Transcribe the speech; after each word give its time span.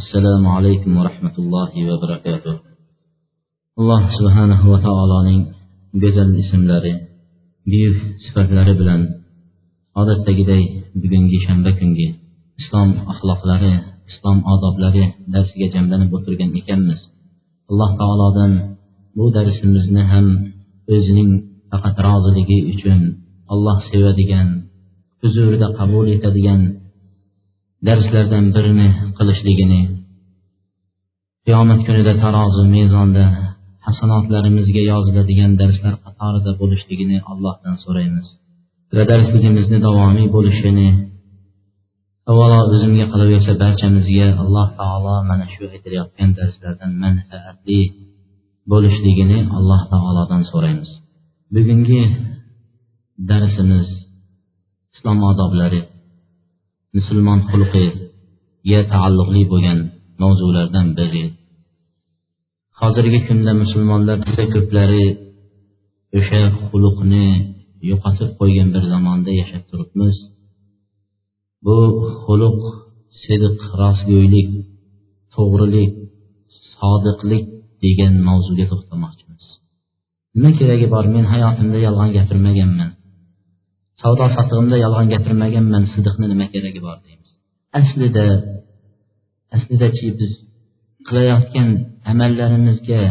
assalomu 0.00 0.48
alaykum 0.58 0.90
va 0.96 1.02
rahmatullohi 1.08 1.86
va 1.88 1.96
barakatuh. 2.04 2.54
Alloh 3.80 4.02
subhanahu 4.18 4.66
va 4.72 4.78
taoloning 4.86 5.40
go'zal 6.02 6.30
ismlari 6.42 6.92
buyuk 7.70 7.96
sifatlari 8.24 8.74
bilan 8.80 9.00
odatdagiday 10.00 10.62
bugungi 11.02 11.38
shanba 11.46 11.70
kungi 11.78 12.08
islom 12.60 12.88
axloqlari 13.12 13.72
islom 14.10 14.38
odoblari 14.54 15.04
darsiga 15.34 15.66
jamlanib 15.74 16.10
o'tirgan 16.16 16.50
ekanmiz. 16.60 17.00
Alloh 17.70 17.90
taolodan 18.00 18.52
bu 19.16 19.24
darsimizni 19.36 20.02
ham 20.12 20.26
o'zining 20.94 21.30
faqat 21.70 21.96
roziligi 22.06 22.58
uchun 22.72 23.00
alloh 23.52 23.78
sevadigan 23.90 24.48
huzurida 25.22 25.68
qabul 25.78 26.06
etadigan 26.16 26.60
darslardan 27.88 28.44
birini 28.54 28.88
qilishligini 29.18 29.80
qiyomat 31.46 31.80
kunida 31.86 32.12
tarozi 32.22 32.62
mezonda 32.76 33.24
hasanotlarimizga 33.86 34.82
yoziladigan 34.92 35.52
darslar 35.60 35.94
qatorida 36.04 36.52
bo'lishligini 36.60 37.18
allohdan 37.30 37.76
so'raymiz 37.84 38.26
va 38.96 39.02
darsligimizni 39.12 39.78
davomiy 39.86 40.26
bo'lishini 40.36 40.88
avvalo 42.30 42.58
o'zimga 42.74 43.06
qolaversa 43.12 43.52
barchamizga 43.62 44.28
alloh 44.42 44.68
taolo 44.80 45.14
mana 45.30 45.46
shu 45.52 45.62
aytilayotgan 45.74 46.30
darslardan 46.38 46.92
manfaatli 47.04 47.80
bo'lishligini 48.72 49.38
alloh 49.58 49.80
taolodan 49.92 50.42
so'raymiz. 50.50 50.90
Bugungi 51.54 52.02
darsimiz 53.30 53.86
islom 54.94 55.18
odoblari 55.30 55.80
musulmon 56.96 57.40
xulqiga 57.50 58.80
taalluqli 58.92 59.42
bo'lgan 59.52 59.78
mavzulardan 60.22 60.88
biri. 60.98 61.24
Hozirgi 62.80 63.20
kunda 63.28 63.52
musulmonlar 63.62 64.16
juda 64.26 64.44
ko'plari 64.54 65.04
o'sha 66.18 66.40
xuluqni 66.66 67.26
yo'qotib 67.90 68.30
qo'ygan 68.40 68.68
bir 68.74 68.84
zamonda 68.92 69.30
yashab 69.40 69.62
turibmiz. 69.70 70.16
Bu 71.64 71.76
xuluq 72.22 72.58
sidiq 73.22 73.56
rostgo'ylik 73.80 74.48
to'g'rilik 75.34 75.92
sodiqlik 76.74 77.44
degan 77.84 78.14
mavzuga 78.28 78.64
to'xtamoqchimiz. 78.72 79.44
Nima 80.34 80.50
keragi 80.58 80.86
bor? 80.94 81.04
Men 81.14 81.24
hayotimda 81.32 81.78
yolg'on 81.86 82.10
gapirmaganman. 82.16 82.90
Savdo 84.02 84.24
sotig'imda 84.36 84.76
yolg'on 84.84 85.06
gapirmaganman 85.14 85.84
sidiqni 85.92 86.26
nima 86.32 86.46
keragi 86.52 86.80
bor 86.86 86.96
deymiz. 87.04 87.30
Aslida 87.80 88.26
aslidachi 89.56 90.06
biz 90.20 90.32
qilayotgan 91.06 91.68
amallarimizga 92.10 93.02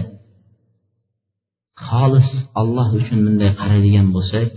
xolis 1.88 2.30
alloh 2.61 2.89
uchun 3.00 3.19
bunday 3.25 3.52
qaraydigan 3.59 4.08
bo'lsak 4.16 4.52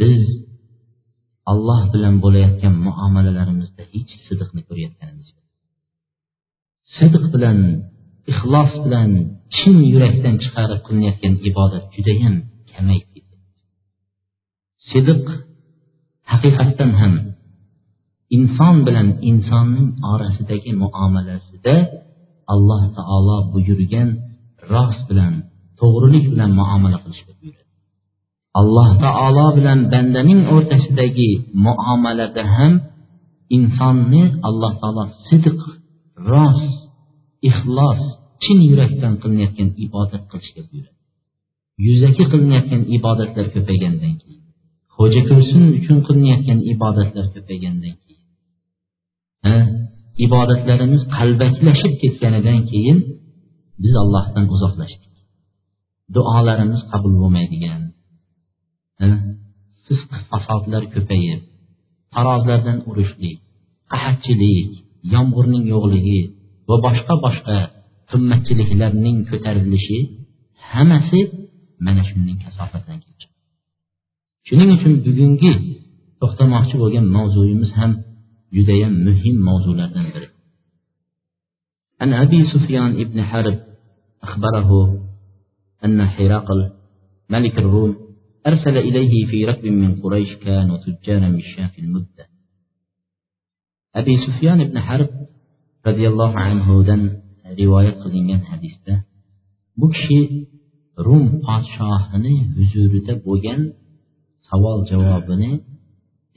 biz 0.00 0.22
alloh 1.52 1.80
bilan 1.92 2.14
bo'layotgan 2.24 2.74
muomalalarimizda 2.86 3.82
hech 3.92 4.12
sidiqni 4.26 4.60
ko'rayotganimiz 4.68 5.26
yo'q. 5.34 5.46
Sidiq 6.96 7.24
bilan 7.34 7.58
ixlos 8.32 8.72
bilan 8.84 9.10
chin 9.56 9.76
yurakdan 9.92 10.34
chiqarib 10.42 10.80
qilinayotgan 10.86 11.34
ibodat 11.50 11.84
judayam 11.94 12.34
kamayib 12.72 13.08
sidiq 14.90 15.24
haqiqatdan 16.30 16.90
ham 17.00 17.14
inson 18.36 18.76
bilan 18.86 19.08
insonning 19.30 19.88
orasidagi 20.12 20.72
muomalasida 20.82 21.76
alloh 22.54 22.82
taolo 22.98 23.36
buyurgan 23.52 24.08
rost 24.72 25.00
bilan 25.10 25.34
to'g'rilik 25.78 26.24
bilan 26.32 26.50
muomala 26.60 26.98
qilishga 27.04 27.32
buyuradi. 27.40 27.66
Alloh 28.60 28.90
taolo 29.04 29.46
bilan 29.58 29.78
bandaning 29.92 30.40
o'rtasidagi 30.54 31.30
muomalada 31.66 32.42
ham 32.54 32.72
insonni 33.56 34.22
alloh 34.48 34.72
taolo 34.80 35.04
sidiq 35.26 35.60
rost 36.30 36.74
ixlos 37.48 38.00
chin 38.42 38.58
yurakdan 38.70 39.12
qilinayotgan 39.22 39.68
ibodat 39.84 40.22
qilishga 40.30 40.62
buyuradi. 40.68 40.98
Yuzaki 41.86 42.24
qilinayotgan 42.32 42.82
ibodatlar 42.96 43.46
ko'paygandan 43.54 44.14
keyin. 44.20 44.37
Xo'ja 44.98 45.22
ko'rsin 45.30 45.62
uchun 45.78 45.98
qilinayotgan 46.06 46.58
ibodatlar 46.72 47.26
ko'paygandan 47.34 47.94
keyin? 48.02 48.24
Ibodatlarimiz 50.26 51.02
qalbaklashib 51.16 51.92
ketganidan 52.02 52.60
keyin 52.70 52.98
biz 53.82 53.94
allohdan 54.02 54.46
uzoqlashdik. 54.54 55.14
Duolarimiz 56.14 56.80
qabul 56.90 57.14
bo'lmaydigan. 57.22 57.80
Fisq 59.86 60.10
fasodlar 60.30 60.82
ko'payib 60.94 61.40
tarozlardan 62.14 62.78
urishlik 62.90 63.38
qahatchilik 63.92 64.70
yomg'irning 65.14 65.64
yo'qligi 65.72 66.20
va 66.68 66.76
boshqa 66.86 67.14
boshqa 67.26 67.58
qimmatchiliklarning 68.10 69.18
ko'tarilishi 69.30 69.98
hammasi 70.72 71.20
mana 71.86 72.02
shundan 72.08 72.36
kasofatidan 72.44 72.98
kelib 73.04 73.27
shuning 74.47 74.69
uchun 74.75 74.93
bugungi 75.05 75.53
to'xtamoqchi 76.19 76.75
bo'lgan 76.81 77.05
mavzuyimiz 77.15 77.71
ham 77.79 77.91
judayam 78.55 78.93
muhim 79.07 79.35
mavzulardan 79.47 80.07
biri 80.13 80.29
عن 82.01 82.13
أبي 82.13 82.39
سفيان 82.53 83.03
بن 83.03 83.23
حرب 83.23 83.57
أخبره 84.23 84.69
أن 85.85 85.99
حراقل 86.13 86.59
ملك 87.29 87.55
الروم 87.63 87.91
أرسل 88.47 88.77
إليه 88.77 89.25
في 89.29 89.45
ركب 89.45 89.65
من 89.65 90.01
قريش 90.01 90.31
كانوا 90.45 90.77
تجارا 90.77 91.29
بالشام 91.29 91.67
في 91.67 91.79
المدة 91.81 92.25
أبي 93.95 94.17
سفيان 94.27 94.63
بن 94.63 94.79
حرب 94.79 95.09
رضي 95.87 96.07
الله 96.07 96.31
عنه 96.39 96.83
دن 96.83 97.01
رواية 97.59 97.95
qilingan 98.03 98.41
hadisda 98.51 98.93
bu 99.79 99.87
kishi 99.95 100.19
rum 101.05 101.23
podshosini 101.45 102.33
huzurida 102.55 103.13
bo'lgan 103.25 103.61
savol 104.48 104.78
javobini 104.90 105.50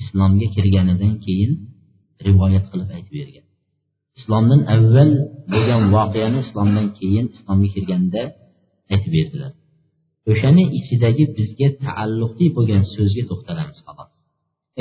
islomga 0.02 0.48
kirganidan 0.56 1.14
keyin 1.26 1.52
rivoyat 2.28 2.66
qilib 2.72 2.90
aytib 2.98 3.14
bergan. 3.20 3.46
Islomdan 4.20 4.62
avval 4.76 5.12
bo'lgan 5.54 5.84
voqeani 5.96 6.40
islomdan 6.46 6.88
keyin 7.00 7.26
islomga 7.36 7.70
kirganda 7.76 8.22
aytib 8.94 9.12
berdilar. 9.18 9.52
O'shani 10.32 10.64
ichidagi 10.80 11.24
bizga 11.38 11.68
taalluqli 11.84 12.48
bo'lgan 12.58 12.84
so'zga 12.94 13.24
to'xtalamiz 13.30 13.78
xolos. 13.86 14.14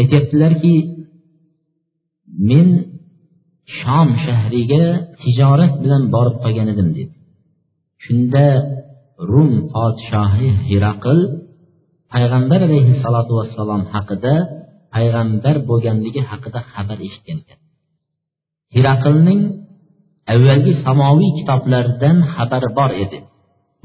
Aytyaptilarki 0.00 0.74
men 2.50 2.68
shom 3.78 4.08
shahriga 4.24 4.84
tijorat 5.22 5.74
bilan 5.82 6.02
borib 6.14 6.36
qolgan 6.44 6.68
edim 6.74 6.88
dedi. 6.98 7.14
Shunda 8.04 8.46
rum 9.32 9.52
podshohi 9.74 10.48
hiraql 10.68 11.18
payg'ambar 12.14 12.60
alayhissalotu 12.68 13.32
vassalom 13.38 13.82
haqida 13.94 14.34
payg'ambar 14.94 15.56
bo'lganligi 15.70 16.22
haqida 16.30 16.60
xabar 16.72 16.98
eshitgan 17.06 17.38
ekan 17.42 17.58
hiraqlning 18.74 19.42
avvalgi 20.34 20.72
samoviy 20.86 21.30
kitoblaridan 21.38 22.16
xabari 22.34 22.68
bor 22.78 22.90
edi 23.04 23.18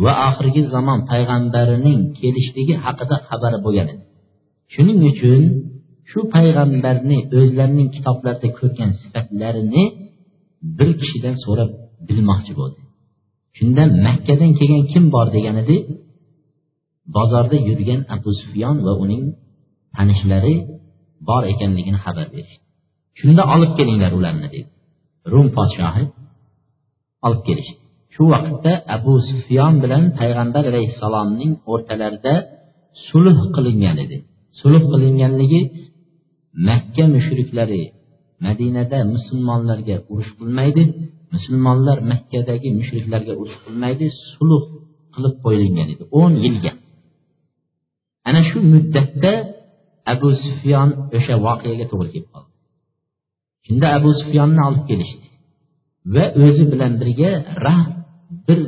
va 0.03 0.13
oxirgi 0.29 0.61
zamon 0.73 0.99
payg'ambarining 1.11 1.99
kelishligi 2.19 2.75
haqida 2.85 3.15
xabari 3.27 3.57
bo'lgan 3.65 3.87
edi. 3.93 4.03
Shuning 4.73 4.99
uchun 5.11 5.41
shu 6.09 6.19
payg'ambarni 6.35 7.17
o'zlarining 7.39 7.89
kitoblarida 7.95 8.49
ko'rgan 8.59 8.91
sifatlarini 9.01 9.83
bir 10.77 10.89
kishidan 10.99 11.35
so'rab 11.45 11.71
bilmoqchi 12.07 12.53
bo'ldi. 12.59 12.79
Shunda 13.57 13.83
makkadan 14.07 14.51
kelgan 14.59 14.83
kim 14.91 15.03
bor 15.15 15.27
degan 15.35 15.55
edi? 15.63 15.75
Bozorda 17.15 17.57
yurgan 17.69 18.01
abu 18.15 18.31
sufyon 18.41 18.75
va 18.85 18.93
uning 19.03 19.23
tanishlari 19.95 20.55
bor 21.27 21.43
ekanligini 21.53 21.99
xabar 22.05 22.27
berishdi. 22.33 22.63
Shunda 23.19 23.43
olib 23.53 23.71
kelinglar 23.77 24.11
ularni 24.19 24.47
dedi. 24.55 24.69
Rum 25.31 25.47
podshohi 25.57 26.03
olib 27.27 27.41
kelishdi. 27.47 27.81
Shu 28.13 28.23
vaqtda 28.33 28.71
abu 28.95 29.13
sufyon 29.29 29.73
bilan 29.83 30.03
payg'ambar 30.19 30.63
alayhissalomning 30.71 31.51
o'rtalarida 31.71 32.33
sulh 33.07 33.37
qilingan 33.55 33.97
edi. 34.05 34.17
Sulh 34.59 34.83
qilinganligi 34.93 35.61
makka 36.67 37.03
mushriklari 37.15 37.83
madinada 38.45 38.99
musulmonlarga 39.13 39.95
urush 40.11 40.31
qilmaydi 40.39 40.83
musulmonlar 41.35 41.97
makkadagi 42.11 42.69
mushriklarga 42.79 43.33
urush 43.41 43.57
qilmaydi 43.65 44.05
sulh 44.33 44.63
qilib 45.13 45.35
qo'yilgan 45.45 45.87
edi. 45.93 46.03
o'n 46.21 46.33
yilga. 46.45 46.71
Ana 48.27 48.41
shu 48.49 48.57
muddatda 48.73 49.33
abu 50.13 50.27
sufyon 50.43 50.89
o'sha 51.17 51.35
voqeaga 51.45 51.85
to'g'ri 51.91 52.09
kelib 52.13 52.29
qoldi. 52.35 52.51
Shunda 53.65 53.87
abu 53.97 54.09
sufyonni 54.21 54.61
olib 54.69 54.83
kelishdi 54.89 55.27
va 56.13 56.25
o'zi 56.45 56.63
bilan 56.71 56.91
birga 57.01 57.31
rah 57.65 57.81
bir 58.47 58.59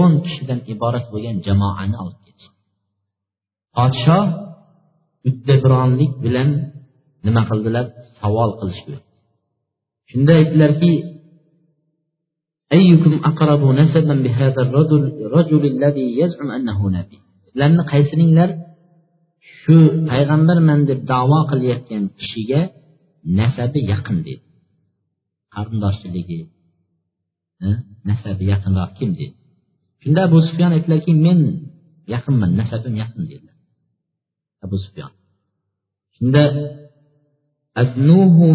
o'n 0.00 0.12
kishidan 0.24 0.60
iborat 0.72 1.06
bo'lgan 1.12 1.36
jamoani 1.46 1.96
olib 2.04 2.20
ketdi 2.26 2.46
podshoh 3.76 4.26
uddabironlik 5.28 6.12
bilan 6.24 6.48
nima 7.26 7.42
qildilar? 7.50 7.86
Savol 8.20 8.50
qilishdi 8.60 8.96
shunda 10.10 10.32
aytdilarki 10.40 10.92
sizlarni 17.46 17.82
qaysiringlar 17.92 18.50
shu 19.68 19.76
payg'ambarman 20.10 20.80
deb 20.90 21.00
davo 21.12 21.38
qilayotgan 21.50 22.04
kishiga 22.18 22.60
nasabi 23.38 23.80
yaqin 23.92 24.18
deydi 24.26 24.44
qarindoshchiligi 25.54 26.40
nasabi 28.08 28.44
yaqinroq 28.52 28.90
kim 28.98 29.10
deydi 29.18 29.36
shunda 30.02 30.20
abu 30.28 30.38
sufyon 30.48 30.70
aytdilarki 30.76 31.12
men 31.26 31.40
yaqinman 32.14 32.50
nasabim 32.60 32.94
yaqin 33.02 33.22
dedilar. 33.30 33.56
Abu 34.64 34.76
sufyon. 34.84 35.12
Shunda 36.16 36.42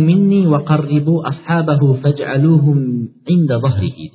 minni 0.09 0.41
va 0.53 0.59
qarribu 0.69 1.15
ashabahu 1.31 1.87
faj'aluhum 2.03 2.79
inda 3.33 3.55
zahrihi 3.65 4.07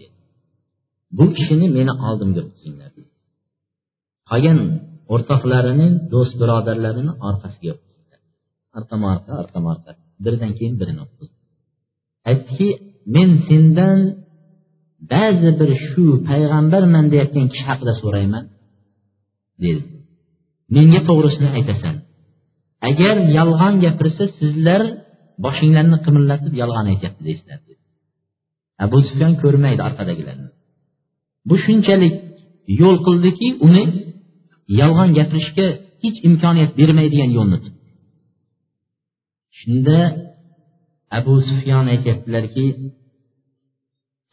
bu 1.17 1.25
kishini 1.37 1.67
meni 1.77 1.93
oldimga 2.09 2.41
o'tkazinglar 2.45 2.91
qolgan 4.31 4.59
o'rtoqlarini 5.15 5.89
do'st 6.13 6.35
birodarlarini 6.41 7.13
orqasiga 7.29 7.71
o'tkazinglar 7.75 8.21
orqama 8.79 9.07
orqa 9.15 9.33
orqama 9.43 9.69
orqa 9.75 9.91
biridan 10.25 10.53
keyin 10.59 10.75
birini 10.81 11.01
o'tkazdi 11.05 11.37
aytdiki 12.31 12.69
men 13.15 13.31
sendan 13.49 13.99
ba'zi 15.13 15.51
bir 15.61 15.71
shu 15.87 16.05
payg'ambarman 16.29 17.05
deyotgan 17.13 17.47
kishi 17.53 17.65
haqida 17.71 17.93
so'rayman 18.03 18.45
dedi. 19.65 19.83
Menga 20.77 21.01
to'g'risini 21.09 21.51
aytasan. 21.59 21.95
Agar 22.91 23.17
yolg'on 23.39 23.75
gapirsa 23.85 24.25
sizlar 24.39 24.83
boshinglarni 25.45 25.99
qimirlatib 26.07 26.55
yolg'on 26.63 26.87
aytyapti 26.93 27.23
deysizlar 27.29 27.59
abu 28.85 28.99
sufyon 29.09 29.33
ko'rmaydi 29.43 29.81
orqadagilarni 29.89 30.49
bu 31.49 31.57
shunchalik 31.65 32.15
yo'l 32.81 32.97
qildiki 33.07 33.49
uni 33.67 33.85
yolg'on 34.80 35.10
gapirishga 35.18 35.68
hech 36.04 36.18
imkoniyat 36.28 36.72
bermaydigan 36.80 37.32
yo'lni 37.38 37.58
tutdi 37.64 37.80
shunda 39.60 40.00
abu 41.18 41.34
sufyon 41.50 41.86
aytyaptilarki 41.94 42.68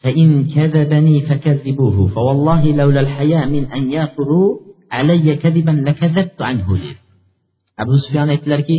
فإن 0.03 0.29
كذبني 0.55 1.15
فكذبوه 1.27 1.97
فوالله 2.15 2.61
لولا 2.79 3.01
الحياء 3.05 3.43
من 3.55 3.63
أن 3.75 3.83
يافروا 3.95 4.49
علي 4.91 5.27
كذبا 5.43 5.71
لكذبت 5.87 6.39
عنه 6.49 6.67
deydi 6.81 6.97
abu 7.81 7.93
sufyon 8.03 8.27
aytdilarki 8.33 8.77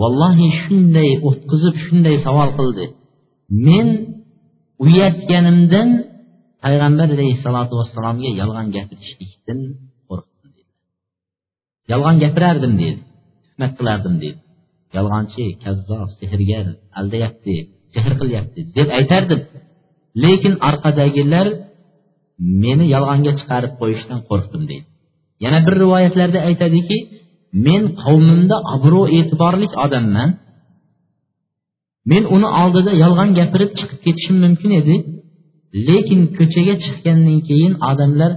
vallohi 0.00 0.46
shunday 0.62 1.10
o'tqizib 1.28 1.74
shunday 1.84 2.16
savol 2.26 2.50
qildi 2.58 2.84
men 3.66 3.86
uyatganimdan 4.84 5.88
payg'ambar 6.64 7.08
alayhissalotu 7.16 7.74
vassalomga 7.80 8.30
yolg'on 8.40 8.66
gapirishlikdan 8.76 9.58
qo'rqdim 9.58 9.58
dedi 9.70 9.89
yolg'on 11.91 12.15
gapirardim 12.23 12.73
deydi 12.81 13.01
tuhmat 13.45 13.71
qilardim 13.79 14.15
deydi 14.23 14.39
yolg'onchi 14.97 15.45
kazzob 15.63 16.09
sehrgar 16.19 16.65
aldayapti 16.99 17.55
sehr 17.93 18.13
qilyapti 18.21 18.59
deb 18.77 18.89
aytardim. 18.99 19.41
Lekin 20.23 20.53
orqadagilar 20.69 21.47
meni 22.63 22.85
yolg'onga 22.95 23.31
chiqarib 23.39 23.73
qo'yishdan 23.81 24.19
qo'rqdim 24.29 24.63
deydi 24.69 24.87
yana 25.43 25.59
bir 25.65 25.73
rivoyatlarda 25.83 26.39
aytadiki 26.49 26.97
men 27.65 27.83
qavmimda 28.03 28.57
obro' 28.75 29.07
e'tiborli 29.17 29.67
odamman. 29.85 30.29
Men 32.11 32.23
uni 32.35 32.49
oldida 32.61 32.91
yolg'on 33.03 33.29
gapirib 33.39 33.71
chiqib 33.79 33.99
ketishim 34.05 34.37
mumkin 34.45 34.71
edi. 34.81 34.95
Lekin 35.87 36.21
ko'chaga 36.37 36.75
chiqqandan 36.83 37.37
keyin 37.47 37.73
odamlar 37.91 38.31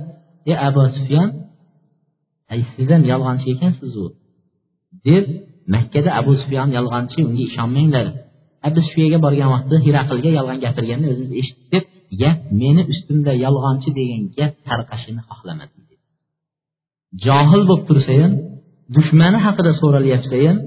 e 0.51 0.53
abu 0.69 0.85
sufyon 0.97 1.29
siz 2.75 2.89
ham 2.95 3.03
yolg'onchi 3.13 3.47
ekansizu. 3.55 4.05
Deb 5.09 5.25
makkada 5.75 6.11
abu 6.21 6.33
sufyon 6.41 6.69
yolg'onchi 6.77 7.19
unga 7.29 7.43
ishonmanglar. 7.51 8.07
Biz 8.75 8.85
shu 8.91 8.99
yerga 9.05 9.19
borgan 9.27 9.49
vaqtda 9.55 9.77
hiraqlga 9.87 10.31
yolg'on 10.39 10.59
gapirganini 10.65 11.09
o'zimiz 11.13 11.33
eshitdik 11.41 11.73
deb 11.73 11.85
gap 12.21 12.39
meni 12.61 12.83
ustimda 12.93 13.33
yolg'onchi 13.45 13.91
degan 13.99 14.23
gap 14.37 14.53
tarqashini 14.69 15.23
xohlamadim 15.31 15.85
johil 17.23 17.63
bo'lib 17.69 17.85
tursa 17.89 18.13
ham 18.23 18.33
dushmani 18.97 19.39
haqida 19.47 19.73
so'ralyapsa 19.81 20.37
ham 20.45 20.59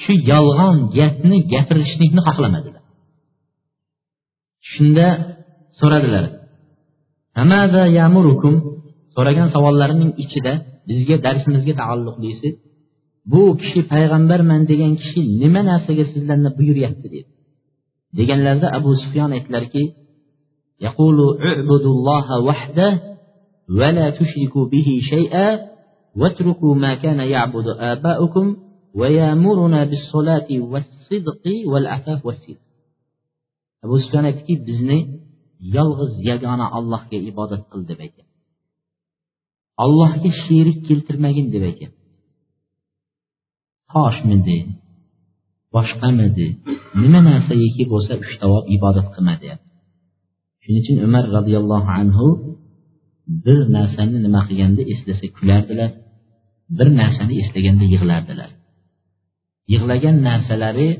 shu 0.00 0.12
yolg'on 0.32 0.76
gapni 0.98 1.38
gapirishlikni 1.52 2.20
xohlamadilar. 2.26 2.82
Shunda 4.70 5.06
so'radilar 5.80 6.24
so'ragan 9.19 9.47
savollarining 9.55 10.11
ichida 10.23 10.53
bizga 10.89 11.15
darsimizga 11.25 11.73
taalluqlisi 11.81 12.49
bu 13.31 13.41
kishi 13.61 13.81
payg'ambarman 13.91 14.61
degan 14.71 14.93
kishi 15.01 15.21
nima 15.41 15.61
narsaga 15.69 16.03
sizlarni 16.13 16.49
buyuryapti 16.57 17.07
dedi 17.13 17.29
deganlarida 18.17 18.67
abu 18.77 18.91
sufyon 19.01 19.31
aytdilarki 19.37 19.83
يقول 20.87 21.17
اعبدوا 21.49 21.93
الله 21.97 22.27
وحده 22.47 22.89
ولا 23.79 24.09
تشركوا 24.19 24.65
به 24.73 24.87
شيئا 25.11 25.47
واتركوا 26.19 26.75
ما 26.83 26.91
كان 27.03 27.19
يعبد 27.19 27.67
آباؤكم 27.67 28.45
ويامرنا 28.99 29.83
بالصلاة 29.89 30.49
والصدق 30.71 31.43
والعفاف 31.71 32.25
والسر 32.25 32.57
abu 33.85 33.95
sufyon 34.03 34.23
aytdiki 34.29 34.55
bizni 34.67 34.99
yolg'iz 35.77 36.13
yagona 36.29 36.65
allohga 36.77 37.17
ibodat 37.31 37.63
qil 37.71 37.81
deb 37.89 37.99
aytyapti 38.05 38.28
allohga 39.84 40.30
sherik 40.42 40.78
keltirmagin 40.88 41.46
deb 41.54 41.62
aytyapti. 41.70 42.00
Toshmidi 43.92 44.58
boshqamidi 45.74 46.48
nima 47.02 47.20
narsagaki 47.30 47.84
bo'lsa 47.92 48.12
ushlab 48.24 48.64
ibodat 48.76 49.06
qilma 49.14 49.34
deyapti 49.42 49.70
shuning 50.62 50.82
uchun 50.82 50.96
umar 51.06 51.24
roziyallohu 51.36 51.90
anhu 52.00 52.26
bir 53.44 53.60
narsani 53.76 54.18
nima 54.26 54.40
qilganda 54.48 54.82
eslasa 54.92 55.26
kulardilar 55.36 55.90
bir 56.78 56.88
narsani 57.00 57.34
eslaganda 57.42 57.84
yig'lardilar. 57.94 58.50
Yig'lagan 59.72 60.16
narsalari 60.28 60.90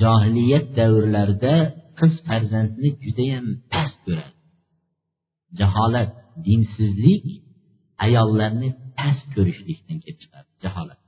johiliyat 0.00 0.66
davrlarida 0.78 1.54
qiz 1.98 2.12
farzandni 2.26 2.88
judayam 3.04 3.46
past 3.72 3.96
ko'radi. 4.04 4.32
Jaholat 5.60 6.12
dinsizlik 6.46 7.24
ayollarni 8.06 8.68
past 8.98 9.26
ko'rishlikdan 9.36 9.96
kelib 10.02 10.18
chiqadi 10.22 10.48
jaholat. 10.64 11.00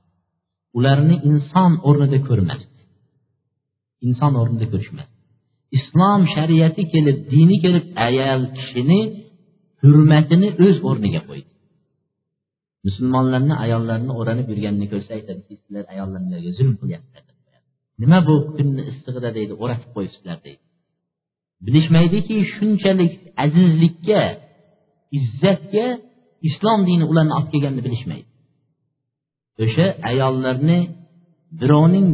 Ularni 0.77 1.15
inson 1.29 1.71
o'rnida 1.89 2.19
ko'rmasdi. 2.29 2.79
Inson 4.07 4.33
o'rnida 4.41 4.67
ko'rishmasdi 4.73 5.15
islom 5.77 6.21
shariati 6.35 6.83
kelib 6.93 7.17
dini 7.33 7.57
kelib 7.63 7.85
ayol 8.07 8.41
kishini 8.57 8.99
hurmatini 9.83 10.49
o'z 10.65 10.77
o'rniga 10.89 11.21
qo'ydi. 11.29 11.51
Musulmonlarni 12.87 13.55
ayollarni 13.65 14.11
o'ranib 14.19 14.47
yurganini 14.51 14.87
ko'rsa 14.93 15.11
aytadiki 15.17 15.53
sizlar 15.61 15.83
ayollarga 15.93 16.49
zulm 16.57 16.75
qilyapsizlar 16.81 17.23
nima 18.01 18.19
bu 18.27 18.35
kunni 18.55 18.83
issig'ida 18.91 19.29
deydi 19.37 19.53
o'ratib 19.63 19.89
qo'yibsizlar 19.95 20.37
deydi. 20.45 20.63
Bilishmaydiki 21.65 22.35
shunchalik 22.53 23.13
azizlikka 23.45 24.21
izzatga 25.17 25.87
islom 26.49 26.79
dini 26.89 27.05
ularni 27.11 27.33
olib 27.37 27.49
kelganini 27.53 27.81
bilishmaydi. 27.87 28.27
O'sha 29.63 29.85
ayollarni 30.09 30.79
birovning 31.61 32.07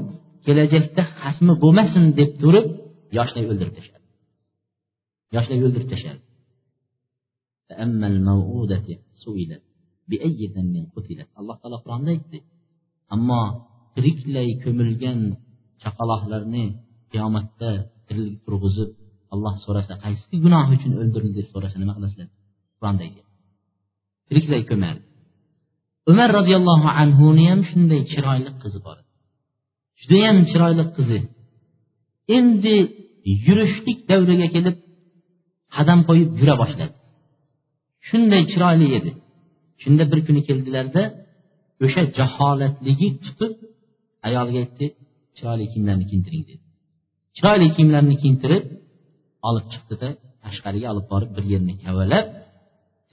kelajakda 0.46 1.04
xasmi 1.22 1.54
bo'lmasin 1.64 2.04
deb 2.20 2.32
turib 2.42 2.66
yoshlik 3.18 3.46
o'ldirib 3.52 3.74
tashladi. 3.78 4.06
Yoshlik 5.36 5.60
o'ldirib 5.66 5.90
tashladi. 5.94 6.22
Alloh 11.40 11.56
taolo 11.62 11.78
qur'onda 11.84 12.10
aytdi. 12.16 12.38
Ammo 13.16 13.42
tiriklay 13.96 14.50
ko'milgan 14.64 15.20
chaqaloqlarni 15.84 16.66
qiyomatda 17.12 17.70
tirilib 18.08 18.38
turg'izib 18.46 18.90
alloh 19.34 19.54
so'rasa 19.66 19.94
qaysi 20.04 20.34
gunoh 20.46 20.66
uchun 20.76 20.92
o'ldirildi 21.02 21.38
deb 21.40 21.48
so'rasa 21.54 21.76
nima 21.82 21.94
qilasizlar? 21.98 22.28
Qur'onda 22.80 23.04
aytyapti 23.08 23.31
tiriklay 24.32 24.64
ko'mardi 24.72 25.12
umar 26.12 26.30
roziyallohu 26.38 26.90
anhuni 27.04 27.44
ham 27.52 27.62
shunday 27.70 28.02
chiroyli 28.12 28.52
qizi 28.62 28.80
bor. 28.88 28.98
Judayam 30.02 30.38
chiroyli 30.50 30.84
qizi. 30.98 31.20
Endi 32.38 32.76
yurishlik 33.46 34.00
davriga 34.10 34.48
kelib 34.56 34.76
qadam 35.76 36.00
qo'yib 36.08 36.30
yura 36.40 36.56
boshladi. 36.62 36.94
Shunday 38.08 38.44
chiroyli 38.52 38.88
edi. 38.98 39.12
Shunda 39.82 40.04
bir 40.12 40.20
kuni 40.28 40.42
keldilarda 40.48 41.04
o'sha 41.86 42.02
jaholatligi 42.18 43.08
tutib 43.24 43.54
ayolga 44.28 44.58
aytdi 44.64 44.86
chiroyli 45.38 45.66
kiyimlarni 45.72 46.06
kiyintiring 46.10 46.44
dedi. 46.50 46.64
Chiroyli 47.36 47.68
kiyimlarni 47.76 48.16
kiyintirib 48.22 48.66
olib 49.48 49.66
chiqdida 49.74 50.10
tashqariga 50.44 50.88
olib 50.94 51.06
borib 51.14 51.32
bir 51.38 51.46
yerni 51.54 51.74
kavalab 51.86 52.26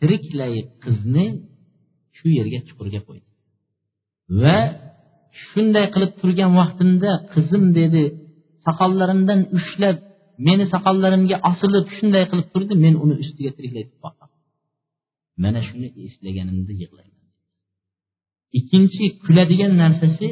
tiriklay 0.00 0.54
qizni 0.84 1.26
shu 2.16 2.26
yerga 2.38 2.58
chuqurga 2.68 3.00
qo'ydi. 3.08 3.26
Va 4.42 4.58
shunday 5.46 5.86
qilib 5.94 6.12
turgan 6.20 6.52
vaqtimda 6.60 7.10
qizim 7.32 7.64
dedi 7.78 8.02
soqollarimdan 8.66 9.40
ushlab 9.58 9.96
meni 10.46 10.64
soqollarimga 10.74 11.36
osilib 11.50 11.86
shunday 11.96 12.24
qilib 12.30 12.48
turdi 12.54 12.74
men 12.84 12.94
uni 13.04 13.14
ustiga 13.22 13.50
tiriklay 13.56 13.84
boqdim. 14.04 14.30
Mana 15.42 15.60
shuni 15.68 15.88
eslaganimda 16.06 16.72
yig'layman. 16.82 17.26
Ikkinchi 18.58 19.04
kuladigan 19.24 19.72
narsasi 19.82 20.28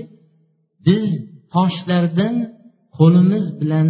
biz 0.87 1.09
toshlardan 1.55 2.35
qo'limiz 2.99 3.45
bilan 3.61 3.89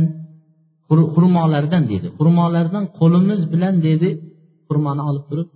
xurmolardan 1.15 1.83
dedi. 1.93 2.07
Xurmolardan 2.19 2.85
qo'limiz 2.99 3.41
bilan 3.53 3.75
dedi 3.89 4.09
xurmoni 4.69 5.03
olib 5.11 5.25
turib 5.31 5.49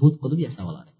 but 0.00 0.14
qilib 0.22 0.40
yasab 0.46 0.66
oladi 0.72 0.90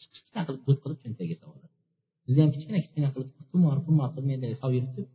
kichkina 0.00 0.42
qilib 0.46 0.62
but 0.68 0.78
qilib 0.82 0.98
cho'ntagiga 1.04 1.36
solib 1.42 1.56
oladi 1.58 2.40
ham 2.42 2.50
kichkina 2.54 2.78
kichkina 2.84 3.08
qilib 3.14 3.30
qumor 3.52 3.76
qumor 3.86 4.08
qilib 4.14 4.26
menday 4.30 4.52
solib 4.62 4.74
yuritib 4.78 5.06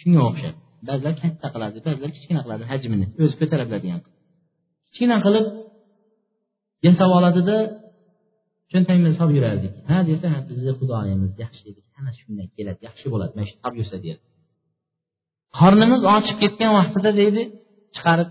shunga 0.00 0.20
o'xshab 0.28 0.56
ba'zilar 0.88 1.14
katta 1.22 1.46
qiladi 1.54 1.76
ba'zilar 1.86 2.10
kichkina 2.16 2.40
qiladi 2.44 2.64
hajmini 2.70 3.06
o'zi 3.22 3.34
ko'tara 3.40 3.64
biladigan 3.68 4.00
kichkina 4.86 5.16
qilib 5.26 5.46
yasab 6.86 7.10
oladida 7.18 7.56
cho'ntagimizga 8.72 9.16
solib 9.20 9.34
yurardik. 9.38 9.72
Ha 9.88 9.96
desa 10.10 10.28
bizni 10.48 10.72
xudoyimiz 10.80 11.32
yaxshi 11.44 11.62
edi 11.70 11.80
ana 11.98 12.10
shundan 12.18 12.48
keladi 12.56 12.80
yaxshi 12.88 13.06
bo'ladi 13.12 13.32
mana 13.36 13.46
shu 13.50 13.56
solib 13.62 13.76
yursa 13.80 13.96
qornimiz 15.58 16.00
ochib 16.16 16.36
ketgan 16.42 16.72
vaqtida 16.78 17.10
deydi 17.20 17.42
chiqarib 17.94 18.28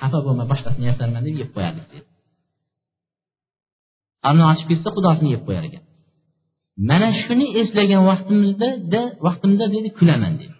xafa 0.00 0.18
bo'lma 0.26 0.44
boshqasini 0.52 0.86
yasarman 0.90 1.22
deb 1.26 1.34
yeb 1.42 1.50
qo'yardik 1.56 1.86
deydi. 1.92 2.08
Qorni 4.24 4.44
ochib 4.52 4.66
ketsa 4.70 4.88
xudosini 4.96 5.28
yeb 5.34 5.42
qo'yar 5.46 5.64
ekan. 5.68 5.84
Mana 6.88 7.08
shuni 7.22 7.46
eslagan 7.60 8.02
vaqtimizda 8.10 9.00
vaqtimda 9.26 9.64
dedi 9.74 9.88
kulaman 9.98 10.34
deydi 10.40 10.56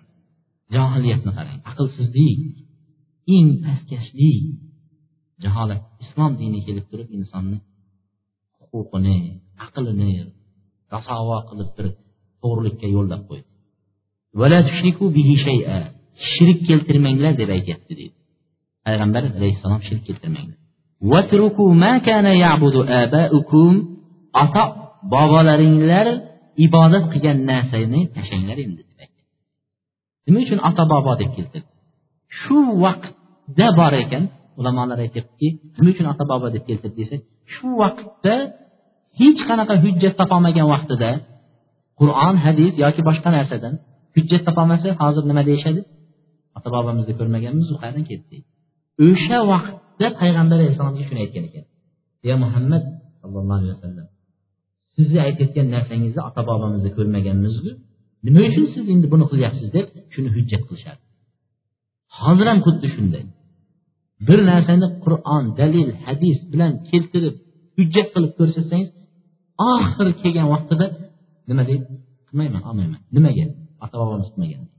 johiliyatni 0.75 1.33
qarang 1.39 1.59
aqlsizlik 1.71 2.41
eng 3.37 3.49
pastkashlik. 3.65 4.45
Jaholat 5.45 5.83
islom 6.05 6.33
dini 6.41 6.61
kelib 6.67 6.87
turib 6.91 7.09
insonni 7.19 7.59
huquqini 8.71 9.17
aqlini 9.67 10.11
rasavo 10.95 11.37
qilib 11.49 11.71
turib 11.77 11.95
to'g'rilikka 12.43 12.87
yo'llab 12.97 13.23
qo'ydi. 13.31 13.49
Shirk 16.33 16.59
keltirmanglar 16.69 17.33
deb 17.41 17.51
aytyapti 17.57 17.93
deydi 18.01 18.17
payg'ambar 18.87 19.23
alayhissalom 19.39 19.83
shirk 19.89 20.03
keltirmanglar. 20.09 20.59
Ota 24.43 24.63
bobolaringlar 25.13 26.07
ibodat 26.67 27.05
qilgan 27.13 27.39
narsani 27.51 28.01
tashlanglar 28.17 28.59
endi 28.65 28.83
deb 28.89 28.99
aytdi 29.05 29.23
nima 30.27 30.39
uchun 30.45 30.61
ota 30.69 30.83
bobo 30.93 31.13
deb 31.21 31.31
keltirdi 31.37 31.69
shu 32.41 32.59
vaqtda 32.85 33.67
bor 33.79 33.93
ekan 34.05 34.25
ulamolar 34.61 34.99
aytyaptiki 35.07 35.49
nima 35.79 35.91
uchun 35.95 36.07
ota 36.13 36.25
bobo 36.31 36.47
deb 36.55 36.63
keltirdi 36.69 36.97
desa 37.01 37.17
shu 37.55 37.69
vaqtda 37.83 38.35
hech 39.21 39.41
qanaqa 39.49 39.75
hujjat 39.85 40.15
topolmagan 40.21 40.67
vaqtida 40.75 41.11
qur'on 42.01 42.35
hadis 42.45 42.73
yoki 42.85 43.01
boshqa 43.09 43.29
narsadan 43.37 43.75
hujjat 44.17 44.43
topolmasa 44.49 44.89
hozir 45.01 45.25
nima 45.31 45.43
deyishadi? 45.49 45.81
Ota 46.57 46.69
bobomizni 46.77 47.15
ko'rmaganmiz 47.21 47.69
u 47.75 47.77
qayerdan 47.83 48.05
keldi 48.11 48.37
o'sha 49.09 49.39
vaqt 49.53 49.75
deb 50.01 50.13
payg'ambar 50.21 50.57
alayhissalomga 50.59 51.03
shuni 51.09 51.21
aytgan 51.25 51.45
ekan. 51.49 51.65
Ya 52.29 52.35
muhammad 52.45 52.85
sallallohu 53.21 53.59
alayhi 53.61 53.75
vasallam 53.77 54.07
sizni 54.95 55.19
aytayotgan 55.27 55.67
narsangizni 55.75 56.21
ota 56.29 56.41
bobomizni 56.51 56.91
ko'rmaganmizku 56.97 57.71
nima 58.27 58.41
uchun 58.49 58.67
siz 58.75 58.85
endi 58.95 59.07
buni 59.13 59.25
qilyapsiz? 59.33 59.69
deb 59.77 59.87
shuni 60.15 60.29
hujjat 60.37 60.63
qilishadi. 60.69 61.01
Hozir 62.21 62.47
ham 62.51 62.59
xuddi 62.67 62.87
shunday. 62.95 63.25
Bir 64.29 64.39
narsani 64.51 64.87
qur'on 65.05 65.45
dalil 65.61 65.89
hadis 66.05 66.39
bilan 66.53 66.73
keltirib 66.89 67.37
hujjat 67.77 68.09
qilib 68.15 68.33
ko'rsatsangiz 68.39 68.91
oxiri 69.73 70.13
kelgan 70.23 70.47
vaqtida 70.55 70.87
nima 71.49 71.63
deydi? 71.71 71.87
Qilmayman 72.29 72.63
olmayman. 72.69 73.01
Nimaga? 73.17 73.45
Ota 73.85 73.97
bobomiz 74.03 74.29
qilmagan 74.35 74.71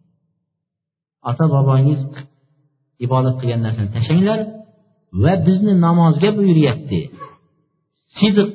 ota 1.29 1.45
bobongiz 1.53 2.01
ibodat 3.05 3.35
qilgan 3.41 3.61
narsani 3.65 3.89
tashlanglar 3.95 4.39
va 5.23 5.33
bizni 5.47 5.73
namozga 5.85 6.29
buyuryapti. 6.37 6.99
Sidiq 8.17 8.49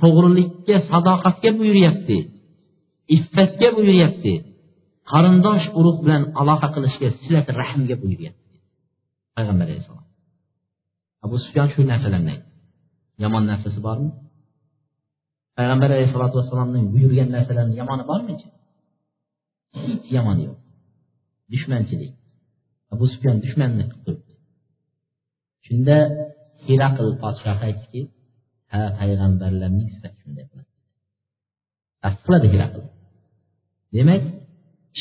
to'g'rilikka 0.00 0.76
sadoqatga 0.90 1.50
buyuryapti. 1.58 2.18
Iffatga 3.16 3.68
buyuryapti. 3.76 4.34
Qarindosh 5.12 5.66
urug' 5.78 6.00
bilan 6.04 6.22
aloqa 6.40 6.68
qilishga 6.74 7.08
silat 7.22 7.46
rahmga 7.60 7.94
buyuryapti. 8.02 8.56
Payg'ambar 9.36 9.66
alayhissalom 9.68 10.02
abu 11.24 11.36
sufyon 11.44 11.68
shu 11.72 11.80
narsalarni 11.92 12.30
aytdi. 12.34 12.48
Yomon 13.22 13.44
narsasi 13.50 13.80
bormi? 13.86 14.10
Payg'ambar 15.56 15.88
alayhissalotu 15.94 16.34
vassalomning 16.40 16.86
buyurgan 16.94 17.28
narsalarini 17.36 17.74
yomoni 17.80 18.04
bormi 18.10 18.32
hech 18.36 18.44
yomoni 20.16 20.42
yo'q. 20.48 20.58
Dushmanchilik. 21.52 22.12
Abu 22.94 23.04
sufyon 23.12 23.36
dushmanni 23.44 23.84
qilib 23.90 24.00
turibdi 24.04 24.31
shunda 25.72 25.96
hiraql 26.66 27.08
podshohi 27.22 27.62
aytdiki 27.68 28.00
ha 28.72 28.80
payg'ambarlarning 28.98 29.88
sifati 29.94 30.18
shunday 30.22 30.46
tasdiqladi 32.04 32.46
hiraql. 32.54 32.82
Demak 33.96 34.22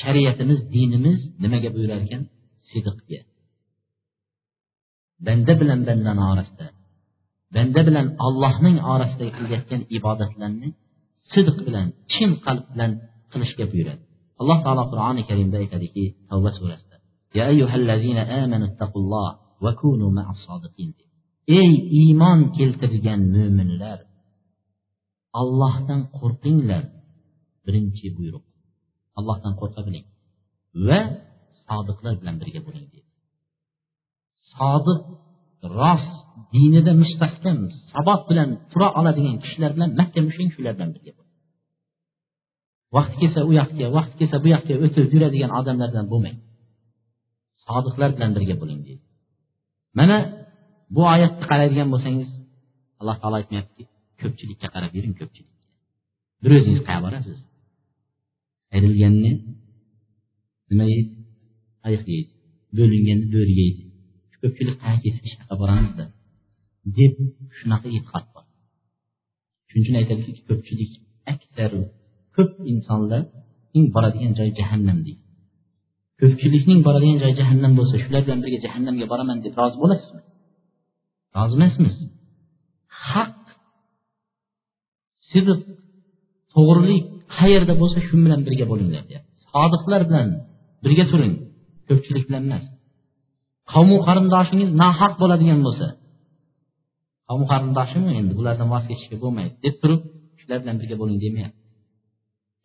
shariatimiz 0.01 0.59
dinimiz 0.75 1.19
nimaga 1.43 1.69
buyurar 1.75 1.99
ekan? 2.05 2.23
Sidqga 2.69 3.19
banda 5.25 5.53
bilan 5.61 5.79
bandani 5.87 6.23
orasida 6.31 6.67
banda 7.55 7.81
bilan 7.87 8.07
ollohning 8.27 8.77
orasida 8.93 9.25
qilayotgan 9.37 9.81
ibodatlarni 9.97 10.69
sidq 11.33 11.57
bilan 11.67 11.87
chin 12.13 12.31
qalb 12.45 12.65
bilan 12.73 12.91
qilishga 13.31 13.65
buyuradi. 13.71 14.03
Alloh 14.41 14.59
taolo 14.65 14.83
qur'oni 14.91 15.21
karimda 15.29 15.57
aytadiki 15.63 16.03
tavba 16.29 16.49
surasida 16.57 16.95
ey 21.59 21.71
iymon 22.01 22.39
keltirgan 22.57 23.21
mo'minlar 23.35 23.99
allohdan 25.41 26.01
qo'rqinglar 26.17 26.83
birinchi 27.65 28.07
buyruq 28.17 28.45
allohdan 29.19 29.53
qo'rqa 29.61 29.81
biling 29.87 30.05
va 30.87 30.99
sodiqlar 31.65 32.13
bilan 32.21 32.35
birga 32.41 32.61
bo'ling 32.67 32.85
deydi 32.93 33.09
sodiq 34.53 35.01
rost 35.79 36.15
dinida 36.53 36.93
mustahkam 37.03 37.57
sabot 37.91 38.21
bilan 38.29 38.49
tura 38.71 38.89
oladigan 38.99 39.37
kishilar 39.43 39.71
bilan 39.75 39.89
mahkam 39.99 40.25
ushlang 40.31 40.51
shular 40.55 40.73
bilan 40.77 40.91
birga 40.95 41.11
vaqt 42.95 43.13
kelsa 43.21 43.39
u 43.49 43.51
yoqqa 43.59 43.85
vaqt 43.97 44.13
kelsa 44.19 44.37
bu 44.43 44.47
yoqqa 44.55 44.73
o'tib 44.85 45.07
yuradigan 45.15 45.51
odamlardan 45.59 46.05
bo'lmang 46.11 46.37
sodiqlar 47.65 48.09
bilan 48.15 48.31
birga 48.37 48.55
bo'ling 48.61 48.81
deydi 48.87 49.05
mana 49.97 50.17
bu 50.95 51.01
oyatni 51.13 51.43
qaraydigan 51.51 51.87
bo'lsangiz 51.93 52.29
alloh 52.99 53.15
taolo 53.21 53.35
aytmayaptiki 53.41 53.83
ko'pchilikka 54.21 54.67
qarab 54.75 54.91
yuring 54.97 55.15
ko'pchilik 55.19 55.55
bir 56.43 56.51
o'zingiz 56.57 56.81
qayerga 56.87 57.03
borasiz 57.05 57.39
ayrilganni 58.75 59.31
nima 60.69 60.85
yeydi? 60.93 61.13
Ayiq 61.87 62.03
yeydi. 62.13 62.31
Bo'linganni 62.77 63.25
bo'ri 63.35 63.53
yeydi. 63.61 63.81
Ko'pchilik 64.41 64.77
qayerga 64.83 65.01
ketsa 65.05 65.21
shu 65.29 65.35
yoqqa 65.39 65.55
boramizda 65.61 66.05
deb 66.97 67.13
shunaqa 67.57 67.87
e'tiqod 67.97 68.25
bor. 68.33 68.45
Shuning 69.69 69.83
uchun 69.83 69.95
aytadiki 70.01 70.41
ko'pchilik 70.49 70.91
aksar 71.33 71.71
ko'p 72.35 72.51
insonlarning 72.71 73.85
boradigan 73.95 74.31
joyi 74.39 74.51
jahannam 74.59 74.97
deydi. 75.07 75.20
Ko'pchilikning 76.21 76.79
boradigan 76.87 77.17
joyi 77.23 77.35
jahannam 77.41 77.73
bo'lsa 77.79 77.95
shular 78.03 78.21
bilan 78.25 78.39
birga 78.43 78.59
jahannamga 78.65 79.05
boraman 79.11 79.37
deb 79.45 79.53
rozi 79.61 79.77
bo'lasizmi? 79.83 80.21
Rozi 81.37 81.53
emasmiz. 81.59 81.95
Haq 83.09 83.37
sidiq 85.29 85.59
to'g'rilik 86.53 87.03
qayerda 87.37 87.73
bo'lsa 87.81 87.97
shu 88.07 88.15
bilan 88.25 88.41
birga 88.47 88.65
bo'linglar 88.71 89.03
deyapti. 89.09 89.31
Sodiqlar 89.51 90.01
bilan 90.09 90.27
birga 90.85 91.05
turing 91.11 91.33
ko'pchilik 91.87 92.23
bilan 92.29 92.43
emas. 92.47 92.65
Qavmu 93.71 93.97
qarindoshingiz 94.07 94.69
nohaq 94.83 95.13
bo'ladigan 95.21 95.59
bo'lsa 95.67 95.87
qavm 97.27 97.43
qarindoshimi 97.51 98.11
endi 98.19 98.33
bulardan 98.39 98.67
voz 98.73 98.83
kechishga 98.89 99.17
bo'lmaydi 99.23 99.53
deb 99.65 99.75
turib 99.81 100.01
shular 100.41 100.57
bilan 100.63 100.75
birga 100.81 100.95
bo'ling 101.01 101.17
demayapti. 101.25 101.59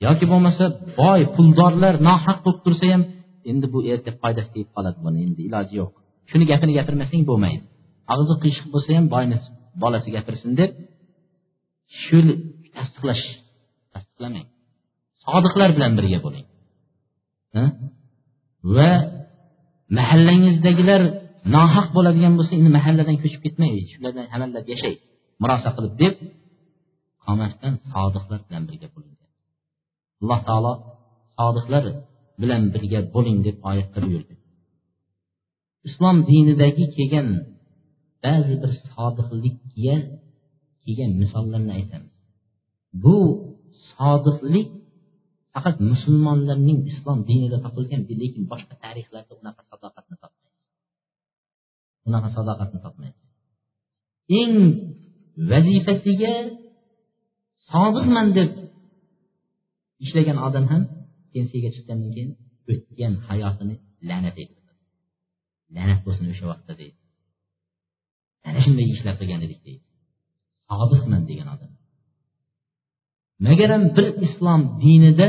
Yoki 0.06 0.24
bo'lmasa 0.32 0.64
boy 1.00 1.20
puldorlar 1.34 1.94
nohaq 2.08 2.38
bo'lib 2.44 2.60
tursa 2.64 2.84
ham 2.92 3.02
endi 3.50 3.66
bu 3.74 3.78
erta 3.92 4.10
foydasi 4.20 4.50
tegib 4.54 4.70
qoladi 4.76 4.98
buni 5.06 5.18
endi 5.26 5.40
iloji 5.48 5.74
yo'q. 5.80 5.90
Shuni 6.30 6.44
gapini 6.50 6.72
gapirmasang 6.78 7.22
bo'lmaydi. 7.30 7.64
Og'zi 8.12 8.34
qiyshiq 8.42 8.66
bo'lsa 8.74 8.90
ham 8.98 9.06
boyni 9.14 9.36
bolasi 9.82 10.08
gapirsin 10.16 10.50
deb 10.60 10.70
shu 12.02 12.18
tasdiqlash 12.76 13.24
tasdiqlamang. 13.92 14.46
Sodiqlar 15.24 15.70
bilan 15.76 15.92
birga 15.98 16.18
bo'ling. 16.26 16.46
Va 18.76 18.90
mahallangizdagilar 19.98 21.02
nohaq 21.56 21.86
bo'ladigan 21.96 22.32
bo'lsa 22.38 22.52
endi 22.58 22.70
mahalladan 22.78 23.16
ko'chib 23.22 23.40
ketmang 23.46 23.70
shular 23.92 24.10
bilan 24.14 24.28
amallab 24.36 24.64
yashay 24.72 24.94
murosa 25.42 25.68
qilib 25.76 25.94
deb 26.02 26.14
qolmasdan 27.24 27.72
sodiqlar 27.92 28.40
bilan 28.48 28.62
birga 28.68 28.88
bo'ling. 28.94 29.14
Alloh 30.22 30.40
taolo 30.48 30.72
sodiqlar 31.36 31.84
bilan 32.40 32.62
birga 32.74 33.00
bo'ling 33.14 33.38
deb 33.46 33.56
oyatda 33.70 33.98
buyurdi 34.06 34.34
islom 35.88 36.16
dinidagi 36.30 36.84
kelgan 36.96 37.28
ba'zi 38.24 38.54
bir 38.62 38.72
sodiqlikka 38.94 39.96
kelgan 40.84 41.12
misollarni 41.22 41.72
aytamiz. 41.78 42.14
Bu 43.04 43.16
sodiqlik 43.92 44.68
faqat 45.54 45.76
musulmonlarning 45.90 46.78
islom 46.90 47.18
dinida 47.30 47.58
topilgan 47.64 48.02
lekin 48.22 48.42
boshqa 48.52 48.74
tarixlarda 48.84 49.32
unaqa 49.40 49.62
sadoqatni 49.70 50.16
topmaysiz 50.22 50.62
unaqa 52.08 52.28
sadoqatni 52.36 52.78
topmaysiz 52.86 53.24
eng 54.40 54.54
vazifasiga 55.50 56.34
sodiqman 57.70 58.28
deb 58.38 58.50
ishlagan 60.04 60.38
odam 60.48 60.64
ham 60.72 60.82
pensiyaga 61.36 61.70
chiqqandan 61.76 62.10
keyin 62.16 62.30
o'tgan 62.72 63.12
hayotini 63.28 63.74
la'nat 64.08 64.36
etadi 64.42 64.66
la'nat 65.74 66.00
bo'lsin 66.06 66.26
o'sha 66.32 66.46
vaqtda 66.52 66.74
deydi. 66.80 66.98
Ana 68.48 68.60
shunday 68.64 68.86
ishlar 68.94 69.14
qilgan 69.20 69.40
edik 69.46 69.60
deydi. 69.66 69.84
Sodiqman 70.68 71.22
degan 71.30 71.48
odam. 71.54 71.70
Magaram 73.46 73.82
bir 73.96 74.06
islom 74.26 74.60
dinida 74.84 75.28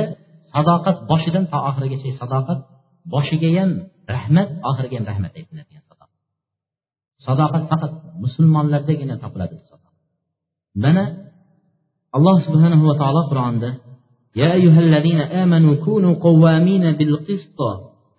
sadoqat 0.54 0.98
boshidan 1.12 1.46
to 1.52 1.58
oxirigacha 1.70 2.10
sadoqat 2.22 2.60
boshiga 3.14 3.50
ham 3.58 3.72
rahmat 4.16 4.50
oxiriga 4.70 4.96
ham 5.00 5.06
rahmat 5.12 5.32
aytiladigan 5.40 5.84
sadoqat. 5.90 6.10
Sadoqat 7.26 7.64
faqat 7.72 7.92
musulmonlardagina 8.24 9.16
topiladi 9.24 9.56
mana 10.84 11.04
alloh 12.16 12.38
subhanahu 12.46 12.84
va 12.89 12.96
taolo 13.02 13.22
qur'onda 13.32 13.70
يا 14.41 14.54
أيها 14.54 14.80
الذين 14.88 15.19
آمنوا 15.43 15.76
كونوا 15.86 16.13
قوامين 16.28 16.91
بالقسط 16.97 17.60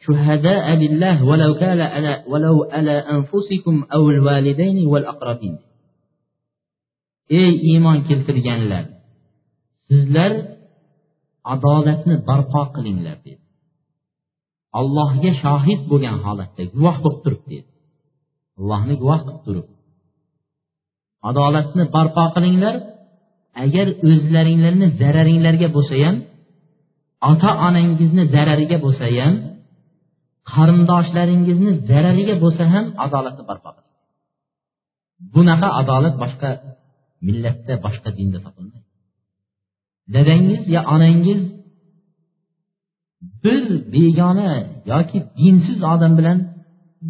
شهداء 0.06 0.66
لله 0.82 1.24
ولو 1.24 1.54
كان 1.54 1.80
على 1.80 2.24
ولو 2.28 2.64
على 2.72 2.90
أنفسكم 3.14 3.84
أو 3.94 4.10
الوالدين 4.10 4.86
والأقربين 4.86 5.56
ey 7.40 7.52
iymon 7.70 7.98
keltirganlar 8.08 8.84
sizlar 9.88 10.32
adolatni 11.54 12.14
barpo 12.28 12.62
qilinglar 12.74 13.16
dedi 13.26 13.42
allohga 14.80 15.30
shohid 15.42 15.80
bo'lgan 15.90 16.16
holatda 16.26 16.62
guvoh 16.74 16.96
bo'lib 17.04 17.20
turib 17.24 17.42
dedi 17.52 17.68
allohni 18.58 18.94
guvoh 19.02 19.20
qilib 19.26 19.40
turib 19.46 19.66
adolatni 21.30 21.84
barpo 21.96 22.24
qilinglar 22.34 22.74
agar 23.64 23.86
o'zlaringlarni 24.10 24.86
zararinglarga 25.00 25.68
bo'lsa 25.76 25.94
ham 26.04 26.16
ota 27.30 27.50
onangizni 27.66 28.24
zarariga 28.34 28.78
bo'lsa 28.84 29.06
ham 29.18 29.34
qarindoshlaringizni 30.52 31.72
zarariga 31.90 32.34
bo'lsa 32.44 32.64
ham 32.72 32.84
adolatni 33.04 33.44
barpo 33.50 33.68
qiling 33.76 33.88
bunaqa 35.34 35.68
adolat 35.80 36.14
boshqa 36.22 36.50
millatda 37.26 37.74
boshqa 37.84 38.10
dinda 38.18 38.38
topilmaydi. 38.46 38.86
Dadangiz 40.14 40.60
yo 40.74 40.80
onangiz 40.94 41.40
bir 43.44 43.62
begona 43.94 44.50
yoki 44.92 45.18
dinsiz 45.40 45.78
odam 45.94 46.12
bilan 46.18 46.38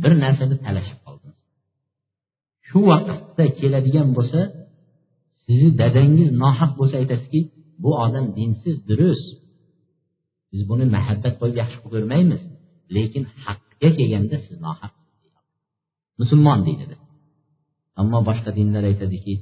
bir 0.03 0.13
narsada 0.25 0.57
talashib 0.65 0.99
qoldingiz. 1.07 1.41
Shu 2.69 2.79
vaqtda 2.91 3.45
keladigan 3.59 4.09
bo'lsa 4.17 4.41
sizni 5.49 5.71
dadangiz 5.83 6.29
nohaq 6.43 6.71
bo'lsa 6.79 6.95
aytasizki 7.03 7.41
bu 7.83 7.91
odam 8.05 8.27
dinsiz 8.39 8.77
durust. 8.89 9.29
Biz 10.53 10.61
buni 10.71 10.85
mahabbat 10.97 11.35
qo'yib 11.41 11.57
yaxshi 11.63 11.79
qilib 11.83 11.93
ko'rmaymiz 11.95 12.43
lekin 12.97 13.25
haqga 13.45 13.89
kelganda 13.99 14.37
siz 14.47 14.57
nohaq 14.67 14.93
musulmon 16.21 16.61
deydi 16.67 16.97
ammo 18.01 18.19
boshqa 18.29 18.51
dinlar 18.59 18.83
aytadiki 18.91 19.35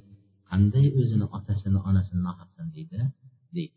qanday 0.51 0.87
o'zini 1.01 1.27
otasini 1.37 1.79
onasini 1.89 2.21
nohaqsan 2.29 2.67
deydi 2.75 2.95
deydi. 3.57 3.77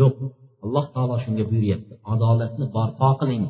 Yo'q 0.00 0.16
alloh 0.64 0.84
taolo 0.94 1.16
shunga 1.24 1.44
buyuryapti 1.50 1.94
adolatni 2.12 2.66
barpo 2.76 3.08
qiling. 3.20 3.44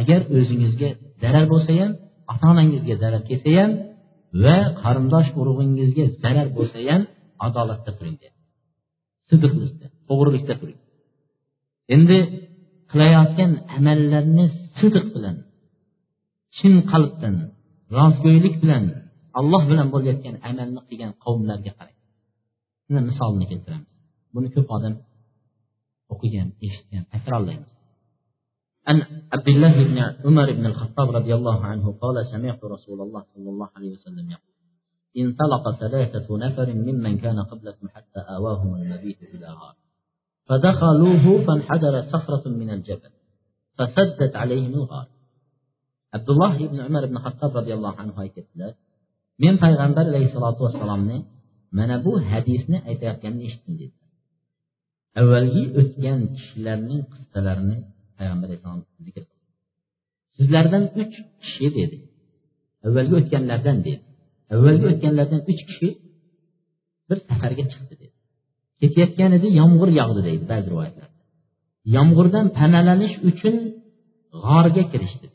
Agar 0.00 0.20
o'zingizga 0.36 0.88
zarar 1.22 1.44
bo'lsa 1.52 1.72
ham 1.80 1.92
ota 2.32 2.44
onangizga 2.52 2.94
zarar 3.02 3.22
kelsa 3.28 3.50
ham 3.58 3.70
va 4.44 4.56
qarindosh 4.82 5.30
urug'ingizga 5.40 6.04
zarar 6.22 6.48
bo'lsa 6.56 6.78
ham 6.88 7.02
adolatda 7.46 7.90
turing 7.98 8.18
sidiqlikda 9.28 9.86
to'g'rilikda 10.08 10.54
turing. 10.60 10.80
Endi 11.94 12.18
qilayotgan 12.90 13.52
amallarni 13.76 14.44
sidiq 14.78 15.06
bilan 15.14 15.36
chin 16.56 16.74
qalbdan 16.92 17.34
rostgo'ylik 17.96 18.54
bilan 18.62 18.84
alloh 19.38 19.62
bilan 19.70 19.86
bo'layotgan 19.94 20.36
amalni 20.50 20.80
qilgan 20.88 21.12
qavmlarga 21.24 21.72
qarang. 21.78 21.98
Misolni 23.08 23.44
keltiramiz. 23.50 23.92
Buni 24.34 24.48
ko'p 24.54 24.68
odam 24.76 24.94
o'qigan 26.12 26.48
eshitgan 26.66 27.04
takrorlaymiz 27.12 27.72
عن 28.88 28.96
عبد 29.32 29.48
الله 29.48 29.84
بن 29.84 29.98
عمر 30.24 30.52
بن 30.52 30.66
الخطاب 30.66 31.10
رضي 31.10 31.34
الله 31.34 31.64
عنه 31.64 31.92
قال 32.02 32.26
سمعت 32.32 32.64
رسول 32.64 33.00
الله 33.00 33.22
صلى 33.34 33.50
الله 33.50 33.68
عليه 33.76 33.90
وسلم 33.90 34.30
يقول 34.30 34.54
انطلق 35.16 35.64
ثلاثة 35.80 36.36
نفر 36.38 36.72
ممن 36.72 37.18
كان 37.18 37.38
قبلكم 37.42 37.88
حتى 37.88 38.20
آواهم 38.20 38.74
المبيت 38.74 39.22
إلى 39.22 39.46
غار 39.46 39.74
فدخلوه 40.48 41.46
فانحدرت 41.46 42.04
صخرة 42.14 42.48
من 42.48 42.70
الجبل 42.70 43.12
فسدت 43.78 44.36
عليهم 44.36 44.74
الغار 44.74 45.06
عبد 46.14 46.30
الله 46.30 46.66
بن 46.66 46.80
عمر 46.80 47.06
بن 47.06 47.16
الخطاب 47.16 47.56
رضي 47.56 47.74
الله 47.74 47.94
عنه 48.00 48.12
aytibdilar 48.16 48.72
men 49.38 49.54
payg'ambar 49.62 50.04
alayhissalotu 50.10 50.60
vassalomni 50.66 51.18
mana 51.78 51.96
bu 52.04 52.12
hadisni 52.30 52.78
aytayotganini 52.90 53.44
eshitdim 53.48 53.74
dedi. 53.80 53.96
Avvalgi 55.20 55.64
o'tgan 55.80 56.20
kishilarning 56.36 57.02
qissalarini 57.12 57.78
payg'ambar 58.18 58.46
alayhissalom 58.48 58.82
zikr 59.06 59.22
sizlardan 60.36 60.84
uch 61.00 61.14
kishi 61.42 61.68
dedi 61.78 61.96
avvalgi 62.86 63.14
o'tganlardan 63.20 63.78
dedi. 63.86 64.00
Avvalgi 64.54 64.86
o'tganlardan 64.92 65.40
uch 65.50 65.62
kishi 65.68 65.88
bir 67.08 67.18
safarga 67.28 67.64
chiqdi 67.72 67.94
dedi. 68.02 68.14
Ketayotgan 68.80 69.30
edi 69.38 69.48
yomg'ir 69.60 69.90
yog'di 70.00 70.20
deydi 70.28 70.44
ba'zi 70.52 70.66
rivoyatlarda. 70.72 71.16
Yomg'irdan 71.96 72.46
panalanish 72.58 73.14
uchun 73.30 73.54
g'orga 74.44 74.84
kirishdi 74.92 75.28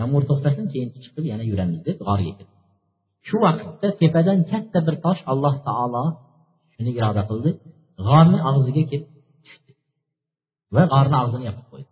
yomg'ir 0.00 0.22
to'xtasin 0.30 0.66
keyin 0.72 0.88
chiqib 1.04 1.24
yana 1.32 1.44
yuramiz 1.50 1.80
deb 1.88 1.96
g'orga 2.06 2.32
kirdi. 2.38 2.54
Shu 3.26 3.36
vaqtda 3.44 3.88
tepadan 4.00 4.38
katta 4.50 4.78
bir 4.86 4.96
tosh 5.04 5.20
alloh 5.32 5.54
taolo 5.68 6.04
shuni 6.74 6.90
iroda 6.98 7.22
qildi. 7.30 7.50
G'orni 8.06 8.38
og'ziga 8.50 8.82
kelib 8.90 9.08
tushdi. 9.44 9.72
Va 10.74 10.82
g'orni 10.92 11.16
og'zini 11.22 11.44
yopib 11.50 11.66
qo'ydi. 11.72 11.90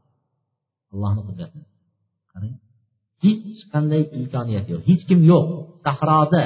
Allohni 0.93 1.23
qudrati. 1.29 1.59
Qarang. 2.33 2.55
Hech 3.25 3.61
qanday 3.73 4.03
imkoniyat 4.19 4.67
yo'q. 4.73 4.83
Hech 4.91 5.03
kim 5.09 5.21
yo'q. 5.33 5.47
Sahroda 5.85 6.45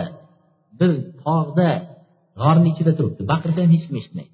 bir 0.78 0.90
tog'da 1.22 1.70
g'orni 2.40 2.68
ichida 2.72 2.92
turibdi. 2.98 3.22
Baqirsa 3.32 3.58
ham 3.64 3.70
hech 3.74 3.84
kim 3.88 3.96
eshitmaydi. 4.00 4.32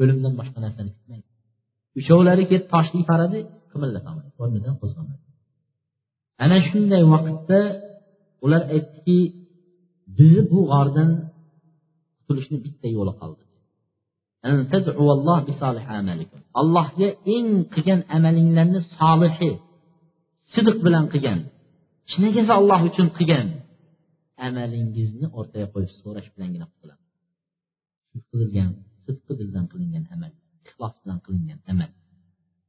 O'limdan 0.00 0.32
boshqa 0.40 0.58
narsani 0.64 0.90
kutmaydi. 0.96 1.28
Uchovlari 2.00 2.44
kelib 2.50 2.66
toshni 2.74 2.98
iparadi 3.04 3.38
qimirlatolmaydi 3.72 4.34
o'rnidan 4.42 4.74
qo'zg'almaydi 4.82 5.26
ana 6.44 6.58
shunday 6.68 7.02
vaqtda 7.14 7.60
ular 8.44 8.62
aytdiki 8.74 9.18
bizni 10.18 10.42
bu 10.52 10.60
g'ordan 10.72 11.10
qutulishni 12.18 12.58
bitta 12.64 12.86
yo'li 12.96 13.12
qoldi. 13.20 13.42
Allohga 16.60 17.08
eng 17.36 17.48
qilgan 17.74 18.00
amalinglarni 18.16 18.80
solihi 18.98 19.50
sidiq 20.52 20.78
bilan 20.86 21.04
qilgan 21.12 21.38
chinakasi 22.10 22.52
alloh 22.60 22.80
uchun 22.90 23.08
qilgan 23.18 23.46
amalingizni 24.46 25.26
o'rtaga 25.38 25.66
qo'yib 25.74 25.92
so'rash 26.00 26.28
bilangina 26.34 26.66
qutuladi 26.72 27.02
qilgan 28.30 28.70
sidqi 29.04 29.32
dildan 29.40 29.64
qilingan 29.72 30.04
amal 30.14 30.32
ixlos 30.66 30.94
bilan 31.02 31.18
qilingan 31.26 31.60
amal. 31.72 31.90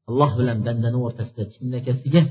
Alloh 0.09 0.31
bilan 0.39 0.57
bandani 0.67 0.97
o'rtasida 1.07 1.43
chinakasiga 1.53 2.21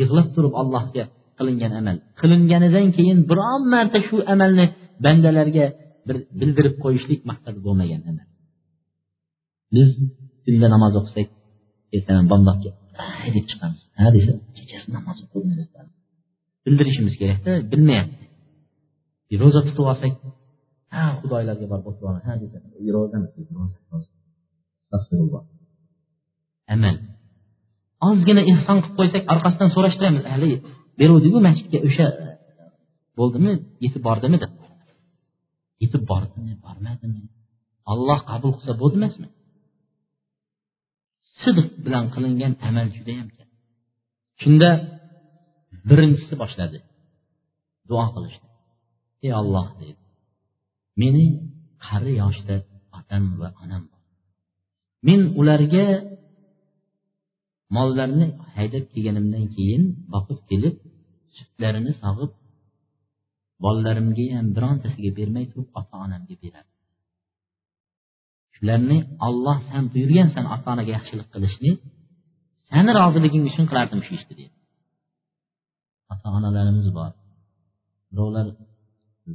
yig'lab 0.00 0.28
turib 0.34 0.54
allohga 0.62 1.04
qilingan 1.38 1.72
amal. 1.80 1.96
Qilinganidan 2.20 2.86
keyin 2.96 3.18
biron 3.30 3.62
marta 3.72 3.98
shu 4.08 4.16
amalni 4.34 4.66
bandalarga 5.04 5.66
bir 6.06 6.16
bildirib 6.40 6.74
qo'yishlik 6.84 7.20
maqsadi 7.30 7.58
bo'lmagan 7.66 8.02
amal. 8.10 8.26
Biz 9.74 9.88
tunda 10.44 10.66
namoz 10.74 10.92
o'qisak 11.00 11.28
ertadan 11.96 12.26
bomdodga 12.32 12.70
deb 13.34 13.44
chiqamiz. 13.50 13.80
Ha 14.00 14.06
desa 14.16 14.32
kechasi 14.56 14.88
namoz 14.96 15.18
bildirishimiz 16.64 17.14
kerakda 17.20 17.52
bilmayapti. 17.72 18.24
Ro'za 19.42 19.60
tutib 19.66 19.84
olsak 19.92 20.12
ha 20.94 21.02
xudoylarga 21.20 21.66
borib 21.72 21.86
o'tirib 21.88 22.06
olaman 22.06 22.24
ha 22.28 22.34
desa 22.42 22.58
ro'zamiz 22.96 23.30
amal 26.74 26.96
ozgina 28.08 28.42
ehson 28.52 28.78
qilib 28.82 28.96
qo'ysak 28.98 29.22
orqasidan 29.32 29.70
so'rashtiramiz 29.74 30.24
hali 30.32 30.50
beruvdiku 31.00 31.38
masjidga 31.48 31.78
o'sha 31.88 32.06
bo'ldimi 33.18 33.52
yetib 33.84 34.02
bordimi? 34.08 34.36
deb. 34.42 34.52
Yetib 35.82 36.02
bordimi 36.10 36.52
bormadimi? 36.64 37.22
Olloh 37.92 38.20
qabul 38.30 38.50
qilsa 38.56 38.72
bo'ldi 38.80 38.96
emasmi 39.00 39.26
sidq 41.42 41.68
bilan 41.84 42.04
qilingan 42.14 42.52
amal 42.68 42.86
judayam 42.96 43.28
kam 43.36 43.48
shunda 44.42 44.70
birinchisi 45.88 46.34
boshladi. 46.42 46.78
Duo 47.88 48.04
qilishni 48.14 48.48
ey 49.24 49.32
olloh 49.40 49.68
deydi 49.80 50.02
meni 51.00 51.24
qari 51.86 52.12
yoshda 52.22 52.56
otam 52.98 53.24
va 53.40 53.48
onam 53.62 53.82
bor. 53.90 54.02
Men 55.06 55.20
ularga 55.40 55.86
mollarni 57.76 58.26
haydab 58.56 58.84
kelganimdan 58.92 59.44
keyin 59.56 59.82
boqib 60.14 60.38
kelib 60.50 60.74
sutlarini 61.36 61.92
sog'ib 62.02 62.32
bolalarimga 63.64 64.26
ham 64.36 64.46
birontasiga 64.56 65.10
bermay 65.18 65.44
turib 65.50 65.68
ota 65.80 65.94
onamga 66.06 66.34
beradi 66.44 66.71
shularni 68.62 68.98
olloh 69.26 69.58
san 69.68 69.84
buyurgansan 69.92 70.44
ota 70.54 70.68
onaga 70.74 70.90
yaxshilik 70.96 71.28
qilishni 71.34 71.70
sani 72.70 72.90
roziliging 73.00 73.44
uchun 73.50 73.64
qilardim 73.70 74.00
shu 74.06 74.12
ishni 74.18 74.34
dedi. 74.40 74.54
Ota 76.12 76.28
onalarimiz 76.38 76.88
bor. 76.98 77.12
Birovlar 78.10 78.46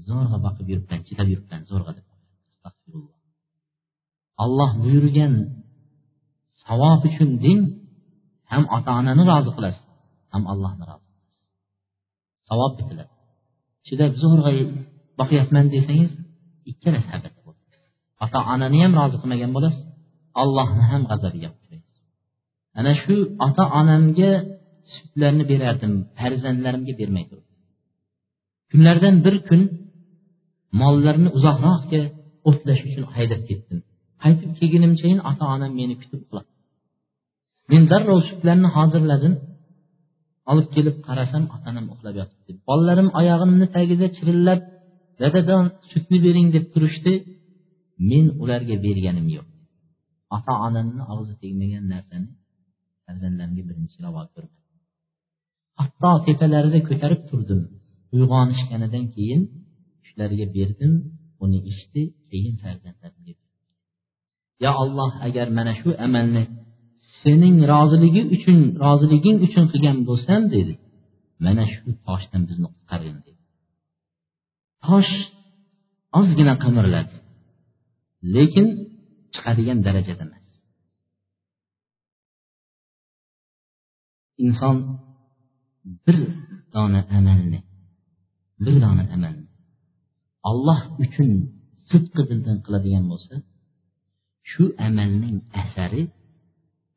zo'rg'a 0.07 0.37
boqib 0.45 0.65
yuribman 0.71 1.01
chidab 1.07 1.27
yuribman 1.33 1.61
zo'rg'a 1.71 1.91
deb 1.97 2.05
olloh 4.43 4.71
buyurgan 4.83 5.33
savob 6.63 7.01
uchun 7.09 7.29
deng 7.45 7.61
ham 8.51 8.63
ota 8.77 8.91
onani 8.99 9.23
rozi 9.31 9.51
qilasiz 9.57 9.85
ham 10.33 10.43
allohni 10.51 10.83
rozi 10.89 11.05
qilasiz. 11.11 11.39
Savob 12.49 12.71
bitiladi. 12.79 13.13
Chidab 13.87 14.11
zo'rg'a 14.23 14.51
boqyapman 15.19 15.65
desangiz 15.75 16.11
ikkalasi 16.71 17.09
habat 17.13 17.36
ota 18.23 18.39
onani 18.53 18.77
ham 18.83 18.93
rozi 18.99 19.17
qilmagan 19.21 19.51
bo'lasiz. 19.55 19.83
Allohni 20.41 20.83
ham 20.91 21.01
g'azabiga 21.09 21.49
uchraysiz 21.55 21.95
ana 22.79 22.91
shu 23.03 23.15
ota 23.47 23.63
onamga 23.79 24.31
sutlarni 24.93 25.43
berardim 25.51 25.93
farzandlarimga 26.19 26.93
bermay 26.99 27.23
turib 27.29 27.47
kunlardan 28.71 29.15
bir 29.25 29.35
kun 29.47 29.61
mollarni 30.81 31.29
uzoqroqga 31.37 32.01
o'tlash 32.49 32.81
uchun 32.87 33.03
haydab 33.15 33.41
ketdim. 33.49 33.79
Qaytib 34.23 34.51
kelgunimchayin 34.59 35.19
ota 35.29 35.45
onam 35.55 35.71
meni 35.79 35.95
kutib 36.01 36.19
uxladi 36.25 36.49
men 37.71 37.83
darrov 37.91 38.19
sutlarni 38.29 38.69
hozirladim. 38.77 39.33
Olib 40.51 40.67
kelib 40.75 40.97
qarasam 41.07 41.43
ota 41.55 41.65
onam 41.71 41.85
uxlab 41.93 42.15
yotibdi. 42.21 42.51
Bolalarim 42.69 43.09
oyog'imni 43.19 43.67
tagida 43.75 44.07
chirillab 44.17 44.59
dadadan 45.21 45.63
sutni 45.91 46.17
bering 46.25 46.47
deb 46.55 46.65
turishdi. 46.73 47.13
Men 48.09 48.25
ularga 48.43 48.75
berganim 48.85 49.27
yo'q. 49.37 49.47
Ota 50.35 50.53
onamni 50.67 51.03
og'zi 51.13 51.33
tegmagan 51.41 51.85
narsani 51.93 52.29
farzandlarimga 53.05 53.63
birinchi 53.69 53.97
ravo 54.05 54.23
ko'rmadim 54.33 54.57
hatto 55.79 56.11
tepalarida 56.27 56.79
ko'tarib 56.89 57.21
turdim. 57.29 57.61
Uyg'onishganidan 58.15 59.05
keyin 59.15 59.41
shularga 60.07 60.45
berdim 60.55 60.93
uni 61.43 61.59
ichdi 61.71 62.01
keyin 62.29 62.55
farzandlarimga 62.63 63.33
yo 64.63 64.71
alloh 64.83 65.11
agar 65.27 65.47
mana 65.57 65.73
shu 65.79 65.89
amalni 66.05 66.43
sening 67.21 67.55
roziligi 67.73 68.21
uchun 68.35 68.59
roziliging 68.83 69.37
uchun 69.47 69.65
qilgan 69.71 69.97
bo'lsam 70.09 70.41
dedi 70.55 70.73
mana 71.45 71.63
shu 71.73 71.89
toshdan 72.05 72.41
bizni 72.49 72.67
qutqargin 72.73 73.17
dedi. 73.25 73.41
Tosh 74.85 75.13
ozgina 76.19 76.55
qimirladi. 76.63 77.15
Lekin 78.35 78.67
chiqadigan 79.33 79.79
darajada 79.85 80.23
emas. 80.27 80.45
Inson 84.45 84.75
bir 86.05 86.17
dona 86.73 87.01
amalni 87.17 87.59
bir 88.63 88.75
dona 88.83 89.03
amalni 89.15 89.45
alloh 90.49 90.81
uchun 91.03 91.29
sidqi 91.89 92.21
dildan 92.29 92.57
qiladigan 92.65 93.05
bo'lsa 93.11 93.35
shu 94.51 94.63
amalning 94.87 95.37
asari 95.61 96.03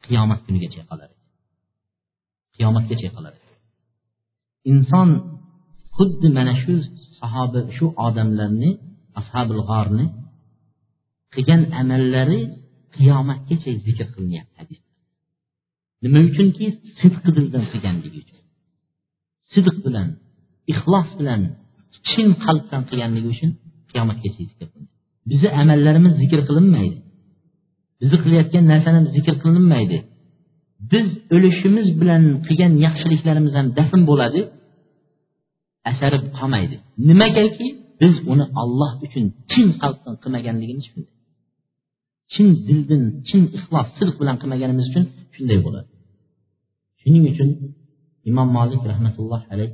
qiyomat 0.04 0.40
kunigacha 0.46 0.82
qolar 0.90 1.10
qiyomatgacha 2.54 3.08
qolar 3.16 3.34
inson 4.72 5.08
xuddi 5.96 6.28
mana 6.36 6.54
shu 6.62 6.74
sahoba 7.18 7.60
shu 7.76 7.86
odamlarni 8.06 8.70
ashabil 9.20 9.60
g'orni 9.70 10.06
qilgan 11.34 11.62
amallari 11.80 12.40
qiyomatgacha 12.96 13.70
zikr 13.86 14.06
qilinyapti 14.14 14.54
hadisda. 14.60 14.88
Nima 16.02 16.20
uchunki 16.30 16.66
sidqi 17.00 17.30
dildan 17.36 17.64
qilganligi 17.72 18.18
uchun. 18.24 18.40
Sidq 19.52 19.76
bilan 19.86 20.08
ixlos 20.72 21.08
bilan 21.18 21.40
chin 22.08 22.28
qalbdan 22.44 22.82
qilganligi 22.88 23.28
uchun 23.34 23.50
qiyomatgacha 23.90 24.42
zikr 24.50 24.66
bizni 25.30 25.48
amallarimiz 25.62 26.12
zikr 26.22 26.40
qilinmaydi. 26.48 26.96
Bizni 28.00 28.18
qilayotgan 28.24 28.64
narsalarimiz 28.72 29.12
zikr 29.18 29.34
qilinmaydi. 29.44 29.98
Biz 30.92 31.06
o'lishimiz 31.34 31.86
bilan 32.00 32.22
qilgan 32.46 32.72
yaxshiliklarimiz 32.86 33.52
ham 33.58 33.66
dafn 33.78 34.00
bo'ladi 34.10 34.40
asari 35.90 36.18
qolmaydi. 36.38 36.76
Nimagaki 37.08 37.66
biz 38.00 38.14
uni 38.32 38.44
olloh 38.62 38.92
uchun 39.06 39.24
chin 39.50 39.66
qalbdan 39.82 40.14
qilmaganligimiz 40.22 40.84
shunday. 40.90 41.14
Chin 42.32 42.48
dildan 42.66 43.02
chin 43.28 43.42
ixlos 43.58 43.86
sidq 43.98 44.14
bilan 44.20 44.36
qilmaganimiz 44.40 44.86
uchun 44.90 45.04
shunday 45.34 45.58
bo'ladi. 45.66 45.88
Shuning 47.00 47.24
uchun 47.32 47.50
imom 48.30 48.48
molik 48.58 48.82
rahmatulloh 48.90 49.42
alayh 49.52 49.70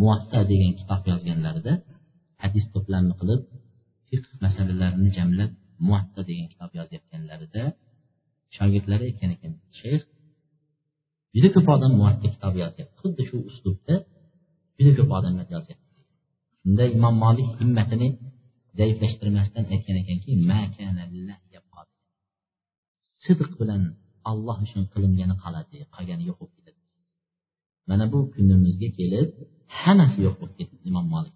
muvatta 0.00 0.38
degan 0.50 0.72
kitob 0.78 1.02
yozganlarida 1.10 1.72
hadis 2.42 2.64
to'plamini 2.74 3.14
qilib 3.20 3.40
fiqh 4.08 4.26
masalalarini 4.44 5.10
jamlab 5.18 5.50
muvatta 5.86 6.20
degan 6.28 6.46
kitob 6.52 6.70
yozayotganlarida 6.78 7.62
shogirdlari 8.56 9.04
aytgan 9.10 9.30
ekan 9.36 9.52
shayx 9.80 10.02
juda 11.34 11.48
ko'p 11.54 11.68
odam 11.76 11.92
muvatta 12.00 12.26
kitob 12.34 12.54
yozyapti. 12.62 12.92
Xuddi 13.00 13.22
shu 13.28 13.36
uslubda 13.50 13.94
juda 14.78 14.92
ko'p 14.98 15.10
odamlar 15.18 15.46
yozyapti. 15.54 15.86
Shunda 16.60 16.84
imom 16.96 17.14
molik 17.24 17.48
himmatini 17.60 18.08
zaiflashtirmasdan 18.78 19.64
aytgan 19.74 19.96
ekanki 20.02 20.30
sidq 23.24 23.50
bilan 23.60 23.82
alloh 24.30 24.56
uchun 24.64 24.82
qilingani 24.92 25.34
qoladi 25.42 25.78
qolgani 25.94 26.24
yo'q 26.28 26.38
bo'lib 26.40 26.54
ketadi. 26.58 26.80
Mana 27.88 28.04
bu 28.12 28.18
kunimizga 28.34 28.88
kelib 28.98 29.28
hammasi 29.80 30.18
yo'q 30.26 30.36
bo'lib 30.40 30.56
ketdi 30.58 30.74
imom 30.88 31.06
molik 31.14 31.34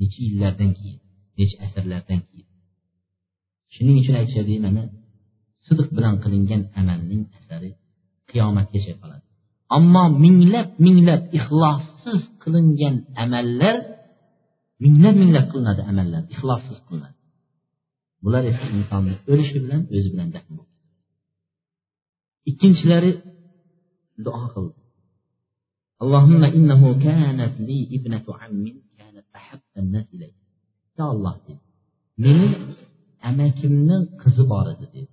necha 0.00 0.20
yillardan 0.26 0.70
keyin 0.78 0.98
necha 1.38 1.56
asrlardan 1.66 2.20
keyin. 2.28 2.48
Shuning 3.74 3.96
uchun 4.02 4.14
aytishadi 4.20 4.54
mana 4.66 4.82
sidq 5.66 5.88
bilan 5.96 6.14
qilingan 6.22 6.62
amalning 6.80 7.22
asari 7.38 7.70
qiyomatgacha 8.30 8.94
qoladi 9.02 9.24
ammo 9.76 10.04
minglab 10.24 10.68
minglab 10.84 11.22
ixlossiz 11.38 12.22
qilingan 12.42 12.94
amallar 13.22 13.76
minglab 14.84 15.14
minglab 15.22 15.46
qilinadi 15.52 15.82
amallar 15.90 16.22
ixlossiz 16.34 16.78
qilinadi. 16.88 17.16
bular 18.23 18.43
esa 18.51 18.65
insonni 18.77 19.13
o'lishi 19.31 19.57
bilan 19.63 19.81
o'zi 19.95 20.09
bilan 20.13 20.29
dafn 20.35 20.55
ikkinchilari 22.49 23.11
duo 24.25 24.45
qildi 24.53 24.79
اللهم 26.03 26.41
إنه 26.57 26.81
كانت 27.07 27.53
لي 27.67 27.79
ابنة 27.97 28.25
عم 28.39 28.65
كانت 28.97 29.25
أحب 29.39 29.61
الناس 29.81 30.07
إلي 30.15 30.31
يا 30.99 31.05
الله 31.13 31.33
dedi 31.47 31.55
meni 32.23 32.47
amakimni 33.29 33.97
qizi 34.21 34.43
bor 34.51 34.65
edi 34.73 34.85
dedi 34.93 35.11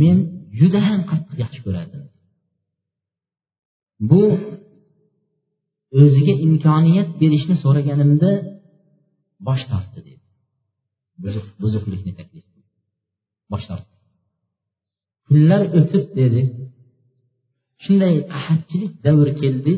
men 0.00 0.16
juda 0.58 0.80
ham 0.88 1.00
qattiq 1.10 1.36
yaxshi 1.44 1.60
ko'rardim 1.66 2.02
bu 4.10 4.22
o'ziga 6.00 6.34
imkoniyat 6.46 7.08
berishni 7.20 7.56
so'raganimda 7.64 8.30
bosh 9.46 9.64
tortdi 9.70 10.00
dedi 10.08 10.15
buzuqlikni 11.61 12.13
taklif 12.19 12.45
bosh 13.51 13.65
tortdi 13.69 13.93
kunlar 15.27 15.61
o'tib 15.79 16.05
dedi 16.19 16.41
shunday 17.83 18.13
qahatchilik 18.33 18.93
davri 19.05 19.33
keldi 19.41 19.73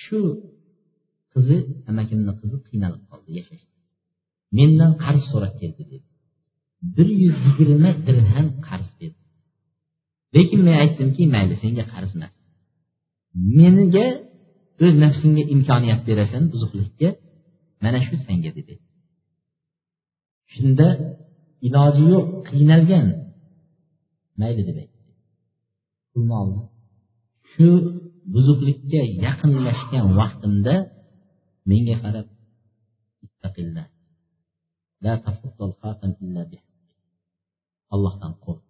shu 0.00 0.20
qizi 1.32 1.58
amakimni 1.90 2.32
qizi 2.40 2.56
qiynalib 2.68 3.02
qoldi 3.10 3.30
yashashda 3.40 3.70
mendan 4.56 4.92
qarz 5.04 5.22
so'rab 5.32 5.54
keldi 5.60 5.82
dedi. 5.92 6.06
Bir 6.96 7.08
yuz 7.22 7.36
yigirma 7.46 7.90
dirham 8.06 8.48
qarz 8.68 8.88
dedi. 9.00 9.18
Lekin 10.34 10.60
men 10.66 10.76
aytdimki 10.82 11.22
mayli 11.34 11.54
senga 11.62 11.84
qarz 11.94 12.10
emas. 12.16 12.32
Meniga 13.58 14.06
o'z 14.84 14.94
nafsingga 15.04 15.44
imkoniyat 15.54 16.00
berasan 16.08 16.42
buzuqlikka 16.52 17.08
mana 17.84 17.98
shu 18.06 18.14
senga 18.26 18.50
dedi 18.58 18.74
shunda 20.52 20.88
iloji 21.66 22.02
yo'q 22.12 22.26
qiynalgan. 22.48 23.06
Mayli 24.40 24.62
deb 24.68 24.76
aytdi. 24.82 25.00
Pulni 26.10 26.34
oldi. 26.42 26.62
Shu 27.50 27.68
buzuqlikka 28.34 29.00
yaqinlashgan 29.26 30.06
vaqtimda 30.18 30.74
menga 31.70 31.96
qarab 32.02 32.26
allohdan 37.94 38.32
qo'rq. 38.44 38.64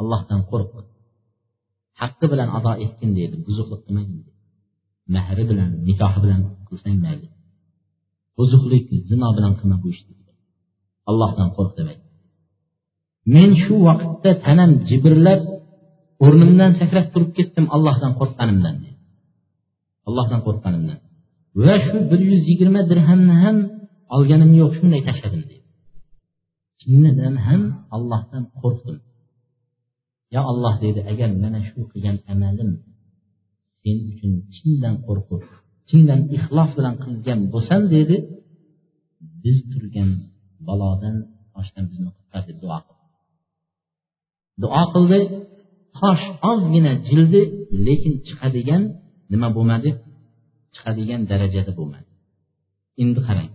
Allohdan 0.00 0.40
qo'rq. 0.50 0.70
Haqqi 2.00 2.26
bilan 2.32 2.48
ado 2.58 2.72
etgin 2.84 3.10
deydi 3.18 3.36
buzuqlik 3.46 3.80
qilmagin 3.86 4.18
mahri 5.14 5.44
bilan 5.50 5.70
nikohi 5.88 6.18
bilan 6.24 6.40
qilsang 6.68 6.96
mayli. 7.04 7.28
Buzuqlik 8.38 8.86
zino 9.08 9.28
bilan 9.36 9.52
qilma 9.58 9.76
bu 9.82 9.88
ishni 9.94 10.14
allohdan 11.10 11.48
qo'rq 11.56 11.72
demak. 11.78 11.98
Men 13.34 13.50
shu 13.62 13.74
vaqtda 13.88 14.30
tanam 14.44 14.70
jibrlab 14.88 15.42
o'rnimdan 16.24 16.72
sakrab 16.80 17.06
turib 17.12 17.30
ketdim 17.38 17.66
allohdan 17.76 18.12
qo'rqqanimdan 18.20 18.76
allohdan 20.08 20.40
qo'rqqanimdan. 20.46 20.98
Va 21.64 21.74
shu 21.86 21.96
bir 22.10 22.20
yuz 22.30 22.42
yigirma 22.50 22.80
dirhamni 22.90 23.34
ham 23.44 23.56
olganim 24.16 24.50
yo'q 24.60 24.72
shunday 24.78 25.02
tashladim 25.08 25.42
deydi 25.48 25.66
chinnidan 26.80 27.34
ham 27.46 27.62
allohdan 27.96 28.44
qo'rqdim. 28.60 28.98
Yo 30.34 30.40
alloh 30.52 30.74
deydi 30.82 31.00
agar 31.12 31.30
mana 31.42 31.60
shu 31.68 31.80
qilgan 31.90 32.16
amalim 32.32 32.70
sen 33.82 33.96
uchun 34.10 34.32
chindan 34.54 34.94
qo'rqib 35.06 35.42
chindan 35.88 36.20
ixlos 36.36 36.70
bilan 36.78 36.94
qilgan 37.04 37.40
bo'lsam 37.52 37.82
dedi 37.94 38.16
biz 39.42 39.58
turgan 39.72 40.10
balodan 40.68 41.16
toshdan 41.54 41.84
bizni 41.90 42.10
qutqar 42.16 42.42
deb 42.48 42.58
duo 42.62 42.78
qildi. 42.86 43.04
Duo 44.62 44.82
qildi 44.94 45.20
tosh 45.98 46.24
ozgina 46.50 46.92
jildi 47.08 47.42
lekin 47.86 48.14
chiqadigan 48.26 48.82
nima 49.32 49.48
bo'lmadi? 49.56 49.90
Chiqadigan 50.74 51.20
darajada 51.30 51.72
bo'lmadi. 51.78 52.10
Endi 53.02 53.20
qarang 53.28 53.50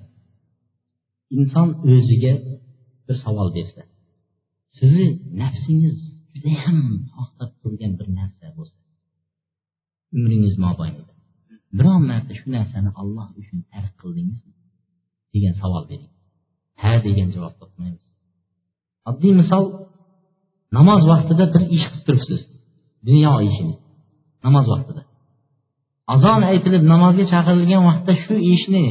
inson 1.38 1.68
o'ziga 1.92 2.34
bir 3.06 3.16
savol 3.24 3.50
bersa 3.58 3.82
sizni 4.78 5.08
nafsingiz 5.42 5.98
judayam 6.34 6.80
xohlab 7.16 7.52
turgan 7.62 7.94
bir 8.00 8.08
narsa 8.20 8.46
bo'lsa 8.58 8.78
umringiz 10.16 10.56
mobaynida. 10.66 11.11
Biron 11.78 12.02
marta 12.10 12.34
shu 12.40 12.48
narsani 12.56 12.90
olloh 13.02 13.28
uchun 13.42 13.60
tark 13.72 13.94
qildingizmi 14.02 14.54
degan 15.34 15.54
savol 15.62 15.84
bering. 15.92 16.14
Ha 16.82 16.90
degan 17.06 17.30
javob 17.36 17.54
topmaymiz. 17.62 18.06
Oddiy 19.10 19.34
misol 19.42 19.64
namoz 20.78 21.02
vaqtida 21.12 21.46
bir 21.54 21.64
ish 21.76 21.86
qilib 21.90 22.04
turibsiz 22.08 22.42
dunyo 23.08 23.34
ishini 23.50 23.76
namoz 24.46 24.66
vaqtida. 24.74 25.02
Azon 26.14 26.42
aytilib 26.52 26.84
namozga 26.94 27.24
chaqirilgan 27.34 27.84
vaqtda 27.90 28.14
shu 28.24 28.36
ishni 28.56 28.86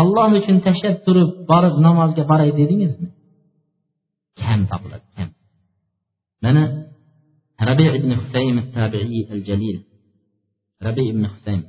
alloh 0.00 0.30
uchun 0.40 0.56
tashlab 0.66 0.96
turib 1.06 1.30
borib 1.50 1.74
namozga 1.86 2.22
boray 2.30 2.50
dedingizmi? 2.60 3.08
Kam 4.40 4.60
topiladi 4.70 5.06
kam. 5.16 5.28
Mana 6.44 6.62
rabi 7.68 7.86
ibn 7.98 8.10
husaym 8.20 8.56
tabiiy 8.76 9.22
al 9.34 9.40
jalil 9.48 9.78
rabi 10.86 11.02
ibn 11.12 11.22
husaym. 11.32 11.62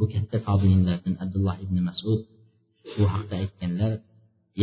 bu 0.00 0.04
katta 0.12 0.36
tobiinlardan 0.48 1.14
abdulloh 1.24 1.56
ibn 1.64 1.76
masud 1.88 2.20
bu 2.96 3.04
haqda 3.14 3.34
aytganlar 3.42 3.92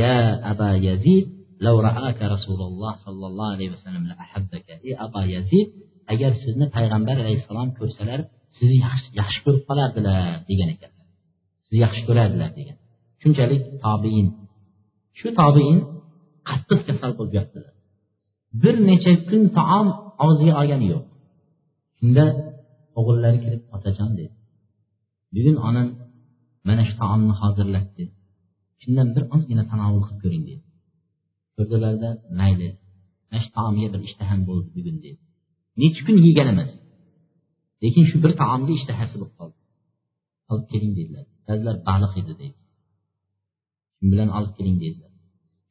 ya 0.01 0.13
aba 0.51 0.69
yazid 0.89 1.25
لو 1.67 1.75
رآك 1.79 2.19
رسول 2.35 2.61
الله 2.69 2.93
صلى 3.05 3.25
الله 3.29 3.47
عليه 3.55 3.69
وسلم 3.75 4.03
لأحبك 4.11 4.67
ey 4.87 4.93
aba 5.05 5.21
yazid 5.35 5.67
agar 6.13 6.31
sizni 6.43 6.65
payg'ambar 6.75 7.15
alayhissalom 7.23 7.69
ko'rsalar 7.79 8.19
sizni 8.57 8.77
yaxshi 8.85 9.09
yaxshi 9.21 9.39
ko'rib 9.45 9.63
qolardilar 9.69 10.19
degan 10.49 10.69
ekanlar 10.75 11.05
sizni 11.63 11.79
yaxshi 11.85 12.01
ko'rardilar 12.07 12.49
degan 12.59 12.77
shunchalik 13.21 13.61
tobiin 13.85 14.27
shu 15.19 15.27
tobiin 15.41 15.77
qattiq 16.49 16.79
kasal 16.87 17.11
bo'lib 17.17 17.33
yotdilar 17.39 17.73
bir 18.61 18.75
necha 18.89 19.13
kun 19.29 19.43
taom 19.57 19.87
og'ziga 20.25 20.53
olgani 20.61 20.87
yo'q 20.93 21.03
shunda 21.99 22.25
o'g'illari 22.99 23.39
kirib 23.43 23.63
otajon 23.75 24.09
dedi 24.19 24.33
Bugun 25.34 25.56
onam 25.68 25.88
mana 26.68 26.82
shu 26.88 26.94
taomni 27.02 27.34
hozirlatdi. 27.42 28.04
Shundan 28.82 29.08
bir 29.14 29.24
ozgina 29.34 29.64
tanovul 29.72 30.02
qilib 30.06 30.20
ko'ring 30.24 30.44
dedi. 30.50 30.62
Ko'rdilarda 31.56 32.10
mayli 32.40 32.68
mana 33.28 33.40
shu 33.44 33.50
taomga 33.58 33.88
bir 33.94 34.00
ishtaham 34.08 34.40
bo'ldi 34.48 34.68
bugun 34.76 34.96
dedi. 35.04 35.18
Necha 35.80 36.00
kun 36.06 36.16
yegan 36.26 36.48
emas 36.54 36.70
lekin 37.82 38.04
shu 38.10 38.16
bir 38.24 38.32
taomga 38.42 38.72
ishtahasi 38.78 39.14
bo'lib 39.20 39.34
qoldi. 39.40 39.58
Olib 40.50 40.66
keling 40.72 40.92
dedilar. 40.98 41.24
Ba'zilar 41.46 41.76
baliq 41.88 42.12
edi 42.22 42.32
deydi 42.40 42.58
shu 43.98 44.04
bilan 44.12 44.28
olib 44.38 44.52
keling 44.58 44.76
dedilar. 44.84 45.12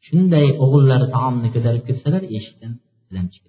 Shunday 0.08 0.48
o'g'illari 0.64 1.08
taomni 1.16 1.50
ko'tarib 1.56 1.84
kirsalar 1.88 2.24
eshikdan 2.38 2.74
tilamchi 3.08 3.40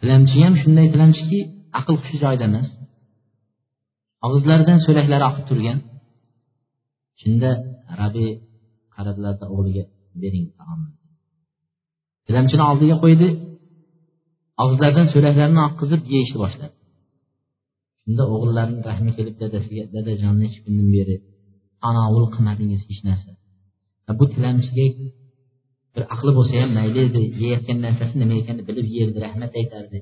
tilamchi 0.00 0.36
ham 0.44 0.54
shunday 0.62 0.86
tilamchiki 0.94 1.38
aql 1.80 1.94
hushi 2.02 2.16
joyida 2.24 2.44
emas 2.50 2.68
og'izlaridan 4.26 4.78
so'laklari 4.86 5.24
oqib 5.30 5.44
turgan. 5.50 5.78
Shunda 7.20 7.50
rabi 8.00 8.26
qaradilarda 8.94 9.46
o'g'liga 9.54 9.84
bering 10.22 10.46
taomni 10.58 10.90
tilamchini 12.26 12.64
oldiga 12.70 12.96
qo'ydi. 13.04 13.28
Og'izlaridan 14.62 15.06
so'laklarini 15.14 15.60
oqqizib 15.68 16.02
yeyishni 16.14 16.38
boshladi. 16.44 16.74
Shunda 18.02 18.24
o'g'illarini 18.34 18.82
rahmi 18.90 19.10
kelib 19.18 19.36
dadasiga 19.42 19.84
dadajon 19.94 20.34
necha 20.42 20.58
kundan 20.64 20.88
beri 20.96 21.16
tanovul 21.82 22.26
qilmadingiz 22.34 22.82
hech 22.88 23.02
narsa. 23.08 23.30
Bu 24.18 24.24
tilamchiga 24.34 24.86
bir 25.94 26.02
aqli 26.14 26.30
bo'lsa 26.38 26.54
ham 26.62 26.70
mayli 26.78 27.00
edi 27.08 27.22
yeyayotgan 27.40 27.78
narsasi 27.86 28.14
nima 28.22 28.34
ekanini 28.40 28.64
bilib 28.68 28.86
yerdi 28.98 29.18
rahmat 29.26 29.52
aytardi. 29.60 29.98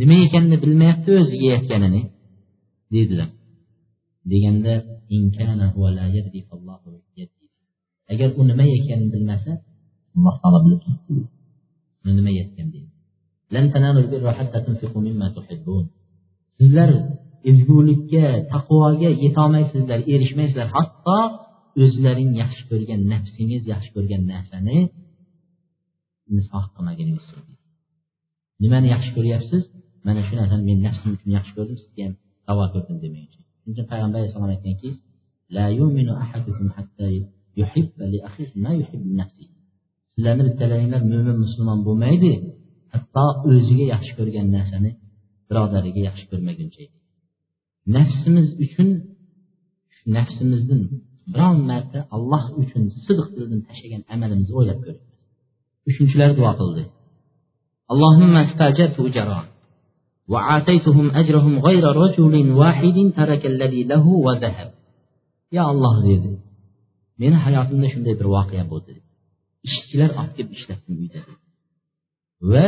Nima 0.00 0.16
ekanini 0.26 0.56
bilmayapti 0.64 1.10
o'zi 1.20 1.34
yeyayotganini. 1.44 2.02
Deydilar 2.92 3.28
deganda 4.32 4.72
agar 8.12 8.28
u 8.40 8.42
nima 8.50 8.64
ekanini 8.78 9.10
bilmasa 9.14 9.52
alloh 10.16 10.34
taolo 10.42 10.58
bilib 10.64 10.80
turibdi 10.84 11.22
uni 12.04 12.12
nima 12.18 12.30
yeyotgan 12.36 12.68
deydi. 12.74 12.90
Sizlar 16.58 16.90
ezgulikka 17.50 18.24
taqvoga 18.52 19.10
yetolmaysizlar 19.24 20.00
erishmaysizlar. 20.14 20.68
Hatto 20.76 21.18
o'zlaring 21.84 22.30
yaxshi 22.42 22.62
ko'rgan 22.70 23.00
nafsingiz 23.12 23.62
yaxshi 23.72 23.90
ko'rgan 23.96 24.22
narsani 24.32 24.78
nisoh 26.36 26.64
qilmaguningizcha 26.74 27.38
nimani 28.62 28.86
yaxshi 28.94 29.10
ko'ryapsiz? 29.16 29.62
Mana 30.06 30.20
shu 30.26 30.34
narsani 30.40 30.62
men 30.70 30.78
nafsim 30.86 31.10
uchun 31.16 31.30
yaxshi 31.38 31.52
ko'rdim 31.56 31.78
sizga 31.82 32.02
ham 32.06 32.14
tavaf 32.48 32.76
etdim 32.78 32.98
demək 33.04 33.24
üçün. 33.28 33.42
Çünki 33.64 33.82
Peyğəmbər 33.90 34.30
sallallahu 34.32 34.56
əleyhi 34.56 34.62
və 34.62 34.72
səlləm 34.72 34.80
ki, 34.82 34.90
"La 35.56 35.66
yu'minu 35.80 36.12
ahadukum 36.24 36.68
hatta 36.76 37.06
yuhibba 37.60 38.04
li 38.12 38.18
ahihi 38.28 38.54
ma 38.64 38.72
yuhibbu 38.80 39.10
nafsihi." 39.20 39.50
Sizlərin 40.12 40.46
bittəliyinlər 40.48 41.02
mömin 41.12 41.36
müsəlman 41.44 41.84
olmaydı, 41.90 42.32
hətta 42.94 43.24
özünə 43.52 43.86
yaxşı 43.94 44.12
görən 44.20 44.48
nəsəni 44.56 44.90
birodərinə 45.48 46.00
yaxşı 46.08 46.24
görməgunca 46.32 46.80
idi. 46.84 46.94
Nəfsimiz 47.96 48.48
üçün 48.66 48.88
nəfsimizdən 50.16 50.82
bir 51.34 51.42
mərtə 51.70 52.00
Allah 52.16 52.44
üçün 52.62 52.88
sidq 53.04 53.28
dildən 53.36 53.62
təşəkkür 53.68 54.02
əməlimizi 54.14 54.52
oylab 54.60 54.80
görürük. 54.84 55.04
Üçüncülər 55.90 56.34
dua 56.38 56.52
qıldı. 56.60 56.84
Allahumma 57.92 58.40
istajabtu 58.48 59.02
ujran. 59.08 59.46
وآتيتهم 60.27 61.11
أجرهم 61.11 61.59
غير 61.59 61.83
رجل 61.83 62.51
واحد 62.51 62.97
ترك 63.17 63.45
الذي 63.45 63.83
له 63.83 64.05
وذهب 64.07 64.71
يا 65.51 65.71
الله 65.71 65.95
dedi 66.07 66.31
meni 67.21 67.35
hayotimda 67.45 67.87
shunday 67.93 68.13
bir 68.19 68.27
voqea 68.35 68.63
bo'ldi 68.71 68.93
ishchilar 69.67 70.09
olib 70.19 70.33
kelib 70.37 70.51
ishlatdim 70.59 70.93
uyda 71.03 71.19
va 72.51 72.67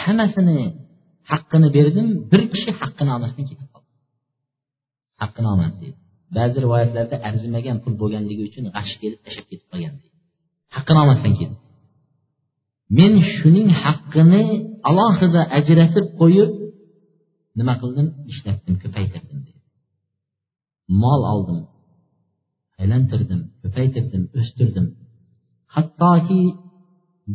hammasini 0.00 0.58
haqqini 1.30 1.68
berdim 1.76 2.08
bir 2.30 2.42
kishi 2.52 2.70
haqqini 2.80 3.10
olmasdan 3.16 3.44
ketib 3.50 3.68
qoldi 3.74 3.92
haqqini 5.22 5.48
olmadi 5.52 5.76
deydi 5.82 5.98
ba'zi 6.36 6.56
rivoyatlarda 6.64 7.16
arzimagan 7.28 7.76
pul 7.82 7.94
bo'lganligi 8.02 8.42
uchun 8.48 8.64
g'ash 8.76 8.92
kelib 9.02 9.20
tashlab 9.24 9.46
ketib 9.50 9.66
qolgan 9.72 9.94
deydi 10.00 10.16
haqqini 10.76 10.98
olmasdan 11.02 11.32
ketdi 11.40 11.56
men 12.98 13.12
shuning 13.36 13.68
haqqini 13.84 14.42
alohida 14.90 15.42
ajratib 15.58 16.06
qo'yib 16.20 16.50
nima 17.59 17.73
qildim? 17.81 18.07
Ishlatdim 18.31 18.75
ko'paytirdim 18.83 19.39
mol 21.03 21.21
oldim 21.33 21.59
aylantirdim 22.81 23.41
ko'paytirdim 23.61 24.23
o'stirdim. 24.39 24.87
Hattoki 25.75 26.41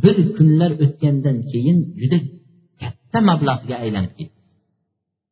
bir 0.02 0.16
kunlar 0.36 0.72
o'tgandan 0.84 1.36
keyin 1.52 1.78
juda 2.00 2.18
katta 2.80 3.18
mablag'ga 3.28 3.76
aylanib 3.84 4.12
ketdi. 4.18 4.38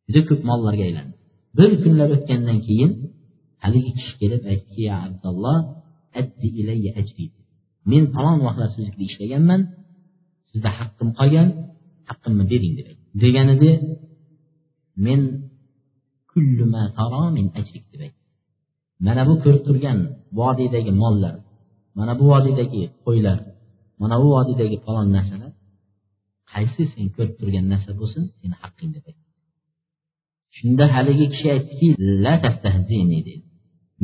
Juda 0.07 0.21
ko'p 0.29 0.41
mollarga 0.51 0.85
aylandi. 0.89 1.15
Bir 1.59 1.71
kunlar 1.83 2.09
o'tgandan 2.17 2.59
keyin 2.69 2.93
haligi 3.65 3.91
kishi 3.99 4.15
kelib 4.21 4.43
aytdiki 4.53 4.83
ya 4.89 4.97
abdulloh 5.07 5.59
addi 6.21 6.49
ilayya 6.61 6.93
ajri. 7.01 7.27
Men 7.91 8.05
falon 8.15 8.39
vaqtlar 8.47 8.69
siznikida 8.75 9.05
ishlaganman. 9.11 9.61
Sizda 10.51 10.71
haqqim 10.79 11.09
qolgan 11.19 11.49
haqqimni 12.09 12.45
bering 12.53 12.75
deb 12.79 12.89
deganida 13.23 13.71
men 15.07 15.21
min 17.37 17.47
deb 17.93 18.01
aytdi. 18.07 18.09
Mana 19.07 19.23
bu 19.29 19.35
ko'rib 19.45 19.63
turgan 19.67 19.99
vodiydagi 20.41 20.93
mollar 21.03 21.35
mana 21.99 22.13
bu 22.21 22.25
vodiydagi 22.33 22.83
qo'ylar 23.05 23.39
mana 24.01 24.17
bu 24.23 24.27
vodiydagi 24.37 24.77
falon 24.87 25.09
narsalar 25.17 25.53
qaysi 26.53 26.83
sen 26.95 27.07
ko'rib 27.17 27.35
turgan 27.41 27.67
narsa 27.73 27.91
bo'lsin 28.01 28.23
seni 28.41 28.55
haqqing 28.63 28.91
deb 28.97 29.05
aytdi. 29.11 29.25
Shunda 30.57 30.85
haligi 30.95 31.27
kishi 31.33 31.49
aytdiki 31.57 31.89
la 32.25 32.35
tastahzini 32.45 33.19
dedi. 33.29 33.35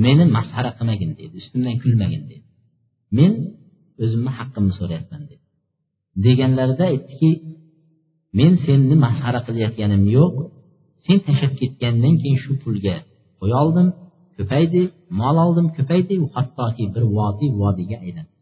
Meni 0.05 0.25
masxara 0.37 0.71
qilmagin 0.79 1.11
dedi. 1.21 1.35
Ustimdan 1.41 1.77
kulmagin 1.83 2.23
dedi. 2.31 2.47
Men 3.19 3.33
o'zimni 4.03 4.31
haqqimni 4.39 4.73
so'rayapman 4.81 5.23
dedi. 5.31 5.45
Deganlarida 6.25 6.85
aytdiki 6.93 7.31
men 8.39 8.53
seni 8.65 8.97
masxara 9.05 9.41
qilayotganim 9.47 10.05
yo'q 10.19 10.35
sen 11.07 11.19
tashlab 11.27 11.53
ketgandan 11.61 12.15
keyin 12.21 12.39
shu 12.45 12.53
pulga 12.63 12.97
qo'y 13.41 13.53
oldim 13.63 13.89
ko'paydi 14.37 14.83
mol 15.21 15.37
oldim 15.45 15.67
ko'paydi 15.77 16.15
hattoki 16.37 16.85
bir 16.95 17.05
vodiy 17.17 17.51
vodiyga 17.63 17.97
aylandi 18.05 18.35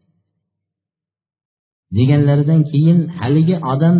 deganlaridan 1.97 2.61
keyin 2.71 2.99
haligi 3.19 3.55
odam 3.73 3.97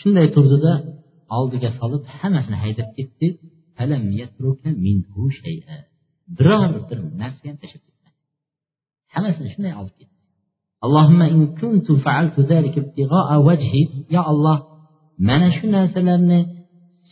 shunday 0.00 0.26
turdida 0.34 0.72
oldiga 1.38 1.70
solib 1.78 2.02
hammasini 2.18 2.56
haydab 2.64 2.88
ketdi. 2.96 3.26
Biror 6.36 6.62
bir 6.90 6.98
narsa 7.20 7.42
ham 7.48 7.56
tashlab 7.62 7.82
ketmadi. 7.86 8.18
Hammasini 9.14 9.48
shunday 9.54 9.74
olib 9.80 9.94
ketdi. 10.00 10.16
Allohimma 10.84 11.26
in 11.36 11.42
kuntu 11.60 11.92
fa'altu 12.04 12.40
zalika 12.50 12.78
ibtigha'a 12.84 13.36
wajhi. 13.48 13.82
Ya 14.14 14.22
alloh 14.32 14.58
mana 15.28 15.48
shu 15.56 15.64
narsalarni 15.76 16.40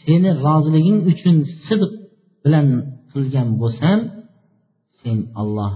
seni 0.02 0.30
roziliging 0.44 0.98
uchun 1.12 1.36
sidq 1.66 1.92
bilan 2.44 2.66
qilgan 3.12 3.48
bo'lsam 3.60 3.98
sen 5.00 5.18
olloh 5.40 5.72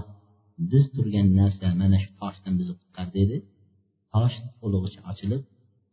biz 0.71 0.83
turgan 0.95 1.27
narsa 1.39 1.67
mana 1.81 1.97
shu 2.03 2.11
toshdan 2.21 2.53
bizni 2.59 2.75
qutqar 2.81 3.07
dedi. 3.17 3.37
Tosh 4.13 4.35
to'lig'icha 4.59 5.01
ochilib 5.11 5.41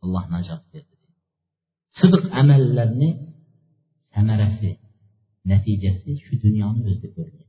alloh 0.04 0.24
najot 0.34 0.62
berdi 0.72 0.94
sidq 1.98 2.22
amallarni 2.40 3.10
samarasi 4.14 4.70
natijasi 5.50 6.10
shu 6.24 6.32
dunyoni 6.44 6.80
o'zida 6.88 7.08
ko'rgan. 7.16 7.46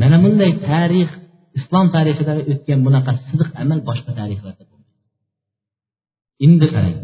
Mana 0.00 0.16
bunday 0.24 0.52
tarix 0.68 1.10
islom 1.58 1.86
tarixida 1.96 2.32
o'tgan 2.52 2.80
bunaqa 2.86 3.12
sidiq 3.28 3.48
amal 3.62 3.78
boshqa 3.88 4.12
tarixlarda 4.20 4.64
endi 6.46 6.66
qarang. 6.74 6.98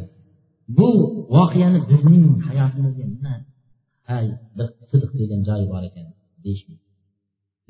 Bu 0.77 0.89
voqeani 1.35 1.81
bizning 1.91 2.27
hayotimizga 2.49 3.05
nima? 3.15 3.35
Hay 4.09 4.27
bir 4.57 4.67
sidq 4.91 5.11
degan 5.21 5.41
joyi 5.49 5.67
bor 5.73 5.83
ekan 5.89 6.07
deyishmaydi. 6.45 6.87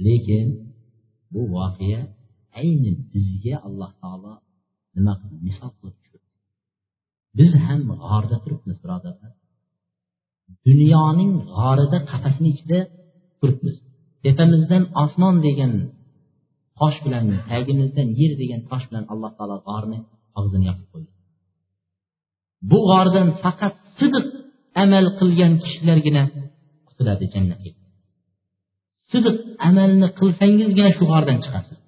Lekin 0.07 0.47
bu 1.33 1.41
voqea 1.57 2.01
ayni 2.61 2.93
bizga 3.13 3.57
alloh 3.67 3.91
taolo 4.03 4.35
nima 4.97 5.13
qildi? 5.21 5.37
Misol 5.49 5.71
qilib 5.79 5.99
biz 7.39 7.53
ham 7.67 7.81
g'orda 8.03 8.37
turibmiz 8.45 8.77
birodarlar. 8.85 9.33
Dunyoning 10.67 11.33
g'orida 11.57 11.99
qafasni 12.11 12.49
ichida 12.55 12.79
turibmiz. 13.41 13.77
Tepamizdan 14.25 14.85
osmon 15.03 15.37
degan 15.47 15.73
tosh 16.79 16.99
bilan 17.05 17.25
tagimizdan 17.51 18.09
yer 18.21 18.33
degan 18.43 18.61
tosh 18.71 18.85
bilan 18.89 19.05
alloh 19.13 19.33
taolo 19.39 19.57
g'orni 19.69 19.99
og'zini 20.39 20.65
yopib 20.71 20.89
qo'ydi. 20.93 21.13
Bu 22.71 22.79
g'ordan 22.91 23.29
faqat 23.43 23.75
sidiq 23.99 24.27
amal 24.83 25.07
qilgan 25.19 25.53
kishilargina 25.63 26.23
qutuladi 26.89 27.27
jannatga 27.35 27.71
sidiq 29.13 29.37
amalni 29.69 30.09
qilsangizgina 30.19 30.91
shu 30.97 31.05
g'ordan 31.13 31.39
chiqasiz. 31.45 31.79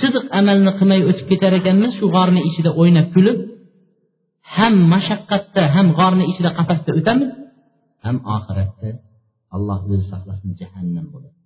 Sidiq 0.00 0.24
amalni 0.40 0.72
qilmay 0.78 1.00
o'tib 1.10 1.26
ketar 1.30 1.52
ekanmiz 1.60 1.92
shu 1.98 2.06
g'orni 2.16 2.40
ichida 2.48 2.70
o'ynab 2.80 3.08
kulib 3.14 3.38
ham 4.56 4.74
mashaqqatda 4.92 5.62
ham 5.74 5.86
g'orni 5.98 6.24
ichida 6.32 6.50
qafasda 6.58 6.90
o'tamiz 6.98 7.30
ham 8.04 8.16
oxiratda 8.36 8.88
alloh 9.56 9.80
o'zi 9.92 10.04
saqlasin 10.12 10.50
jahannam 10.60 11.06
bo'ladi. 11.14 11.38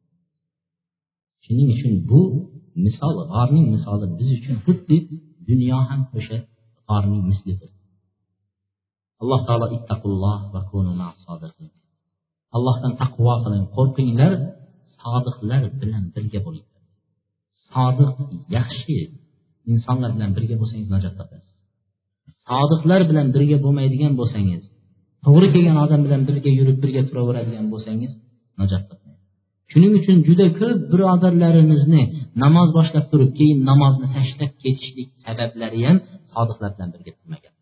Shuning 1.45 1.69
uchun 1.75 1.95
bu 2.11 2.21
misol 2.85 3.15
g'orning 3.33 3.67
misoli 3.75 4.07
biz 4.19 4.29
uchun 4.39 4.57
xuddi 4.65 4.97
dunyo 5.49 5.79
ham 5.89 6.01
o'sha 6.19 6.39
g'orning 6.89 7.23
mislidir. 7.31 7.71
Alloh 9.23 9.41
taolo 9.47 9.67
ittaqulloh 9.77 10.39
va 10.55 10.61
allohdan 12.57 12.93
taqvo 13.03 13.35
qiling 13.45 13.65
qo'rqinglar 13.77 14.33
sodiqlar 15.01 15.63
bilan 15.81 16.05
birga 16.15 16.41
bo'ling 16.47 16.67
sodiq 17.73 18.13
yaxshi 18.57 18.97
insonlar 19.73 20.11
bilan 20.17 20.31
birga 20.37 20.57
bo'lsangiz 20.61 20.89
najot 20.95 21.15
topasiz. 21.21 21.53
Sodiqlar 22.49 23.01
bilan 23.11 23.27
birga 23.35 23.57
bo'lmaydigan 23.65 24.13
bo'lsangiz 24.21 24.63
to'g'ri 25.25 25.49
kelgan 25.55 25.79
odam 25.85 26.01
bilan 26.07 26.23
birga 26.29 26.51
yurib 26.59 26.79
birga 26.85 27.03
turaveradigan 27.09 27.67
bo'lsangiz 27.73 28.13
najot 28.61 28.83
topmaysiz. 28.91 29.23
Shuning 29.73 29.93
uchun 30.01 30.17
juda 30.29 30.47
ko'p 30.61 30.79
birodarlarimizni 30.93 32.03
namoz 32.45 32.69
boshlab 32.79 33.05
turib 33.13 33.31
keyin 33.39 33.59
namozni 33.71 34.07
tashlab 34.17 34.53
ketishlik 34.63 35.09
sabablari 35.25 35.81
ham 35.87 35.97
sodiqlar 36.35 36.71
bilan 36.77 36.91
birga 36.95 37.13
turmagan 37.19 37.55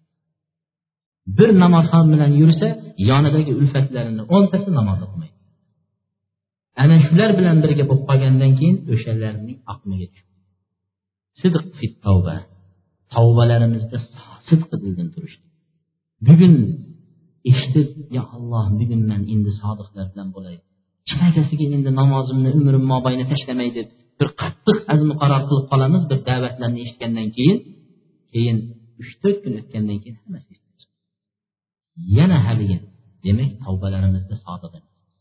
bir 1.38 1.50
namozxon 1.62 2.06
bilan 2.12 2.32
yursa 2.40 2.68
yonidagi 3.10 3.52
ulfatlarini 3.60 4.22
o'ntasi 4.36 4.68
namoz 4.78 4.98
o'qimaydi 5.06 5.36
ana 6.82 6.96
shular 7.06 7.30
bilan 7.38 7.56
birga 7.64 7.84
bo'lib 7.90 8.04
qolgandan 8.10 8.52
keyin 8.58 8.76
o'shalarning 8.92 9.58
aqliga 9.72 10.06
tushdi. 10.12 11.88
Tavba. 12.06 12.36
Tavbalarimizda 13.14 13.98
sidqi 14.48 14.76
dildan 14.82 15.08
turishlik 15.14 15.50
bugun 16.26 16.54
eshitib 17.50 17.88
yo 18.16 18.22
alloh 18.36 18.66
bugun 18.80 19.02
man 19.10 19.22
endi 19.34 19.50
sodiqlar 19.62 20.06
bilan 20.12 20.28
bo'lay. 20.36 20.56
Chinakasiga 21.08 21.66
endi 21.76 21.90
namozimni 22.00 22.50
umrim 22.58 22.84
mobayni 22.92 23.24
tashlamay 23.32 23.68
deb 23.78 23.88
bir 24.18 24.28
qattiq 24.40 24.78
azmi 24.92 25.14
qaror 25.22 25.42
qilib 25.48 25.66
qolamiz 25.72 26.02
bir 26.10 26.18
da'vatlarni 26.28 26.78
eshitgandan 26.84 27.28
keyin 27.36 27.58
keyin 28.31 28.57
uch 29.01 29.11
to'rt 29.21 29.37
kun 29.43 29.53
o'tgandan 29.61 29.97
keyin 30.03 30.17
hammasi 30.21 30.53
yana 32.17 32.37
haligi 32.47 32.77
demak 33.25 33.51
tavbalarimizda 33.63 34.35
sodiq 34.45 34.73
emasmiz 34.79 35.15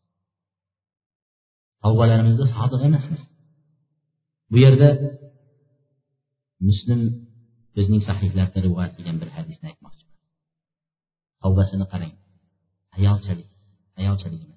tavbalarimizda 1.83 2.45
sodiq 2.57 2.81
emasmiz 2.89 3.23
bu 4.51 4.57
yerda 4.65 4.89
muslim 6.69 7.01
bizning 7.77 8.03
sahiflarida 8.09 8.59
rivoyat 8.67 8.93
qilgan 8.97 9.17
bir 9.23 9.31
hadisni 9.37 9.67
aytmoqchiman 9.71 10.17
tavbasini 11.43 11.87
qarang 11.93 12.15
ayolchalik 12.99 13.51
ayolchalik 14.01 14.43
emas 14.47 14.57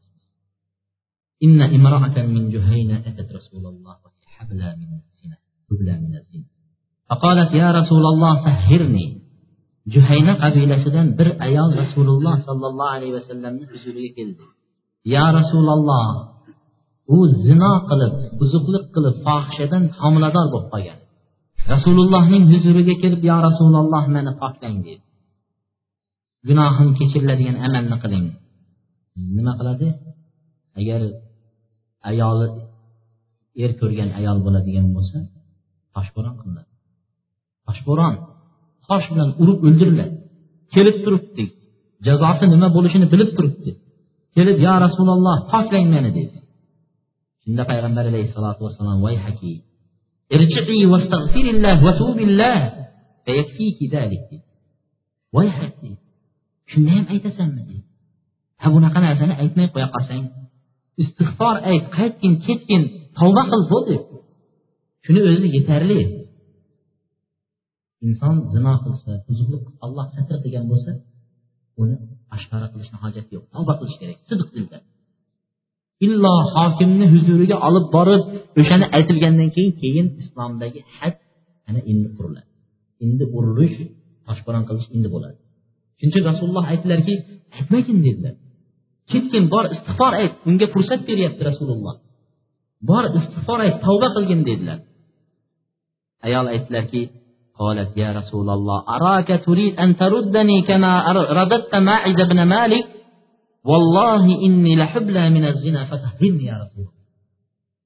إن 1.46 1.62
امرأة 1.62 2.18
من 2.36 2.44
جهينة 2.56 2.96
أتت 3.10 3.30
رسول 3.32 3.64
الله 3.66 3.96
وهي 4.04 4.26
حبلى 4.36 4.68
من 4.82 4.90
الزنا 5.00 5.38
حبلى 5.68 5.94
من 6.04 6.14
الزنا 6.22 6.48
فقالت 7.10 7.52
يا 7.62 7.72
رسول 7.80 8.04
الله 8.12 8.34
سهرني 8.46 9.20
juhayna 9.94 10.34
qabilasidan 10.44 11.08
bir 11.20 11.28
ayol 11.48 11.70
rasululloh 11.82 12.36
sollallohu 12.48 12.94
alayhi 12.98 13.14
vasallamni 13.18 13.66
huzuriga 13.72 14.12
keldi 14.18 14.44
ya 15.16 15.26
rasululloh 15.38 16.06
u 17.16 17.18
zino 17.46 17.74
qilib 17.90 18.14
buzuqlik 18.40 18.86
qilib 18.96 19.16
fohishadan 19.26 19.84
homilador 20.02 20.46
bo'lib 20.54 20.70
qolgan 20.74 21.00
rasulullohning 21.74 22.44
huzuriga 22.54 22.96
kelib 23.04 23.22
yo 23.30 23.38
rasululloh 23.48 24.04
mani 24.16 24.32
poklang 24.42 24.78
dedi 24.88 25.04
gunohim 26.48 26.90
kechiriladigan 27.00 27.58
amalni 27.68 27.98
qiling 28.04 28.26
nima 29.38 29.54
qiladi 29.60 29.88
agar 30.80 31.02
ayoli 32.10 32.48
er 33.64 33.72
ko'rgan 33.80 34.10
ayol 34.20 34.38
bo'ladigan 34.46 34.88
bo'lsa 34.96 35.18
toshbo'ron 35.96 36.36
qilinadi 36.42 36.72
Toshbo'ron 37.67 38.15
tosh 38.89 39.07
bilan 39.13 39.29
urib 39.43 39.59
o'ldiriladi 39.67 40.15
kelib 40.75 40.97
turibdi. 41.05 41.45
Jazosi 42.07 42.45
nima 42.55 42.69
bo'lishini 42.77 43.07
bilib 43.13 43.31
turibdi. 43.37 43.71
Kelib 44.37 44.57
yo 44.67 44.75
rasululloh 44.87 45.37
poklang 45.53 45.87
meni 45.95 46.11
dedi. 46.19 46.39
Shunda 47.43 47.63
payg'ambar 47.71 48.05
alayhissalotu 48.11 48.61
vassalom 48.67 48.99
voy 49.05 49.17
haki 49.25 49.53
voy 55.35 55.49
haki 55.59 55.91
shunda 56.71 56.91
ham 56.97 57.05
aytasanmi 57.15 57.63
dedi. 57.69 57.83
Ha 58.63 58.67
bunaqa 58.75 58.99
narsani 59.07 59.35
aytmay 59.43 59.67
qo'ya 59.75 59.89
qolsang 59.95 60.25
istig'for 61.03 61.57
ayt 61.71 61.85
qaytgin 61.97 62.35
ketgin 62.47 62.83
tavba 63.19 63.43
qil 63.51 63.63
bo'ldi 63.73 63.97
shuni 65.05 65.21
o'zi 65.31 65.49
yetarli. 65.57 66.01
Inson 68.07 68.35
zino 68.55 68.73
qilsa 68.85 69.13
buzuqlik 69.27 69.65
alloh 69.85 70.07
satr 70.15 70.37
qilgan 70.43 70.65
bo'lsa 70.73 70.93
uni 71.83 71.97
oshkora 72.37 72.67
qilishni 72.73 72.99
hojati 73.05 73.31
yo'q. 73.37 73.45
Tavba 73.55 73.73
qilish 73.81 73.97
kerak. 74.01 74.19
Sidiq 74.29 74.49
dilda 74.57 74.79
illo 76.07 76.35
hokimni 76.57 77.07
huzuriga 77.15 77.57
olib 77.69 77.87
borib 77.97 78.23
o'shani 78.61 78.87
aytilgandan 78.97 79.49
keyin 79.55 79.73
keyin 79.83 80.07
islomdagi 80.23 80.81
had 80.99 81.15
ana 81.69 81.81
endi 81.91 82.09
quriladi. 82.17 82.49
Endi 83.05 83.25
urilish 83.37 83.77
toshbo'ron 84.27 84.65
qilish 84.69 84.89
endi 84.97 85.09
bo'ladi. 85.15 85.37
Shuning 85.99 86.13
uchun 86.13 86.25
rasululloh 86.31 86.65
aytdilarki 86.73 87.15
aytmagin 87.59 87.99
dedilar. 88.07 88.35
Ketgin 89.11 89.45
bor 89.55 89.65
istig'for 89.75 90.13
ayt 90.21 90.33
unga 90.49 90.67
fursat 90.75 91.01
beryapti 91.09 91.43
rasululloh. 91.51 91.95
Bor 92.91 93.05
istig'for 93.19 93.59
ayt 93.67 93.77
tavba 93.87 94.09
qilgin 94.17 94.41
dedilar. 94.49 94.79
Ayol 96.27 96.47
aytdilarki 96.55 97.01
قالت 97.60 97.98
يا 97.98 98.10
رسول 98.20 98.50
الله 98.50 98.78
أراك 98.96 99.30
تريد 99.46 99.80
أن 99.80 99.90
تردني 99.98 100.62
كما 100.62 100.92
رددت 101.40 101.76
ماعز 101.76 102.20
بن 102.32 102.44
مالك 102.44 102.86
والله 103.70 104.24
إني 104.46 104.76
لحبلى 104.76 105.30
من 105.30 105.44
الزنا 105.46 105.82
فطهرني 105.86 106.46
يا 106.52 106.58
رسول 106.64 106.86
الله 106.88 107.00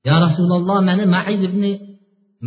يا 0.05 0.15
رسول 0.25 0.51
الله 0.59 0.77
mani 0.89 1.05
maiz 1.15 1.41
ibn 1.49 1.63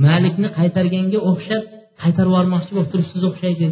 malikni 0.04 0.48
qaytarganga 0.58 1.18
o'xshab 1.30 1.62
qaytarib 2.02 2.30
yubormoqchi 2.32 2.72
bo'lib 2.76 2.90
turibsiz 2.92 3.22
o'xshaydi 3.30 3.66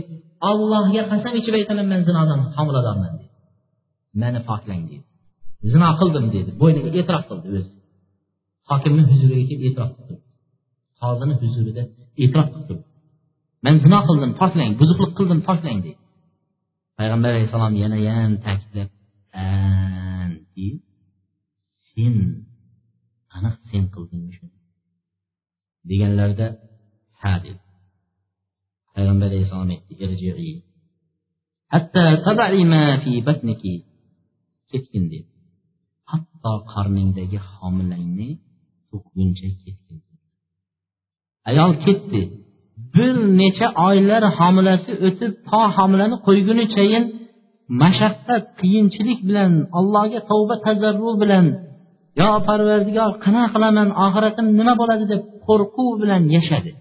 allohga 0.50 1.02
qasam 1.10 1.32
ichib 1.40 1.54
aytaman 1.60 1.86
man 1.92 2.00
zinodan 2.08 2.40
homiladorman 2.56 3.10
dedi 3.18 3.26
mani 4.22 4.40
poklang 4.48 4.82
dedi 4.90 5.04
zino 5.72 5.88
qildim 6.00 6.26
dedi 6.36 6.50
bo'yniga 6.60 6.88
e'tirof 7.00 7.24
qildi 7.30 7.46
o'zi 7.58 7.72
hokimni 8.70 9.02
huzuriga 9.10 9.44
kelib 9.50 9.64
e'tirof 9.68 9.90
qildi 9.98 10.14
hozirni 11.02 11.34
huzurida 11.42 11.82
e'tirof 12.22 12.48
qildi 12.54 12.74
man 13.63 13.75
zino 13.83 13.97
qildim 14.07 14.31
poklang 14.41 14.71
buzuqlik 14.79 15.11
qildim 15.17 15.41
poklang 15.47 15.79
deydi. 15.85 16.01
Payg'ambar 16.97 17.29
alayhissalom 17.33 17.73
yana 17.83 17.97
ta'kidlab 18.45 18.89
sen 21.89 22.15
aniq 23.35 23.55
sen 23.69 23.83
qildingmi 23.93 24.31
shuni 24.37 24.57
deganlarida 25.89 26.47
ha 27.21 27.31
dedi 27.43 27.61
payg'ambar 28.93 29.27
alayhissalom 29.31 29.69
aytdi 29.75 30.51
hatta 31.73 32.01
ma 32.73 32.83
fi 33.03 33.11
batniki. 33.27 33.73
Ketgin 34.71 35.05
dedi 35.13 35.29
hatto 36.11 36.51
qorningdagi 36.73 37.39
homilangni 37.53 38.29
to'kguncha 38.89 39.47
ketgin 39.61 39.97
ayol 41.49 41.71
ketdi. 41.85 42.21
Bir 42.95 43.15
necha 43.41 43.67
oylar 43.87 44.23
homilasi 44.39 44.91
o'tib 45.07 45.31
to 45.49 45.61
homilani 45.77 46.17
qo'ygunichayin 46.27 47.03
mashaqqat 47.81 48.43
qiyinchilik 48.59 49.19
bilan 49.29 49.51
allohga 49.79 50.19
tavba 50.31 50.55
tazarru 50.65 51.11
bilan 51.21 51.45
yo 52.21 52.29
parvardigor 52.47 53.11
qanaqa 53.25 53.49
qilaman 53.53 53.89
oxiratim 54.05 54.47
nima 54.59 54.73
bo'ladi? 54.81 55.05
deb 55.13 55.21
qo'rquv 55.45 55.91
bilan 56.01 56.23
yashadi. 56.35 56.71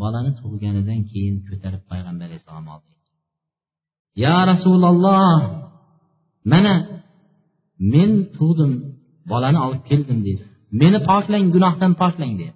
Bolani 0.00 0.32
tug'ganidan 0.40 1.00
keyin 1.10 1.36
ko'tarib 1.48 1.82
payg'ambar 1.90 2.24
alayhissalom 2.28 2.66
oldi. 2.74 2.90
Ya 4.24 4.36
rasululloh 4.50 5.38
mana 6.52 6.74
men 7.92 8.10
tug'dim 8.36 8.72
bolani 9.32 9.58
olib 9.66 9.82
keldim 9.90 10.18
dedi. 10.28 10.42
Meni 10.80 10.98
poklang 11.08 11.46
gunohdan 11.54 11.92
poklang 12.02 12.34
dedi. 12.40 12.54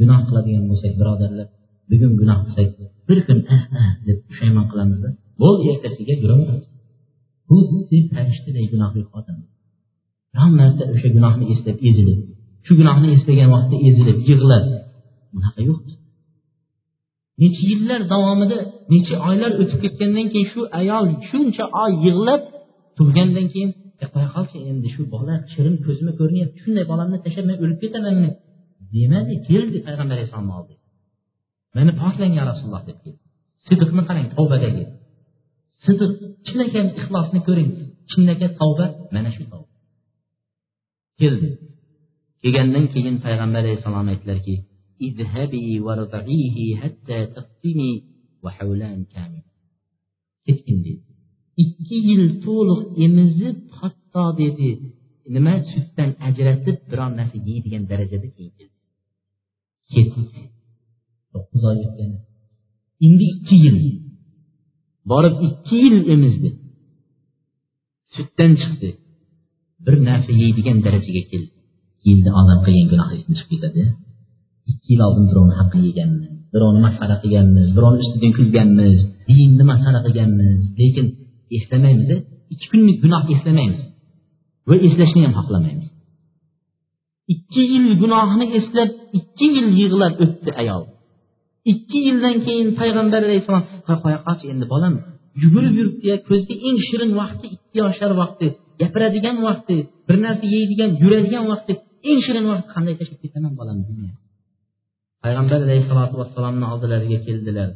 Gunoh 0.00 0.20
qiladigan 0.28 0.64
bo'lsak 0.70 0.92
birodarlar 1.00 1.48
bugun 1.90 2.12
gunoh 2.20 2.38
qilsak 2.46 2.68
bir 3.08 3.18
kun 3.26 3.38
ah 3.56 3.62
ah 3.80 3.90
deb 4.06 4.18
pushaymon 4.28 4.66
qilamizda 4.72 5.08
bo'ldi 5.42 5.62
ertasiga 5.72 6.14
yuraveramiz. 6.22 6.68
Xuddi 7.48 7.98
farishtaday 8.12 8.64
gunohli 8.72 9.02
xotin. 9.12 9.36
Biron 10.32 10.52
marta 10.60 10.84
o'sha 10.94 11.08
gunohni 11.16 11.44
eslab 11.54 11.76
ezilib 11.88 12.18
shu 12.66 12.72
gunohni 12.80 13.08
eslagan 13.16 13.48
vaqtda 13.54 13.76
ezilib 13.88 14.18
yig'lab 14.28 14.64
bunaqa 15.34 15.60
yo'q. 15.68 15.80
Necha 17.42 17.62
yillar 17.70 18.00
davomida 18.12 18.58
necha 18.92 19.14
oylar 19.28 19.50
o'tib 19.62 19.78
ketgandan 19.84 20.26
keyin 20.32 20.48
shu 20.52 20.60
ayol 20.80 21.04
shuncha 21.28 21.64
oy 21.82 21.92
yig'lab 22.06 22.42
tug'gandan 22.98 23.46
keyin 23.52 23.70
qo'ya 24.12 24.28
qolchi 24.36 24.58
endi 24.70 24.88
shu 24.94 25.02
bola 25.14 25.34
shirin 25.52 25.74
ko'zimga 25.84 26.12
ko'rinyapti 26.20 26.58
shunday 26.64 26.84
bolamni 26.92 27.18
tashlab 27.24 27.44
men 27.50 27.56
o'lib 27.64 27.78
ketamanmi? 27.84 28.30
Demadi 28.94 29.34
keldi 29.48 29.78
payg'ambar 29.86 30.14
alayhissalomni 30.16 30.54
oldiga 30.60 30.84
mani 31.76 31.92
poklang 32.02 32.32
ya 32.38 32.44
rasululloh 32.50 32.82
deb 32.88 32.98
sidiqni 33.66 34.02
qarang 34.08 34.26
tavbadagi 34.36 34.84
sidiq 35.84 36.12
chinakam 36.46 36.86
ixlosni 37.00 37.40
ko'ring 37.48 37.70
chinakam 38.10 38.52
tavba 38.60 38.86
mana 39.14 39.30
shu 39.36 39.42
tavba 39.52 39.70
keldi 41.20 41.48
kelgandan 42.42 42.84
keyin 42.92 43.16
payg'ambar 43.24 43.60
alayhissalom 43.62 44.06
aytdilarki 44.12 44.56
ketgin 50.46 50.78
dedi. 50.84 51.02
İkki 51.62 51.96
yil 52.08 52.24
to'liq 52.44 52.80
emizib 53.04 53.58
hatto 53.78 54.24
dedi. 54.42 54.70
Nima 55.34 55.54
sutdan 55.72 56.10
ajratib 56.28 56.78
biron 56.90 57.12
narsa 57.18 57.38
yeydigan 57.48 57.84
darajada 57.90 58.28
keyin 58.36 58.52
keldi 58.58 58.76
ketdik 59.92 60.30
to'qqiz 61.32 61.62
oy 61.70 61.78
o'tgan 61.86 62.10
endi 63.06 63.24
ikki 63.34 63.56
yil. 63.64 63.78
Borib 65.10 65.36
ikki 65.48 65.76
yil 65.84 65.96
emizdi. 66.14 66.50
Sutdan 68.14 68.52
chiqdi. 68.60 68.90
Bir 69.84 69.94
narsa 70.08 70.32
yeydigan 70.42 70.78
darajaga 70.86 71.22
keldi. 71.30 71.52
Endi 72.10 72.30
odam 72.40 72.58
qilgan 72.66 72.86
gunoh 72.92 73.08
esdan 73.16 73.34
chiqib 73.38 73.50
ketadi. 73.54 73.82
Ikki 74.70 74.88
yil 74.92 75.00
oldin 75.06 75.24
birovni 75.30 75.54
haqqini 75.60 75.84
yeganmiz. 75.90 76.28
Birovni 76.54 76.80
masxara 76.86 77.16
qilganmiz. 77.22 77.66
Birovni 77.76 78.00
ustidan 78.04 78.32
kulganmiz. 78.38 78.96
Dinni 79.28 79.64
masxara 79.70 80.00
qilganmiz. 80.06 80.60
Lekin 80.80 81.06
eslamaymiz 81.56 82.08
ikki 82.52 82.66
kunlik 82.72 82.98
gunoh 83.04 83.22
eslamaymiz. 83.34 83.82
Va 84.68 84.74
eslashni 84.86 85.20
ham 85.24 85.34
xohlamaymiz. 85.38 85.88
Ikki 87.34 87.62
yil 87.72 87.86
gunohni 88.02 88.46
eslab 88.58 88.90
ikki 89.19 89.47
yil 89.55 89.69
yig'lab 89.81 90.13
o'tdi 90.25 90.51
ayol 90.61 90.83
ikki 91.71 91.99
yildan 92.07 92.35
keyin 92.45 92.69
payg'ambar 92.79 93.21
alayhissalom 93.27 93.63
qo'ya 94.03 94.19
qolchi 94.25 94.45
endi 94.53 94.65
bolam 94.73 94.93
yugurib 95.43 95.73
yuribdiya 95.79 96.15
ko'zga 96.29 96.55
eng 96.67 96.77
shirin 96.87 97.11
vaqti 97.21 97.45
ikki 97.55 97.75
yoshlar 97.83 98.11
vaqti 98.21 98.47
gapiradigan 98.81 99.37
vaqti 99.47 99.75
bir 100.07 100.17
narsa 100.25 100.45
yeydigan 100.55 100.91
yuradigan 101.03 101.45
vaqti 101.51 101.73
eng 102.09 102.19
shirin 102.25 102.45
vaqt 102.51 102.65
qanday 102.73 102.95
tashlab 102.99 103.19
ketaman 103.23 103.53
bolamni 103.59 103.83
dunyo 103.89 104.11
payg'ambar 105.23 105.59
alayhissalotu 105.67 106.15
vassalomni 106.21 106.65
oldilariga 106.73 107.19
keldilar 107.27 107.69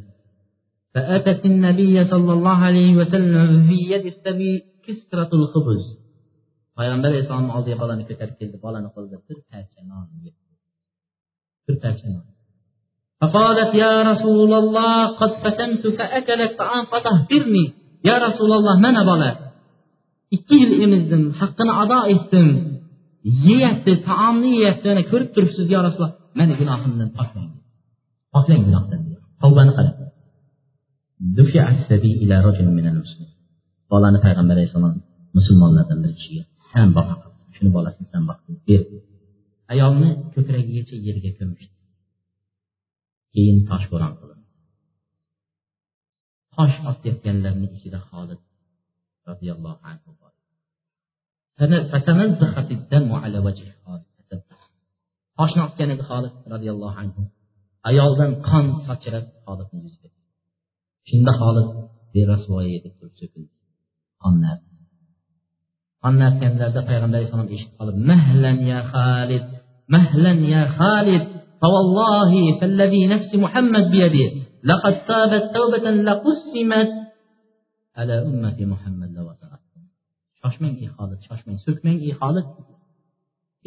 فأتت 0.94 1.42
النبي 1.52 1.94
صلى 2.12 2.32
الله 2.36 2.58
عليه 2.68 2.90
وسلم 3.00 3.48
في 3.68 3.76
يد 3.92 4.04
السبي 4.14 4.52
كسرة 4.84 5.30
الخبز 5.40 5.82
payg'ambar 6.78 7.08
alayhissalomni 7.12 7.52
oldiga 7.58 7.76
bolani 7.82 8.04
ko'tarib 8.08 8.36
keldi 8.40 8.56
bolani 8.66 8.88
qo'lida 8.94 9.16
bir 9.26 9.38
parcha 9.50 9.80
non 9.90 10.04
bir 11.66 11.76
parcha 11.84 12.08
non 12.14 12.24
فقالت 13.22 13.72
يا 13.84 13.94
رسول 14.10 14.50
الله 14.62 14.96
قد 15.20 15.32
فتنت 15.44 15.84
فأكلت 15.98 16.52
طعام 16.60 16.84
فطهرني 16.92 17.64
يا 18.08 18.16
رسول 18.26 18.50
الله 18.58 18.74
mana 18.84 19.02
bola 19.10 19.30
ikki 20.36 20.54
yil 20.62 20.72
emizdim 20.84 21.22
haqqini 21.40 21.72
ado 21.82 21.98
etdim 22.14 22.48
yeyapti 23.48 23.92
taomni 24.08 24.50
yeyapti 24.58 24.86
mana 24.90 25.02
ko'rib 25.12 25.30
turibsiz 25.34 25.66
yo 25.74 25.80
rasululloh 25.86 26.14
mani 26.38 26.52
gunohimdan 26.60 27.08
poklang 27.18 27.50
poklang 28.34 28.62
gunohdan 28.66 29.00
tavbani 29.42 29.72
qara 29.76 29.90
bolani 33.92 34.18
payg'ambar 34.24 34.54
alayhissalom 34.56 34.94
musulmonlardan 35.36 35.98
bir 36.04 36.12
kishiga 36.18 36.42
san 36.72 36.88
boq 36.96 37.08
shuni 37.56 37.70
bolasini 37.76 38.06
san 38.12 38.22
boq 38.28 38.38
ber 38.66 38.80
ayolni 39.73 40.09
ko'kragigacha 40.33 40.95
yerga 41.07 41.31
ko'mishdi 41.39 41.75
keyin 43.33 43.57
toshbo'ron 43.69 44.13
qilindi. 44.19 44.47
Tosh 46.55 46.77
otayotganlarni 46.91 47.67
ichida 47.75 47.99
holid 48.09 48.41
roziyallohu 49.29 49.79
anhu 49.91 50.09
toshni 55.37 55.61
otgan 55.67 55.89
edi 55.95 56.03
holid 56.09 56.35
roziyallohu 56.53 56.97
anhu. 57.03 57.21
Ayoldan 57.89 58.31
qon 58.47 58.65
sochirib 58.87 59.25
holidni 59.45 59.79
yuziga 59.85 60.09
shunda 61.09 61.31
holid 61.41 61.69
berasvoy 62.13 62.67
deb 62.83 62.93
turib 62.99 63.15
so'kildi. 63.21 63.53
Qonlar 64.23 64.57
qonlar 66.03 66.25
artganlarida 66.31 66.81
payg'ambar 66.89 67.17
alayhissalom 67.17 67.49
eshitib 67.55 67.75
qolib 67.79 67.97
mahlan 68.11 68.57
ya 68.71 68.79
halid 68.93 69.45
mahlan 69.93 70.39
ya 70.55 70.63
halid 70.79 71.25
فوالله 71.61 72.31
فالذي 72.59 73.01
نفس 73.13 73.31
محمد 73.35 73.85
بيده 73.93 74.29
لقد 74.69 74.95
تابت 75.09 75.43
توبة 75.55 75.85
لقسمت 76.07 76.91
على 77.97 78.13
أمة 78.29 78.57
محمد 78.73 79.09
لوسعتهم 79.17 79.81
shoshmang 80.41 80.75
ey 80.83 80.89
holid 80.97 81.19
shoshmang 81.27 81.57
so'kmang 81.65 81.97
ey 82.07 82.13
holid 82.21 82.47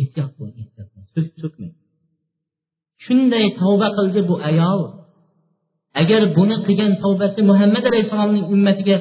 ehtiyot 0.03 0.33
bo'ling 0.39 0.59
ehtiyot 0.63 0.89
bo'ling 0.95 1.09
so'kmang 1.43 1.73
shunday 3.05 3.47
tavba 3.61 3.89
qildi 3.99 4.21
bu 4.29 4.35
ayol 4.51 4.81
agar 6.03 6.23
buni 6.37 6.57
qilgan 6.67 6.93
tavbasi 7.05 7.41
muhammad 7.51 7.85
alayhissalomning 7.91 8.45
ummatiga 8.55 8.97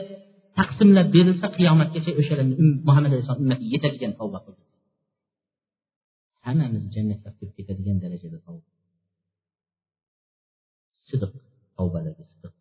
taqsimlab 0.59 1.07
berilsa 1.15 1.47
qiyomatgacha 1.57 2.11
o'shalarni 2.21 2.55
muhammad 2.87 3.09
alayhissalom 3.11 3.43
ummatiga 3.45 3.69
yetadigan 3.75 4.11
tavba 4.19 4.39
qildi 4.45 4.63
hammamiz 6.47 6.83
jannatga 6.95 7.29
kirib 7.37 7.53
ketadigan 7.57 7.97
darajada 8.03 8.37
tavba 8.45 8.69
sidiq 11.07 11.31
tavbalarga 11.77 12.23
sidiq 12.31 12.53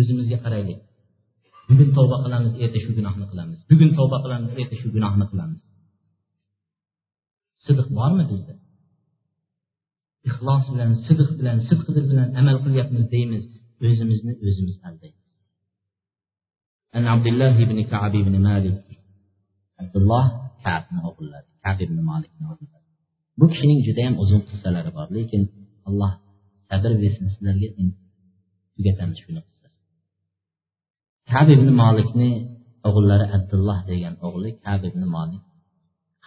o'zimizga 0.00 0.38
qaraylik 0.44 0.80
bugun 1.68 1.88
tavba 1.96 2.16
qilamiz 2.24 2.52
erta 2.64 2.78
shu 2.84 2.90
gunohni 2.98 3.26
qilamiz 3.32 3.58
bugun 3.70 3.90
tavba 3.98 4.16
qilamiz 4.24 4.50
erta 4.60 4.74
shu 4.80 4.88
gunohni 4.96 5.26
qilamiz 5.32 5.62
sidiq 7.64 7.88
bormi 7.98 8.24
bizda 8.30 8.54
ixlos 10.28 10.64
bilan 10.72 10.90
sidiq 11.06 11.30
bilan 11.38 11.58
sidq 11.68 11.86
bilan 12.10 12.28
amal 12.40 12.56
qilyapmiz 12.64 13.04
deymiz 13.14 13.44
o'zimizni 13.86 14.32
o'zimiz 14.46 14.78
aldaymiz 14.88 15.24
الله 17.32 17.64
بن 17.70 17.78
كعب 17.92 18.12
بن 18.26 18.34
مالك 18.48 18.84
عبد 19.80 19.96
الله 20.00 20.24
كعب 20.64 20.84
o'g'illari 21.08 21.55
ibn 21.86 21.98
malikni 22.10 22.44
bu 23.38 23.44
kishining 23.52 23.80
judayam 23.86 24.14
uzun 24.22 24.40
qissalari 24.48 24.90
bor 24.96 25.08
lekin 25.16 25.42
alloh 25.88 26.12
sabr 26.68 26.92
bersin 27.02 27.26
sizlarga 27.34 27.68
tugatamiz 28.76 29.18
shuni 29.24 29.40
qissasi. 29.46 29.78
Kab 31.30 31.46
ibn 31.56 31.68
malikni 31.82 32.30
o'g'illari 32.88 33.26
abdulloh 33.36 33.78
degan 33.90 34.14
o'g'li 34.26 34.50
kab 34.64 34.80
ibn 34.90 35.02
malik 35.16 35.42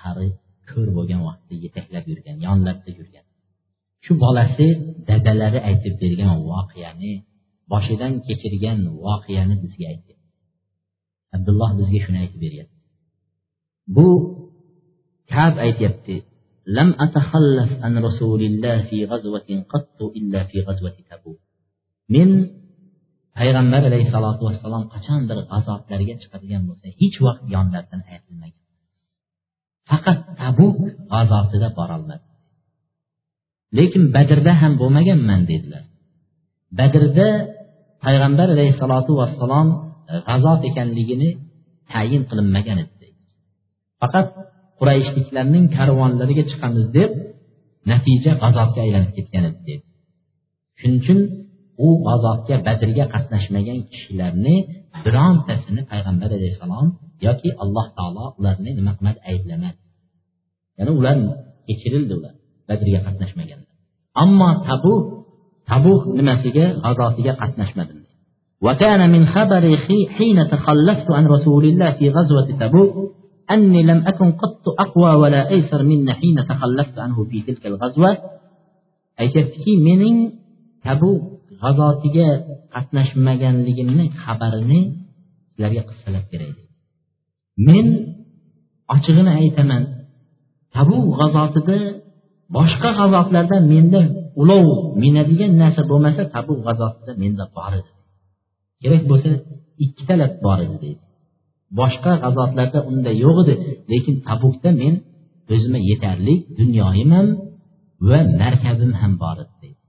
qari 0.01 0.27
ko'r 0.69 0.87
bo'lgan 0.97 1.21
vaqtda 1.27 1.55
yetaklab 1.65 2.05
yurgan 2.11 2.37
yonlarida 2.47 2.91
yurgan. 2.99 3.25
Shu 4.05 4.11
bolasi 4.23 4.67
dadalari 5.09 5.59
aytib 5.69 5.93
bergan 6.03 6.33
voqeani 6.49 7.11
boshidan 7.71 8.13
kechirgan 8.27 8.79
voqeani 9.05 9.55
bizga 9.63 9.85
aytdi. 9.93 10.13
Abdulloh 11.35 11.71
bizga 11.79 11.99
shuni 12.05 12.17
aytib 12.23 12.39
beryapti. 12.45 12.77
Bu 13.95 14.07
kab 15.39 15.53
aytyapti 15.65 16.15
lam 16.77 16.89
atahallaf 17.05 17.71
an 17.87 17.93
rasulillah 18.07 18.77
fi 18.89 18.97
ghazwatin 19.11 19.59
qattu 19.71 20.05
illa 20.19 20.39
fi 20.49 20.57
ghazwati 20.67 21.01
tabuk 21.09 21.37
men 22.13 22.29
payg'ambar 23.39 23.81
alayhisalotu 23.89 24.41
vassalom 24.49 24.83
qachondir 24.93 25.37
g'azotlarga 25.51 26.13
chiqadigan 26.21 26.61
bo'lsa 26.69 26.87
hech 26.99 27.17
vaqt 27.25 27.43
yonlaridan 27.55 28.01
ayrilmagan 28.11 28.63
faqat 29.89 30.19
abu 30.49 30.67
g'azotida 31.11 31.69
borolmadi 31.79 32.25
lekin 33.77 34.03
badrda 34.15 34.53
ham 34.61 34.73
bo'lmaganman 34.81 35.41
dedilar 35.51 35.83
badrda 36.79 37.27
payg'ambar 38.05 38.47
alayhisalotu 38.55 39.11
vassalom 39.21 39.67
g'azot 40.27 40.61
ekanligini 40.69 41.29
tayin 41.91 42.23
qilinmagan 42.29 42.77
edi 42.83 43.07
faqat 44.01 44.27
qurayshliklarning 44.78 45.66
karvonlariga 45.76 46.44
chiqamiz 46.50 46.86
deb 46.98 47.10
natija 47.90 48.32
g'azotga 48.42 48.80
aylanib 48.86 49.12
ketgan 49.16 49.44
edi 49.50 49.60
dedi 49.68 49.84
shuning 50.80 50.98
uchun 51.02 51.18
u 51.86 51.88
g'azotga 52.06 52.56
badrga 52.66 53.04
qatnashmagan 53.14 53.78
kishilarni 53.92 54.56
birontasini 55.04 55.82
payg'ambar 55.90 56.30
alayhissalom 56.38 56.88
yoki 57.26 57.50
alloh 57.62 57.86
taolo 57.98 58.24
ularni 58.40 58.70
nima 58.78 58.92
qilmadi 58.96 59.20
ayblamadi 59.30 59.78
ya'ni 60.78 60.92
ular 61.00 61.16
kechirildi 61.66 62.12
ular 62.18 62.34
badrga 62.68 63.00
qatnashmagan 63.06 63.60
ammo 64.22 64.50
tabu 64.68 64.94
tabuk 65.70 66.02
nimasiga 66.18 66.66
g'azotiga 66.84 67.32
qatnashmadi 67.42 68.04
وكان 68.66 69.10
من 69.14 69.22
خبري 69.26 69.72
حين 70.16 70.38
تخلفت 70.54 71.08
عن 71.10 71.24
رسول 71.26 71.64
الله 71.64 71.90
في 71.98 72.10
غزوة 72.10 72.48
تبوك 72.60 72.94
أني 73.50 73.82
لم 73.82 74.00
أكن 74.06 74.32
قط 74.32 74.64
أقوى 74.80 75.12
ولا 75.14 75.50
أيسر 75.50 75.82
من 75.82 76.12
حين 76.12 76.36
تخلفت 76.48 76.98
عنه 76.98 77.24
في 77.24 77.40
تلك 77.40 77.66
الغزوة 77.66 78.10
aytyaptiki 79.22 79.72
mening 79.86 80.18
tabuk 80.84 81.20
g'azotiga 81.62 82.28
qatnashmaganligimni 82.74 84.04
xabarini 84.22 84.80
sizlarga 85.52 85.82
qissalab 85.90 86.24
beray 86.32 86.52
men 87.66 87.86
ochig'ini 88.94 89.32
aytaman 89.40 89.82
tabuk 90.74 91.04
g'azotida 91.18 91.78
boshqa 92.56 92.90
g'azotlarda 92.98 93.56
menda 93.72 94.00
ulov 94.42 94.66
minadigan 95.02 95.52
narsa 95.62 95.82
bo'lmasa 95.90 96.22
tabuk 96.34 96.58
g'azotida 96.66 97.12
menda 97.22 97.44
bor 97.56 97.72
edi 97.80 97.90
kerak 98.82 99.02
bo'lsa 99.10 99.30
ikkitalab 99.84 100.32
bor 100.44 100.58
edi 100.64 100.76
deydi 100.84 101.02
boshqa 101.79 102.11
g'azotlarda 102.23 102.79
unda 102.91 103.11
yo'q 103.23 103.37
edi. 103.43 103.55
Lekin 103.91 104.15
tabukda 104.27 104.69
men 104.81 104.93
o'zimga 105.53 105.79
yetarli 105.89 106.35
dunyoyim 106.59 107.09
ham 107.17 107.27
va 108.09 108.19
markabim 108.41 108.91
ham 109.01 109.13
bor 109.23 109.37
edi 109.43 109.53
deydi. 109.61 109.79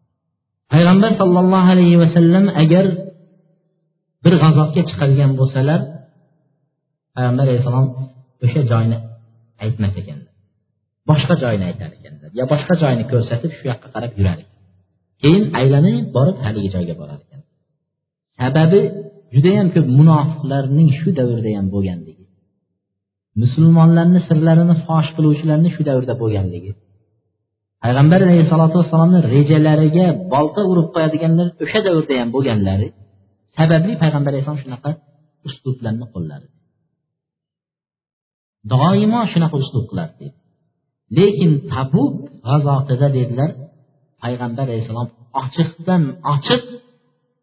Payg'ambar 0.72 1.10
sollallohu 1.20 1.68
alayhi 1.74 1.96
vasallam 2.02 2.44
agar 2.62 2.84
bir 4.24 4.34
g'azotga 4.42 4.82
chiqadigan 4.88 5.32
bo'lsalar 5.40 5.80
payg'ambar 7.14 7.44
alayhissalom 7.46 7.86
o'sha 8.44 8.62
joyni 8.72 8.96
aytmas 9.64 9.94
ekanlar 10.00 10.32
boshqa 11.10 11.34
joyni 11.42 11.64
aytar 11.70 11.90
ekanlar 11.98 12.30
yo 12.38 12.44
boshqa 12.52 12.74
joyni 12.82 13.04
ko'rsatib 13.12 13.52
shu 13.56 13.64
yoqqa 13.70 13.88
qarab 13.94 14.12
yurar 14.18 14.38
ekan. 14.42 14.58
Keyin 15.22 15.44
aylanib 15.60 16.04
borib 16.16 16.36
haligi 16.44 16.68
joyga 16.76 16.94
borar 17.00 17.18
ekan. 17.24 17.40
Sababi 18.38 18.80
judayam 19.34 19.68
ko'p 19.74 19.86
munofiqlarning 19.98 20.88
shu 21.00 21.08
davrda 21.18 21.50
ham 21.58 21.66
bo'lganligi. 21.74 22.24
Musulmonlarni 23.42 24.20
sirlarini 24.28 24.76
fosh 24.86 25.08
qiluvchilarni 25.16 25.68
shu 25.74 25.82
davrda 25.88 26.14
bo'lganligi. 26.22 26.72
Payg'ambar 27.84 28.20
alayhissalotu 28.26 28.76
vassalomni 28.80 29.20
rejalariga 29.34 30.06
bolta 30.32 30.60
urib 30.70 30.88
qo'yadiganlar 30.94 31.46
o'sha 31.64 31.80
davrda 31.86 32.14
ham 32.20 32.28
bo'lganlari 32.36 32.88
sababli 33.58 33.92
payg'ambar 34.02 34.30
alayhissalom 34.32 34.62
shunaqa 34.64 34.90
uslublarni 35.48 36.06
qo'lladi 36.14 36.46
doimo 38.72 39.20
shunaqa 39.32 39.56
uslub 39.64 39.84
qilardi. 39.90 40.26
Lekin 41.18 41.52
tabuk 41.72 42.14
g'azotida 42.46 43.08
dedilar 43.18 43.50
payg'ambar 44.22 44.66
alayhissalom 44.68 45.08
ochiqdan 45.42 46.02
ochiq 46.34 46.62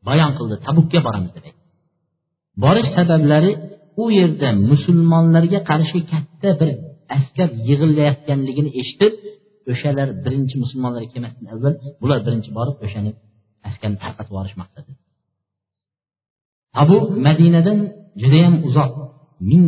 bayon 0.07 0.31
qildi 0.37 0.55
tabukka 0.65 0.99
boramiz 1.07 1.31
deb 1.35 1.56
borish 2.63 2.89
sabablari 2.97 3.51
u 4.03 4.05
yerda 4.19 4.49
musulmonlarga 4.69 5.59
qarshi 5.69 5.99
katta 6.11 6.49
bir 6.59 6.69
askar 7.17 7.49
yig'ilayotganligini 7.69 8.71
eshitib 8.81 9.13
o'shalar 9.71 10.07
birinchi 10.23 10.55
musulmonlar 10.63 11.03
kelmasdan 11.11 11.47
avval 11.53 11.73
bular 12.01 12.19
birinchi 12.25 12.49
borib 12.57 12.77
o'shani 12.85 13.11
askarni 13.67 13.97
tarqatib 14.03 14.31
yuborish 14.33 14.55
maqsadi. 14.61 14.91
Tabuk 16.75 17.05
madinadan 17.27 17.79
judayam 18.21 18.55
uzoq 18.67 18.91
ming 19.49 19.65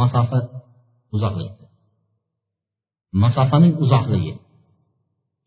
masofa 0.00 0.38
uzoqlikda 1.16 1.66
masofaning 3.22 3.74
uzoqligi. 3.84 4.34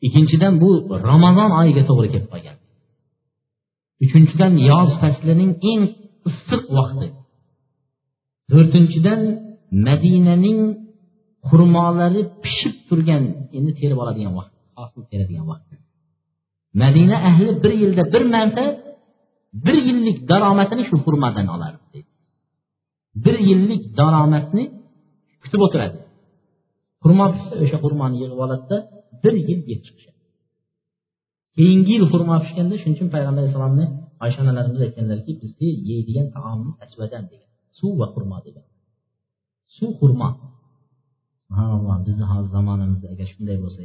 Ikkinchidan 0.06 0.54
bu 0.64 0.70
ramazon 1.10 1.52
oyiga 1.62 1.84
to'g'ri 1.90 2.08
kelib 2.14 2.30
qolgan. 2.34 2.58
Uchinchidan 4.04 4.54
yoz 4.70 4.90
faslining 5.02 5.52
eng 5.72 5.84
issiq 6.30 6.64
vaqti. 6.78 7.08
To'rtinchidan 8.52 9.22
madinaning 9.88 10.60
xurmolari 11.48 12.22
pishib 12.44 12.76
turgan 12.88 13.24
endi 13.58 13.72
terib 13.80 13.98
oladigan 14.04 14.34
vaqt 14.40 14.54
hosil 14.80 15.02
teradigan 15.12 15.46
vaqt. 15.52 15.70
Madina 16.82 17.18
ahli 17.30 17.50
bir 17.64 17.74
yilda 17.82 18.04
bir 18.14 18.24
marta 18.34 18.66
bir 19.66 19.76
yillik 19.88 20.18
daromadini 20.32 20.84
shu 20.90 20.96
xurmadan 21.06 21.48
olardi 21.56 22.00
bir 23.26 23.36
yillik 23.50 23.84
daromadni 24.00 24.64
kutib 25.42 25.62
o'tiradi. 25.66 25.98
Xurmo 27.02 27.26
pishsa 27.34 27.54
o'sha 27.64 27.78
xurmoni 27.84 28.16
yig'ib 28.22 28.40
oladida 28.46 28.78
bir 29.24 29.34
yil 29.48 29.62
yeb 29.72 29.82
chiqishadi 29.86 30.12
keyingi 31.56 31.92
yil 31.96 32.06
xurmo 32.12 32.36
pishganda 32.44 32.76
shuning 32.82 32.96
uchun 32.98 33.10
payg'ambar 33.16 33.42
alayhissalomni 33.42 33.86
oysha 34.24 34.40
onalarimiz 34.44 34.82
aytganlarki 34.86 35.32
bizni 35.42 35.70
yeydigan 35.90 36.28
taomimiz 36.36 36.76
asvadan 36.86 37.24
degan. 37.32 37.50
Suv 37.78 37.92
va 38.00 38.08
xurmo 38.14 38.38
degan. 38.48 38.66
Suv 39.78 39.92
xurmo. 40.00 40.30
Subhanalloh 41.46 41.98
bizni 42.08 42.26
hozir 42.32 42.50
zamonamizda 42.58 43.08
agar 43.14 43.28
shunday 43.34 43.58
bo'lsa 43.64 43.82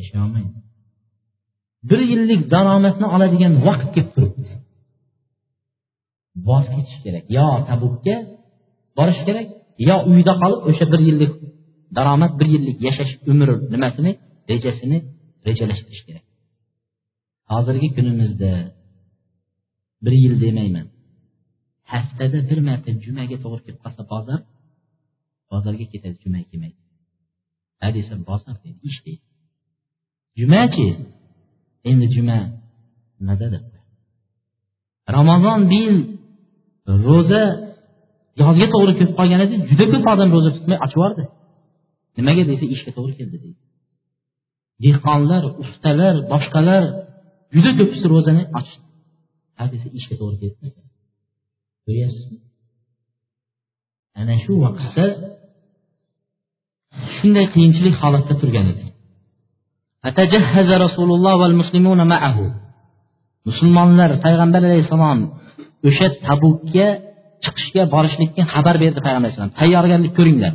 yasholmaydi 0.00 0.58
bir 1.88 2.00
yillik 2.10 2.42
daromadni 2.54 3.06
oladigan 3.14 3.54
vaqt 3.66 3.88
kelib 3.94 4.10
turibdi. 4.14 4.52
Voz 6.46 6.64
kechish 6.74 6.98
kerak. 7.04 7.24
Yo 7.36 7.46
tabukka 7.68 8.16
borish 8.98 9.20
kerak 9.26 9.46
yo 9.88 9.96
uyda 10.12 10.32
qolib 10.42 10.60
o'sha 10.68 10.84
bir 10.92 11.00
yillik 11.08 11.32
daromad 11.96 12.32
bir 12.40 12.48
yillik 12.54 12.78
yashash 12.86 13.12
umr 13.32 13.48
nimasini 13.72 14.12
rejasini 14.50 14.98
rejalashtirish 15.46 16.02
kerak. 16.08 16.24
Hozirgi 17.50 17.88
kunimizda 17.96 18.52
bir 20.04 20.14
yil 20.22 20.34
demayman. 20.44 20.86
Haftada 21.92 22.38
bir 22.50 22.58
marta 22.68 22.90
jumaga 23.04 23.36
to'g'ri 23.44 23.62
kelib 23.66 23.80
qolsa 23.84 24.02
bozor 24.12 24.40
bozorga 25.52 25.86
ketadi 25.92 26.16
juma 26.24 26.40
kelmaydi 26.50 26.80
ha 27.80 27.86
desa 27.96 28.14
bozor 28.30 28.56
deydi 28.62 28.80
ish 28.90 28.98
deydi. 29.06 29.24
Jumachi 30.38 30.86
endi 31.90 32.06
juma 32.16 32.38
nimada 33.20 33.46
deb 33.54 33.64
ramazon 35.16 35.60
bu 35.70 35.76
yil 35.84 35.96
ro'za 37.06 37.42
yozga 38.40 38.66
to'g'ri 38.74 38.92
kelib 38.98 39.14
qolgan 39.18 39.40
edi 39.46 39.54
juda 39.70 39.84
ko'p 39.92 40.06
odam 40.12 40.28
ro'za 40.34 40.50
tutmay 40.56 40.78
ochib 40.84 40.98
yubordi 40.98 41.24
nimaga 42.16 42.42
desa 42.50 42.64
ishga 42.74 42.90
to'g'ri 42.96 43.14
keldi 43.20 43.36
deydi. 43.44 43.60
Dehqonlar 44.84 45.42
ustalar 45.62 46.14
boshqalar 46.32 46.84
juda 47.54 47.70
ko'pisi 47.78 48.04
ro'zani 48.12 48.42
ochdi. 48.58 48.76
Ha 49.58 49.64
desa 49.72 49.88
ishga 49.98 50.14
to'g'ri 50.20 50.36
kelibdi 50.42 50.68
ko'ryapsizmi? 51.84 52.38
Ana 54.20 54.34
shu 54.44 54.52
vaqtda 54.64 55.04
shunday 57.16 57.46
qiyinchilik 57.54 57.94
holatda 58.02 58.34
turgan 58.40 58.66
edi 58.72 58.84
musulmonlar 63.48 64.10
payg'ambar 64.24 64.62
alayhissalom 64.68 65.20
o'sha 65.88 66.06
tabukka 66.26 66.86
chiqishga 67.44 67.82
borishlikka 67.94 68.42
xabar 68.52 68.76
berdi 68.82 69.00
payg'ambar 69.06 69.28
alayhissalom 69.28 69.56
tayyorgarlik 69.60 70.12
ko'ringlar. 70.18 70.52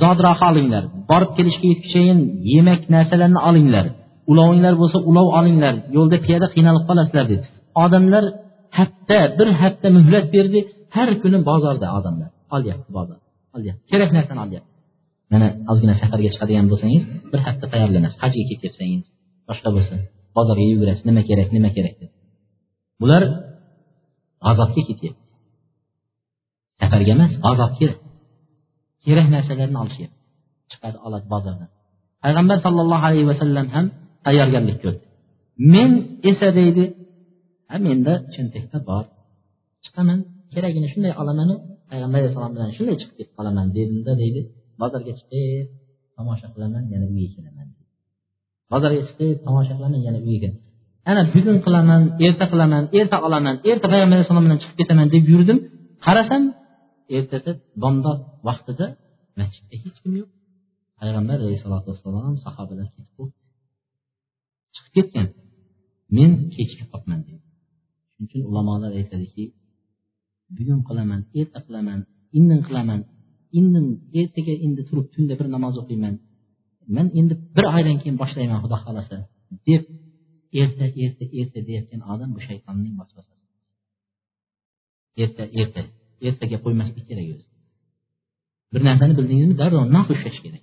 Zodroha 0.00 0.44
olinglar. 0.52 0.84
Borib 1.10 1.30
kelishga 1.36 1.66
yetgunchayin 1.72 2.18
yemak 2.52 2.80
narsalarni 2.94 3.40
olinglar. 3.48 3.86
Ulovinglar 4.30 4.74
bo'lsa 4.82 4.98
ulov 5.10 5.28
olinglar 5.38 5.74
yo'lda 5.96 6.16
piyoda 6.24 6.46
qiynalib 6.54 6.84
qolasizlar 6.88 7.24
dedi. 7.32 7.44
Odamlar 7.84 8.24
hafta 8.78 9.18
bir 9.38 9.48
hafta 9.62 9.88
muhlat 9.96 10.26
berdi 10.34 10.60
har 10.96 11.08
kuni 11.22 11.38
bozorda 11.50 11.86
odamlar. 11.98 12.30
Olyapti 12.56 12.90
bozor 12.98 13.18
olyapti. 13.56 13.82
Kerak 13.92 14.10
narsani 14.16 14.40
olyapti. 14.46 14.70
Mana 15.32 15.48
ozgina 15.70 15.94
safarga 16.02 16.28
chiqadigan 16.34 16.66
bo'lsangiz 16.72 17.02
bir 17.32 17.40
hafta 17.46 17.66
tayyorlanasiz 17.72 18.18
hajga 18.24 18.44
ketyapsangiz 18.50 19.04
boshqa 19.48 19.68
bo'lsa 19.76 19.94
bozorga 20.36 20.64
yugurasiz 20.72 21.04
nima 21.08 21.22
kerak 21.28 21.48
nima 21.56 21.70
kerak 21.76 21.94
deb 22.00 22.10
bular 23.00 23.22
g'azobga 24.44 24.82
ketyapti. 24.88 25.30
Safarga 26.80 27.10
emas 27.16 27.32
g'azobga 27.44 27.88
kerak 29.04 29.26
narsalarni 29.34 29.78
olishyapti. 29.84 30.18
Chiqadi 30.70 30.96
oladi 31.06 31.26
bozordan. 31.34 31.68
Payg'ambar 32.24 32.58
sollallohu 32.66 33.04
alayhi 33.08 33.26
vasallam 33.32 33.66
ham 33.74 33.86
tayyorgarlik 34.26 34.78
ko'rdi. 34.84 35.04
Men 35.74 35.90
esa 36.30 36.48
deydi 36.58 36.84
ha 37.70 37.76
menda 37.86 38.14
cho'ntakda 38.34 38.78
bor 38.90 39.04
chiqaman 39.84 40.18
keragini 40.54 40.88
shunday 40.92 41.12
olamanu 41.22 41.54
payg'ambar 41.90 42.18
alayhissalom 42.20 42.52
bilan 42.56 42.70
shunday 42.76 42.96
chiqib 43.00 43.16
ketib 43.18 43.34
qolaman 43.38 43.66
dedimda 43.76 44.12
deydi 44.22 44.40
bozorga 44.80 45.12
chiqib 45.20 45.66
tomosha 46.16 46.46
qilaman 46.54 46.84
yana 46.92 47.06
uyga 47.12 47.30
kelaman 47.36 47.68
bozorga 48.72 49.02
chiqib 49.08 49.36
tomosha 49.46 49.72
qilaman 49.78 50.00
yana 50.08 50.20
uyga 50.28 50.38
kelaman. 50.42 50.62
Ana 51.10 51.22
bugun 51.34 51.56
qilaman 51.66 52.02
erta 52.26 52.44
qilaman 52.52 52.84
erta 52.98 53.16
olaman 53.26 53.56
erta 53.70 53.86
payg'ambar 53.92 54.16
alayhissalom 54.16 54.44
bilan 54.46 54.58
chiqib 54.62 54.76
ketaman 54.80 55.06
deb 55.14 55.24
yurdim. 55.32 55.58
Qarasam 56.06 56.42
ertasi 57.16 57.50
bomdod 57.82 58.18
vaqtida 58.48 58.86
masjidda 59.38 59.74
hech 59.82 59.96
kim 60.02 60.12
yo'q. 60.20 60.30
Payg'ambar 61.00 61.36
alayhisalotu 61.44 61.86
vassalom 61.92 62.34
sahobalar 62.44 62.88
ketib 62.94 63.14
bo'ldi 63.18 63.43
chiqib 64.74 64.92
ketgan 64.96 65.28
men 66.16 66.30
kechikib 66.54 66.88
qolibman 66.92 67.20
deydi 67.26 67.44
shuning 68.12 68.26
uchun 68.28 68.42
ulamolar 68.50 68.92
aytadiki 69.00 69.44
bugun 70.56 70.80
qilaman 70.88 71.20
erta 71.40 71.58
qilaman 71.66 72.00
indin 72.38 72.60
qilaman 72.68 73.00
indin 73.58 73.86
ertaga 74.20 74.54
endi 74.66 74.82
turib 74.88 75.06
tunda 75.14 75.34
bir 75.40 75.46
namoz 75.54 75.74
o'qiyman. 75.82 76.14
Man 76.96 77.06
endi 77.18 77.34
bir 77.56 77.64
oydan 77.76 77.96
keyin 78.02 78.16
boshlayman 78.22 78.58
xudo 78.64 78.76
xohlasa 78.84 79.16
deb 79.68 79.82
erta 80.62 80.86
erta 81.04 81.24
erta 81.40 81.60
deyotgan 81.68 82.00
odam 82.12 82.30
bu 82.36 82.40
shaytonning 82.48 82.94
vasvasasi. 83.00 83.44
Erta 85.22 85.44
erta 85.60 85.80
ertaga 86.28 86.56
qo'ymaslik 86.64 87.04
kerak 87.10 87.26
o'zi. 87.34 87.46
Bir 88.72 88.82
narsani 88.88 89.14
bildingizmi 89.18 89.56
darrov 89.62 89.84
naq 89.96 90.06
ushlash 90.14 90.38
kerak. 90.44 90.62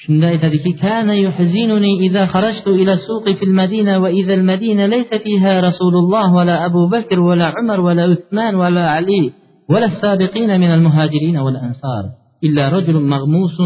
شنو 0.00 0.26
هذا 0.26 0.72
كان 0.80 1.10
يحزنني 1.10 1.98
إذا 2.00 2.26
خرجت 2.26 2.66
إلى 2.66 2.92
السوق 2.92 3.30
في 3.30 3.44
المدينة 3.44 3.98
وإذا 3.98 4.34
المدينة 4.34 4.86
ليس 4.86 5.14
فيها 5.14 5.60
رسول 5.60 5.94
الله 5.94 6.34
ولا 6.34 6.66
أبو 6.66 6.88
بكر 6.88 7.20
ولا 7.20 7.46
عمر 7.46 7.80
ولا 7.80 8.02
عثمان 8.02 8.54
ولا 8.54 8.90
علي 8.90 9.32
ولا 9.68 9.86
السابقين 9.86 10.60
من 10.60 10.74
المهاجرين 10.74 11.36
والأنصار 11.36 12.04
إلا 12.44 12.68
رجل 12.68 13.00
مغموس 13.00 13.56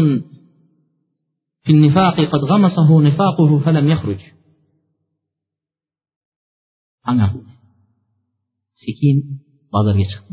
في 1.63 1.71
النفاق 1.71 2.15
قد 2.15 2.39
غمسه 2.39 3.01
نفاقه 3.01 3.59
فلم 3.59 3.87
يخرج. 3.87 4.19
عنه 7.05 7.41
سكين 8.73 9.39
بازر 9.73 9.99
يشخص 9.99 10.25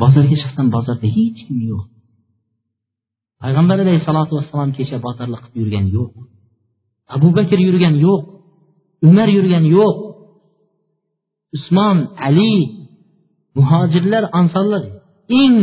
بازر 0.00 0.32
يشخص 0.32 0.60
بازر 0.60 0.94
هيتين 0.94 1.60
يوم. 1.68 1.93
Payg'ambar 3.42 3.78
alayhissalotu 3.84 4.32
vassalom 4.38 4.70
kecha 4.76 4.96
botirlik 5.06 5.42
qilib 5.44 5.56
yurgani 5.60 5.90
yo'q. 5.96 6.12
Abu 7.16 7.28
bakr 7.38 7.58
yurgani 7.68 7.98
yo'q. 8.06 8.22
Umar 9.08 9.28
yurgani 9.36 9.68
yo'q. 9.78 9.96
Usmon 11.56 11.96
ali 12.26 12.54
muhojirlar 13.56 14.24
ansorlar 14.40 14.82
eng 15.42 15.56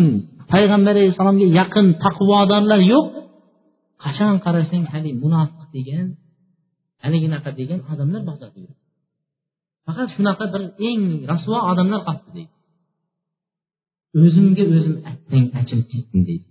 payg'ambar 0.52 0.94
alayhissalomga 0.96 1.48
yaqin 1.60 1.86
taqvodorlar 2.04 2.82
yo'q. 2.94 3.08
Qachon 4.04 4.36
qarasang 4.46 4.84
haligi 4.92 5.20
munofiq 5.24 5.68
degan 5.76 6.08
haliginaqa 7.04 7.50
degan 7.60 7.80
odamlar 7.92 8.22
bozorda 8.30 8.58
yuradi. 8.64 8.82
Faqat 9.86 10.08
shunaqa 10.16 10.46
bir 10.54 10.64
eng 10.90 11.04
rasvo 11.32 11.58
odamlar 11.72 12.02
qolibdi 12.08 12.32
deydi. 12.38 12.54
O'zimga 14.24 14.64
o'zim 14.76 14.96
attang 15.12 15.46
achinib 15.60 15.88
ketdim 15.94 16.22
deydi. 16.30 16.48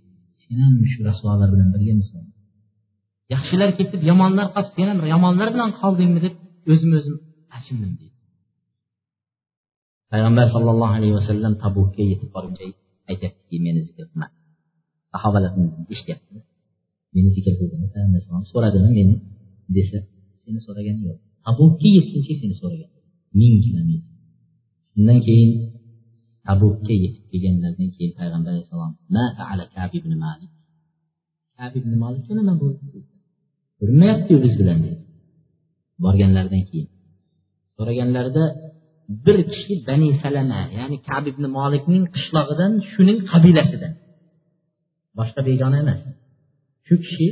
Sen 0.51 0.59
ham 0.65 0.75
shu 0.91 0.99
rasvolar 1.09 1.49
bilan 1.53 1.69
birgamisan 1.75 2.23
yaxshilar 3.33 3.69
ketib 3.79 4.01
yomonlar 4.09 4.47
qolib 4.55 4.71
sen 4.75 4.87
ham 4.91 4.99
yomonlar 5.13 5.47
bilan 5.55 5.69
qoldingmi 5.81 6.19
deb 6.25 6.35
o'zim 6.71 6.91
o'zim 6.99 7.15
achindim 7.57 7.91
deydi. 7.99 8.17
Payg'ambar 10.11 10.45
sollallohu 10.55 10.93
alayhi 10.97 11.15
vasallam 11.19 11.53
tabukka 11.63 12.01
yetib 12.11 12.29
borguncha 12.35 12.65
aytyaptiki 13.11 13.55
meni 13.65 13.79
zikr 13.87 14.05
qilma. 14.09 14.27
Sahobalar 15.13 15.51
eshityapti. 15.93 16.37
Meni 17.15 17.29
zikr 17.35 17.53
qildimi 17.59 17.87
so'radimi 18.51 18.89
meni 18.99 19.15
desa 19.75 19.97
seni 20.43 20.59
so'ragani 20.65 21.01
yo'q. 21.07 21.19
Tabukka 21.47 21.87
yetguncha 21.97 22.33
seni 22.41 22.55
so'ragan 22.61 22.89
ming 23.39 23.55
kilometr. 23.65 24.09
Shundan 24.91 25.19
keyin 25.27 25.51
tabukka 26.51 26.93
yetib 27.03 27.23
kelganlaridan 27.31 27.89
keyin 27.95 28.11
payg'ambar 28.19 28.51
alayhissalom 28.53 28.91
kab 29.75 29.91
ibn 29.99 30.11
malik? 30.25 30.51
Kab 31.57 31.73
ibn 31.79 31.91
malik 32.03 32.23
nima 32.39 32.53
bo'ldi 32.63 32.85
ko'rinmayaptiyu 33.79 34.37
biz 34.45 34.53
bilan? 34.59 34.77
dedi. 34.85 34.99
Borganlaridan 36.03 36.63
keyin. 36.69 36.89
So'raganlarida 37.77 38.43
bir 39.25 39.37
kishi 39.53 39.73
bani 39.87 40.09
salama 40.23 40.61
ya'ni 40.77 40.97
kab 41.09 41.23
ibn 41.31 41.43
molikning 41.57 42.03
qishlog'idan 42.15 42.71
shuning 42.91 43.19
qabilasidan. 43.31 43.93
Boshqa 45.17 45.41
begona 45.49 45.77
emas. 45.83 46.01
Shu 46.87 46.95
kishi 47.05 47.27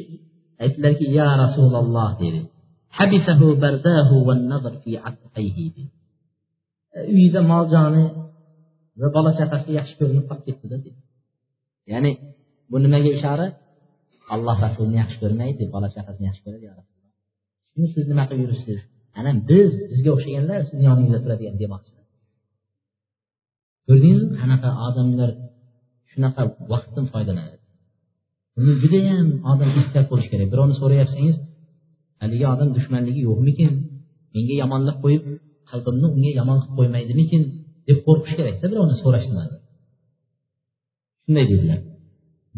aytdilarki 0.63 1.05
ya 1.17 1.27
rasululloh 1.43 2.09
dedi. 2.23 2.41
E, 6.97 6.99
uyida 7.13 7.41
mol 7.51 7.65
joni 7.73 8.03
va 9.01 9.07
bola 9.15 9.31
chaqasi 9.39 9.69
yaxshi 9.79 9.95
ko'rinib 9.99 10.25
qolib 10.29 10.43
ketdida 10.47 10.77
ya'ni 11.91 12.11
bu 12.71 12.77
nimaga 12.85 13.09
ishora? 13.17 13.47
Alloh 14.33 14.57
rasulini 14.65 14.97
yaxshi 15.01 15.17
ko'rmaydi 15.23 15.63
bola 15.75 15.87
chaqasini 15.95 16.25
yaxshi 16.29 16.41
ko'radi 16.45 16.63
ya 16.69 16.73
rasululloh. 16.79 17.13
Shuni 17.71 17.87
siz 17.93 18.03
nima 18.11 18.23
qilib 18.29 18.41
yuribsiz? 18.45 18.79
Ana 19.19 19.31
biz 19.49 19.71
bizga 19.91 20.09
o'xshaganlar 20.15 20.59
sizni 20.69 20.83
yoningizda 20.89 21.19
turadigan 21.23 21.55
demoqchi 21.63 21.91
ko'rdingizmi? 23.87 24.29
Qanaqa 24.41 24.69
odamlar 24.87 25.29
shunaqa 26.11 26.41
vaqtdan 26.71 27.05
foydalanadi. 27.13 27.57
Buni 28.55 28.73
judayam 28.83 29.27
odam 29.51 29.69
ehtiyot 29.79 30.07
bo'lishi 30.11 30.29
kerak. 30.33 30.47
Birovni 30.53 30.75
so'rayapsangiz 30.81 31.37
haligi 32.21 32.45
odam 32.53 32.69
dushmanligi 32.77 33.21
yo'qmikin? 33.29 33.71
Menga 34.33 34.55
yomonlik 34.63 34.97
qo'yib 35.03 35.23
qalbimni 35.71 36.07
unga 36.15 36.31
yomon 36.39 36.57
qilib 36.61 36.75
qo'ymaydimikin? 36.79 37.43
Deb 37.89 37.97
qo'rqish 38.07 38.33
kerakda 38.39 38.65
birovni 38.71 38.95
so'rashdan 39.03 39.47
shunday 41.23 41.45
dedilar. 41.51 41.79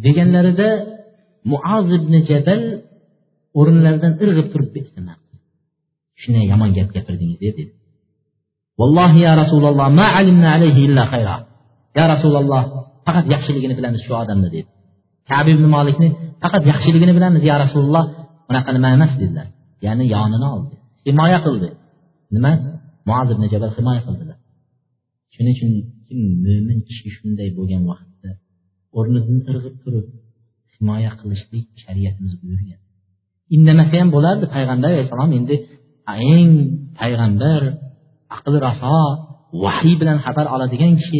Deganlarida 0.06 0.70
muoz 1.52 1.88
ibn 1.98 2.14
jabal 2.30 2.62
o'rinlaridan 3.60 4.14
irg'ib 4.24 4.48
turib 4.54 4.70
shunday 6.22 6.46
yomon 6.52 6.70
gap 6.78 6.90
gapirdingiz 6.96 7.40
dedi. 7.46 7.64
Vallohi 8.80 9.20
ya 9.28 9.34
rasululloh 9.42 9.88
ma 10.00 10.08
alimna 10.20 10.50
alayhi 10.58 10.82
illa 10.88 11.04
xayra 11.14 11.36
ya 11.98 12.04
rasululloh 12.14 12.64
faqat 13.06 13.26
yaxshiligini 13.34 13.74
bilamiz 13.80 14.02
shu 14.06 14.12
odamni 14.24 14.50
dedi. 14.56 14.70
Kabi 15.30 15.50
ibn 15.56 15.66
molikni 15.76 16.08
faqat 16.44 16.64
yaxshiligini 16.72 17.14
bilamiz 17.18 17.42
ya 17.52 17.56
rasululloh. 17.64 18.06
Unaqa 18.50 18.70
nima 18.76 18.90
emas 18.98 19.12
dedilar. 19.22 19.48
Ya'ni 19.86 20.06
yonini 20.16 20.48
oldi. 20.56 20.76
Himoya 21.08 21.40
qildi. 21.46 21.70
Nima? 22.36 22.52
Muaz 23.10 23.28
ibn 23.34 23.44
jabal 23.54 23.72
himoya 23.78 24.02
qildilar 24.08 24.31
shuning 25.36 25.54
uchun 25.58 25.72
kim 26.08 26.20
mo'min 26.46 26.80
kishi 26.88 27.08
shunday 27.18 27.50
bo'lgan 27.58 27.84
vaqtda 27.92 28.30
o'rnidan 28.98 29.38
irg'ib 29.52 29.76
turib 29.84 30.08
himoya 30.76 31.12
qilishlik 31.22 31.66
shariatimiz 31.84 32.34
buyurgan. 32.42 32.80
Indamasa 33.56 33.96
ham 34.00 34.10
bo'lardi 34.16 34.46
payg'ambar 34.56 34.90
alayhissalom. 34.94 35.32
Endi 35.40 35.56
eng 36.34 36.52
payg'ambar 37.00 37.62
aqli 38.36 38.58
raso 38.68 38.98
vahiy 39.66 39.96
bilan 40.02 40.18
xabar 40.26 40.46
oladigan 40.56 40.94
kishi 41.02 41.20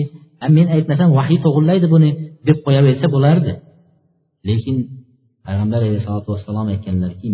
men 0.57 0.68
aytmasam 0.76 1.09
vahiy 1.20 1.39
to'g'irlaydi 1.45 1.88
buni 1.93 2.09
deb 2.47 2.57
qo'yaversa 2.66 3.07
bo'lardi. 3.16 3.53
Lekin 4.49 4.76
payg'ambar 5.45 5.80
alayhisalotu 5.88 6.30
vassalom 6.36 6.68
aytganlarki 6.74 7.28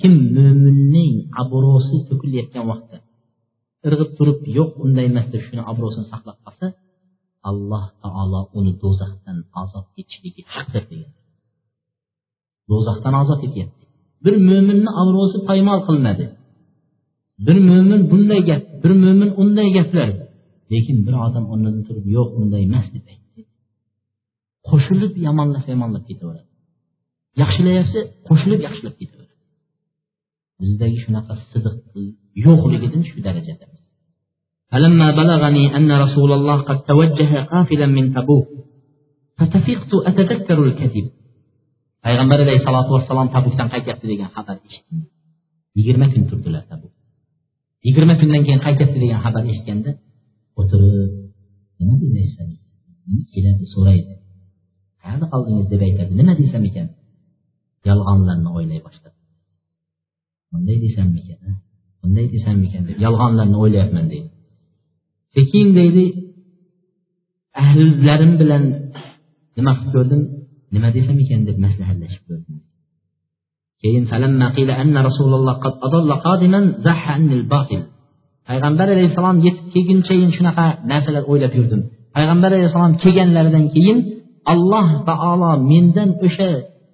kim 0.00 0.14
mo'minning 0.36 1.14
obro'si 1.42 1.96
to'kilayotgan 2.08 2.64
vaqtda 2.72 2.96
irg'ib 3.86 4.10
turib 4.18 4.38
yo'q 4.58 4.70
unday 4.84 5.04
emas 5.10 5.26
deb 5.32 5.42
shuni 5.46 5.62
obro'sini 5.72 6.06
saqlab 6.12 6.38
qolsa 6.44 6.66
alloh 7.50 7.84
taolo 8.02 8.40
uni 8.58 8.72
do'zaxdan 8.82 9.38
ozod 9.62 9.86
etishligi 10.00 10.42
haqdir 10.54 10.82
degan. 10.90 11.12
Do'zaxdan 12.70 13.14
ozod 13.22 13.40
etyapti. 13.46 13.84
Bir 14.24 14.34
mo'minni 14.48 14.90
obro'si 15.02 15.38
poymol 15.48 15.80
qilinadi. 15.86 16.26
Bir 17.46 17.56
mo'min 17.68 18.00
bunday 18.10 18.40
gap 18.48 18.62
bir 18.82 18.92
mo'min 19.02 19.30
unday 19.42 19.68
gaplar. 19.78 20.08
Lekin 20.72 20.96
bir 21.06 21.14
odam 21.26 21.44
o'rnidan 21.52 21.82
turib 21.88 22.06
yo'q 22.16 22.28
unday 22.40 22.62
emas 22.68 22.86
deb 22.94 23.04
aytdi. 23.12 23.40
Qo'shilib 24.68 25.12
yomonlasa 25.26 25.68
yomonlab 25.74 26.04
ketaveradi. 26.10 26.48
Yaxshilayapsa 27.42 28.00
qo'shilib 28.28 28.60
yaxshilab 28.66 28.94
ketaveradi. 29.00 29.15
bizdagi 30.61 30.97
shunaqa 31.05 31.33
sidiq 31.51 31.75
yo'qligidan 32.45 33.03
shu 33.09 33.17
darajadamiz 33.27 33.81
فلما 34.71 35.07
بلغني 35.19 35.65
أن 35.77 35.89
رسول 36.05 36.31
الله 36.37 36.57
قد 36.69 36.79
توجه 36.91 37.31
قافلا 37.51 37.87
من 37.97 38.05
تبوك 38.15 38.47
فتفقت 39.37 39.91
أتذكر 40.09 40.57
الكذب 40.67 41.07
payg'ambar 42.05 42.39
alayhisalotu 42.45 42.91
vassalom 42.97 43.27
tabukdan 43.35 43.67
qaytyapti 43.73 44.05
degan 44.11 44.29
xabar 44.35 44.57
eshitdim 44.67 44.99
yigirma 45.77 46.07
kun 46.13 46.23
turdilar 46.29 46.63
tabuk 46.71 46.93
yigirma 47.87 48.13
kundan 48.21 48.41
keyin 48.45 48.61
qaytyapti 48.65 48.97
degan 49.03 49.19
xabar 49.25 49.43
eshitganda 49.51 49.91
o'tirib 50.59 51.11
nima 51.79 51.93
demaysan 52.01 52.47
keladi 53.33 53.65
so'raydi 53.73 54.13
qayerda 55.03 55.25
qoldingiz 55.33 55.67
deb 55.73 55.81
aytadi 55.87 56.11
nima 56.21 56.33
desam 56.41 56.63
ekan 56.69 56.87
yolg'onlarni 57.89 58.49
o'ylay 58.57 58.79
boshladi 58.85 59.14
Bunday 60.52 60.76
desammikan 60.84 61.38
bunday 62.06 62.26
desammikan 62.34 62.82
deb 62.88 62.96
yolg'onlarni 63.04 63.56
o'ylayapman 63.62 64.06
deydi. 64.12 64.28
Sekin 65.34 65.66
deydi 65.78 66.04
ahllarim 67.62 68.32
bilan 68.40 68.62
nima 69.56 69.72
qilib 69.78 69.92
ko'rdim? 69.96 70.22
Nima 70.74 70.88
desam 70.96 71.16
ekan 71.24 71.40
deb 71.48 71.56
maslahatlashib 71.64 72.22
ko'rdim. 72.28 72.56
Keyin 73.82 74.04
payg'ambar 78.48 78.86
alayhissalom 78.94 79.36
yetib 79.46 79.66
kelgunchayin 79.74 80.30
shunaqa 80.36 80.66
narsalar 80.90 81.24
o'ylab 81.30 81.52
yurdim. 81.58 81.80
Payg'ambar 82.16 82.50
alayhissalom 82.56 82.92
kelganlaridan 83.02 83.64
keyin 83.74 83.98
alloh 84.52 84.88
taolo 85.08 85.50
mendan 85.70 86.10
o'sha 86.26 86.50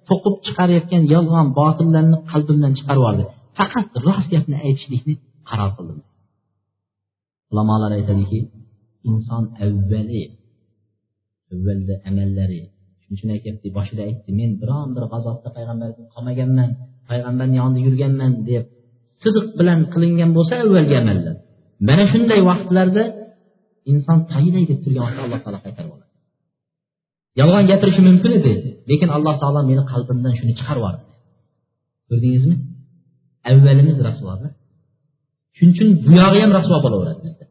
to'qib 0.09 0.35
chiqarayotgan 0.45 1.03
yolg'on 1.13 1.47
botillarni 1.59 2.17
qalbimdan 2.31 2.71
chiqarib 2.77 3.01
yubordi 3.01 3.23
faqat 3.57 3.87
rost 4.05 4.27
gapni 4.33 4.57
aytishlikni 4.67 5.13
qaror 5.49 5.71
qildim. 5.77 5.99
Ulamolar 7.51 7.91
aytadiki 7.99 8.39
inson 9.09 9.43
avvali 9.65 10.23
avvalda 11.53 11.95
amallari 12.09 12.59
shuning 13.03 13.13
uchun 13.15 13.29
aytyapti 13.35 13.67
boshida 13.77 14.01
aytdi 14.09 14.29
men 14.39 14.51
biron 14.61 14.87
bir 14.95 15.03
g'azotda 15.11 15.49
payg'ambarga 15.57 16.03
qolmaganman 16.13 16.69
payg'ambarni 17.09 17.55
yonida 17.61 17.79
yurganman 17.87 18.31
deb 18.49 18.63
sidiq 19.23 19.47
bilan 19.59 19.79
qilingan 19.93 20.29
bo'lsa 20.37 20.53
avvalgi 20.63 20.95
amallar. 21.01 21.35
Mana 21.87 22.03
shunday 22.11 22.39
vaqtlarda 22.49 23.03
inson 23.91 24.19
tayinay 24.31 24.63
deb 24.71 24.79
turgan 24.83 25.03
vaqtda 25.05 25.21
alloh 25.25 25.39
taolo 25.45 25.59
qaytarib 25.65 25.91
oladi. 25.95 26.11
Yolg'on 27.39 27.65
gapirishi 27.71 28.01
mumkin 28.09 28.31
edi 28.39 28.53
lekin 28.89 29.09
alloh 29.17 29.35
taolo 29.41 29.59
meni 29.69 29.83
qalbimdan 29.91 30.33
shuni 30.39 30.53
chiqarib 30.59 30.81
yubordi. 30.81 31.03
Ko'rdingizmi? 32.09 32.55
avvalimiz 33.50 33.98
rasvoda 34.08 34.48
shuning 35.56 35.72
uchun 35.74 35.88
buyog'i 36.08 36.40
ham 36.44 36.52
rasvo 36.58 36.76
bo'laveradi 36.84 37.20
bizda 37.26 37.44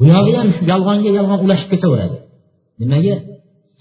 buyog'i 0.00 0.32
ham 0.40 0.48
shu 0.56 0.62
yolg'onga 0.72 1.10
yolg'on 1.18 1.40
ulashib 1.44 1.68
ketaveradi 1.72 2.18
nimaga 2.80 3.14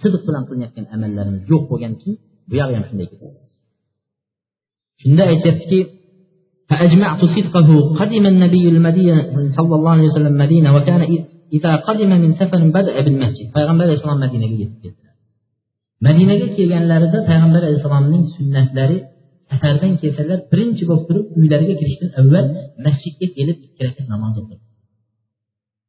sidiq 0.01 0.22
bilan 0.28 0.43
qilinayotgan 0.47 0.86
amallarimiz 0.95 1.41
yo'q 1.51 1.64
bo'lgandan 1.72 1.99
keyin 2.01 2.18
buyog'i 2.51 2.74
ham 2.78 2.86
shunday 2.89 3.07
ketadi 3.12 3.38
shunda 5.01 5.24
aytyaptiki 5.34 5.82
فأجمعت 6.70 7.22
صدقه 7.36 7.70
قدم 7.99 8.26
النبي 8.34 8.66
المدينة 8.76 9.22
صلى 9.57 9.74
الله 9.78 9.91
عليه 9.95 10.07
وسلم 10.12 10.34
مدينة 10.43 10.70
وكان 10.76 11.01
إذا 11.57 11.76
قدم 11.76 12.12
من 12.24 12.32
سفر 12.39 12.62
بدأ 12.78 12.95
بالمسجد 13.05 13.47
payg'ambar 13.55 13.86
alayhissalom 13.88 14.20
madinaga 14.26 14.55
yetib 14.62 14.80
keldilar 14.84 15.16
madinaga 16.07 16.47
kelganlarida 16.57 17.20
payg'ambar 17.30 17.62
alayhissalomning 17.68 18.24
sunnatlari 18.36 18.97
safardan 19.51 19.92
kelsalar 20.03 20.38
birinchi 20.53 20.84
bo'lib 20.88 21.05
turib 21.09 21.26
uylariga 21.38 21.74
kirishdan 21.80 22.11
avval 22.20 22.47
masjidga 22.86 23.26
kelib 23.36 23.59
ikki 23.66 23.82
rakat 23.86 24.07
namoz 24.14 24.34
o'qidi 24.40 24.64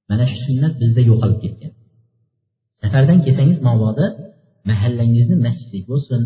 mana 0.09 0.23
shu 0.29 0.37
sunnat 0.47 0.73
bizda 0.81 1.01
yo'qolib 1.09 1.39
ketgan. 1.43 1.71
Safardan 2.81 3.19
kelsangiz 3.25 3.59
mabodo 3.67 4.05
mahallangizni 4.69 5.35
masjidi 5.45 5.79
bo'lsin 5.89 6.21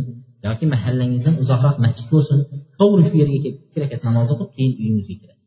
yoki 0.47 0.65
mahallangizdan 0.73 1.35
uzoqroq 1.43 1.75
masjid 1.85 2.07
bo'lsin 2.13 2.39
to'g'ri 2.79 3.03
shu 3.09 3.15
yerga 3.21 3.37
kelib 3.43 3.57
ikki 3.65 3.77
rakat 3.83 4.01
namoz 4.07 4.27
o'qib 4.33 4.49
keyin 4.55 4.73
uyingizga 4.81 5.15
kirasiz. 5.21 5.45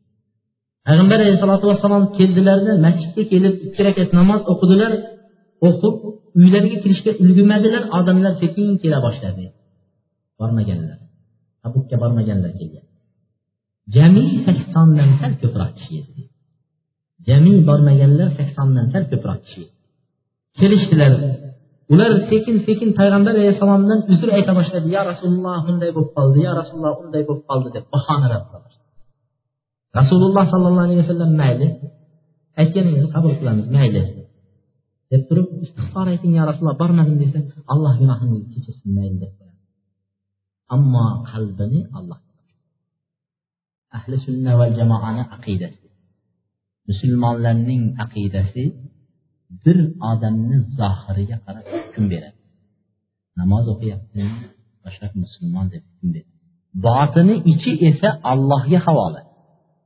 Payg'ambar 0.87 1.17
alayhisalotu 1.23 1.65
vassalom 1.71 2.03
keldilarda 2.17 2.71
masjidga 2.85 3.23
kelib 3.31 3.55
ikki 3.67 3.81
rakat 3.87 4.09
namoz 4.19 4.41
o'qidilar 4.53 4.91
o'qib 5.67 5.95
uylariga 6.39 6.77
kirishga 6.83 7.11
ulgurmadilar 7.23 7.83
odamlar 7.97 8.33
sekin 8.41 8.67
kela 8.83 8.97
boshladi. 9.05 9.43
Bormaganlar. 10.39 11.02
Tabukka 11.63 11.95
bormaganlar 12.03 12.51
kelgan. 12.59 12.85
Jami 13.95 14.23
saksondan 14.45 15.09
sal 15.19 15.33
ko'proq 15.41 15.71
kishi 15.77 15.93
edi. 16.03 16.21
Jami 17.27 17.53
bormaganlar 17.69 18.29
saksondan 18.39 18.85
sal 18.93 19.03
ko'proq 19.11 19.39
kishi 19.45 19.63
kelishdilar. 20.59 21.13
Ular 21.93 22.11
sekin 22.29 22.55
sekin 22.67 22.89
payg'ambar 22.99 23.33
alayhissalomdan 23.37 23.99
uzr 24.13 24.29
ayta 24.37 24.51
boshladi. 24.59 24.87
Yo 24.95 25.01
rasululloh 25.11 25.57
bunday 25.67 25.89
bo'lib 25.95 26.11
qoldi. 26.17 26.39
Yo 26.47 26.51
rasululloh 26.61 26.93
unday 27.03 27.21
bo'lib 27.27 27.43
qoldi 27.49 27.69
deb 27.75 27.85
boshladi 27.93 28.25
rasululloh 29.99 30.45
sollallohu 30.53 30.85
alayhi 30.87 31.01
vasallam 31.03 31.31
mayli 31.41 31.67
aytganingizni 32.61 33.09
qabul 33.15 33.33
qilamiz 33.39 33.67
mayli 33.77 34.01
deb 35.11 35.21
turib 35.29 35.47
istig'for 35.65 36.05
ayting 36.13 36.31
yo 36.37 36.43
rasululloh 36.49 36.77
bormadim 36.83 37.15
desa 37.23 37.39
alloh 37.73 37.93
gunohingizni 38.01 38.49
kechirsin 38.55 38.89
mayli 38.97 39.17
deb 39.23 39.31
ammo 40.75 41.05
qalbini 41.29 41.81
alloh 41.97 42.19
ahli 43.97 44.15
sunna 44.25 44.51
va 44.59 44.65
jamoani 44.77 45.23
aqidasi. 45.35 45.85
Musulmonlarning 46.89 47.83
aqidasi 48.03 48.63
bir 49.63 49.77
odamni 50.11 50.57
zohiriga 50.79 51.37
qarab 51.45 51.65
hukm 51.73 52.03
beradi. 52.11 52.39
Namoz 53.39 53.65
o'qiyaptimi? 53.73 54.27
Boshqa 54.83 55.05
musulmon 55.23 55.65
deb 55.73 55.83
hukm 55.89 56.09
beradi. 56.15 56.31
Botini 56.85 57.35
ichi 57.51 57.71
esa 57.89 58.09
allohga 58.31 58.79
havola. 58.85 59.21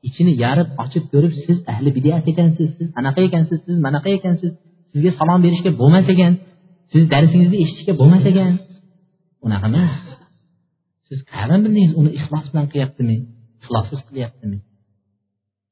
Ichini 0.08 0.34
yarib 0.44 0.70
ochib 0.84 1.04
ko'rib 1.14 1.34
siz 1.46 1.58
ahli 1.72 1.90
bidat 1.98 2.26
ekansiz 2.32 2.70
siz 2.78 2.88
anaqa 3.00 3.20
ekansiz 3.28 3.60
siz 3.66 3.78
manaqa 3.86 4.10
ekansiz 4.18 4.52
sizga 4.92 5.12
salom 5.20 5.40
berishga 5.46 5.72
bo'lmas 5.82 6.06
ekan 6.14 6.34
siz 6.92 7.04
darsingizni 7.14 7.58
eshitishga 7.64 7.94
bo'lmas 8.02 8.24
ekan. 8.32 8.52
Unaqa 9.46 9.68
emas. 9.72 9.94
Siz 11.08 11.20
qayerdan 11.32 11.60
bildingiz? 11.66 11.94
Uni 12.00 12.10
ixlos 12.20 12.46
bilan 12.52 12.66
qilyaptimi 12.72 13.16
ixlossiz 13.62 14.00
qilyaptimi 14.10 14.58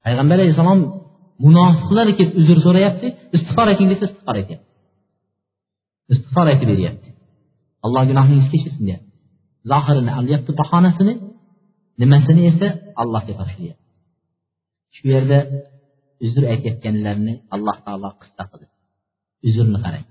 payg'ambar 0.04 0.36
alayhissalom 0.40 0.82
munofiqlar 1.46 2.08
kelib 2.18 2.34
uzr 2.42 2.58
so'rayapti 2.66 3.08
istig'for 3.36 3.68
ayting 3.72 3.88
desa 3.92 4.04
istig'for 4.10 4.36
aytyapti 4.42 4.68
istig'for 6.14 6.46
aytib 6.54 6.68
beryapti 6.74 7.10
alloh 7.86 8.04
gunohingizni 8.10 8.50
kechirsin 8.54 8.84
deyapti. 8.90 9.10
Zohirini 9.72 10.12
olyapti 10.20 10.52
bahonasini 10.62 11.14
nimasini 12.02 12.42
esa 12.52 12.68
allohga 13.02 13.34
topshiryapti. 13.40 13.86
Shu 14.96 15.04
yerda 15.14 15.40
uzr 16.26 16.44
aytayotganlarni 16.54 17.34
alloh 17.56 17.78
taolo 17.86 18.10
qissa 18.22 18.44
qildi. 18.52 18.68
Uzrni 19.48 19.80
qarang. 19.86 20.06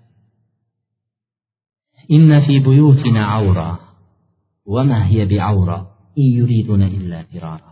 وما 4.66 5.08
هي 5.08 5.26
بعورة 5.26 5.80
إن 6.18 6.24
يريدون 6.24 6.84
إلا 6.84 7.24
فرارا 7.24 7.70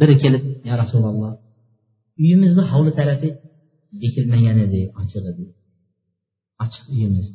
biri 0.00 0.14
kelib 0.22 0.44
ya 0.68 0.74
rasululloh 0.82 1.32
uyimizni 2.20 2.64
hovli 2.72 2.92
tarafi 2.98 3.28
bekilmagan 4.00 4.58
edi 4.66 4.80
ochiq 5.00 5.24
edi 5.32 5.44
ochiq 6.64 6.84
uyimiz 6.94 7.28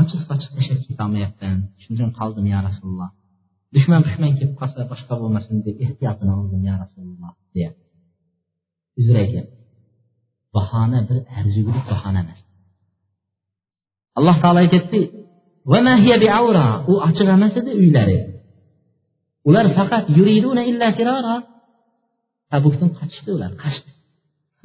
ochiq 0.00 0.20
sochiq 0.28 0.50
tashlab 0.56 0.80
ketolmayapman 0.88 1.58
shuning 1.80 1.96
uchun 1.98 2.10
qoldim 2.18 2.46
ya 2.54 2.58
rasululloh 2.68 3.10
dushman 3.74 4.00
pushman 4.06 4.32
kelib 4.38 4.54
qolsa 4.60 4.80
boshqa 4.92 5.14
bo'lmasin 5.20 5.56
deb 5.66 5.76
ehtiyotini 5.84 6.32
oldim 6.40 6.62
ya 6.70 6.74
rasululloh 6.82 7.32
deyapti 7.54 7.84
uzr 9.00 9.14
aytyapti 9.22 9.58
bahona 10.56 11.00
bir 11.08 11.18
arzigulik 11.38 11.84
bahona 11.92 12.20
emas 12.24 12.40
alloh 14.18 14.36
taolo 14.42 14.58
aytyapti 14.64 15.00
u 16.91 16.93
ochiq 17.07 17.27
emas 17.37 17.53
edi 17.61 17.71
uylari. 17.81 18.17
Ular 19.49 19.65
faqat 19.77 20.05
illa 20.71 20.87
tabukdan 22.51 22.89
qochishdi 22.99 23.29
ular 23.37 23.51
qochdi. 23.63 23.89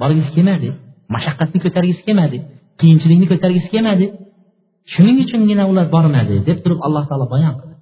Borgisi 0.00 0.30
kelmadi 0.36 0.68
mashaqqatni 1.14 1.58
ko'targisi 1.64 2.02
kelmadi 2.08 2.38
qiyinchilikni 2.80 3.26
ko'targisi 3.32 3.68
kelmadi. 3.74 4.06
Shuning 4.92 5.18
uchungina 5.24 5.64
ular 5.72 5.86
bormadi 5.94 6.36
deb 6.48 6.58
turib 6.64 6.80
alloh 6.86 7.04
taolo 7.10 7.26
bayon 7.34 7.54
qildi. 7.60 7.76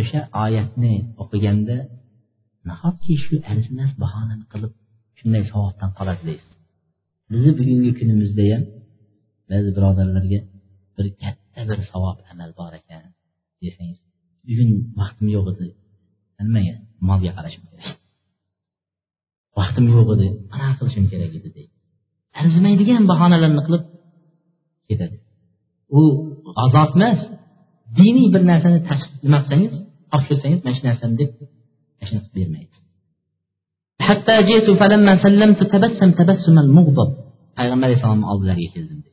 O'sha 0.00 0.20
oyatni 0.44 0.92
o'qiganda 1.22 1.76
nahotki 2.68 3.14
shu 3.24 3.34
arzimas 3.50 3.92
bahonani 4.02 4.44
qilib 4.52 4.72
shunday 5.18 5.42
savobdan 5.50 5.90
qoladi 5.98 6.22
deysiz 6.28 6.52
bizni 7.32 7.52
bugungi 7.58 7.90
kunimizda 7.98 8.44
ham 8.52 8.62
ba'zi 9.50 9.70
birodarlarga 9.76 10.38
bir 10.95 11.05
katta 11.21 11.61
bir 11.69 11.79
savob 11.91 12.17
amal 12.31 12.51
bor 12.59 12.71
ekan 12.79 13.03
desangiz 13.61 13.99
bugun 14.47 14.71
vaqtim 14.99 15.27
yo'q 15.35 15.45
edi 15.53 15.67
nimaga 16.47 16.75
molga 17.07 17.31
qarashim 17.37 17.63
kerak 17.71 17.97
vaqtim 19.59 19.85
yo'q 19.95 20.07
edi 20.15 20.27
anaqa 20.55 20.73
qilishim 20.79 21.05
kerak 21.11 21.31
edi 21.39 21.49
deydi 21.57 21.73
arzimaydigan 22.41 23.03
bahonalarni 23.11 23.61
qilib 23.67 23.83
ketadi 24.89 25.17
u 25.99 26.01
g'azot 26.57 26.91
emas 26.97 27.19
diniy 27.99 28.27
bir 28.33 28.41
narsani 28.51 28.79
nima 29.25 29.39
qilsangiz 29.43 29.73
topshirsangiz 30.11 30.59
mana 30.65 30.75
shu 30.77 30.83
narsani 30.89 31.15
deb 31.21 31.31
mana 31.39 32.05
shuni 32.09 32.21
qilib 32.23 32.35
bermaydi 32.39 32.75
حتى 34.09 34.35
جئت 34.49 34.67
فلما 34.79 35.13
سلمت 35.23 35.59
تبسم 35.73 36.09
تبسما 36.19 36.61
مغضب 36.77 37.09
payg'ambar 37.57 37.87
alayhissalomni 37.87 38.27
oldilariga 38.31 38.69
keldim 38.75 38.99
deydi 39.05 39.12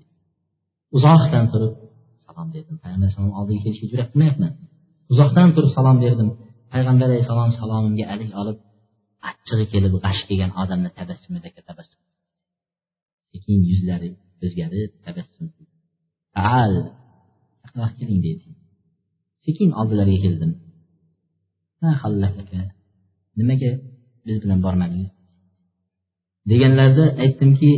uzoqdan 0.97 1.45
turib 1.51 1.73
salom 2.25 2.47
berdim 2.55 2.75
payg'ambar 2.83 3.05
alayhisalom 3.07 3.33
oldiga 3.39 3.59
kelishga 3.65 3.87
jur'at 3.91 4.09
qilmayapman 4.13 4.51
uzoqdan 5.13 5.49
turib 5.55 5.71
salom 5.77 5.97
berdim 6.03 6.29
payg'ambar 6.73 7.07
alayhissalom 7.09 7.51
salomimga 7.59 8.05
alik 8.13 8.31
olib 8.41 8.57
achchig'i 9.29 9.65
kelib 9.73 9.93
g'ash 10.03 10.21
kelgan 10.27 10.51
odamni 10.61 10.89
tabassumida 10.99 11.49
tabassum. 11.69 12.01
Sekin 13.31 13.57
yuzlari 13.71 14.09
o'zgarib 14.43 14.91
tabassum. 15.05 15.45
Al 16.59 16.73
keling 17.99 18.19
deydi 18.25 18.47
sekin 19.45 19.69
oldilariga 19.79 20.19
keldim. 20.25 20.51
Nimaga 23.39 23.71
biz 24.25 24.37
bilan 24.43 24.59
bormadingiz? 24.65 25.11
deganlarida 26.49 27.05
aytdimki 27.23 27.71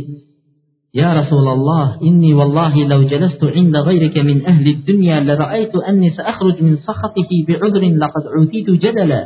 Ya 1.00 1.08
Resulallah 1.20 1.86
inni 2.08 2.30
vallahi 2.40 2.80
lev 2.92 3.00
celestu 3.12 3.46
inde 3.60 3.80
gayrike 3.88 4.20
min 4.30 4.38
ehli 4.50 4.70
dünya 4.88 5.16
le 5.28 5.34
ra'aytu 5.42 5.78
enni 5.90 6.08
se'ahruc 6.18 6.58
min 6.66 6.74
sahatihi 6.86 7.36
bi'udrin 7.48 7.94
laqad 8.02 8.24
utitu 8.40 8.72
cedele. 8.84 9.20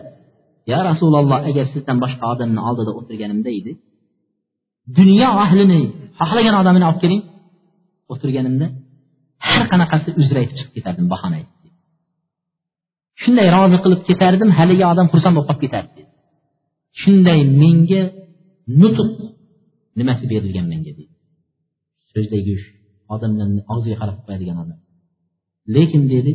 Ya 0.73 0.79
Resulallah 0.91 1.39
eğer 1.49 1.67
sizden 1.75 1.99
başka 2.05 2.25
adamın 2.33 2.59
aldığında 2.67 2.93
oturganimdeydi. 3.01 3.73
Dünya 5.01 5.31
ahlini 5.45 5.81
xohlagan 6.21 6.55
odamini 6.61 6.87
olib 6.91 7.01
keling 7.05 7.23
o'tirganimda 8.13 8.67
har 9.49 9.63
qanaqasi 9.73 10.09
uzr 10.21 10.37
aytib 10.41 10.57
chiqib 10.59 10.73
ketardim 10.77 11.07
bahona 11.13 11.37
aytib 11.41 11.73
shunday 13.23 13.49
rozi 13.57 13.79
qilib 13.85 14.03
ketardim 14.09 14.51
haligi 14.59 14.85
odam 14.93 15.07
xursand 15.13 15.35
bo'lib 15.37 15.49
qolib 15.51 15.63
ketardi 15.67 15.91
dedi 15.99 16.11
shunday 17.03 17.41
menga 17.63 18.03
nutq 18.81 19.11
nimasi 19.99 20.25
berilgan 20.33 20.67
menga 20.73 20.93
deydi 20.99 21.08
so'zdagi 22.19 22.55
odamlarni 23.15 23.61
og'ziga 23.73 23.97
qarab 24.03 24.19
qo'yadigan 24.27 24.57
odam. 24.65 24.79
Lekin 25.75 26.03
dedi 26.15 26.33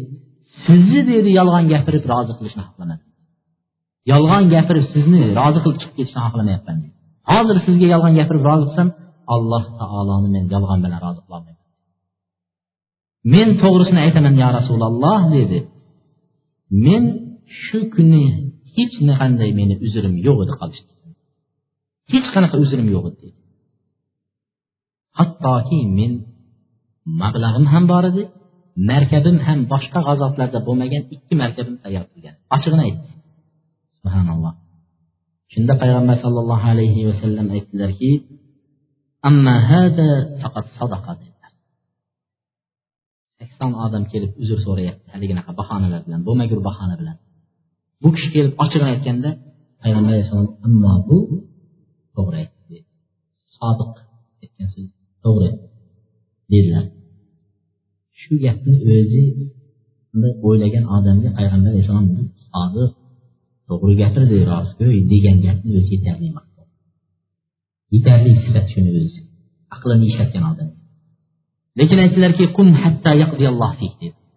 sizni 0.65 1.01
dedi 1.11 1.29
yolg'on 1.39 1.65
gapirib 1.73 2.03
rozi 2.11 2.33
qilishni 2.37 2.63
xohlamadim 2.67 3.07
yolg'on 4.11 4.43
gapirib 4.53 4.85
sizni 4.93 5.21
rozi 5.39 5.59
qilib 5.63 5.77
chiqib 5.81 5.95
ketishni 5.99 6.21
xohlamayapman 6.25 6.77
hozir 7.31 7.57
sizga 7.65 7.87
yolg'on 7.93 8.13
gapirib 8.19 8.43
rozi 8.49 8.63
qilsam 8.67 8.89
alloh 9.35 9.63
taoloni 9.79 10.29
men 10.35 10.45
yolg'on 10.53 10.79
bilan 10.85 10.99
rozi 11.05 11.21
qilolmayman 11.25 11.61
men 13.33 13.49
to'g'risini 13.61 13.99
aytaman 14.05 14.35
ya 14.43 14.49
rasululloh 14.57 15.19
dedi. 15.37 15.59
Men 16.85 17.03
shu 17.63 17.79
kuni 17.95 18.23
hech 18.77 18.95
qanday 19.19 19.49
meni 19.59 19.75
uzrim 19.85 20.13
yo'q 20.27 20.37
edi 20.43 20.53
qolishdi. 20.61 20.91
Hech 22.13 22.27
qanaqa 22.35 22.55
uzrim 22.63 22.87
yo'q 22.95 23.05
edi 23.09 23.17
deydi 23.23 23.42
hattoki 25.19 25.79
men 25.97 26.11
mablag'im 27.21 27.65
ham 27.73 27.83
bor 27.91 28.03
edi 28.11 28.23
markabim 28.89 29.37
ham 29.47 29.59
boshqa 29.73 29.99
g'azotlarda 30.07 30.59
bo'lmagan 30.67 31.03
ikki 31.15 31.33
markabim 31.43 31.75
tayyor 31.83 32.05
qilgan. 32.11 32.35
Ochig'ini 32.55 32.83
aytdi. 32.87 33.09
Subhanalloh. 33.97 34.53
Shunda 35.53 35.73
payg'ambar 35.81 36.17
sollallohu 36.23 36.65
alayhi 36.73 37.01
vasallam 37.09 37.47
aytdilarki 37.55 38.11
sakson 43.37 43.71
odam 43.85 44.03
kelib 44.11 44.31
uzr 44.43 44.59
so'rayapti 44.65 45.07
haliginaqa 45.15 45.51
bahonalar 45.59 46.01
bilan 46.05 46.21
bo'lmagur 46.27 46.59
bahona 46.67 46.95
bilan. 47.01 47.17
Bu 48.01 48.09
kishi 48.15 48.29
kelib 48.35 48.53
ochig'ini 48.63 48.89
aytganda 48.93 49.29
payg'ambar 49.83 50.11
alayhissalom 50.13 50.49
ammo 50.67 50.93
bu 51.09 51.17
to'g'ri 52.15 52.37
aytdi 52.43 52.77
sodiq 53.57 53.93
aytgan 54.43 54.67
so'z. 54.73 55.02
To'g'ri. 55.23 55.49
Dedilar 56.51 56.85
shu 58.21 58.33
gapni 58.45 58.75
o'zi 58.95 59.23
o'ylagan 60.47 60.85
odamga 60.95 61.29
payg'ambar 61.37 61.69
alayhissalom 61.71 62.07
sodiq 62.51 62.91
to'g'ri 63.67 63.93
gapirdi 64.01 64.37
rostgo'y 64.51 64.97
degan 65.11 65.37
gapni 65.45 65.69
o'zi 65.79 65.91
yetarli 65.95 66.27
yetarli 67.93 68.31
sifat 68.45 68.65
shuni 68.73 68.91
o'zi. 69.01 69.19
Aqlini 69.75 70.05
ishlatgan 70.11 70.43
odam. 70.51 70.69
Lekin 71.79 71.97
aytdilarki 72.03 72.45
qum 72.57 72.67
hatta 72.83 73.11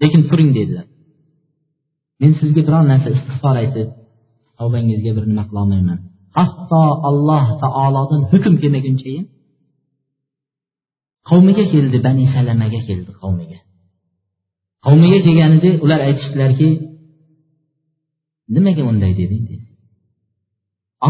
lekin 0.02 0.22
turing 0.30 0.50
dedilar. 0.58 0.86
Men 2.20 2.30
sizga 2.40 2.62
biror 2.66 2.84
narsa 2.90 3.08
istig'for 3.16 3.56
aytib 3.62 3.88
tavbangizga 4.58 5.10
bir 5.16 5.24
nima 5.30 5.44
qilolmayman. 5.50 5.98
Hatto 6.38 6.82
alloh 7.08 7.46
taolodan 7.62 8.22
hukm 8.32 8.54
kelmagunchayin 8.62 9.24
qavmiga 11.28 11.64
keldi 11.72 11.98
bani 12.06 12.24
salamaga 12.34 12.80
keldi 12.88 13.10
qavmiga. 13.22 13.58
Qavmiga 14.86 15.18
kelganida 15.26 15.70
ular 15.84 16.00
aytishdilarki 16.08 16.68
nimaga 18.54 18.82
unday 18.90 19.12
deding? 19.20 19.42
dedi. 19.50 19.66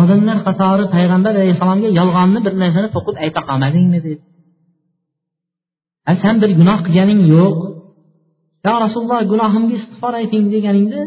Odamlar 0.01 0.39
qatori 0.47 0.85
payg'ambar 0.95 1.33
alayhissalomga 1.39 1.89
yolg'onni 1.99 2.41
bir 2.47 2.55
narsani 2.62 2.89
to'qib 2.97 3.17
ayta 3.25 3.41
qolmadingmi 3.49 3.99
dedi. 4.07 4.23
San 6.23 6.37
bir 6.43 6.51
gunoh 6.61 6.79
qilganing 6.87 7.21
yo'q. 7.35 7.57
Yo 8.67 8.75
rasululloh 8.85 9.21
gunohimga 9.33 9.75
istig'for 9.79 10.12
ayting 10.21 10.45
deganingda 10.55 11.01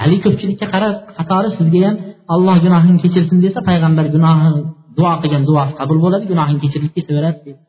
haligi 0.00 0.20
ko'pchilikka 0.26 0.66
qarab 0.74 0.94
qatori 1.18 1.48
sizga 1.58 1.80
ham 1.86 1.96
alloh 2.34 2.56
gunohingni 2.64 3.00
kechirsin 3.04 3.38
desa 3.44 3.60
payg'ambar 3.68 4.06
gunohi 4.14 4.50
duo 4.98 5.12
qilgan 5.22 5.42
duosi 5.48 5.72
qabul 5.80 5.98
bo'ladi 6.04 6.24
gunohing 6.32 6.58
kechirilib 6.62 6.92
ketaveradi 6.98 7.40
dedi. 7.46 7.60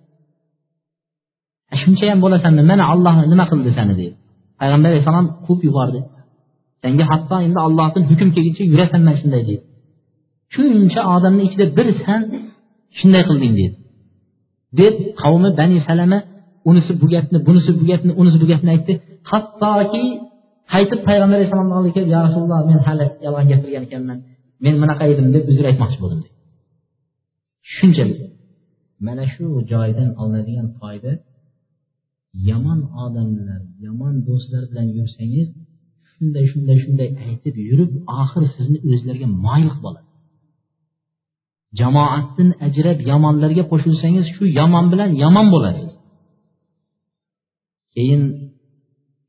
Shuncha 1.82 2.06
ham 2.12 2.20
bo'lasanmi? 2.26 2.62
Mana 2.72 2.84
olloh 2.94 3.16
nima 3.32 3.46
qildi 3.52 3.72
sani 3.78 3.94
deydi 4.00 4.16
payg'ambar 4.60 4.90
alayhissalom 4.92 5.28
quvib 5.46 5.62
yubordi. 5.70 6.00
Senga 6.84 7.06
hatto 7.12 7.36
endi 7.48 7.60
ollohdan 7.68 8.04
hukm 8.10 8.30
kelguncha 8.36 8.64
yurasan 8.74 9.02
man 9.08 9.16
shunday 9.22 9.42
deydi 9.50 9.64
shuncha 10.54 11.02
odamni 11.16 11.42
ichida 11.48 11.66
bir 11.78 11.88
san 12.04 12.22
shunday 12.98 13.24
qilding 13.30 13.54
deydi 13.60 13.76
deb 14.80 14.96
qavmi 15.22 15.50
bani 15.60 15.78
salama 15.88 16.20
unisi 16.70 16.92
bu 17.02 17.06
gapni 17.14 17.38
bunisi 17.48 17.72
bu 17.80 17.84
gapni 17.92 18.12
unisi 18.22 18.38
bu 18.42 18.46
gapni 18.52 18.70
aytdi. 18.76 18.94
Hattoki 19.32 20.04
qaytib 20.74 21.00
payg'ambar 21.08 21.36
alayhissalomni 21.38 21.74
oldiga 21.78 21.94
kelib 21.98 22.10
yo 22.16 22.20
rasululloh 22.28 22.60
men 22.70 22.80
hali 22.88 23.06
yolg'on 23.26 23.46
gapirgan 23.52 23.84
ekanman. 23.88 24.18
Men 24.64 24.74
bunaqa 24.82 25.04
edim 25.14 25.28
deb 25.36 25.44
uzr 25.52 25.66
aytmoqchi 25.72 26.00
bo'ldim 26.04 26.22
shunchalik 27.76 28.20
mana 29.08 29.26
shu 29.34 29.46
joydan 29.72 30.10
olinadigan 30.22 30.68
foyda 30.80 31.12
yomon 32.50 32.80
odamlar 33.04 33.62
yomon 33.86 34.14
do'stlar 34.28 34.64
bilan 34.72 34.88
yursangiz 34.98 35.48
shunday 36.12 36.46
shunday 36.52 36.78
shunday 36.84 37.10
aytib 37.28 37.56
yurib 37.70 37.92
oxiri 38.22 38.48
sizni 38.56 38.78
o'zlariga 38.92 39.28
moyil 39.46 39.70
qilib 39.74 39.88
oladi 39.90 40.08
jamoatdan 41.80 42.50
ajrab 42.68 43.00
yomonlarga 43.12 43.64
qo'shilsangiz 43.72 44.26
shu 44.36 44.44
yomon 44.60 44.86
bilan 44.94 45.10
yomon 45.24 45.48
bo'lasiz 45.54 45.92
keyin 47.94 48.22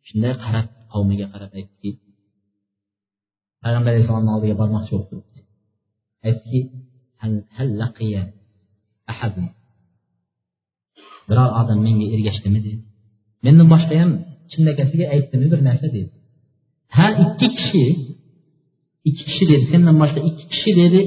shunday 0.09 0.35
qarab 0.45 0.67
qavmiga 0.93 1.27
qarab 1.33 1.53
aytdiki 1.61 1.91
payg'ambar 3.63 3.91
alayhissalomni 3.93 4.31
oldiga 4.37 4.55
bormoqchi 4.61 4.91
bo'lib 4.95 5.09
turibdi. 5.11 5.41
Aytdiki 6.27 6.61
biror 11.29 11.51
odam 11.61 11.79
menga 11.87 12.07
ergashdimi 12.15 12.61
dedi. 12.67 12.85
Mendan 13.45 13.66
boshqa 13.74 13.95
ham 14.03 14.11
chinakasiga 14.53 15.07
aytdimi 15.14 15.47
bir 15.53 15.61
narsa 15.68 15.86
dedi. 15.97 16.11
Ha 16.97 17.07
ikki 17.24 17.49
kishi 17.57 17.84
ikki 19.09 19.22
kishi 19.28 19.45
dedi 19.51 19.64
sendan 19.72 19.97
boshqa 20.03 20.20
ikki 20.28 20.45
kishi 20.53 20.72
dedi 20.82 21.01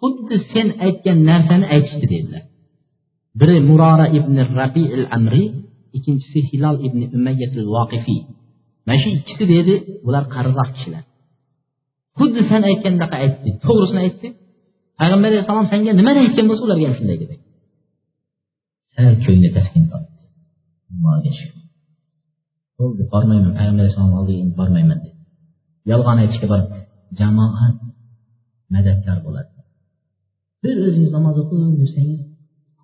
xuddi 0.00 0.36
sen 0.52 0.66
aytgan 0.86 1.18
narsani 1.30 1.66
aytishdi 1.74 2.06
dedilar. 2.14 2.42
Biri 3.40 3.56
murora 3.68 4.06
ibn 4.18 4.36
rabi 4.60 4.84
al 4.96 5.04
amri 5.16 5.44
ikkinchisi 5.96 6.38
hilol 6.50 6.76
ibn 6.86 7.00
umayyatil 7.16 7.66
voqifiy 7.74 8.20
mana 8.86 8.98
shu 9.02 9.08
ikkisi 9.18 9.44
dedi 9.54 9.74
bular 10.06 10.24
qariroq 10.34 10.68
kishilar. 10.76 11.04
Xuddi 12.18 12.40
sen 12.50 12.62
aytgandaqa 12.70 13.16
aytdi 13.24 13.50
to'g'risini 13.66 14.00
aytdi. 14.06 14.28
Payg'ambar 15.00 15.28
alayhissalom 15.30 15.66
senga 15.72 15.92
nimani 16.00 16.18
aytgan 16.24 16.46
bo'lsa 16.50 16.62
ularga 16.66 16.84
ham 16.88 16.94
shunday 16.98 17.16
dedi. 17.22 17.34
Sal 18.94 19.14
ko'ngli 19.24 19.48
taskin 19.56 19.84
topdi. 19.92 20.22
Allohga 20.90 21.30
shukur 21.38 21.57
bo'ldi 22.78 23.02
bormayman 23.12 23.52
payg'ambar 23.58 23.82
alayhissalom 23.82 24.14
oldiga 24.18 24.40
endi 24.44 24.54
bormayman 24.60 24.98
dedi. 25.04 25.16
Yolg'on 25.90 26.18
aytishga 26.22 26.46
borib 26.52 26.68
jamoat 27.20 27.76
madadkor 28.74 29.18
bo'ladi. 29.26 29.50
Bir 30.62 30.76
o'zingiz 30.86 31.10
namoz 31.16 31.36
o'qib 31.42 31.58
yursangiz 31.80 32.20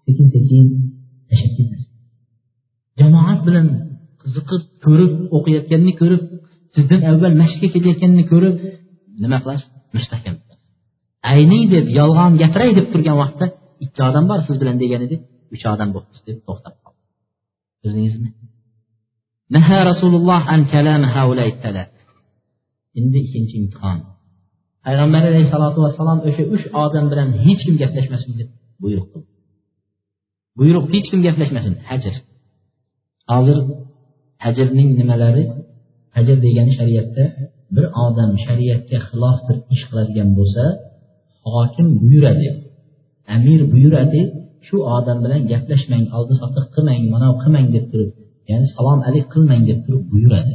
sekin 0.06 0.26
sekin 0.34 0.64
tashlab 1.28 1.82
jamoat 3.00 3.40
bilan 3.46 3.66
qiziqib 4.22 4.62
ko'rib 4.84 5.12
o'qiyotganini 5.36 5.94
ko'rib 6.00 6.22
sizdan 6.74 7.00
avval 7.10 7.34
masjidga 7.42 7.68
kelayotganini 7.74 8.24
ko'rib 8.32 8.56
nima 9.22 9.38
qilasiz? 9.42 9.68
Mustahkam 9.96 10.36
ayniy 11.32 11.64
deb 11.74 11.86
yolg'on 11.98 12.32
gapiray 12.42 12.70
deb 12.78 12.86
turgan 12.92 13.16
vaqtda 13.22 13.46
ikki 13.84 14.00
odam 14.08 14.24
bor 14.30 14.40
siz 14.46 14.56
bilan 14.62 14.76
degan 14.82 15.00
edi. 15.06 15.16
Uch 15.54 15.64
odam 15.74 15.88
bo'libmiz 15.94 16.20
deb 16.28 16.38
to'xtab 16.46 16.74
qoldi. 16.82 17.00
Ko'rdingizmi 17.82 18.28
naha 19.54 19.78
rasululloh 19.90 20.42
an 20.54 20.60
endi 22.98 23.18
ikkinchi 23.26 23.54
imtihon. 23.60 23.98
Payg'ambar 24.84 25.22
alayhissalotu 25.30 25.78
vassalom 25.84 26.18
o'sha 26.28 26.44
uch 26.54 26.64
odam 26.84 27.04
bilan 27.12 27.28
hech 27.44 27.60
kim 27.66 27.74
gaplashmasin 27.82 28.32
deb 28.38 28.48
buyruq 28.82 29.06
qildi. 29.12 29.28
Buyruq 30.58 30.86
hech 30.94 31.06
kim 31.10 31.20
gaplashmasin 31.26 31.74
hajr 31.88 32.14
hozir 33.30 33.58
hajrning 34.44 34.90
nimalari? 35.00 35.44
Hajr 36.16 36.36
degani 36.46 36.72
shariatda 36.78 37.24
bir 37.74 37.84
odam 38.06 38.30
shariatga 38.44 38.98
xilof 39.08 39.38
bir 39.46 39.56
ish 39.74 39.82
qiladigan 39.88 40.30
bo'lsa 40.38 40.64
hokim 41.52 41.86
buyuradi. 42.02 42.48
Amir 43.34 43.60
buyuradi 43.72 44.20
shu 44.66 44.76
odam 44.96 45.18
bilan 45.24 45.42
gaplashmang 45.52 46.04
oldi 46.16 46.34
sotiq 46.42 46.66
qilmang 46.74 47.02
mana 47.14 47.28
qilmang 47.42 47.66
deb 47.76 47.86
turib 47.92 48.10
ya'ni 48.50 48.66
salom 48.74 49.00
alik 49.08 49.26
qilmang 49.32 49.62
deb 49.68 49.78
turib 49.84 50.04
buyuradi. 50.12 50.54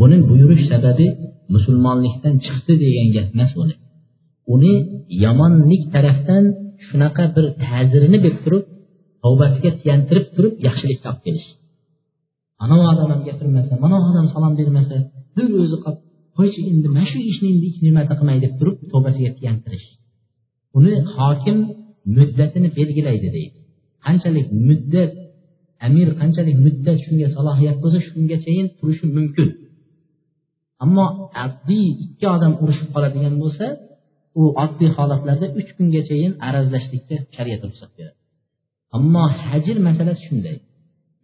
Buni 0.00 0.16
buyurish 0.28 0.64
sababi 0.72 1.06
musulmonlikdan 1.54 2.34
chiqdi 2.44 2.74
degan 2.84 3.08
gap 3.14 3.26
emas 3.34 3.52
uni. 3.62 3.74
Uni 4.54 4.72
yomonlik 5.24 5.82
tarafdan 5.94 6.44
shunaqa 6.86 7.24
bir 7.34 7.44
ta'zirini 7.64 8.18
bilib 8.24 8.38
turib 8.44 8.64
tavbasiga 9.22 9.70
suyantirib 9.80 10.26
turib 10.36 10.54
yaxshilikka 10.66 11.06
olib 11.12 11.22
kelish. 11.26 11.48
Ana 12.62 12.76
odam 12.90 13.08
ham 13.12 13.20
gapirmasa 13.28 13.72
mana 13.84 13.96
odam 14.08 14.26
salom 14.34 14.52
bermasa 14.60 14.96
bir 15.36 15.48
o'zi 15.62 15.76
qolib 15.84 16.00
qo'ychi 16.36 16.60
endi 16.72 16.88
mana 16.94 17.06
shu 17.10 17.18
ishni 17.30 17.46
endi 17.54 17.66
hech 17.74 17.80
marta 17.96 18.14
qilmay 18.18 18.38
deb 18.44 18.52
turib 18.58 18.76
tavbasiga 18.92 19.30
suyantirish. 19.38 19.86
Uni 20.78 20.92
hokim 21.16 21.58
muddatini 22.16 22.68
belgilaydi 22.78 23.28
deydi. 23.36 23.58
Qanchalik 24.06 24.46
muddat 24.68 25.12
amir 25.86 26.08
qanchalik 26.20 26.56
muddat 26.66 26.98
shunga 27.04 27.28
salohiyat 27.36 27.76
bo'lsa 27.82 27.98
shungachayin 28.08 28.66
turishi 28.78 29.06
mumkin. 29.16 29.48
Ammo 30.84 31.06
oddiy 31.44 31.86
ikki 32.04 32.26
odam 32.36 32.52
urushib 32.62 32.88
qoladigan 32.94 33.34
bo'lsa 33.42 33.66
u 34.40 34.42
oddiy 34.64 34.90
holatlarda 34.96 35.46
uch 35.58 35.70
kungachayin 35.76 36.32
arazlashlikka 36.48 37.16
shariat 37.34 37.62
ruxsat 37.68 37.90
beradi. 37.96 38.18
Ammo 38.96 39.24
hajr 39.46 39.76
masalasi 39.88 40.22
shunday. 40.28 40.56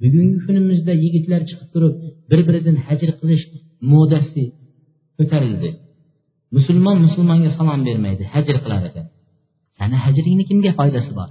Bugungi 0.02 0.38
kunimizda 0.46 0.92
yigitlar 1.04 1.40
chiqib 1.48 1.68
turib 1.74 1.94
bir 2.30 2.40
biridan 2.48 2.76
hajr 2.86 3.10
qilish 3.20 3.44
modasi 3.92 4.44
ko'tarildi. 5.16 5.70
Musulmon 6.56 6.96
musulmonga 7.06 7.50
salom 7.58 7.80
bermaydi 7.88 8.24
hajr 8.34 8.56
qilar 8.64 8.82
ekan. 8.90 9.06
Sani 9.76 9.96
hajringni 10.04 10.44
kimga 10.50 10.72
foydasi 10.78 11.12
bor? 11.18 11.28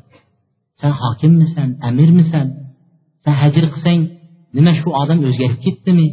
San 0.79 0.93
hokimmisan 1.01 1.69
amirmisan? 1.89 2.47
San 3.23 3.35
hajr 3.41 3.63
qilsang 3.73 3.99
nima 4.57 4.71
shu 4.79 4.89
odam 5.01 5.19
o'zgarib 5.29 5.59
ketdimi? 5.65 6.07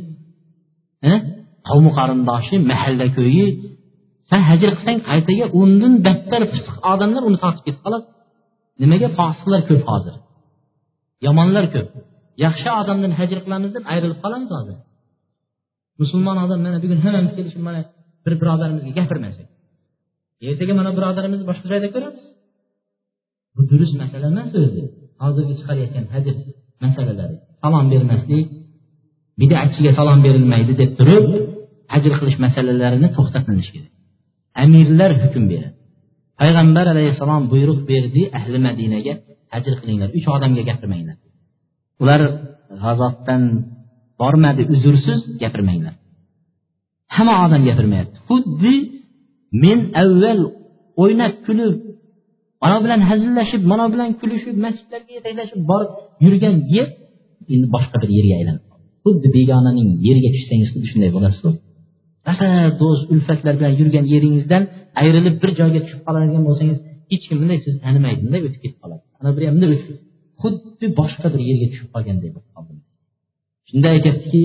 Qavmi 1.68 1.90
qarindoshi 1.98 2.56
mahalla 2.70 3.06
ko'yi. 3.18 3.46
San 4.30 4.40
hajr 4.50 4.68
qilsang 4.76 4.98
qaytaga 5.08 5.46
undan 5.60 5.94
battar 6.06 6.42
fisq 6.52 6.74
odamlar 6.92 7.22
uni 7.28 7.38
tortib 7.44 7.62
ketib 7.66 7.82
qoladi. 7.86 8.06
Nimaga? 8.82 9.08
Fosiqlar 9.18 9.60
ko'p 9.68 9.82
hozir. 9.90 10.14
Yomonlar 11.26 11.66
ko'p. 11.74 11.88
Yaxshi 12.44 12.68
odamdan 12.80 13.12
hajr 13.18 13.38
qilamiz 13.44 13.70
deb 13.76 13.84
ayrilib 13.92 14.18
qolamiz 14.24 14.50
hozir. 14.56 14.76
Musulmon 16.00 16.36
odam 16.44 16.60
mana 16.66 16.78
bugun 16.84 16.98
hammamiz 17.04 17.32
kelishib 17.38 17.62
mana 17.68 17.80
bir 18.24 18.34
birodarimizga 18.40 18.92
gapirmasak. 18.98 19.48
Ertaga 20.48 20.72
mana 20.80 20.90
birodarimizni 20.96 21.46
boshqa 21.50 21.66
joyda 21.72 21.88
ko'ramiz. 21.94 22.24
Bu 23.54 23.60
durust 23.70 23.94
masala 24.02 24.26
emas 24.32 24.50
o'zi. 24.62 24.82
Hozirgi 25.22 25.54
chiqarayotgan 25.58 26.06
hajr 26.14 26.34
məsələləri 26.84 27.38
salam 27.60 27.90
verməslik, 27.92 28.52
bidətçiyə 29.40 29.94
salam 29.96 30.22
verilməkdir 30.24 30.78
deyib 30.78 30.94
durub 30.98 31.26
həcr 31.92 32.16
qilish 32.20 32.38
məsələlərini 32.44 33.12
toxtatmamış 33.16 33.68
kerak. 33.74 33.90
Əmirlər 34.64 35.16
hökm 35.24 35.48
verir. 35.50 35.72
Peyğəmbər 36.40 36.92
əleyhissalam 36.94 37.50
buyruq 37.52 37.82
verdi 37.88 38.28
əhli 38.38 38.60
Mədinəyə 38.64 39.16
həcr 39.54 39.76
qilinglər, 39.82 40.14
üç 40.16 40.28
adamga 40.36 40.64
gətirməyinlər. 40.70 41.18
Ular 42.00 42.22
g'azotdan 42.80 43.44
bormadi, 44.20 44.64
uzrsiz 44.74 45.26
gapirmanglar. 45.42 45.94
Hamma 47.16 47.34
odam 47.46 47.66
gapirmayapti. 47.68 48.18
Xuddi 48.28 48.74
men 49.62 49.78
avval 50.02 50.40
o'ynab 51.02 51.34
kulib 51.46 51.89
mana 52.62 52.76
bilan 52.84 53.00
hazillashib 53.10 53.62
mana 53.72 53.84
bilan 53.92 54.10
kulishib 54.20 54.56
masjidlarga 54.64 55.12
yetaklashib 55.18 55.60
borib 55.70 55.90
yurgan 56.24 56.56
yer 56.74 56.88
endi 57.54 57.66
boshqa 57.74 57.96
bir 58.02 58.10
yerga 58.18 58.34
aylanib 58.40 58.62
xuddi 59.04 59.28
begonaning 59.36 59.88
yeriga 60.06 60.30
tushsangiz 60.34 60.68
xuddi 60.72 60.86
shunday 60.92 61.10
bo'lasiz 61.16 61.42
rosa 62.28 62.48
do'st 62.80 63.02
ulfatlar 63.12 63.54
bilan 63.58 63.72
yurgan 63.80 64.04
yeringizdan 64.14 64.62
ayrilib 65.00 65.36
bir 65.42 65.50
joyga 65.60 65.80
tushib 65.84 66.00
qoladigan 66.06 66.42
bo'lsangiz 66.48 66.78
hech 67.10 67.24
kim 67.28 67.36
bunday 67.42 67.58
sizni 67.64 67.80
tanimaydi 67.86 68.20
bunday 68.24 68.40
o'tib 68.46 68.60
ketib 68.64 68.78
qoladi. 68.82 69.02
Ana 69.20 69.30
bir 69.36 69.42
ham 69.46 69.54
bunday 69.56 69.70
o'tib 69.76 69.96
xuddi 70.42 70.86
boshqa 71.00 71.26
bir 71.34 71.40
yerga 71.50 71.66
tushib 71.72 71.88
qolganday 71.94 72.30
bo'lib 72.34 72.50
qoldim. 72.56 72.78
Shunda 73.68 73.88
aytyaptiki 73.96 74.42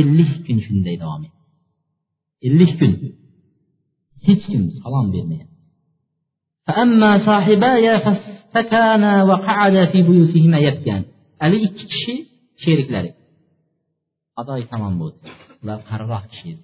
ellik 0.00 0.30
kun 0.46 0.58
shunday 0.66 0.96
davom 1.02 1.22
etdi. 1.26 1.40
Ellik 2.46 2.72
kun. 2.80 2.92
Hech 4.26 4.42
kim 4.50 4.62
salom 4.80 5.06
bermayapti. 5.14 5.56
Ali 11.44 11.56
ikki 11.66 11.84
kishi 11.92 12.14
sheriklari. 12.62 13.10
Adoyi 14.40 14.64
tamom 14.72 14.94
bo'ldi. 15.00 15.18
Ular 15.62 15.78
qariroq 15.90 16.24
kishi 16.32 16.46
edi. 16.52 16.62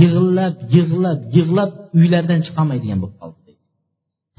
Yig'lab 0.00 0.54
yig'lab 0.74 1.20
yig'lab 1.36 1.70
uylaridan 1.98 2.40
chiqolmaydigan 2.46 2.98
bo'lib 3.02 3.16
qoldi 3.22 3.40
deydi 3.46 3.62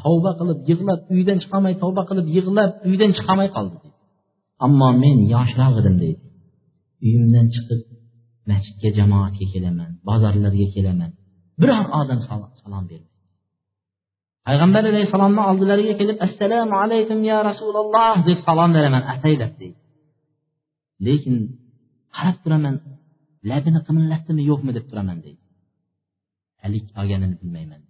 tavba 0.01 0.31
qilib 0.39 0.59
yig'lab 0.69 0.99
uydan 1.15 1.37
chiqolmay 1.43 1.73
tavba 1.83 2.03
qilib 2.09 2.27
yig'lab 2.37 2.71
uydan 2.89 3.11
chiqolmay 3.17 3.49
qoldi 3.55 3.75
deydi 3.83 3.97
ammo 4.65 4.89
men 5.03 5.17
yoshroq 5.33 5.73
edim 5.81 5.95
deydi 6.03 6.21
uyimdan 7.05 7.47
chiqib 7.55 7.81
masjidga 8.49 8.89
jamoatga 8.99 9.45
kelaman 9.53 9.91
bozorlarga 10.07 10.67
kelaman. 10.75 11.11
Biror 11.61 11.85
odam 11.99 12.19
salom 12.27 12.85
bermaydi 12.91 13.09
payg'ambar 14.47 14.83
alayhissalomni 14.91 15.41
oldilariga 15.49 15.93
kelib 15.99 16.17
assalomu 16.27 16.75
alaykum 16.83 17.19
ya 17.31 17.37
rasululloh 17.49 18.13
deb 18.29 18.39
salom 18.47 18.69
beraman 18.77 19.03
ataylab 19.13 19.53
deydi 19.61 19.79
lekin 21.07 21.35
qarab 22.15 22.37
turaman 22.43 22.75
labini 23.49 23.79
qimillatdimi 23.87 24.41
yo'qmi 24.51 24.71
deb 24.77 24.85
turaman 24.91 25.17
deydi 25.25 25.41
alik 26.65 26.85
olganini 26.99 27.35
bilmayman 27.41 27.81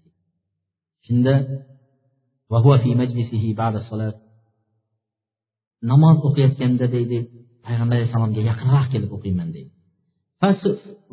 shunda 1.06 1.34
namoz 5.92 6.18
o'qiyotganda 6.28 6.86
deydi 6.96 7.18
payg'ambar 7.66 7.96
alayhissalomga 7.98 8.42
yaqinroq 8.50 8.86
kelib 8.94 9.12
o'qiyman 9.18 9.50
deydi 9.56 9.72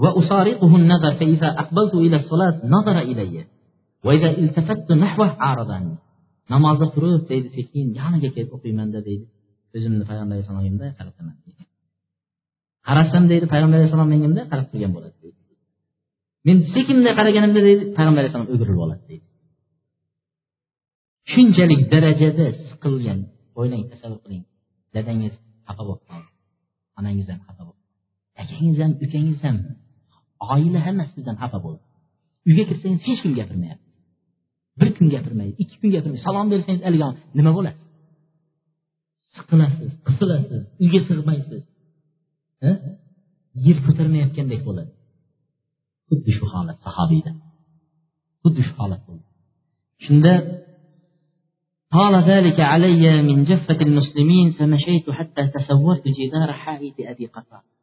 وأصارقه 0.03 0.71
النظر 0.75 1.13
فإذا 1.19 1.49
أقبلت 1.61 1.93
إلى 2.05 2.15
الصلاة 2.21 2.55
نظر 2.65 2.97
إلي 2.99 3.45
وإذا 4.05 4.29
التفت 4.29 4.91
نحوه 4.91 5.29
عارض 5.45 5.71
عني 5.71 5.95
namozda 6.53 6.87
turib 6.95 7.23
deydi 7.31 7.49
sekin 7.57 7.85
yoniga 7.99 8.29
kelib 8.35 8.51
o'qiymanda 8.57 8.99
deydi 9.07 9.25
o'zimni 9.75 10.03
payg'ambar 10.09 10.35
alayhissalomga 10.35 10.87
qarataman 10.99 11.35
qarasam 12.87 13.23
deydi 13.31 13.45
payg'ambar 13.53 13.77
alayhissalom 13.79 14.09
menga 14.13 14.27
bunday 14.29 14.45
qarab 14.51 14.67
turgan 14.71 14.91
bo'ladi 14.95 15.17
deydi 15.23 15.39
men 16.47 16.57
sekin 16.73 16.95
bunday 16.97 17.13
qaraganimda 17.19 17.61
deydi 17.67 17.83
payg'ambar 17.97 18.19
alayhissalom 18.21 18.49
o'girilib 18.53 18.81
oladi 18.85 19.03
deydi 19.09 19.25
shunchalik 21.31 21.81
darajada 21.93 22.45
siqilgan 22.69 23.19
o'ylang 23.59 23.83
tasavvur 23.91 24.19
qiling 24.25 24.43
dadangiz 24.95 25.33
xafa 25.67 25.83
bo'lib 25.87 26.03
qoldi 26.09 26.29
onangiz 26.99 27.27
ham 27.31 27.39
xafa 27.47 27.63
bo'ldi 27.67 27.81
akangiz 28.43 28.77
ham 28.83 28.91
ukangiz 29.05 29.39
ham 29.45 29.57
oila 30.53 30.79
hammasi 30.87 31.11
sizdan 31.15 31.35
xafa 31.41 31.57
bo'ldi 31.65 31.83
uyga 32.47 32.63
kirsangiz 32.69 33.01
hech 33.07 33.19
kim 33.23 33.33
gapirmayapti 33.39 33.87
bir 34.79 34.89
kun 34.97 35.07
gapirmaydi 35.15 35.53
ikki 35.63 35.75
kun 35.81 35.89
gapirmaydi 35.95 36.23
salom 36.27 36.47
bersangiz 36.53 36.81
haligi 36.87 37.07
nima 37.37 37.51
bo'ladi 37.57 37.79
siqilasiz 39.35 39.91
qisilasiz 40.07 40.61
uyga 40.83 40.99
sig'maysiz 41.07 41.63
yer 43.65 43.77
ko'tarmayotgandek 43.85 44.61
bo'ladi 44.67 44.91
xuddi 46.09 46.31
shu 46.37 46.45
holat 46.53 46.77
sahobiyda 46.85 47.31
xuddi 48.43 48.61
shu 48.67 48.73
holat 48.81 49.01
bo'ldi 49.07 49.25
shunda 50.05 50.33
طال 51.97 52.15
ذلك 52.31 52.59
علي 52.59 53.21
من 53.21 53.37
جفة 53.43 53.79
المسلمين 53.87 54.51
فمشيت 54.51 55.09
حتى 55.09 55.47
تسورت 55.47 56.03
جدار 56.17 56.49
حائط 56.53 56.97
أبي 56.99 57.25
قتادة 57.35 57.74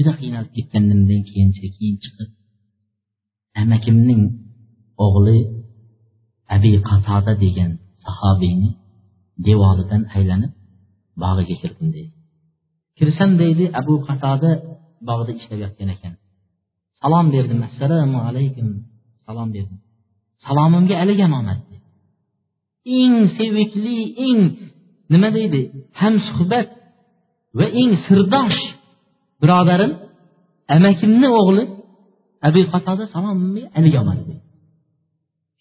juda 0.00 0.12
qiynalib 0.20 0.52
ketganimdan 0.56 1.20
keyin 1.28 1.50
keyin 1.56 1.96
chiqib 2.02 2.30
amakimning 3.60 4.22
o'g'li 5.04 5.38
abi 6.54 6.72
qatoda 6.88 7.32
degan 7.44 7.72
sahobiyni 8.04 8.70
devoridan 9.46 10.02
aylanib 10.16 10.52
bog'iga 11.22 11.54
kirdim 11.62 11.88
deydi 11.96 12.12
kirsam 12.98 13.30
deydi 13.42 13.64
abu 13.80 13.94
qatoda 14.08 14.50
bog'da 15.08 15.32
ishlab 15.38 15.58
yotgan 15.64 15.88
ekan. 15.96 16.14
Salom 17.00 17.26
berdim 17.34 17.60
assalomu 17.68 18.18
alaykum. 18.28 18.68
Salom 19.26 19.48
berdim. 19.56 19.78
Salomimga 20.44 20.94
aligam 21.02 21.32
omad 21.40 21.60
eng 23.00 23.16
sevikli 23.36 23.98
eng 24.28 24.42
nima 25.12 25.28
deydi 25.38 25.60
hamsuhbat 26.00 26.68
va 27.58 27.66
eng 27.82 27.92
sirdosh 28.06 28.60
birodarim 29.42 29.92
amakimni 30.76 31.28
o'g'li 31.40 31.64
abi 32.48 32.60
qatoda 32.72 33.04
salomimga 33.14 33.66
haligi 33.74 33.98
omad 34.02 34.18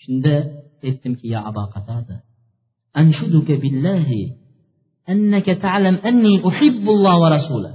shunda 0.03 0.34
aytdimki 0.88 1.26
ya 1.34 1.39
abu 1.49 1.64
qatada 1.76 2.15
anshuduka 3.01 3.53
billahi 3.64 4.22
annaka 5.14 5.51
ta'lam 5.65 5.95
anni 6.10 6.34
uhibbulloh 6.49 7.15
va 7.23 7.30
rasulah. 7.38 7.73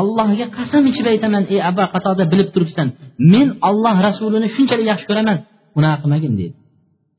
Allohga 0.00 0.46
qasam 0.56 0.82
ichib 0.90 1.06
aytaman 1.12 1.44
ey 1.54 1.60
abu 1.70 1.84
qatoda 1.94 2.24
bilib 2.32 2.48
turibsan 2.54 2.88
men 3.32 3.48
olloh 3.68 3.96
rasulini 4.08 4.48
shunchalik 4.56 4.86
yaxshi 4.92 5.06
ko'raman. 5.10 5.38
Unaqa 5.78 5.96
qilmagin 6.02 6.32
dedi. 6.40 6.54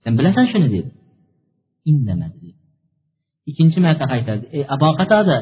Sen 0.04 0.14
bilasan 0.20 0.46
shuni 0.52 0.68
dedi. 0.76 0.90
Indamadi 1.92 2.38
dedi. 2.46 2.60
Ikkinchi 3.50 3.80
marta 3.86 4.06
qaytardi. 4.14 4.46
Ey 4.58 4.64
abu 4.76 4.90
qatoda 5.00 5.38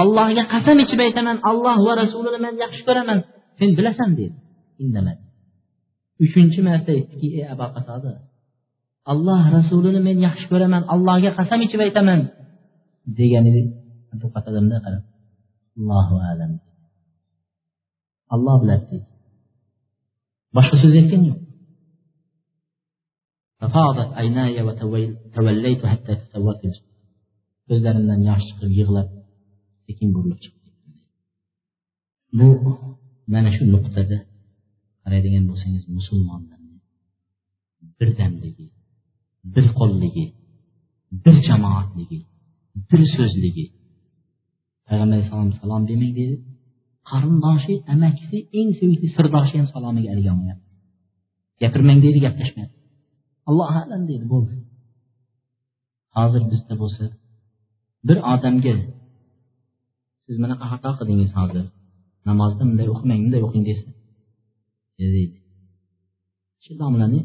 ollohga 0.00 0.44
qasam 0.54 0.76
ichib 0.84 1.00
aytaman 1.06 1.36
alloh 1.50 1.76
va 1.86 1.92
rasulini 2.02 2.38
men 2.46 2.54
yaxshi 2.64 2.82
ko'raman. 2.88 3.18
Sen 3.58 3.70
bilasan 3.78 4.10
dedi. 4.18 4.36
İndamadi. 4.84 5.22
Uchinchi 6.24 6.60
marta 6.68 6.90
aytdiki 6.96 7.28
ey 7.38 7.44
abu 7.54 7.66
qatoda 7.76 8.12
alloh 9.12 9.42
rasulini 9.56 10.00
men 10.08 10.16
yaxshi 10.26 10.46
ko'raman 10.52 10.82
allohga 10.94 11.30
qasam 11.38 11.60
ichib 11.66 11.80
aytaman. 11.86 12.20
Degan 13.18 13.44
edi 13.50 13.60
abu 14.14 14.26
qatada 14.34 14.58
bunday 14.62 14.80
qarab. 14.86 15.04
Allohu 15.78 16.16
alam. 16.30 16.52
Olloh 18.34 18.56
biladi 18.62 18.84
deydi 18.90 19.06
boshqa 20.56 20.76
so'z 20.82 20.94
aytgani 21.00 21.26
yo'q. 21.30 21.40
Ko'zlarimdan 27.68 28.20
yosh 28.28 28.44
chiqib 28.48 28.70
yig'lab 28.80 29.08
sekin 29.92 30.08
burilib 30.14 30.38
chiqib 30.44 30.62
bu 32.38 32.48
mana 33.32 33.50
shu 33.56 33.64
nuqtada 33.74 34.18
qaraydigan 35.02 35.44
bo'lsangiz 35.50 35.84
musulmonlarni 35.96 36.78
birdamligi 37.98 38.66
bir 39.54 39.66
qo'lligi 39.78 40.24
bir 41.24 41.36
jamoatligi 41.48 42.20
bir 42.90 43.00
so'zligi 43.16 43.66
payg'ambar 44.86 45.14
alayhissalom 45.16 45.50
salom 45.60 45.82
demang 45.90 46.12
deydi. 46.18 46.36
Qarindoshi 47.10 47.74
amakisi 47.94 48.38
eng 48.58 48.70
sevikli 48.78 49.08
sirdoshi 49.16 49.54
ham 49.60 49.68
salomiga 49.74 50.08
erga 50.14 50.30
olmayapti 50.34 50.68
gapirmang 51.62 51.98
deydi 52.04 52.18
gaplashmayapti. 52.26 52.78
Allohu 53.48 53.78
alam 53.84 54.02
deydi 54.10 54.26
bo'ldi. 54.32 54.54
Hozir 56.16 56.42
bizda 56.52 56.74
bo'lsa 56.82 57.04
bir 58.08 58.18
odamga 58.32 58.74
siz 60.32 60.38
bunaqa 60.44 60.64
xato 60.72 60.90
qildingiz 60.98 61.32
hozir? 61.38 61.64
Namozda 62.28 62.62
bunday 62.68 62.88
o'qimang 62.92 63.20
bunday 63.24 63.42
o'qing 63.46 63.64
desa 63.68 63.90
deydi. 64.98 65.36
Shu 66.64 66.72
domlani 66.82 67.20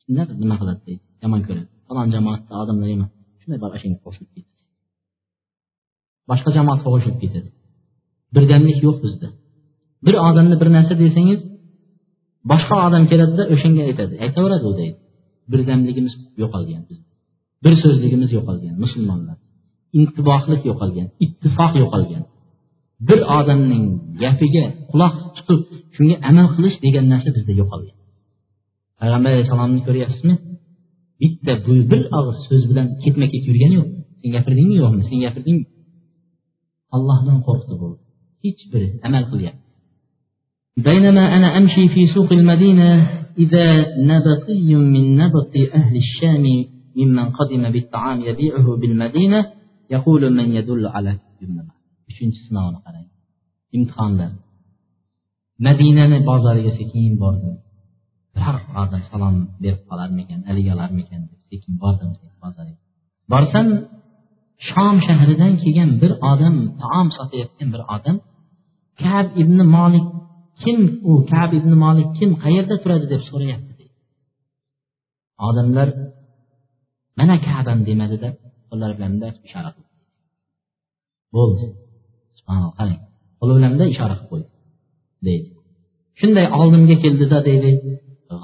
kimlar 0.00 0.26
nima 0.42 0.56
qiladi 0.60 0.80
deydi. 0.88 1.04
Yomon 1.22 1.40
ko'radi. 1.46 1.68
Falon 1.86 2.08
jamoatda 2.14 2.52
odamlar 2.62 2.88
emas. 2.96 3.10
Shunday 3.40 3.58
borib 3.64 3.78
shunga 3.82 3.98
qo'shilib 4.06 4.30
ketadi 4.34 4.54
boshqa 6.30 6.50
jamoatga 6.56 6.88
qo'shilib 6.94 7.18
ketadi 7.22 7.50
birdamlik 8.34 8.78
yo'q 8.86 8.96
bizda. 9.04 9.28
Bir 10.06 10.14
odamni 10.28 10.56
bir 10.62 10.68
narsa 10.76 10.94
desangiz 11.02 11.40
boshqa 12.50 12.76
odam 12.86 13.04
keladida 13.10 13.44
o'shanga 13.54 13.82
aytadi. 13.90 14.14
Aytaveradi 14.24 14.64
u 14.70 14.72
deydi. 14.80 14.96
Birdamligimiz 15.52 16.14
yo'qolgan 16.42 16.82
bir 17.64 17.74
so'zligimiz 17.82 18.30
yo'qolgan 18.36 18.74
musulmonlar. 18.84 19.36
intibohlik 19.99 20.61
yo'qolgan 20.69 21.07
ittifoq 21.25 21.73
yo'qolgan 21.81 22.23
bir 23.07 23.19
odamning 23.39 23.85
gapiga 24.23 24.65
quloq 24.91 25.15
tutib 25.35 25.59
shunga 25.95 26.15
amal 26.29 26.47
qilish 26.55 26.77
degan 26.85 27.05
narsa 27.13 27.29
bizda 27.35 27.53
yo'qolgan 27.61 27.95
payg'ambar 28.99 29.29
alayhissalomni 29.33 29.81
ko'ryapsizmi 29.87 30.35
bitta 31.21 31.53
bu 31.65 31.73
bir 31.91 32.01
og'iz 32.19 32.37
so'z 32.47 32.63
bilan 32.69 32.87
ketma 33.03 33.25
ket 33.31 33.43
yurgani 33.49 33.75
yo'q 33.79 33.89
sen 34.19 34.29
gapirdingmi 34.35 34.75
yo'qmi 34.83 35.03
sen 35.09 35.19
gapirdingmi 35.25 35.65
ollohdan 36.95 37.37
qo'rqdi 37.47 37.73
bo'ldi 37.81 37.99
hech 38.43 38.61
biri 38.71 38.87
amal 39.07 39.25
qilyapti 39.33 39.69
بينما 40.89 41.23
أنا 41.37 41.57
أمشي 41.57 41.83
في 41.93 42.01
سوق 42.15 42.29
المدينة 42.39 42.89
إذا 43.43 43.67
نبطي 44.11 44.75
من 44.93 45.05
نبط 45.21 45.53
أهل 45.79 45.93
الشام 46.05 46.45
ممن 46.99 47.25
قدم 47.39 47.63
بالطعام 47.73 48.17
يبيعه 48.29 48.67
بالمدينة 48.81 49.39
uchinchi 52.10 52.40
sinovni 52.46 52.78
qarang. 52.84 53.06
Imtihonda 53.76 54.26
madinani 55.66 56.18
bozoriga 56.30 56.72
sekin 56.78 57.12
bordim. 57.22 57.54
Biror 58.34 58.56
odam 58.82 59.02
salom 59.10 59.36
berib 59.62 59.82
qolarmikan 59.90 60.40
haligi 60.48 60.70
olarmikan 60.76 61.20
deb 61.30 61.40
sekin 61.50 61.72
bordim 61.82 62.10
bozoriga. 62.42 62.80
Borsam 63.32 63.66
shom 64.68 64.96
shahridan 65.06 65.52
kelgan 65.62 65.90
bir 66.02 66.12
odam 66.32 66.56
taom 66.82 67.08
sotayotgan 67.16 67.68
bir 67.74 67.82
odam 67.96 68.16
kab 69.02 69.26
ibn 69.42 69.58
molik 69.76 70.06
kim 70.62 70.78
u 71.10 71.12
kab 71.32 71.50
ibn 71.58 71.72
molik 71.84 72.08
kim 72.18 72.30
qayerda 72.44 72.74
turadi 72.82 73.06
deb 73.12 73.22
so'rayapti. 73.30 73.84
Odamlar 75.48 75.88
mana 77.18 77.36
kabam 77.48 77.78
demadida. 77.88 78.28
de. 78.32 78.53
qo'llari 78.73 78.93
bilan 78.97 79.13
ishora 79.47 79.69
qildi 79.75 79.91
bo'ldi 81.35 81.67
qarang 82.77 82.99
qo'li 83.39 83.51
bilanda 83.57 83.83
ishora 83.93 84.15
qilib 84.19 84.29
qo'ydi 84.31 84.49
deydi 85.27 85.49
shunday 86.19 86.45
oldimga 86.59 86.95
keldida 87.03 87.37
deydi 87.49 87.71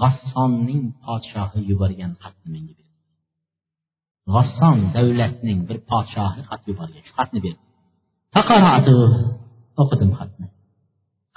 g'assonning 0.02 0.84
podshohi 1.06 1.60
yuborgan 1.70 2.12
xatni 2.24 2.48
menga 2.54 2.74
berdi 2.80 2.94
g'asson 4.34 4.78
davlatning 4.96 5.60
bir 5.70 5.78
podshohi 5.92 6.42
xat 6.50 6.62
yuborgan 6.70 7.02
shu 7.08 7.14
xatni 7.20 7.40
berdi 7.46 7.62
o'qidim 9.82 10.12
xatni 10.20 10.48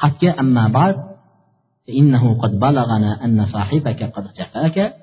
xatga 0.02 0.30
amma 0.42 0.64
ba'd 0.78 0.96
إنه 2.00 2.40
قد 2.42 2.52
بلغنا 2.60 3.24
أن 3.24 3.46
صاحبك 3.46 4.02
قد 4.02 4.32
جفاك 4.38 4.94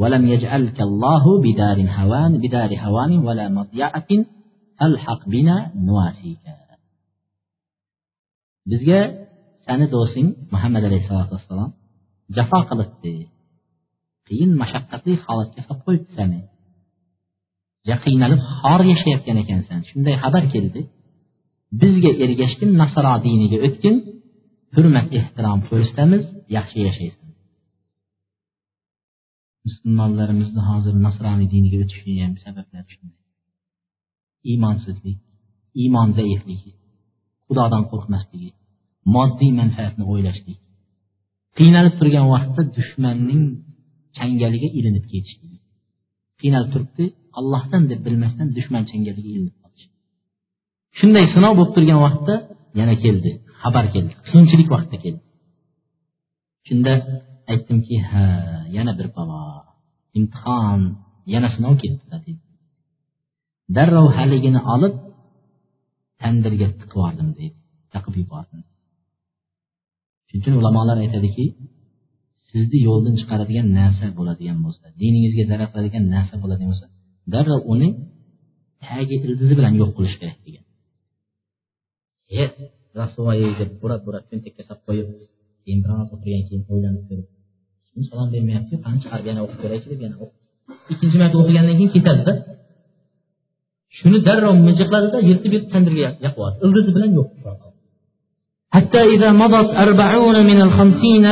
ولم 0.00 0.26
يجعلك 0.26 0.78
الله 0.88 1.24
بدار 1.46 1.78
هوان 1.98 2.32
بدار 2.44 2.70
هوان 2.84 3.18
ولا 3.26 3.48
مضيعة 3.48 4.10
فالحق 4.78 5.28
بنا 5.28 5.56
نواسيك 5.88 6.44
bizga 8.72 9.00
sani 9.66 9.86
do'sting 9.94 10.28
muhammad 10.54 10.82
alayhissalotu 10.88 11.32
vassalom 11.36 11.70
jafo 12.36 12.58
qilibdi 12.70 13.14
qiyin 14.28 14.50
mashaqqatli 14.62 15.14
holatga 15.24 15.60
solib 15.66 15.82
qo'yibdi 15.86 16.12
sani 16.18 16.40
qiynalib 18.04 18.40
xor 18.60 18.80
yashayotgan 18.92 19.36
ekansan 19.44 19.80
shunday 19.90 20.14
xabar 20.22 20.44
keldi 20.54 20.80
bizga 21.80 22.10
ergashgin 22.24 22.70
nasro 22.80 23.14
diniga 23.26 23.58
o'tgin 23.66 23.96
hurmat 24.74 25.06
ehtirom 25.18 25.58
ko'rsatamiz 25.68 26.22
yaxshi 26.56 26.78
yashaysan 26.88 27.21
Musulmonlarimizni 29.65 30.61
hozir 30.69 30.93
nasroniy 31.05 31.47
diniga 31.55 31.77
o'tishini 31.83 32.21
ham 32.25 32.33
sabablar 32.45 32.83
shunday. 32.93 33.19
Iymonsizlik 34.51 35.19
iymon 35.81 36.09
zaifligi 36.17 36.71
xudodan 37.47 37.83
qo'rqmasligi 37.91 38.49
moddiy 39.15 39.51
manfaatni 39.61 40.03
o'ylashlik 40.11 40.59
qiynalib 41.57 41.95
turgan 41.99 42.25
vaqtda 42.33 42.61
dushmanning 42.77 43.43
changaliga 44.17 44.69
ilinib 44.79 45.05
ketishligi 45.11 45.59
qiynalib 46.41 46.69
turibdi 46.73 47.05
allohdan 47.39 47.83
deb 47.91 47.99
bilmasdan 48.05 48.47
dushman 48.57 48.83
changaliga 48.91 49.29
ilinib 49.35 49.55
qolish. 49.61 49.85
Shunday 50.99 51.25
sinov 51.35 51.53
bo'lib 51.59 51.73
turgan 51.77 51.99
vaqtda 52.07 52.35
yana 52.79 52.95
keldi 53.03 53.31
xabar 53.61 53.85
keldi 53.93 54.13
qiyinchilik 54.27 54.69
vaqtida 54.75 54.97
keldi. 55.05 55.21
Shunda 56.67 56.93
aytdimki 57.51 57.95
ha 58.09 58.25
yana 58.77 58.91
bir 58.99 59.07
balo 59.17 59.41
imtihon 60.19 60.81
yana 61.33 61.47
sinov 61.55 61.75
ketdi 61.81 62.33
darrov 63.77 64.07
haligini 64.17 64.61
olib 64.73 64.93
tandirga 66.21 66.67
tiqib 66.79 66.91
yubordim 66.95 67.29
deydi 67.37 67.57
taqib 67.93 68.15
yubordim. 68.21 68.61
Shuning 70.27 70.41
uchun 70.41 70.53
ulamolar 70.61 70.97
aytadiki 71.05 71.45
sizni 72.49 72.79
yo'ldan 72.87 73.15
chiqaradigan 73.19 73.67
narsa 73.79 74.05
bo'ladigan 74.17 74.57
bo'lsa 74.65 74.85
diningizga 75.01 75.43
zarar 75.51 75.67
qiladigan 75.71 76.03
narsa 76.15 76.35
bo'ladigan 76.43 76.69
bo'lsa 76.73 76.87
darrov 77.33 77.61
uni 77.73 77.89
tagi 78.85 79.15
ildizi 79.25 79.53
bilan 79.59 79.73
yo'q 79.81 79.91
qilish 79.97 80.15
kerak 80.21 80.39
degan. 80.45 80.65
Rasvoyi 82.99 83.47
deb 83.59 83.71
burab 83.81 84.01
burab 84.07 84.23
cho'ntakka 84.29 84.61
solib 84.67 84.81
qo'yib 84.87 85.07
keyin 85.63 85.79
biroz 85.83 86.07
o'tirgan 86.15 86.43
keyin 86.47 86.63
o'ylanib 86.71 87.03
ko'rib 87.09 87.27
salom 88.09 88.27
bermayaptiyu 88.33 88.77
qani 88.85 88.97
chiqarib 89.03 89.25
yana 89.29 89.41
o'qib 89.45 89.59
ko'raychi 89.63 89.87
deb 89.91 90.01
yana 90.05 90.15
ikkinchi 90.91 91.17
marta 91.21 91.35
o'qigandan 91.41 91.75
keyin 91.79 91.91
ketadida 91.95 92.33
shuni 93.97 94.19
darrov 94.27 94.55
mijiqladida 94.67 95.17
yirtib 95.29 95.51
yirtib 95.55 95.71
tandirga 95.75 96.09
yubordi 96.25 96.57
ildizi 96.65 96.91
bilan 96.95 97.11
yo'q 97.19 97.31
حتى 98.77 99.01
إذا 99.15 99.29
مضت 99.43 99.69
أربعون 99.85 100.37
من 100.49 100.59
الخمسين 100.61 101.25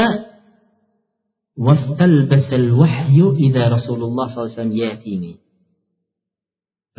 واستلبس 1.66 2.49
الوحي 2.62 3.18
إذا 3.48 3.64
رسول 3.76 3.99
الله 4.08 4.26
صلى 4.28 4.38
الله 4.38 4.52
عليه 4.52 4.60
وسلم 4.60 4.74
يأتيني 4.84 5.34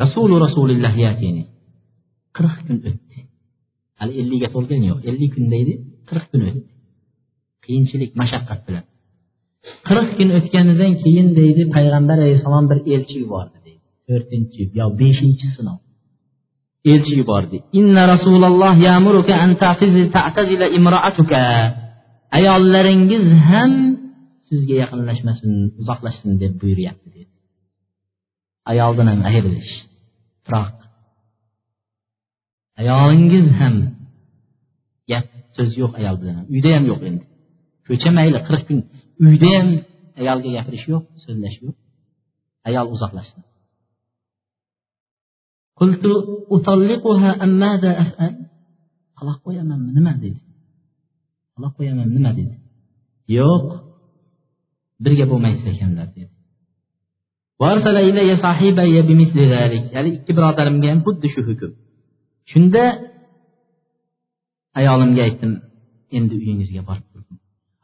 رسول 0.03 0.29
رسول 0.45 0.69
الله 0.71 0.93
يأتيني 1.05 1.43
qirq 2.37 2.55
kun 2.67 2.77
o'tdi 2.89 3.19
hali 3.99 4.13
ellikga 4.21 4.47
to'lgani 4.55 4.85
yo'q 4.91 5.01
ellik 5.09 5.31
kunda 5.35 5.55
edi 5.63 5.73
qirq 6.09 6.25
kun 6.31 6.41
o'tdi 6.49 6.72
qiyinchilik 7.65 8.11
mashaqqat 8.21 8.59
bilan. 8.67 8.85
qirq 9.87 10.09
kun 10.17 10.29
o'tganidan 10.37 10.93
keyin 11.03 11.27
deydi 11.39 11.61
payg'ambar 11.75 12.17
alayhissalom 12.23 12.65
bir 12.71 12.79
elchi 12.95 13.17
yubordi 13.23 13.63
to'rtinchi 14.07 14.61
yo 14.79 14.85
beshinchi 14.99 15.47
sinov. 15.55 15.79
elchi 16.91 17.13
yubordi. 17.21 17.57
Inna 17.79 18.03
rasululloh 18.13 18.73
yamuruka 18.87 19.33
an 19.43 19.51
ta'tazila 20.15 20.67
imroatuka 20.77 21.41
ayollaringiz 22.37 23.25
ham 23.49 23.71
sizga 24.47 24.75
yaqinlashmasin 24.83 25.51
uzoqlashsin 25.81 26.31
deb 26.41 26.53
buyuryapti 26.61 27.07
dedi. 27.15 27.33
Ayoldan 28.71 29.07
ham 29.11 29.21
ayrilish 29.29 29.73
biroq 30.45 30.75
ayolingiz 32.81 33.47
ham? 33.59 33.75
Gap 35.09 35.27
so'z 35.55 35.71
yo'q 35.81 35.93
ayol 35.99 36.15
bilan 36.21 36.35
uyda 36.53 36.69
ham 36.75 36.85
yo'q 36.91 37.01
endi. 37.09 37.23
ko'cha 37.86 38.10
mayli 38.18 38.38
qirq 38.46 38.62
kun 38.68 38.78
uyda 39.30 39.48
ham 39.56 39.68
ayolga 40.20 40.48
gapirish 40.56 40.86
yo'q 40.92 41.04
so'zlash 41.24 41.56
yo'q 41.64 41.76
ayol 42.68 42.86
uzoqlashsin 42.94 43.42
قلت 45.80 46.04
أطلقها 46.56 47.30
أم 47.44 47.50
ماذا 47.64 47.90
أفعل 48.02 48.34
طلاق 49.16 49.38
qo'yamanmi 49.46 49.90
nima 49.98 50.12
dedi 50.22 50.40
alloh 51.56 51.70
qo'yaman 51.78 52.08
nima 52.16 52.30
dedi 52.38 52.56
yo'q 53.38 53.66
birga 55.04 55.24
bo'lmaysiz 55.30 55.66
ekanlar 55.74 56.08
dedi 56.16 56.32
ya'ni 59.96 60.10
ikki 60.18 60.32
birodarimga 60.36 60.88
ham 60.92 61.00
xuddi 61.06 61.26
shu 61.34 61.40
hukm 61.48 61.72
shunda 62.52 62.82
ayolimga 64.80 65.22
aytdim 65.28 65.52
endi 66.16 66.34
uyingizga 66.40 66.82
borib 66.88 67.06
turdim 67.10 67.11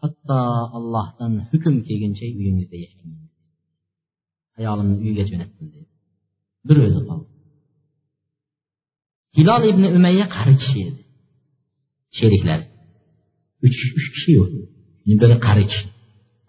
hatto 0.02 0.40
allohdan 0.78 1.34
hukm 1.52 1.76
kelguncha 1.88 2.26
uyingizda 2.40 2.78
yashang 2.86 3.12
ayolimni 4.60 4.96
uyiga 5.04 5.24
jo'natdim 5.32 5.68
dedi. 5.74 5.88
Bir 6.68 6.78
o'zi 6.86 7.02
qoldi. 7.10 7.28
Hilol 9.38 9.64
ibn 9.72 9.84
umayya 9.98 10.26
qari 10.36 10.56
kishi 10.62 10.80
edi. 10.90 11.02
Sheriklari. 12.18 12.66
Uch 13.66 13.80
uch 13.98 14.08
kishi 14.16 14.32
yo'q. 14.40 14.52
Biri 15.22 15.38
qari 15.48 15.64
kishi. 15.72 15.86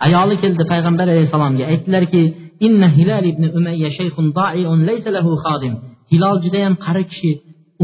Ayoli 0.07 0.37
keldi 0.43 0.65
payg'ambar 0.73 1.07
alayhissalomga. 1.15 1.65
Aytdilarki 1.73 2.23
inna 2.67 2.89
hilal 2.99 3.25
ibn 3.33 3.45
umayya 3.59 3.91
shaykhun 3.99 4.27
da'iun 4.41 4.79
laysa 4.89 5.11
lahu 5.17 5.31
xodim 5.45 5.75
hilol 6.13 6.37
judayam 6.45 6.75
qari 6.87 7.05
kishi. 7.13 7.33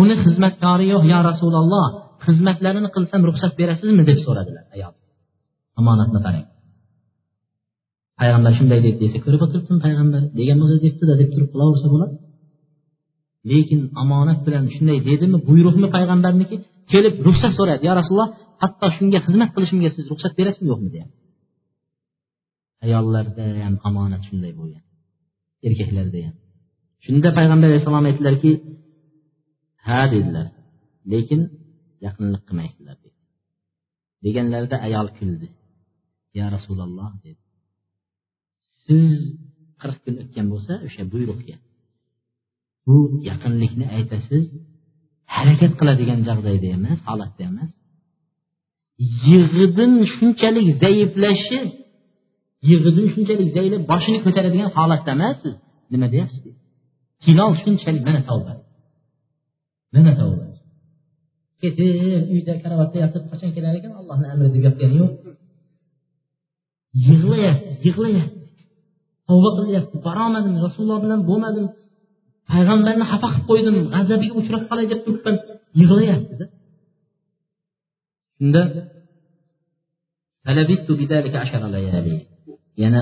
Uni 0.01 0.15
xizmatkori 0.25 0.87
yo'q 0.93 1.05
yo 1.13 1.19
rasululloh 1.31 1.87
xizmatlarini 2.27 2.89
qilsam 2.97 3.21
ruxsat 3.29 3.53
berasizmi? 3.61 4.03
deb 4.11 4.19
so'radilar 4.27 4.65
ayol. 4.77 4.93
Omonatni 5.81 6.21
qarang 6.27 6.47
payg'ambar 8.21 8.53
shunday 8.59 8.81
deb 8.87 8.97
desa 9.03 9.19
ko'rib 9.25 9.41
o'tiribdim 9.47 9.79
payg'ambar 9.87 10.23
degan 10.39 10.57
bo'lsa 10.63 10.77
debdida 10.85 11.15
deb 11.21 11.29
turib 11.35 11.49
qilaversa 11.53 11.89
bo'ladi. 11.95 12.15
Lekin 13.51 13.81
omonat 14.03 14.41
bilan 14.47 14.65
shunday 14.75 14.99
dedimi 15.09 15.39
buyruqmi 15.49 15.89
payg'ambarniki? 15.97 16.57
Kelib 16.93 17.15
ruxsat 17.27 17.53
so'rayapti 17.59 17.85
yo 17.89 17.95
rasululloh 18.01 18.31
hatto 18.63 18.87
shunga 18.97 19.19
xizmat 19.27 19.51
qilishimga 19.55 19.91
siz 19.97 20.05
ruxsat 20.13 20.33
berasizmi 20.39 20.69
yo'qmi? 20.73 20.89
deyapti. 20.95 21.17
Ayollarda 22.85 23.45
ham 23.67 23.75
omonat 23.89 24.23
shunday 24.29 24.53
bo'lgan. 24.61 24.83
Erkaklarda 25.67 26.19
ham. 26.27 26.35
Shunda 27.05 27.29
payg'ambar 27.39 27.67
alayhissalom 27.71 28.07
aytdilarki 28.11 28.51
ha 29.87 30.01
dedilar. 30.15 30.47
Lekin 31.13 31.41
yaqinlik 32.07 32.43
qilmaysizlar 32.49 32.97
deganlarida 34.25 34.77
ayol 34.87 35.09
kuldi. 35.19 35.47
Ya 36.41 36.47
rasululloh 36.57 37.11
dedi. 37.25 37.43
Siz 38.85 39.19
qirq 39.81 39.99
kun 40.05 40.15
o'tgan 40.23 40.47
bo'lsa 40.53 40.73
o'sha 40.87 41.03
buyruqga 41.13 41.57
bu 42.87 42.97
yaqinlikni 43.31 43.87
aytasiz 43.97 44.45
harakat 45.37 45.73
qiladigan 45.81 46.21
jag'dayda 46.29 46.69
emas 46.79 46.99
holatda 47.09 47.43
emas. 47.51 47.71
Yig'idin 49.29 49.93
shunchalik 50.15 50.69
zaiflashib 50.83 51.69
yig'idin 52.69 53.07
shunchalik 53.15 53.49
zaylab 53.57 53.83
boshini 53.93 54.19
ko'taradigan 54.27 54.71
holatda 54.77 55.11
emas 55.17 55.37
siz 55.43 55.55
nima 55.93 56.07
deyapsiz 56.15 56.55
hilol 57.27 57.53
shunchalik 57.63 58.03
mana 58.09 58.21
tavba. 58.29 58.53
Mana 59.95 60.13
tavba. 60.21 60.47
Ketib 61.63 62.25
uyda 62.35 62.53
karavotda 62.63 62.97
yotib 63.05 63.25
qachon 63.31 63.51
kelar 63.57 63.75
ekan? 63.79 63.93
Allohni 64.01 64.27
amri 64.33 64.49
deb 64.55 64.63
yotgani 64.67 64.97
yo'q. 65.03 65.13
yig'layapti 67.08 67.72
yig'layapti 67.86 68.46
tavba 69.28 69.50
qilyapti 69.58 69.96
borolmadim 70.08 70.54
rasululloh 70.66 71.00
bilan 71.06 71.22
bo'lmadim 71.30 71.66
payg'ambarni 72.52 73.06
xafa 73.12 73.28
qilib 73.34 73.46
qo'ydim 73.50 73.76
g'azabiga 73.94 74.36
uchrab 74.42 74.64
qolay 74.70 74.86
deb 74.92 75.00
turibman 75.06 75.36
yig'layaptida 75.80 76.46
shunda 78.38 78.62
yana 82.84 83.02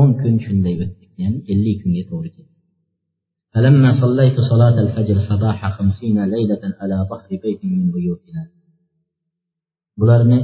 o'n 0.00 0.10
kun 0.20 0.34
shunday 0.44 0.74
o'tdik 0.84 1.10
ya'ni 1.22 1.38
ellik 1.52 1.76
kunga 1.82 2.04
to'g'ri 2.10 2.30
keldi 2.36 2.56
فلما 3.54 3.90
صليت 4.02 4.36
صلاة 4.52 4.76
الفجر 4.84 5.16
صباح 5.30 5.58
خمسين 5.76 6.18
ليلة 6.34 6.62
على 6.80 6.96
ظهر 7.10 7.30
بيت 7.42 7.60
من 7.64 7.90
بيوتنا 7.94 8.42
bularni 9.98 10.38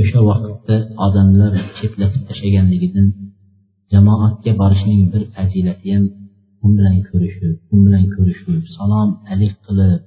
o'sha 0.00 0.20
vaqtda 0.30 0.76
odamlar 1.06 1.52
chetlatib 1.78 2.22
tashlaganligidan 2.28 3.08
jamoatga 3.92 4.52
borishning 4.62 5.00
bir 5.12 5.22
fazilati 5.34 5.86
ham 5.94 6.04
u 6.64 6.66
bilan 6.76 6.96
ko'rishib 7.08 7.54
u 7.72 7.76
bilan 7.84 8.04
ko'rishib 8.14 8.62
salom 8.76 9.08
alik 9.32 9.54
qilib 9.66 10.00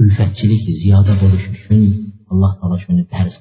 ulfatchilik 0.00 0.62
ziyoda 0.80 1.12
bo'lishi 1.22 1.48
uchun 1.58 1.82
alloh 2.32 2.52
taolo 2.58 2.76
shuni 2.84 3.04
farz 3.12 3.34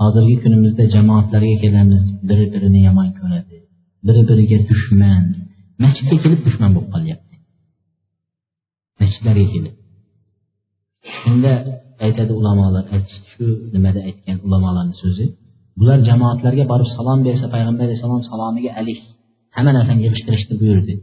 hozirgi 0.00 0.36
kunimizda 0.44 0.84
jamoatlarga 0.94 1.56
kelamiz 1.64 2.02
biri 2.28 2.46
birini 2.54 2.80
yomon 2.88 3.08
ko'radi 3.20 3.56
biri 4.06 4.22
biriga 4.30 4.58
dushman 4.70 5.24
masjidga 5.82 6.16
kelib 6.24 6.40
dushman 6.46 6.70
bo'lib 6.76 6.90
qolyapti. 6.94 7.34
Masjidlarga 9.00 9.46
kelib. 9.54 9.74
Shunda 11.18 11.52
aytadi 12.04 12.32
ulamolar 12.40 12.84
shu 13.32 13.46
nimada 13.74 14.00
aytgan 14.08 14.36
ulamolarni 14.46 14.94
so'zi? 15.02 15.26
Bular 15.80 15.98
jamoatlarga 16.08 16.64
borib 16.72 16.88
salom 16.96 17.20
bersa 17.26 17.46
payg'ambar 17.54 17.84
alayhissalom 17.86 18.22
salomiga 18.30 18.70
alik 18.80 18.98
hamma 19.56 19.70
narsani 19.76 20.00
yig'ishtirishni 20.06 20.54
buyurdi. 20.62 20.94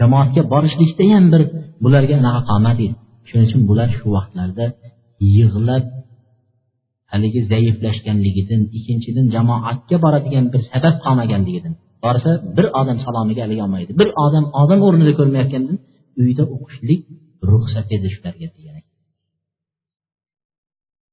Jamoatga 0.00 0.42
borishlikda 0.52 1.04
ham 1.12 1.24
bir 1.32 1.42
bularga 1.84 2.14
anaqa 2.20 2.40
qolmadi 2.50 2.86
shuning 3.28 3.46
uchun 3.48 3.62
bular 3.70 3.88
shu 3.98 4.06
vaqtlarda 4.16 4.66
yig'lab 5.36 5.84
haligi 7.12 7.40
zaiflashganligidan 7.52 8.60
ikkinchidan 8.76 9.26
jamoatga 9.34 9.96
boradigan 10.04 10.44
bir 10.52 10.60
sabab 10.72 10.94
qolmaganligidan 11.04 11.74
borsa 12.04 12.30
bir 12.56 12.66
odam 12.80 12.98
salomiga 13.06 13.40
haligi 13.44 13.62
olmaydi. 13.66 13.90
Bir 14.00 14.08
odam 14.24 14.44
odam 14.62 14.80
o'rnida 14.88 15.12
ko'rmayotgandan 15.18 15.76
uyda 16.22 16.44
o'qishlik 16.54 17.00
ruxsat 17.50 17.86
edi 17.96 18.08
shularga 18.14 18.48
degan. 18.56 18.69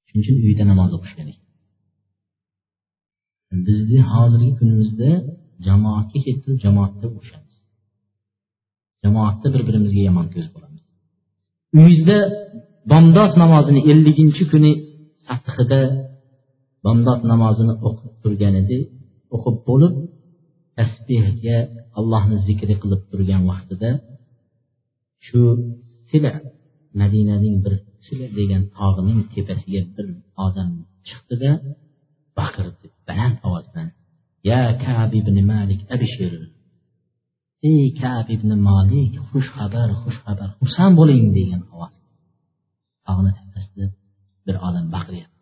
Shuning 0.07 0.21
uchun 0.23 0.35
uyda 0.47 0.63
namoz 0.71 0.91
o'qish 0.97 1.13
kerak 1.17 1.38
bizni 3.67 3.99
hozirgi 4.11 4.51
kunimizda 4.59 5.09
jamoatga 5.67 6.19
ketib 6.27 6.55
jamoatda 6.65 7.05
o'qishamiz 7.15 7.55
jamoatda 9.03 9.47
bir 9.53 9.61
birimizga 9.67 10.01
yomon 10.09 10.27
ko'z 10.34 10.47
bo'lamiz 10.53 10.84
uyda 11.85 12.17
bomdod 12.91 13.31
namozini 13.43 13.81
elliginchi 13.91 14.43
kuni 14.51 14.71
sathida 15.27 15.81
bomdod 16.85 17.21
namozini 17.31 17.73
o'qib 17.88 18.11
turgan 18.21 18.55
edi. 18.61 18.77
O'qib 19.35 19.57
bo'lib 19.69 19.93
tasbehga 20.77 21.57
allohni 21.99 22.38
zikri 22.47 22.75
qilib 22.81 23.01
turgan 23.11 23.41
vaqtida 23.51 23.89
shu 25.25 25.39
sila 26.09 26.31
madinaning 27.01 27.55
bir 27.63 27.73
sila 28.05 28.27
degan 28.37 28.63
tog'ining 28.77 29.21
tepasiga 29.33 29.81
bir 29.95 30.07
odam 30.45 30.69
chiqdida 31.07 31.51
baqirdi 32.37 32.85
baland 33.07 33.37
ovoz 33.47 33.65
bilan 33.71 33.89
ya 34.49 34.61
kab 34.83 35.11
ibn 35.19 35.35
malik 35.51 35.81
abshir 35.95 36.33
ey 37.71 37.83
kab 38.01 38.27
ibn 38.35 38.49
malik 38.69 39.13
xush 39.29 39.49
xabar 39.55 39.89
xush 40.01 40.19
xabar 40.25 40.49
xursand 40.59 40.93
bo'ling 40.99 41.25
degan 41.37 41.61
ovoz. 41.73 41.93
Tog'ni 43.07 43.31
tepasida 43.39 43.87
bir 44.45 44.55
odam 44.67 44.87
baqiryapti 44.95 45.37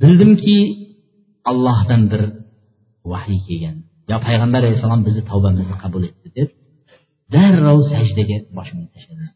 bildimki 0.00 0.58
allohdan 1.50 2.02
bir 2.12 2.22
vahiy 3.12 3.40
kelgan. 3.46 3.76
yo 4.11 4.17
payg'ambar 4.27 4.61
alayhissalom 4.63 5.01
bizni 5.07 5.23
tavbamizni 5.31 5.75
qabul 5.83 6.03
etdi 6.09 6.27
deb 6.37 6.49
darrov 7.35 7.79
sajdaga 7.93 8.37
boshimni 8.57 8.87
tashladim 8.95 9.31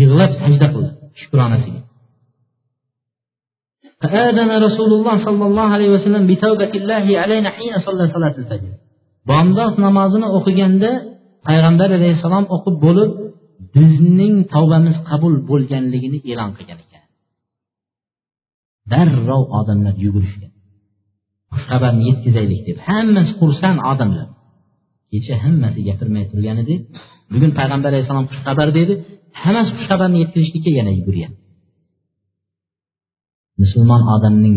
yig'lab 0.00 0.32
sajda 0.42 0.66
qildi 0.74 0.92
shukronasiga 1.20 1.80
فآذن 4.02 4.50
رسول 4.66 4.90
الله 4.98 5.16
صلى 5.26 5.44
الله 5.48 5.68
عليه 5.76 5.90
وسلم 5.94 6.22
بتوبة 6.30 6.72
الله 6.80 7.06
علينا 7.22 7.48
حين 7.56 7.74
صلى 7.86 8.04
صلاة 8.14 8.34
الفجر 8.42 8.72
bomdod 9.30 9.74
namozini 9.86 10.26
o'qiganda 10.36 10.90
payg'ambar 11.46 11.90
alayhissalom 11.98 12.44
o'qib 12.54 12.76
bo'lib 12.84 13.10
bizning 13.76 14.34
tavbamiz 14.54 14.96
qabul 15.10 15.34
bo'lganligini 15.50 16.18
e'lon 16.30 16.50
qilgan 16.56 16.78
ekan 16.84 17.04
darrov 18.92 19.42
odamlar 19.58 19.94
yugurishgan 20.04 20.52
Xushxabarni 21.53 22.03
yetkazaylik 22.09 22.61
deb. 22.67 22.77
Hammasi 22.89 23.31
xursand 23.39 23.79
odamlar. 23.91 24.27
Kecha 25.11 25.35
hammasi 25.43 25.79
gapirmay 25.87 26.23
turgan 26.31 26.57
edi. 26.63 26.75
Bugun 27.33 27.51
payg'ambar 27.59 27.89
alayhissalom 27.91 28.27
xushxabar 28.31 28.67
dedi. 28.79 28.93
Hammasi 29.43 29.71
xushxabarni 29.77 30.17
yetkazishlikka 30.23 30.71
yana 30.79 30.91
yuguryapti. 30.99 31.43
Musulmon 33.61 34.01
odamning 34.15 34.55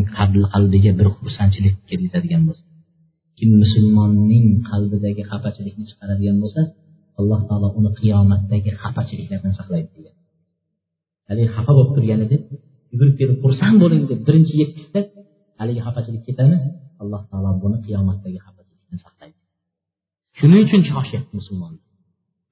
qalbiga 0.54 0.92
bir 0.98 1.06
xursandchilik 1.16 1.74
kirgizadigan 1.88 2.42
bo'lsa 2.48 2.64
kim 3.38 3.50
musulmonning 3.62 4.46
qalbidagi 4.70 5.22
xafachilikni 5.30 5.84
chiqaradigan 5.90 6.36
bo'lsa 6.42 6.62
alloh 7.20 7.40
taolo 7.48 7.68
uni 7.78 7.90
qiyomatdagi 8.00 8.70
xafachiliklardan 8.82 9.52
saqlaydi 9.58 9.88
degan. 9.96 10.14
Haligi 11.28 11.50
xafa 11.56 11.70
bo'lib 11.76 11.92
turgan 11.96 12.20
edi. 12.26 12.36
Yugurib 12.92 13.14
kelib 13.20 13.36
xursand 13.44 13.76
bo'ling 13.82 14.02
deb 14.10 14.20
birinchi 14.26 14.54
yetkazsa 14.62 15.00
haligi 15.60 15.80
xafachilik 15.86 16.22
ketadimi 16.28 16.58
alloh 17.02 17.22
taolo 17.30 17.50
buni 17.62 17.78
qiyomatdagi 17.86 18.38
xafachilikdan 18.46 18.98
saqlaydi. 19.04 19.38
Shuning 20.38 20.60
uchun 20.66 20.82
shoshyapti 20.90 21.32
musulmon 21.40 21.72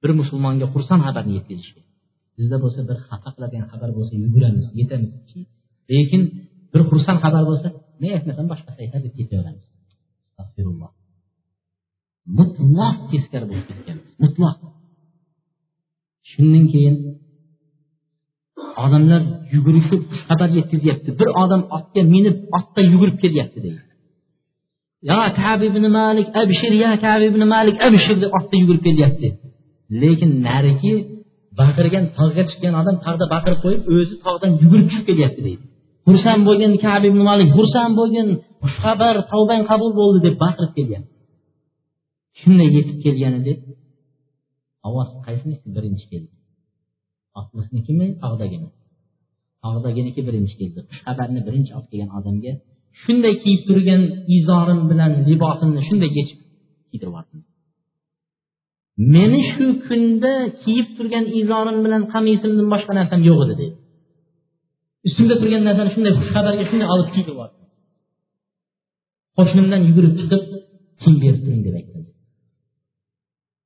bir 0.01 0.11
musulmonga 0.21 0.65
xursand 0.73 1.01
xabarni 1.07 1.33
yetkazishga. 1.39 1.81
Bizda 2.37 2.57
bo'lsa 2.63 2.79
bir 2.89 2.97
xafa 3.07 3.29
qiladigan 3.35 3.65
xabar 3.71 3.89
bo'lsa 3.97 4.13
yuguramiz 4.23 4.67
yetamiz 4.79 5.11
lekin 5.93 6.21
bir 6.73 6.81
xursand 6.89 7.19
xabar 7.23 7.43
bo'lsa 7.49 7.67
men 8.01 8.11
aytmasam 8.17 8.45
boshqasi 8.51 8.77
aytadi 8.83 9.03
deb 9.05 9.13
ketaveramiz. 9.19 9.65
Astag'firulloh 10.29 10.91
mutloq 12.37 12.97
teskari 13.11 13.45
bo'lib 13.49 13.65
ketgan 13.69 13.97
mutloq 14.23 14.57
shundan 16.31 16.65
keyin 16.73 16.95
odamlar 18.83 19.21
yugurishib 19.53 20.01
xabar 20.27 20.49
yetkazyapti. 20.57 21.09
Bir 21.19 21.27
odam 21.43 21.61
otga 21.77 22.01
minib 22.13 22.35
otda 22.57 22.81
yugurib 22.91 23.17
kelyapti 23.23 23.59
deydi. 23.65 23.81
Yo 25.09 25.19
kab 25.41 25.59
ibn 25.69 25.83
malik 25.99 26.27
abshir 26.41 26.73
ya 26.83 26.91
kab 27.05 27.21
ibn 27.29 27.41
malik 27.55 27.77
abshir 27.87 28.15
deb 28.23 28.31
otda 28.37 28.55
yugurib 28.61 28.83
kelyapti. 28.87 29.27
Lekin 30.01 30.31
narigi 30.47 30.93
baqirgan 31.59 32.05
tog'ga 32.17 32.43
chiqqan 32.49 32.73
odam 32.81 32.95
tog'da 33.05 33.25
baqirib 33.33 33.59
qo'yib 33.65 33.81
o'zi 33.95 34.15
tog'dan 34.25 34.51
yugurib 34.61 34.87
tushib 34.89 35.05
kelyapti 35.09 35.41
deydi. 35.47 35.63
Xursand 36.07 36.41
bo'lgin 36.49 36.73
kab 36.85 37.01
ibn 37.09 37.19
malik 37.29 37.49
xursand 37.57 37.93
bo'lgin 37.99 38.27
xushxabar 38.63 39.15
tavbang 39.31 39.63
qabul 39.71 39.91
bo'ldi 39.99 40.19
deb 40.27 40.35
baqirib 40.43 40.71
kelyapti. 40.77 41.11
Shunday 42.39 42.69
yetib 42.77 42.97
kelganida 43.05 43.53
ovoz 44.87 45.09
qaysinisi 45.25 45.67
birinchi 45.75 46.05
keldi? 46.11 46.38
Otliqnikimi 47.39 48.07
tog'dagimi? 48.23 48.69
Tog'daginiki 49.63 50.21
birinchi 50.27 50.53
keldi. 50.59 50.79
Xabarni 51.05 51.41
birinchi 51.47 51.71
olib 51.77 51.87
kelgan 51.91 52.11
odamga 52.19 52.53
shunday 53.03 53.33
kiyib 53.43 53.61
turgan 53.67 54.01
izorim 54.37 54.81
bilan 54.91 55.11
libosimni 55.29 55.81
shunday 55.89 56.09
yechib 56.17 56.39
kiydirib 56.89 57.11
yubordim 57.11 57.41
meni 59.15 59.39
shu 59.51 59.65
kunda 59.87 60.33
kiyib 60.63 60.87
turgan 60.97 61.25
izorim 61.41 61.77
bilan 61.85 62.03
qamisimdan 62.13 62.67
boshqa 62.73 62.93
narsam 62.99 63.19
yo'q 63.29 63.39
edi 63.45 63.55
dedi. 63.61 63.67
Ustimda 65.07 65.35
turgan 65.41 65.63
narsani 65.67 65.89
shunday 65.95 66.13
xushxabarga 66.19 66.63
shunday 66.69 66.87
olib 66.93 67.09
kiydirib 67.13 67.35
yubordim 67.35 67.65
qo'shnimdan 69.37 69.81
yugurib 69.87 70.13
chiqib 70.19 70.43
kiyim 71.01 71.15
berib 71.23 71.41
turing 71.45 71.61
deb 71.67 71.75
aytdim. 71.79 72.03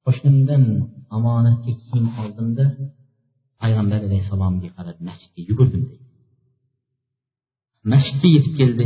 Qo'shnimdan 0.05 0.63
omonatga 1.17 1.71
kiyim 1.85 2.05
oldimda 2.21 2.65
payg'ambar 3.63 3.99
alayhissalomga 4.07 4.69
qarab 4.77 4.97
masjidga 5.07 5.41
yugurdim 5.49 5.83
deydi 5.89 6.03
masjidga 7.91 8.27
yetib 8.35 8.53
keldi. 8.59 8.85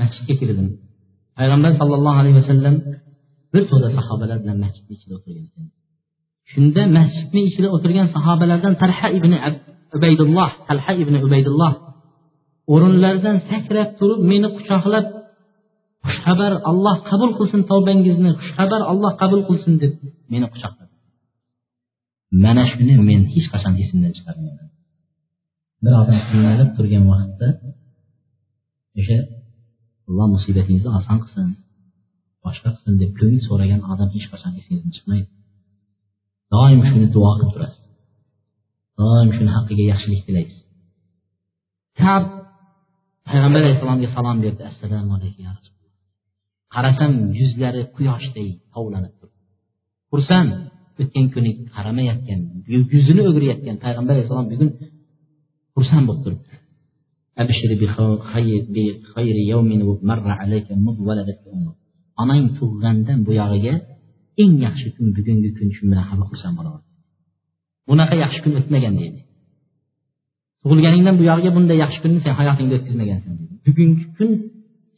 Masjidga 0.00 0.34
kirdim. 0.40 0.68
Payg'ambar 1.38 1.72
sollallohu 1.80 2.18
alayhi 2.22 2.36
vasallam 2.40 2.74
bir 3.52 3.62
to'da 3.70 3.88
sahobalar 3.98 4.36
bilan 4.42 4.58
masjidni 4.64 4.92
ichida 4.98 5.14
o'tirgan 5.18 5.44
ekan. 5.48 5.66
Shunda 6.52 6.82
masjidni 6.98 7.40
ichida 7.48 7.68
o'tirgan 7.76 8.08
sahobalardan 8.16 8.74
talha 8.82 9.08
ibn 9.18 9.32
ubaydulloh 9.96 10.50
talha 10.68 10.92
ibn 11.02 11.14
ubaydulloh 11.26 11.72
o'rinlaridan 12.72 13.36
sakrab 13.50 13.88
turib 13.98 14.20
meni 14.30 14.48
quchoqlab 14.56 15.06
xushxabar 16.06 16.52
alloh 16.70 16.96
qabul 17.10 17.30
qilsin 17.38 17.60
tavbangizni 17.70 18.30
xushxabar 18.40 18.80
alloh 18.92 19.12
qabul 19.22 19.40
qilsin 19.48 19.74
deb 19.82 19.92
meni 20.32 20.46
quchoqladi. 20.52 20.89
Mana 22.44 22.62
shuni 22.70 22.94
men 23.08 23.22
hech 23.34 23.46
qachon 23.52 23.74
esimdan 23.82 24.12
chiqarmayman. 24.16 24.68
Bir 25.82 25.92
odam 26.02 26.18
qiynalib 26.28 26.70
turgan 26.76 27.04
vaqtda 27.12 27.48
o'sha 28.98 29.18
alloh 30.08 30.26
musibatingizni 30.34 30.90
oson 30.98 31.18
qilsin 31.22 31.48
boshqa 32.44 32.68
qilsin 32.74 32.94
deb 33.02 33.10
ko'ngil 33.18 33.42
so'ragan 33.48 33.80
odam 33.92 34.08
hech 34.14 34.26
qachon 34.32 34.52
esingizdan 34.60 34.92
chiqmaydi. 34.96 35.28
Doim 36.52 36.80
shuni 36.88 37.06
duo 37.16 37.30
qilib 37.36 37.50
turasiz. 37.54 37.84
Doim 39.00 39.30
shuni 39.36 39.50
haqqiga 39.56 39.84
yaxshilik 39.92 40.22
tilaysiz. 40.26 40.60
Kab 42.00 42.24
payg'ambar 43.28 43.60
alayhissalomga 43.62 44.08
salom 44.16 44.38
berdi. 44.44 44.62
Assalomu 44.70 45.12
alaykum 45.18 45.42
ya 45.46 45.52
rasululloh. 45.58 45.94
Qarasam 46.74 47.12
yuzlari 47.38 47.82
quyoshday 47.96 48.48
tovlanib 48.74 49.12
turibdi 49.18 49.40
xursand 50.10 50.52
o'tgan 51.00 51.26
kuni 51.34 51.50
qaramayotgan 51.74 52.40
yuzini 52.94 53.22
o'girayotgan 53.28 53.76
payg'ambar 53.84 54.12
alayhissalom 54.14 54.46
bugun 54.52 54.70
xursand 55.74 56.04
bo'lib 56.08 56.22
turibdi. 56.24 56.54
Onang 62.22 62.42
tug'gandan 62.58 63.18
buyog'iga 63.28 63.74
eng 64.42 64.54
yaxshi 64.66 64.88
kun 64.96 65.06
bugungi 65.16 65.50
kun 65.56 65.68
shu 65.76 65.82
bilan 65.90 66.04
hamma 66.10 66.24
xursand 66.30 66.54
bo'laverdi 66.58 66.88
bunaqa 67.88 68.14
yaxshi 68.24 68.40
kun 68.44 68.52
o'tmagan 68.60 68.94
deydi. 69.00 69.20
Tug'ilganingdan 70.62 71.14
buyog'iga 71.20 71.50
bunday 71.56 71.76
yaxshi 71.84 71.98
kunni 72.02 72.18
sen 72.24 72.32
hayotingda 72.40 72.74
o'tkazmagansan 72.78 73.34
bugungi 73.66 74.04
kun 74.16 74.30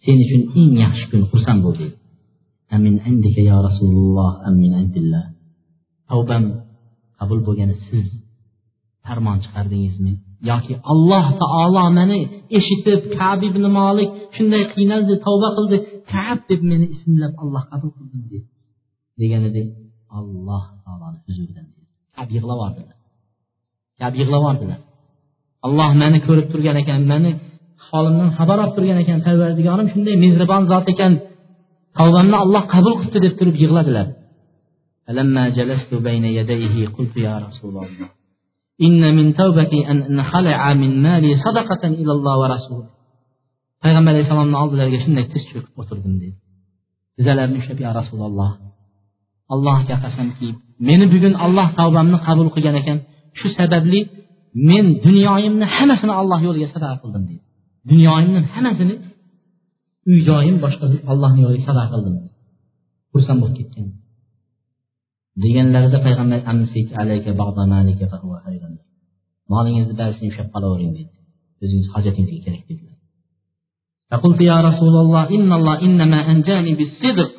sen 0.05 0.17
uchun 0.25 0.43
eng 0.61 0.75
yaxshi 0.85 1.05
kun 1.11 1.21
xursand 1.31 1.61
bo'l 1.65 1.75
deydi. 1.81 1.97
Amin 2.77 2.95
indika 3.11 3.43
ya 3.51 3.57
rasululloh 3.69 4.31
amin 4.49 4.73
indillah 4.83 5.25
tavbam 6.13 6.45
qabul 7.19 7.41
bo'lgani 7.47 7.77
siz 7.87 8.09
farmon 9.05 9.39
chiqardingizmi? 9.45 10.13
Yoki 10.51 10.75
alloh 10.93 11.27
taolo 11.43 11.85
meni 11.99 12.19
eshitib 12.59 13.01
kab 13.19 13.41
ibn 13.49 13.65
molik 13.79 14.11
shunday 14.37 14.63
qiynaldi 14.75 15.15
tavba 15.27 15.49
qildi 15.57 15.77
kab 16.13 16.39
deb 16.51 16.61
meni 16.71 16.87
ismlab 16.95 17.33
alloh 17.43 17.63
qabul 17.71 17.91
qildi 17.99 18.17
dedi. 18.25 18.39
Deganida 19.21 19.63
alloh 20.19 20.65
taoloni 20.85 21.19
huzuridan 21.27 21.67
kab 22.17 22.29
yig'lab 22.37 22.59
yubordilar 22.59 22.97
kab 24.01 24.13
yig'lab 24.21 24.43
yubordilar 24.43 24.81
alloh 25.67 25.91
meni 26.03 26.19
ko'rib 26.27 26.47
turgan 26.53 26.77
ekan 26.83 27.01
meni 27.13 27.31
holimdan 27.89 28.31
xabar 28.39 28.59
olib 28.63 28.75
turgan 28.77 28.99
ekan 29.05 29.19
parvardigorim 29.27 29.87
shunday 29.93 30.17
mehribon 30.25 30.63
zot 30.73 30.87
ekan 30.95 31.13
tavbamni 31.99 32.37
alloh 32.45 32.63
qabul 32.75 32.95
qilibdi 32.99 33.19
deb 33.27 33.35
turib 33.39 33.57
yig'ladilar. 33.63 34.07
فلما 35.12 35.50
جلست 35.50 35.94
بين 35.94 36.26
يديه 36.26 36.88
قلت 36.88 37.18
يا 37.18 37.36
رسول 37.46 37.70
الله 37.70 38.10
إن 38.82 39.16
من 39.18 39.34
توبتي 39.34 39.92
أن 39.92 40.02
انخلع 40.02 40.74
من 40.74 41.02
مالي 41.02 41.38
صدقة 41.46 41.84
إلى 41.88 42.12
الله 42.12 42.40
ورسوله 42.40 42.98
payg'ambar 43.84 44.12
alayhissalomni 44.14 44.58
oldilariga 44.64 45.00
shunday 45.04 45.26
tiz 45.34 45.44
cho'kib 45.52 45.76
o'tirdim 45.82 46.14
dedi 46.22 46.36
tizzalarini 47.18 47.58
ushlab 47.62 47.80
yo 47.86 47.90
rasululloh 48.00 48.52
allohga 49.54 49.96
qasamki 50.04 50.50
meni 50.88 51.06
bugun 51.14 51.34
olloh 51.46 51.68
tavbamni 51.80 52.18
qabul 52.28 52.48
qilgan 52.56 52.76
ekan 52.82 52.98
shu 53.40 53.48
sababli 53.58 54.00
men 54.70 54.86
dunyoyimni 55.06 55.66
hammasini 55.76 56.14
alloh 56.22 56.40
yo'liga 56.48 56.68
sadaqa 56.76 56.96
qildim 57.04 57.24
deydi 57.30 57.44
dunyoyimni 57.92 58.40
hammasini 58.54 58.96
uy 60.10 60.18
joyim 60.30 60.56
boshqa 60.64 60.86
allohni 61.14 61.42
yo'liga 61.46 61.64
sadaqa 61.70 61.90
qildim 61.94 62.16
xursand 63.14 63.38
bo'lib 63.42 63.56
ketgan 63.60 63.88
deganlarida 65.45 65.99
payg'ambar 66.07 66.41
molingizni 69.53 69.95
ba'zisini 70.01 70.29
ushlab 70.33 70.49
qolavering 70.55 70.93
dedi 70.99 71.13
o'zingiz 71.63 71.89
hojatingizga 71.95 72.41
kerak 72.47 72.65
dedilar 72.71 72.93
فقلت 74.13 74.41
يا 74.53 74.59
رسول 74.69 74.95
الله 75.03 75.23
إن 75.37 75.51
الله 75.59 75.75
إنما 75.87 76.19
أنجاني 76.33 76.73
بالصدق 76.79 77.31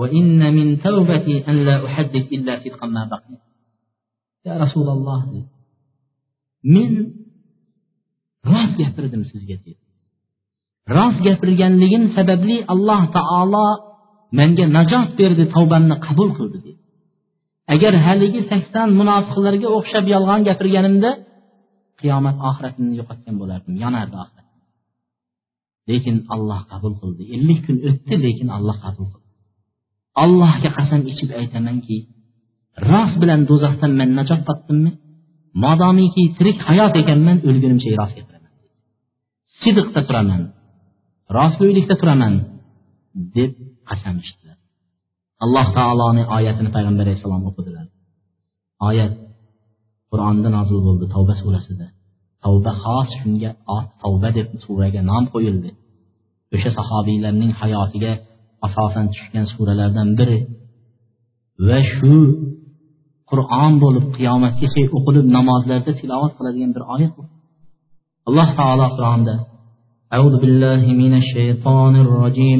وإن 0.00 0.40
من 0.56 0.66
توبتي 0.86 1.36
أن 1.50 1.56
لا 1.66 1.76
أحدث 1.86 2.24
إلا 2.36 2.52
صدقا 2.62 2.86
ما 2.86 3.02
بقي 3.12 3.34
يا 4.46 4.54
رسول 4.64 4.88
الله 4.96 5.22
men 6.74 6.92
rost 8.52 8.74
gapirdim 8.80 9.22
sizga 9.30 9.56
dedi 9.64 9.82
rost 10.96 11.18
gapirganligim 11.26 12.04
sababli 12.16 12.56
alloh 12.72 13.02
taolo 13.16 13.68
menga 14.38 14.66
najot 14.76 15.08
berdi 15.18 15.44
tavbamni 15.54 15.96
qabul 16.06 16.30
qildi 16.38 16.67
agar 17.74 17.94
haligi 18.06 18.40
sakson 18.50 18.88
munofiqlarga 19.00 19.68
o'xshab 19.76 20.04
yolg'on 20.14 20.40
gapirganimda 20.48 21.10
qiyomat 22.00 22.36
oxiratimni 22.48 22.94
yo'qotgan 23.00 23.34
bo'lardim 23.40 23.74
yonardi 23.84 24.16
oxirat 24.24 24.48
lekin 25.90 26.16
olloh 26.34 26.60
qabul 26.70 26.94
qildi 27.00 27.22
ellik 27.36 27.60
kun 27.66 27.76
o'tdi 27.88 28.14
lekin 28.26 28.48
olloh 28.56 28.76
qabul 28.84 29.06
qildi 29.12 29.28
allohga 30.24 30.70
qasam 30.78 31.00
ichib 31.12 31.30
aytamanki 31.40 31.96
rost 32.90 33.16
bilan 33.22 33.40
do'zaxdan 33.50 33.92
man 34.00 34.10
najot 34.18 34.40
topdimmi? 34.48 34.90
Modomiki 35.64 36.24
tirik 36.36 36.58
hayot 36.68 36.94
ekanman 37.02 37.38
o'lgunimcha 37.48 37.90
rost 38.00 38.14
gapiraman. 38.18 38.52
Sidiqda 39.60 40.00
turaman 40.08 40.42
rostgo'ylikda 41.36 41.94
turaman 42.00 42.34
deb 43.36 43.52
qasam 43.88 44.14
ichdilar 44.24 44.47
alloh 45.43 45.67
taoloni 45.77 46.23
oyatini 46.37 46.69
payg'ambar 46.75 47.03
alayhissalom 47.05 47.43
o'qidilar 47.49 47.85
oyat 48.89 49.13
qur'onda 50.11 50.49
nozil 50.57 50.79
bo'ldi 50.87 51.05
tavba 51.15 51.33
surasida 51.41 51.87
tavba 52.43 52.71
xos 52.83 53.09
shunga 53.19 53.51
tavba 54.03 54.29
deb 54.37 54.47
suraga 54.65 55.01
nom 55.11 55.23
qo'yildi 55.33 55.69
o'sha 56.55 56.69
sahobiylarning 56.77 57.51
hayotiga 57.61 58.11
asosan 58.67 59.05
tushgan 59.13 59.45
suralardan 59.53 60.09
biri 60.19 60.39
va 61.67 61.79
shu 61.93 62.13
qur'on 63.31 63.73
bo'lib 63.83 64.05
qiyomatgacha 64.17 64.81
o'qilib 64.97 65.25
namozlarda 65.37 65.91
tilovat 65.99 66.31
qiladigan 66.37 66.71
bir 66.75 66.83
oyat 66.95 67.13
alloh 68.29 68.49
taolo 68.59 68.87
qur'onda 68.97 69.35
أعوذ 70.15 70.35
بالله 70.41 70.83
من 71.01 71.13
الشيطان 71.21 71.93
الرجيم 72.05 72.59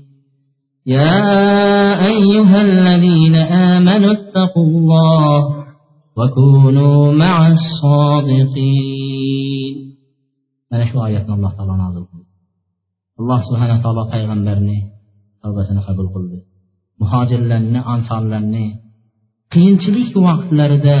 يا 0.86 2.06
أيها 2.06 2.58
الذين 2.62 3.34
آمنوا 3.74 4.12
اتقوا 4.12 4.66
الله 4.66 5.40
وكونوا 6.18 7.12
مع 7.12 7.36
الصادقين 7.56 8.96
أنا 10.72 10.84
شو 10.92 11.04
آياتنا 11.06 11.34
الله 11.34 11.52
تعالى 11.56 11.76
نازل 11.76 12.06
alloh 13.20 13.40
subhana 13.48 13.76
taolo 13.84 14.02
payg'ambarni 14.12 14.78
tavbasini 15.42 15.80
qabul 15.88 16.08
qildi 16.14 16.38
muhojirlarni 17.00 17.80
ansorlarni 17.94 18.66
qiyinchilik 19.54 20.12
vaqtlarida 20.26 20.98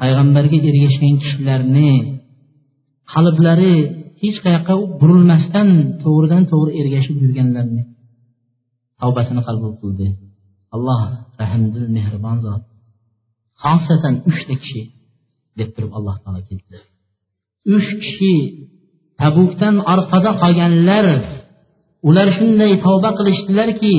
payg'ambarga 0.00 0.58
ergashgan 0.70 1.14
kishilarni 1.22 1.90
qalblari 3.12 3.74
hech 4.22 4.38
qayoqqa 4.44 4.74
burilmasdan 5.00 5.68
to'g'ridan 6.02 6.42
to'g'ri 6.52 6.72
ergashib 6.80 7.16
yurganlarni 7.24 7.82
tavbasini 9.01 9.41
qabul 9.47 9.73
qildi. 9.81 10.07
Alloh 10.75 11.01
rahmdil 11.41 11.87
mehribon 11.97 12.37
zot. 12.45 12.63
Xosatan 13.63 14.15
uchta 14.29 14.55
kishi 14.61 14.81
deb 15.59 15.69
turib 15.75 15.91
alloh 15.97 16.15
taolo 16.23 16.41
keltirdi. 16.49 16.79
Uch 17.75 17.89
kishi 18.01 18.33
tabukdan 19.21 19.75
orqada 19.93 20.31
qolganlar 20.41 21.05
ular 22.07 22.27
shunday 22.37 22.71
tavba 22.85 23.09
qilishdilarki 23.17 23.95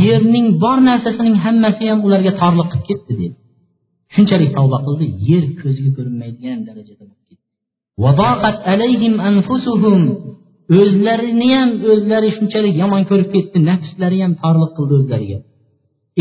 yerning 0.00 0.46
bor 0.62 0.78
narsasining 0.88 1.36
hammasi 1.44 1.84
ham 1.90 2.00
ularga 2.06 2.32
torliq 2.40 2.68
qilib 2.72 2.84
ketdi 2.88 3.12
dedi. 3.20 3.26
Shunchalik 4.14 4.50
tavba 4.58 4.78
qildi 4.86 5.06
yer 5.28 5.44
ko'zga 5.60 5.90
ko'rinmaydigan 5.96 6.58
darajada 6.68 7.02
bo'lib 7.10 7.24
ketdi. 7.28 7.42
Ham 11.56 11.68
o'zlari 11.92 12.28
shunchalik 12.36 12.74
yomon 12.82 13.02
ko'rib 13.10 13.28
ketdi 13.34 13.58
nafslari 13.70 14.18
ham 14.24 14.32
torliq 14.42 14.70
qildi 14.76 14.94
o'zlariga. 15.00 15.38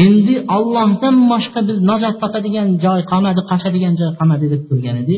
Endi 0.06 0.36
ollohdan 0.58 1.16
boshqa 1.32 1.60
biz 1.70 1.78
najot 1.90 2.16
topadigan 2.24 2.68
joy 2.84 3.00
qolmadi 3.12 3.42
qochadigan 3.52 3.94
joy 4.00 4.12
qolmadi 4.20 4.46
deb 4.54 4.62
turgan 4.70 4.98
edi. 5.04 5.16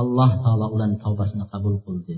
Alloh 0.00 0.30
taolo 0.44 0.66
ularni 0.74 0.98
tavbasini 1.04 1.44
qabul 1.52 1.74
qildi. 1.86 2.16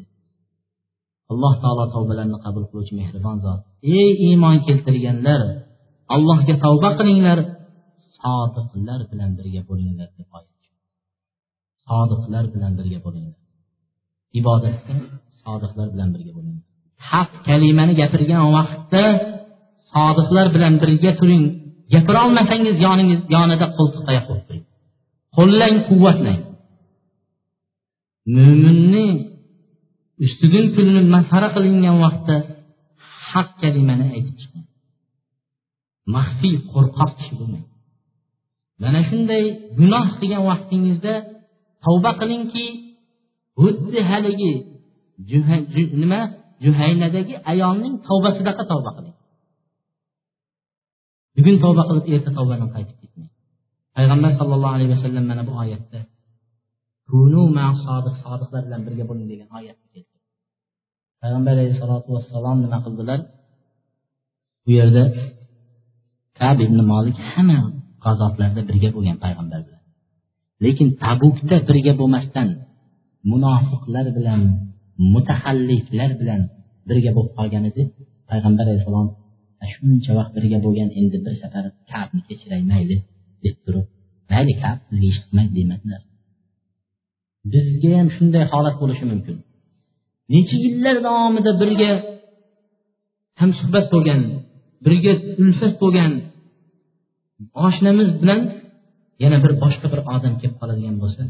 Alloh 1.32 1.54
taolo 1.62 1.84
tavbalarni 1.94 2.38
qabul 2.44 2.64
qiluvchi 2.70 2.94
mehribon 3.00 3.36
zot. 3.44 3.60
Ey 3.98 4.10
iymon 4.28 4.56
keltirganlar 4.66 5.40
allohga 6.14 6.54
tavba 6.64 6.90
qilinglar 6.98 7.38
sodiqlar 8.18 9.00
bilan 9.10 9.30
birga 9.38 9.62
bo'linglar 9.70 10.08
deb 10.18 10.28
sodiqlar 11.86 12.44
bilan 12.54 12.72
birga 12.78 12.98
bo'linglar. 13.06 13.40
Ibodatda 14.40 14.94
sodiqlar 15.44 15.86
bilan 15.94 16.08
birga 16.14 16.32
bo'ling 16.36 16.58
haq 17.10 17.30
kalimani 17.48 17.92
gapirgan 18.00 18.44
vaqtda 18.56 19.04
sodiqlar 19.92 20.46
bilan 20.54 20.74
birga 20.82 21.12
turing. 21.20 21.44
Gapirolmasangiz 21.92 22.76
yoningiz 22.86 23.20
yonida 23.36 23.66
qo'ltiqtayoq 23.76 24.24
bo'lib 24.28 24.44
turing. 24.48 24.64
Qo'llang 25.36 25.76
quvvatlang. 25.88 26.40
Mo'minni 28.36 29.06
ustidan 30.24 30.66
kulinib 30.74 31.06
masxara 31.14 31.48
qilingan 31.56 31.96
vaqtda 32.04 32.36
haq 33.30 33.48
kalimani 33.62 34.06
aytib 34.16 34.34
chiqing. 34.40 34.66
Maxfiy 36.14 36.56
qo'rqoq 36.72 37.10
kishi 37.18 37.32
bo'lmang. 37.38 37.66
Mana 38.82 39.00
shunday 39.08 39.44
gunoh 39.78 40.06
qilgan 40.18 40.42
vaqtingizda 40.50 41.14
tavba 41.84 42.10
qilingki 42.20 42.66
xuddi 43.62 44.00
haligi 44.10 44.52
nima? 46.02 46.20
Juhaynadagi 46.64 47.34
ayolning 47.52 47.94
tavbasidaqa 48.08 48.62
tavba 48.70 48.90
qiling. 48.96 49.16
Bugun 51.36 51.56
tavba 51.64 51.82
qilib 51.88 52.04
erta 52.14 52.30
tavbadan 52.38 52.68
qaytib 52.74 52.96
ketmang. 53.02 53.30
Payg'ambar 53.96 54.30
sallallohu 54.40 54.74
alayhi 54.76 54.90
vasallam 54.94 55.24
mana 55.30 55.42
bu 55.48 55.52
oyatda 55.62 56.00
sodiqlar 58.24 58.62
bilan 58.66 58.80
birga 58.86 59.04
bo'ling 59.10 59.26
degan 59.32 59.48
oyat 59.58 59.78
payg'ambar 61.22 61.52
alayhissalotu 61.56 62.08
vassalom 62.16 62.56
nima 62.64 62.78
qildilar? 62.84 63.20
Bu 64.64 64.70
yerda 64.78 65.04
kab 66.40 66.56
ibn 66.66 66.78
molik 66.92 67.18
hamma 67.30 67.60
g'azotlarda 68.04 68.60
birga 68.68 68.88
bo'lgan 68.96 69.16
payg'ambar 69.24 69.60
bilan. 69.66 69.82
Lekin 70.64 70.88
tabukda 71.04 71.56
birga 71.68 71.92
bo'lmasdan 72.00 72.48
munofiqlar 73.30 74.06
bilan 74.18 74.40
mutaxalliflar 75.14 76.10
bilan 76.20 76.40
birga 76.88 77.10
bo'lib 77.16 77.32
qolgan 77.38 77.64
edi. 77.70 77.82
Payg'ambar 78.30 78.64
alayhissalom 78.66 79.08
shuncha 79.72 80.12
vaqt 80.18 80.32
birga 80.36 80.58
bo'lgan 80.66 80.88
endi 81.00 81.16
bir 81.24 81.34
safar 81.42 81.64
kabni 81.90 82.20
kechiray 82.28 82.62
mayli 82.72 82.96
deb 83.44 83.56
turib 83.64 83.86
mayli 84.32 84.52
kab 84.62 84.78
sizga 84.86 85.06
ish 85.12 85.20
qilmaydi 85.24 85.54
demadilar 85.60 86.02
bizga 87.52 87.90
ham 87.98 88.08
shunday 88.16 88.44
holat 88.52 88.76
bo'lishi 88.82 89.04
mumkin. 89.12 89.36
Necha 90.32 90.56
yillar 90.64 90.96
davomida 91.06 91.52
birga 91.62 91.90
hamsuhbat 93.40 93.86
bo'lgan 93.94 94.20
birga 94.84 95.12
ulfat 95.42 95.74
bo'lgan 95.82 96.12
oshnamiz 97.66 98.08
bilan 98.20 98.40
yana 99.22 99.36
bir 99.44 99.52
boshqa 99.62 99.86
bir 99.92 100.00
odam 100.14 100.34
kelib 100.40 100.56
qoladigan 100.60 100.96
bo'lsa 101.02 101.22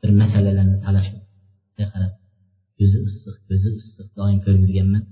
bir 0.00 0.10
masalalarni 0.20 0.76
talashib 0.86 1.16
qarab 1.92 2.12
ko'zi 2.78 2.98
issiq 3.08 3.36
ko'zi 3.48 3.68
issiq 3.80 4.08
doim 4.18 4.38
ko'rib 4.44 4.62
yurganman 4.64 5.02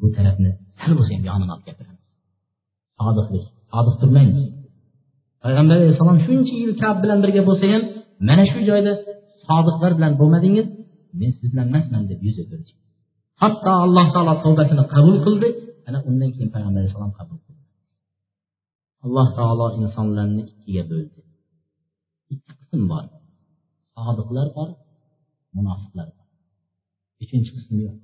bu 0.00 0.06
tarafni 0.16 0.50
sal 0.78 0.92
bo'lsa 0.98 1.12
ham 1.16 1.24
yonini 1.30 1.52
olib 1.54 1.64
gapiramiz 1.68 2.04
sodiqlik 2.98 3.44
sodiq 3.72 3.94
turmaymiz. 4.00 4.38
Payg'ambar 5.42 5.76
alayhissalom 5.80 6.18
shuncha 6.26 6.54
yil 6.62 6.72
kab 6.82 6.96
bilan 7.02 7.18
birga 7.24 7.42
bo'lsa 7.48 7.66
ham 7.72 7.82
mana 8.28 8.44
shu 8.50 8.58
joyda 8.68 8.92
sodiqlar 9.48 9.90
bilan 9.98 10.12
bo'lmadingiz 10.20 10.66
men 11.20 11.30
siz 11.38 11.46
bilan 11.52 11.66
emasman 11.70 12.02
deb 12.10 12.20
yuz 12.26 12.36
o'girdi 12.42 12.70
hatto 13.42 13.70
alloh 13.84 14.06
taolo 14.14 14.34
tavbasini 14.44 14.84
qabul 14.94 15.16
qildi 15.26 15.48
ana 15.88 15.98
undan 16.08 16.30
keyin 16.34 16.50
payg'ambar 16.54 16.80
alayhissalom 16.80 17.12
qabul 17.18 17.38
qildi. 17.44 17.64
Alloh 19.06 19.28
taolo 19.38 19.66
insonlarni 19.80 20.42
ikkiga 20.52 20.82
bo'ldi. 20.90 21.20
Ikki 22.34 22.52
qism 22.60 22.82
bor. 22.90 23.04
Sodiqlar 23.92 24.46
bor 24.56 24.68
munofiqlar 25.56 26.08
bor. 26.16 26.25
uchinchi 27.23 27.51
qism 27.57 27.75
yo'q 27.85 27.97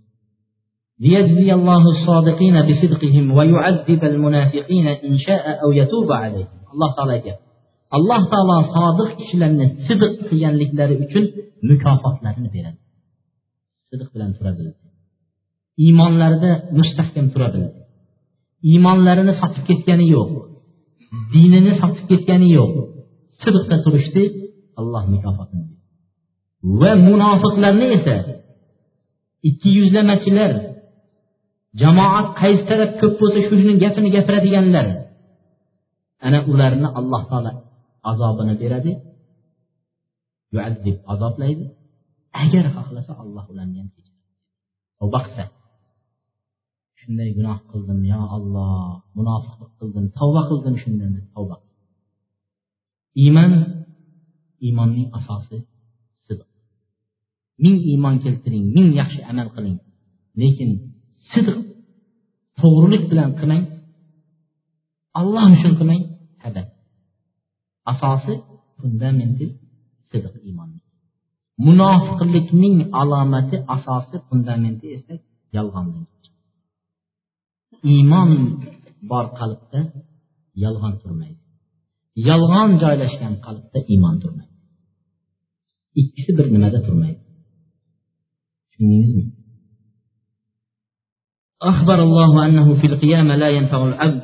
ليجزي 1.06 1.50
الله 1.60 1.84
الصادقين 1.96 2.56
بصدقهم 2.68 3.26
ويعذب 3.38 4.02
المنافقين 4.12 4.88
إن 4.88 5.14
شاء 5.26 5.44
أو 5.64 5.70
يتوب 5.72 6.12
عليهم 6.12 6.58
الله 6.74 6.90
تعالى 6.96 7.38
alloh 7.96 8.22
taolo 8.32 8.56
sodiq 8.76 9.10
kishilarni 9.20 9.66
sidiq 9.88 10.14
qilganliklari 10.28 10.96
uchun 11.06 11.24
mukofotlarini 11.70 12.50
beradi 12.56 12.80
sidiq 13.90 14.10
bilan 14.14 14.32
tura 14.38 14.52
bildi 14.58 14.76
iymonlarida 15.86 16.52
mustahkam 16.80 17.26
tura 17.34 17.48
bildi 17.54 17.72
iymonlarini 18.72 19.34
sotib 19.42 19.64
ketgani 19.70 20.06
yo'q 20.16 20.32
dinini 21.34 21.72
sotib 21.82 22.06
ketgani 22.12 22.48
yo'q 22.58 22.74
sidiqda 23.42 23.76
turishdi 23.86 24.24
alloh 24.80 25.04
mukofotini 25.14 25.66
va 26.80 26.92
munofiqlarni 27.08 27.88
esa 27.98 28.16
ikki 29.49 29.69
yuzlamachilar 29.79 30.53
jamoat 31.81 32.27
qaysi 32.41 32.63
taraf 32.71 32.91
ko'p 33.01 33.15
bo'lsa 33.21 33.41
shuni 33.47 33.75
gapini 33.83 34.09
gapiradiganlar. 34.17 34.87
Ana 36.27 36.39
ularni 36.53 36.89
alloh 36.99 37.23
taolo 37.31 37.53
azobini 38.11 38.55
beradi. 38.63 38.93
Azoblaydi. 41.13 41.65
Agar 42.43 42.65
xohlasa 42.77 43.13
alloh 43.23 43.45
ularni 43.53 43.79
ham 43.81 43.89
tavba 45.03 45.19
qilsa 45.27 45.45
shunday 47.01 47.31
gunoh 47.37 47.59
qildim 47.71 48.01
yo 48.13 48.21
olloh 48.37 49.03
munofiqlik 49.17 49.71
qildim 49.79 50.07
tavba 50.19 50.43
qildim 50.51 50.75
shundan 50.83 51.11
deb 51.17 51.27
tavba 51.35 51.57
iymon 53.23 53.53
iymonning 54.67 55.09
asosi 55.19 55.57
ming 57.63 57.77
iymon 57.91 58.15
keltiring 58.25 58.67
ming 58.77 58.89
yaxshi 59.01 59.21
amal 59.31 59.49
qiling. 59.55 59.79
Lekin 60.41 60.71
sidiq 61.31 61.59
to'g'rilik 62.59 63.05
bilan 63.11 63.31
qilmang. 63.39 63.65
Alloh 65.21 65.45
uchun 65.57 65.73
qilmang 65.79 66.03
hadaf 66.45 66.67
asosi 67.93 68.35
fundamenti 68.79 69.47
sidiq 70.11 70.35
iymon. 70.49 70.71
Munofiqlikning 71.67 72.77
alomati 73.01 73.57
asosi 73.77 74.17
fundamenti 74.29 74.87
esa 74.97 75.15
yolg'onlik. 75.57 76.23
Iymon 77.93 78.31
bor 79.11 79.27
qalbda 79.39 79.81
yolg'on 80.65 80.95
turmaydi. 81.03 81.41
Yolg'on 82.29 82.71
joylashgan 82.83 83.35
qalbda 83.47 83.79
iymon 83.93 84.17
turmaydi. 84.23 84.55
Ikkisi 86.01 86.31
bir 86.39 86.47
nimada 86.55 86.79
turmaydi. 86.87 87.22
tushundingizmi 88.82 89.26
أخبر 91.62 92.04
الله 92.04 92.46
أنه 92.46 92.68
في 92.82 92.88
القيامة 92.88 93.36
لا 93.36 93.50
ينفع 93.50 93.86
العبد 93.86 94.24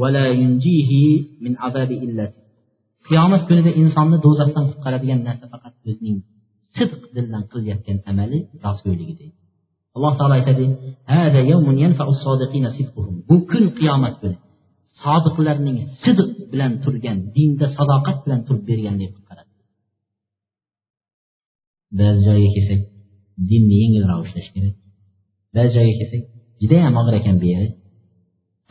ولا 0.00 0.28
ينجيه 0.28 0.92
من 1.40 1.52
عذاب 1.58 1.90
إلا 1.92 2.24
qiyomat 3.08 3.42
kunida 3.48 3.70
insonni 3.82 4.16
do'zaxdan 4.24 4.64
qutqaradigan 4.70 5.20
narsa 5.28 5.46
faqat 5.52 5.74
o'zining 5.88 6.16
sidq 6.76 7.02
dildan 7.14 7.42
qilayotgan 7.52 7.98
amali 8.10 8.38
rostgo'yligi 8.64 9.14
deydi 9.20 9.36
alloh 9.96 10.12
taolo 10.18 10.34
aytadi 10.40 10.64
bu 13.28 13.36
kun 13.50 13.64
qiyomat 13.78 14.14
kuni 14.20 14.36
sodiqlarning 15.02 15.78
sidq 16.04 16.30
bilan 16.52 16.72
turgan 16.84 17.18
dinda 17.36 17.66
sadoqat 17.76 18.16
bilan 18.24 18.40
turib 18.46 18.64
berganlik 18.70 19.10
qutqaradi 19.16 19.52
ba'zi 21.98 22.20
joyga 22.26 22.50
kelsak 22.56 22.80
dinni 23.49 23.75
yengilroq 23.81 24.19
ushlash 24.25 24.49
kerak 24.55 24.75
ba'zi 25.55 25.69
joyga 25.75 25.93
kelsak 25.99 26.23
judayam 26.61 26.95
og'ir 27.01 27.15
ekan 27.19 27.35
bu 27.41 27.45
yeri 27.53 27.69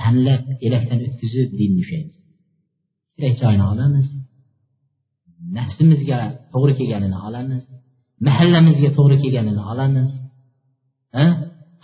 tanlab 0.01 0.43
elakdan 0.67 0.99
o'tkazib 1.07 1.51
dinni 1.61 1.79
ushlaymiz 1.85 2.17
kerak 3.17 3.35
joyini 3.43 3.65
olamiz 3.73 4.07
nafsimizga 5.59 6.19
to'g'ri 6.53 6.73
kelganini 6.79 7.19
olamiz 7.29 7.63
mahallamizga 8.27 8.91
to'g'ri 8.99 9.17
kelganini 9.23 9.63
olamiz 9.73 10.11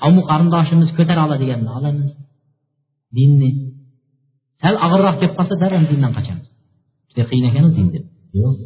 qavmu 0.00 0.22
qarindoshimiz 0.30 0.88
ko'tara 0.98 1.20
oladiganini 1.26 1.72
olamiz 1.78 2.10
dinni 3.16 3.50
sal 4.62 4.74
og'irroq 4.86 5.16
kelib 5.20 5.34
qolsa 5.38 5.54
darrov 5.62 5.84
dindan 5.90 6.12
qochamiz 6.16 6.48
juda 7.10 7.22
qiyin 7.30 7.44
ekanu 7.50 7.68
din 7.76 7.86
deb 7.94 8.04
yo'q 8.40 8.56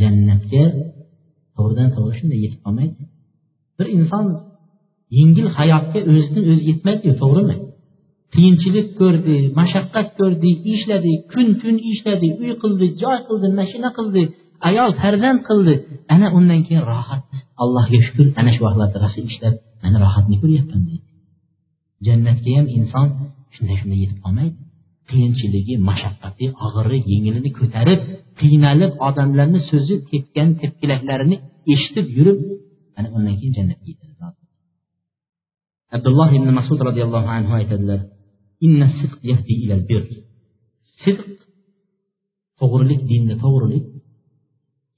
jannatga 0.00 0.64
to'g'ridan 1.56 1.88
to'g'ri 1.96 2.14
shunday 2.18 2.38
yetib 2.44 2.60
qolmaydi 2.66 3.02
bir 3.78 3.86
inson 3.98 4.26
yengil 5.18 5.48
hayotga 5.58 6.00
o'zini 6.12 6.40
o'zi 6.50 6.62
yetmaydiku 6.70 7.14
to'g'rimi? 7.22 7.56
Qiyinchilik 8.34 8.88
ko'rdi 9.00 9.36
mashaqqat 9.60 10.08
ko'rdi 10.18 10.50
ishladi 10.74 11.12
kun 11.32 11.48
tun 11.60 11.76
ishladi 11.92 12.28
uy 12.42 12.52
qildi 12.62 12.86
joy 13.02 13.18
qildi 13.28 13.48
mashina 13.60 13.90
qildi 13.98 14.22
ayol 14.68 14.90
farzand 15.00 15.40
qildi. 15.48 15.74
Ana 16.14 16.26
undan 16.38 16.60
keyin 16.66 16.84
rohat. 16.92 17.22
Allohga 17.62 17.98
shukur 18.06 18.26
ana 18.40 18.50
shu 18.54 18.60
vaqtlarda 18.66 18.98
rosa 19.04 19.20
ishlab 19.30 19.54
mana 19.82 19.96
rohatni 20.04 20.36
ko'ryapman 20.42 20.82
deydi. 20.88 21.06
Jannatga 22.06 22.50
ham 22.58 22.66
inson 22.78 23.06
shunday 23.54 23.76
shunday 23.80 23.98
yetib 24.04 24.18
qolmaydi. 24.24 24.56
Qiyinchiligi 25.10 25.74
mashaqqati 25.88 26.44
og'iri 26.66 26.98
yengilini 27.12 27.50
ko'tarib 27.58 28.00
qiynalib 28.40 28.92
odamlarni 29.08 29.60
so'zi 29.70 29.94
tepgan 30.10 30.48
tepkilaklarini 30.60 31.36
eshitib 31.74 32.06
yurib 32.18 32.38
ana 32.98 33.08
undan 33.16 33.34
keyin 33.38 33.54
jannatga 33.58 33.86
yetadi 33.92 34.14
abdulloh 35.96 36.28
ibn 36.38 36.48
masud 36.58 36.78
roziyallohu 36.88 37.28
anhu 37.36 37.52
aytadilar 37.60 38.00
sidq 41.02 41.28
to'g'rilik 42.60 43.00
dinda 43.10 43.34
to'g'rilik 43.44 43.86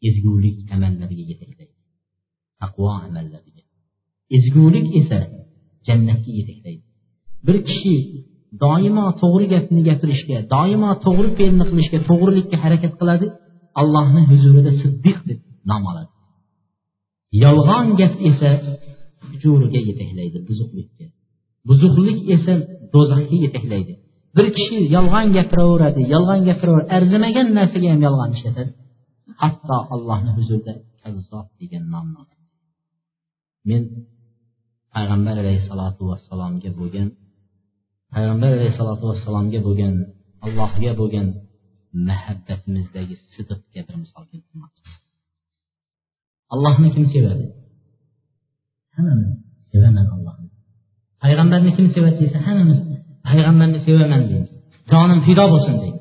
ezgulik 0.09 0.57
amallariga 0.75 1.25
yetaklaydi. 1.31 1.75
Taqvo 2.61 2.87
amallariga. 3.07 3.63
Ezgulik 4.37 4.87
esa 5.01 5.19
jannatga 5.89 6.31
yetaklaydi. 6.39 6.85
Bir 7.47 7.57
kishi 7.69 7.95
doimo 8.65 9.07
to'g'ri 9.23 9.47
gapni 9.55 9.81
gapirishga 9.89 10.39
doimo 10.55 10.91
to'g'ri 11.05 11.31
fe'lni 11.39 11.65
qilishga 11.71 11.99
to'g'rilikka 12.09 12.57
harakat 12.65 12.93
qiladi 13.01 13.27
allohni 13.81 14.23
huzurida 14.31 14.73
siddiq 14.83 15.19
deb 15.29 15.41
nom 15.71 15.83
oladi. 15.91 16.11
Yolg'on 17.45 17.87
gap 18.01 18.15
esa 18.31 18.51
hujuriga 19.29 19.81
yetaklaydi 19.89 20.39
buzuqlikka. 20.49 21.05
Buzuqlik 21.69 22.19
esa 22.35 22.53
do'zaxga 22.95 23.37
yetaklaydi 23.45 23.93
bir 24.37 24.47
kishi 24.57 24.79
yolg'on 24.97 25.27
gapiraveradi 25.37 26.03
yolg'on 26.15 26.41
gapiraveradi 26.49 26.91
arzimagan 26.99 27.49
narsaga 27.59 27.89
ham 27.93 28.01
yolg'on 28.07 28.31
ishlatadi 28.37 28.71
hatto 29.43 29.77
allohni 29.95 30.31
huzurida 30.39 30.73
kazzob 31.03 31.47
degan 31.61 31.85
nomni 31.95 32.23
men 33.69 33.83
payg'ambar 34.95 35.37
alayhissalotu 35.43 36.03
vassalomga 36.11 36.71
bo'lgan 36.81 37.09
payg'ambar 38.15 38.51
alayhissalotu 38.59 39.05
vassalomga 39.11 39.59
bo'lgan 39.67 39.95
allohga 40.47 40.93
bo'lgan 41.01 41.27
muhabbatimizdagi 42.09 43.15
sidiqga 43.35 43.81
bir 43.87 43.97
misol 44.03 44.25
keltirmoqchiman 44.33 44.99
Allahını 46.55 46.91
kim 46.95 47.09
sevər? 47.15 47.39
Həməmiz 48.99 49.33
sevəmən 49.75 50.07
Allahını. 50.15 50.49
Peyğəmbərini 51.25 51.75
kim 51.77 51.91
sevər 51.97 52.15
desə, 52.21 52.43
həməmiz 52.49 52.81
Peyğəmbərini 53.29 53.83
sevəmən 53.87 54.29
deyir. 54.31 54.47
Canım 54.91 55.25
fida 55.27 55.47
olsun 55.55 55.81
deyir. 55.83 55.99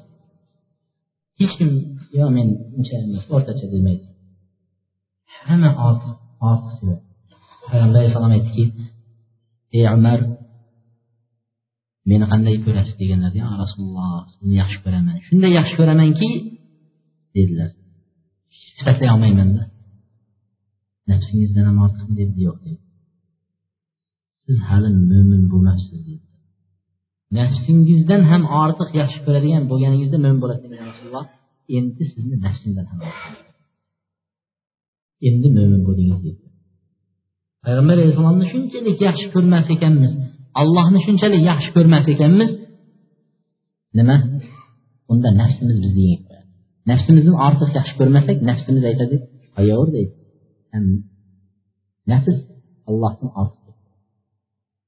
Heç 1.42 1.58
kim 1.60 1.74
ya 2.20 2.30
mən 2.38 2.54
inşallah 2.80 3.32
ortaça 3.40 3.72
demək. 3.74 4.02
Həmə 5.50 5.74
artıq 5.88 6.16
artıq 6.52 6.74
sevər. 6.80 7.00
Peyğəmbər 7.70 8.12
sallam 8.14 8.38
etdi 8.40 8.52
ki, 8.56 8.90
ey 9.78 9.88
Ömər 9.92 10.22
meni 12.10 12.26
qanday 12.32 12.56
ko'rasiz 12.66 12.96
deganlar 13.02 13.34
ya 13.42 13.48
rasululloh 13.64 14.12
sizni 14.34 14.56
yaxshi 14.62 14.80
ko'raman 14.84 15.18
shunday 15.28 15.52
yaxshi 15.60 15.76
ko'ramanki 15.80 16.30
dedilar 17.36 17.72
sifatlay 18.78 19.10
olmaymanda 19.16 19.62
nafsingizdan 21.12 21.66
ham 21.70 21.78
ortiqmi 21.86 22.16
dedi 22.22 22.40
yo'q 22.48 22.58
dedi 22.66 22.80
siz 24.44 24.58
hali 24.68 24.90
mo'min 25.12 25.44
bo'lmabsiz 25.52 26.00
dedi 26.08 26.24
nafsingizdan 27.38 28.22
ham 28.32 28.44
ortiq 28.64 28.90
yaxshi 29.02 29.20
ko'radigan 29.26 29.64
bo'lganingizda 29.72 30.18
mo'min 30.24 30.40
bo'lasiz 30.44 30.68
degan 30.74 30.88
rasululloh? 30.92 31.26
Endi 31.78 32.04
sizni 32.14 32.36
nafsingizdan 32.46 32.88
ham 32.92 33.00
endi 35.30 35.48
mo'min 35.58 35.82
bo'ldingiz 35.88 36.20
dedi 36.28 36.42
payg'ambar 37.66 37.96
alayhissalomni 37.98 38.46
shunchalik 38.54 38.98
yaxshi 39.08 39.28
ko'rmas 39.36 39.66
ekanmiz. 39.76 40.12
Allohni 40.62 41.00
shunchalik 41.06 41.42
yaxshi 41.52 41.70
ko'rmas 41.76 42.06
ekanmiz. 42.14 42.52
Nima? 43.98 44.16
Unda 45.12 45.30
nafsimiz 45.42 45.78
bizni 45.84 46.02
yengib 46.08 46.24
qo'yadi. 46.28 46.48
Nafsimizni 46.92 47.34
ortiq 47.48 47.70
yaxshi 47.80 47.94
ko'rmasak 48.00 48.38
nafsimiz 48.50 48.84
aytadi 48.90 49.16
qo'yaver 49.56 49.90
deydi 49.96 50.14
nafs 52.12 52.38
allohdan 52.90 53.30
ortiq 53.42 53.76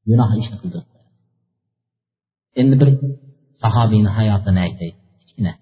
gunoh 0.09 0.29
ishni 0.41 0.57
qildirib 0.61 0.87
qo'yadi 0.93 1.09
endi 2.61 2.75
bir 2.81 2.89
sahobiyni 3.63 4.09
hayotini 4.17 4.59
aytay. 4.65 4.91
Kichkina. 5.19 5.53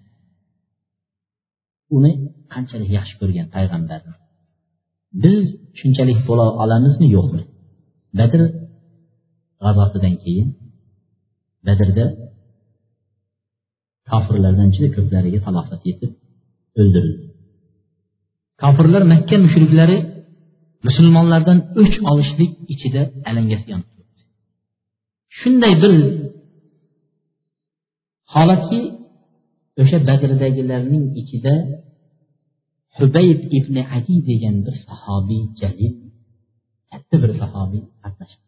Uni 1.96 2.12
qanchalik 2.52 2.90
yaxshi 2.98 3.14
ko'rgan 3.20 3.46
payg'ambarni 3.54 4.14
biz 5.24 5.44
shunchalik 5.78 6.18
bo'la 6.28 6.46
olamizmi 6.62 7.06
yo'qmi? 7.16 7.42
Badr 8.18 8.40
g'azotidan 9.62 10.14
keyin 10.24 10.48
badrda 11.66 12.04
kofirlardan 14.10 14.68
juda 14.74 14.88
ko'plariga 14.96 15.40
talofat 15.46 15.82
yetib 15.90 16.12
o'ldirildi. 16.80 17.27
Kofirlar 18.62 19.02
makka 19.12 19.36
mushriklari 19.44 19.98
musulmonlardan 20.86 21.58
o'ch 21.80 21.96
olishlik 22.10 22.52
ichida 22.74 23.02
alangasi 23.28 23.66
yonib 23.72 23.88
turibdi 23.94 24.22
shunday 25.38 25.74
bir 25.82 25.92
holatki 28.34 28.80
o'sha 29.80 29.98
badrdagilarning 30.08 31.04
ichida 31.20 31.54
hubayb 32.98 33.40
ibn 33.58 33.76
adi 33.96 34.16
degan 34.28 34.56
bir 34.66 34.74
sahobiy 34.86 35.42
jalil 35.60 35.94
katta 36.90 37.16
bir 37.22 37.30
sahobiy 37.40 37.82
qatnashdi. 38.02 38.44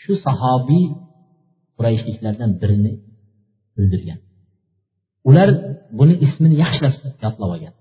Shu 0.00 0.12
sahobiy 0.26 0.84
qurayshliklardan 1.76 2.50
birini 2.60 2.92
o'ldirgan. 3.78 4.18
Ular 5.28 5.48
buni 5.98 6.14
ismini 6.26 6.56
yaxshilab 6.64 6.94
yodlab 7.04 7.36
olgan. 7.46 7.74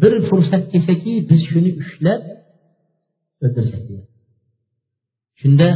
Bir 0.00 0.12
fursat 0.28 0.64
kelsaki 0.72 1.12
biz 1.30 1.40
shuni 1.50 1.70
ushlab 1.82 2.22
o'ldirsak 3.44 3.82
shunda 5.40 5.68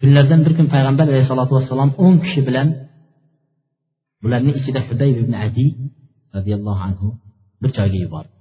kunlardan 0.00 0.40
bir 0.46 0.52
kun 0.58 0.66
payg'ambar 0.74 1.06
alayhisalotu 1.10 1.52
vassalom 1.58 1.90
o'n 2.04 2.14
kishi 2.24 2.40
bilan 2.48 2.68
bularni 4.22 4.52
ichida 4.60 4.80
hubayb 4.88 5.16
ibn 5.22 5.34
adi 5.46 5.66
roziyallohu 6.34 6.82
anhu 6.88 7.08
bir 7.62 7.70
joyga 7.78 7.98
yubordi. 8.04 8.32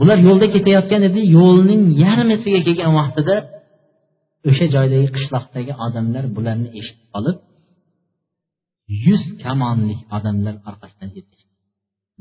Bular 0.00 0.18
yo'lda 0.28 0.46
ketayotgan 0.54 1.02
edi 1.08 1.20
yo'lning 1.38 1.82
yarmisiga 2.04 2.60
kelgan 2.66 2.92
vaqtida 3.00 3.36
o'sha 4.48 4.66
joydagi 4.74 5.08
qishloqdagi 5.16 5.72
odamlar 5.86 6.24
bularni 6.36 6.68
eshitib 6.80 7.06
qolib 7.14 7.36
yuz 9.06 9.22
kamonlik 9.44 10.00
odamlar 10.16 10.54
orqasidan 10.70 11.10
ergashdi 11.18 11.51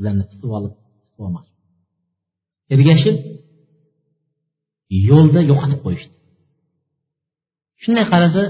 ularni 0.02 0.24
tutib 0.32 0.52
olib 0.58 0.74
tutib 0.78 1.22
olmoqchi 1.26 1.52
ergashib 2.74 3.18
yo'lda 5.10 5.42
yo'qotib 5.52 5.80
qo'yishdi. 5.86 6.14
Shunday 7.84 8.06
qarasa 8.14 8.44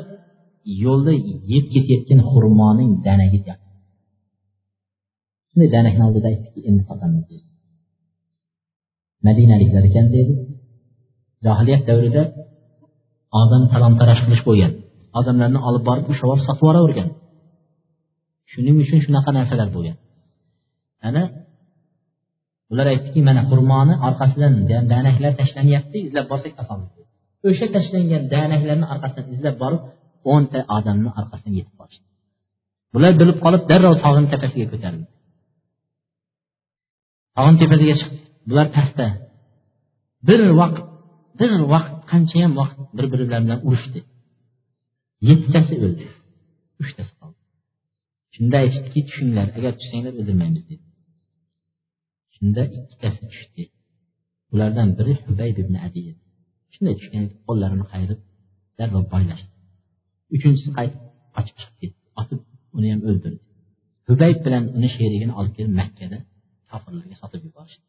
yo'lda 0.83 1.13
yeb 1.51 1.65
ketayotgan 1.73 2.19
xurmoning 2.29 2.91
danagi 3.07 3.39
shunday 5.49 5.69
danakni 5.75 6.03
oldida 6.07 6.27
aytdiki 6.31 6.59
endi 6.69 6.83
topamiz 6.89 7.23
dedi. 7.31 7.45
Madinaliklar 9.27 9.83
ekan 9.89 10.07
deydi 10.15 10.33
johiliyat 11.45 11.83
davrida 11.89 12.23
odam 13.41 13.63
talon 13.71 13.93
taroj 13.99 14.19
qilish 14.25 14.43
bo'lgan. 14.49 14.71
Odamlarni 15.19 15.59
olib 15.67 15.83
borib 15.89 16.05
ushlab 16.11 16.29
olib 16.33 16.43
sotib 16.47 16.61
yuboravergan. 16.63 17.09
Shuning 18.51 18.77
uchun 18.83 18.99
shunaqa 19.05 19.29
narsalar 19.37 19.69
bo'lgan. 19.75 19.97
Ana 21.07 21.23
ular 22.71 22.87
aytdiki 22.93 23.21
mana 23.29 23.41
xurmoni 23.49 23.93
orqasidan 24.07 24.53
danaklar 24.93 25.33
tashlanyapti 25.41 25.97
izlab 26.07 26.25
borsak 26.31 26.53
topamiz. 26.59 26.89
O'sha 27.49 27.67
tashlangan 27.75 28.23
danaklarni 28.33 28.85
orqasidan 28.93 29.27
izlab 29.35 29.55
borib 29.63 29.81
o'nta 30.33 30.59
odamni 30.77 31.09
orqasidan 31.19 31.53
yetib 31.59 31.75
borishdi. 31.79 32.05
Bular 32.93 33.13
bilib 33.21 33.37
qolib 33.45 33.63
darrov 33.71 33.95
tog'ni 34.03 34.27
tepasiga 34.33 34.67
ko'tarildi. 34.73 35.09
Tog'ni 37.37 37.57
tepasiga 37.63 37.95
chiqdi. 37.99 38.19
Bular 38.49 38.67
pastda 38.77 39.07
bir 40.27 40.39
vaqt 40.61 40.79
bir 41.39 41.51
vaqt 41.73 41.93
qanchayam 42.11 42.51
vaqt 42.61 42.77
bir 42.97 43.05
birlari 43.11 43.43
bilan 43.45 43.59
urushdi. 43.67 43.99
Yettitasi 45.29 45.73
o'ldi. 45.85 46.05
Uchtasi 46.83 47.13
qoldi. 47.19 47.39
Shunda 48.35 48.55
aytishdiki 48.63 49.01
tushinglar 49.07 49.47
agar 49.57 49.71
tushsanglar 49.79 50.13
o'ldirmaymiz 50.19 50.63
dedi. 50.71 50.83
Shunda 52.41 52.63
ikkitasi 52.77 53.23
tushdi. 53.31 53.63
Ulardan 54.53 54.89
biri 54.97 55.13
hubayb 55.27 55.57
ibn 55.63 55.75
adi 55.85 55.99
edi 56.09 56.21
shunday 56.73 56.95
tushgan 56.99 57.25
qo'llarini 57.47 57.85
qayirib 57.93 58.19
darrov 58.79 59.05
boylashdi. 59.13 59.51
Uchinchisi 60.35 60.69
qaytib 60.77 61.01
qochib 61.35 61.55
chiqib 61.59 61.75
ketdi. 61.81 61.97
Otib 62.21 62.39
uni 62.77 62.87
ham 62.93 63.01
o'ldirdi. 63.09 63.39
Hubayb 64.09 64.37
bilan 64.45 64.63
uni 64.77 64.89
sherigini 64.95 65.33
olib 65.39 65.53
kelib 65.57 65.73
makkada 65.81 66.17
kofirlarga 66.71 67.15
sotib 67.21 67.41
yuborishdi. 67.47 67.85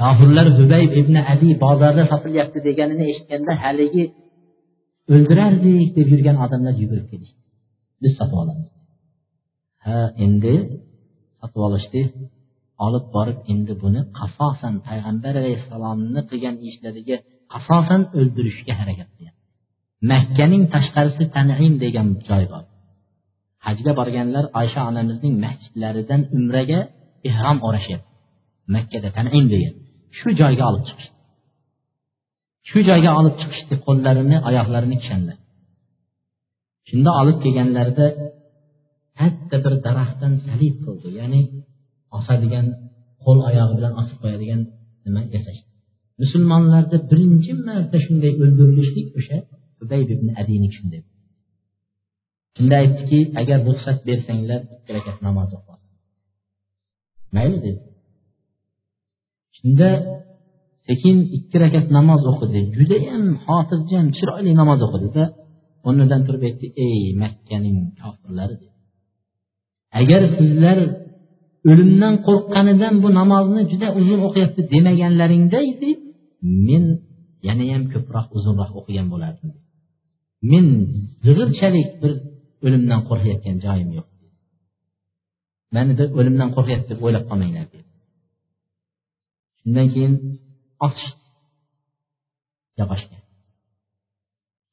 Kofirlar 0.00 0.46
hubayb 0.58 0.90
ibn 1.00 1.14
ali 1.32 1.48
bozorda 1.64 2.02
sotilyapti 2.12 2.58
deganini 2.68 3.04
eshitganda 3.12 3.52
haligi 3.62 4.04
o'ldirardik 5.12 5.88
deb 5.96 6.06
yurgan 6.12 6.36
odamlar 6.44 6.74
yugurib 6.82 7.06
kelishdi 7.12 7.40
biz 8.02 8.12
sotib 8.18 8.38
olamiz. 8.42 8.68
Ha 9.84 9.98
endi 10.24 10.54
sotib 11.40 11.60
olishdi. 11.68 12.00
Olib 12.86 13.04
borib 13.14 13.38
endi 13.52 13.74
buni 13.82 14.00
qasosan 14.18 14.74
payg'ambar 14.88 15.34
alayhissalomni 15.42 16.20
qilgan 16.30 16.56
ishlariga 16.68 17.16
qasosan 17.52 18.02
o'ldirishga 18.18 18.74
harakat 18.80 19.08
qilyapti 19.16 19.40
makkaning 20.12 20.64
tashqarisi 20.74 21.24
tanim 21.36 21.74
degan 21.84 22.08
joy 22.28 22.44
bor. 22.52 22.64
Hajga 23.66 23.92
borganlar 24.00 24.44
oysha 24.60 24.80
onamizning 24.90 25.34
masjidlaridan 25.44 26.20
umraga 26.36 26.80
ehrom 27.28 27.58
o'rashyapti. 27.66 28.10
Makkada 28.74 29.08
tanim 29.16 29.44
degan. 29.54 29.74
Shu 30.18 30.28
joyga 30.40 30.64
olib 30.70 30.84
chiqishdi. 30.88 31.16
Shu 32.68 32.78
joyga 32.88 33.10
olib 33.20 33.34
chiqishdi 33.40 33.74
qo'llarini 33.86 34.36
oyoqlarini 34.48 34.96
kishanlab 35.02 35.38
shunda 36.88 37.10
olib 37.20 37.38
kelganlarida 37.44 38.06
katta 39.18 39.56
bir 39.64 39.74
daraxtdan 39.86 40.32
salib 40.46 40.76
qildi 40.84 41.08
ya'ni 41.20 41.40
osadigan 42.18 42.66
qo'l 43.24 43.38
oyog'i 43.48 43.74
bilan 43.78 43.94
osib 44.00 44.18
qo'yadigan 44.22 44.60
nima 45.04 45.20
yasashdi. 45.34 45.68
Musulmonlarda 46.22 46.96
birinchi 47.10 47.52
marta 47.66 47.98
shunday 48.06 48.32
o'ldirilishlik 48.42 49.08
o'sha 49.18 49.36
hubayb 49.80 50.08
ibn 50.16 50.26
adinik 50.40 50.72
shunday 50.78 51.02
shunda 52.56 52.74
aytdiki 52.82 53.18
agar 53.40 53.58
ruxsat 53.68 53.98
bersanglar 54.08 54.60
ikki 54.74 54.90
rakat 54.96 55.18
namoz 55.26 55.50
o'qi 55.58 55.74
mayli 57.36 57.58
dedi. 57.66 57.80
Shunda 59.56 59.88
sekin 60.88 61.16
ikki 61.36 61.56
rakat 61.64 61.86
namoz 61.98 62.22
o'qidi. 62.30 62.60
Judayam 62.78 63.24
xotirjam 63.44 64.06
chiroyli 64.16 64.52
namoz 64.60 64.80
o'qidida 64.86 65.24
o'rnidan 65.86 66.20
turib 66.26 66.42
aytdi 66.48 66.66
ey 66.86 66.98
makkaning 67.22 67.78
kofirlari 68.00 68.56
agar 70.00 70.22
sizlar 70.36 70.78
o'limdan 71.70 72.14
qo'rqqanidan 72.26 72.94
bu 73.02 73.08
namozni 73.18 73.62
juda 73.72 73.88
uzun 74.00 74.20
o'qiyapti 74.26 74.60
demaganlaringda 74.72 75.58
edi 75.72 75.90
men 76.68 76.84
yanayam 77.48 77.82
ko'proq 77.92 78.26
uzunroq 78.38 78.72
o'qigan 78.80 79.06
bo'lardim 79.12 79.50
men 80.50 80.66
zig'irchalik 81.24 81.88
bir 82.02 82.12
o'limdan 82.66 83.00
qo'rqayotgan 83.08 83.56
joyim 83.66 83.90
yo'q 83.98 84.08
mani 85.74 85.92
bir 85.98 86.08
o'limdan 86.18 86.50
qo'rqyapti 86.56 86.88
deb 86.92 87.00
o'ylab 87.06 87.24
qolmanglar 87.30 87.66
dedi. 87.72 87.86
Shundan 89.60 89.86
keyin 89.94 90.14
otishdi 90.86 91.18
yopashgan 92.80 93.22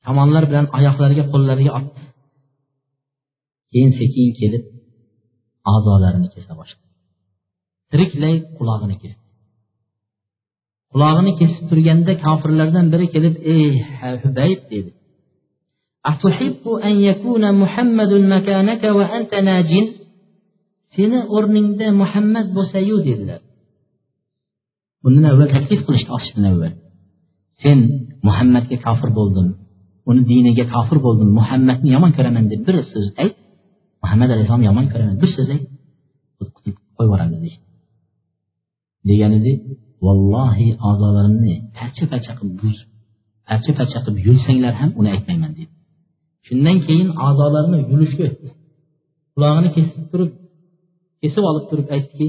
kamonlar 0.06 0.44
bilan 0.49 0.66
oyoqlariga 0.78 1.26
qo'llariga 1.34 1.72
otdi. 1.80 2.02
Keyin 3.72 3.91
sekin 3.99 4.30
kelib 4.40 4.64
a'zolarini 5.72 6.30
kesa 6.36 6.52
boshladi. 6.60 6.88
Tiriklay 7.91 8.36
qulog'ini 8.58 8.96
kesdi. 9.02 9.24
Qulog'ini 10.94 11.32
kesib 11.40 11.64
turganda 11.70 12.14
kofirlardan 12.26 12.86
biri 12.94 13.06
kelib 13.14 13.36
ey 13.56 13.68
hubayb 14.24 14.62
dedi. 14.74 14.91
Seni 20.96 21.20
o'rningda 21.36 21.88
muhammad 22.02 22.48
bo'lsayu 22.58 22.98
dedilar. 23.08 23.41
Bundan 25.04 25.26
avval 25.32 25.50
taklif 25.56 25.82
qilishdi 25.88 26.12
osishdan 26.18 26.46
avval. 26.52 26.74
Sen 27.62 27.80
muhammadga 28.28 28.78
kofir 28.86 29.10
bo'ldim 29.20 29.48
uni 30.10 30.22
diniga 30.32 30.66
kofir 30.74 30.98
bo'ldim 31.06 31.30
muhammadni 31.40 31.90
yomon 31.96 32.12
ko'raman 32.18 32.46
deb 32.52 32.62
bir 32.68 32.76
so'z 32.91 33.08
ayt 33.24 33.36
muhammad 34.04 34.30
alayhissalom 34.34 34.64
yomon 34.70 34.86
ko'raman 34.92 35.16
bir 35.22 35.30
so'z 35.36 35.50
ayt 35.56 35.64
qo'yib 36.58 36.78
yuboramiz 37.08 37.40
deydi. 37.46 37.60
Degan 39.10 39.32
edi 39.40 39.52
vallohi 40.06 40.68
a'zolarimni 40.90 41.54
parcha 41.78 42.06
parcha 42.12 42.32
qilib 42.40 42.56
buzib 42.62 42.88
parcha 43.50 43.72
parcha 43.80 44.00
qilib 44.06 44.20
yulsanglar 44.28 44.74
ham 44.82 44.90
uni 45.00 45.10
aytmayman 45.16 45.52
dedi 45.60 45.74
shundan 46.48 46.78
keyin 46.88 47.10
a'zolarini 47.28 47.80
yulishga 47.92 48.24
o'tdi. 48.30 48.50
Qulog'ini 49.34 49.70
kesib 49.78 50.04
turib 50.12 50.32
kesib 51.22 51.44
olib 51.52 51.66
turib 51.70 51.88
aytdiki 51.96 52.28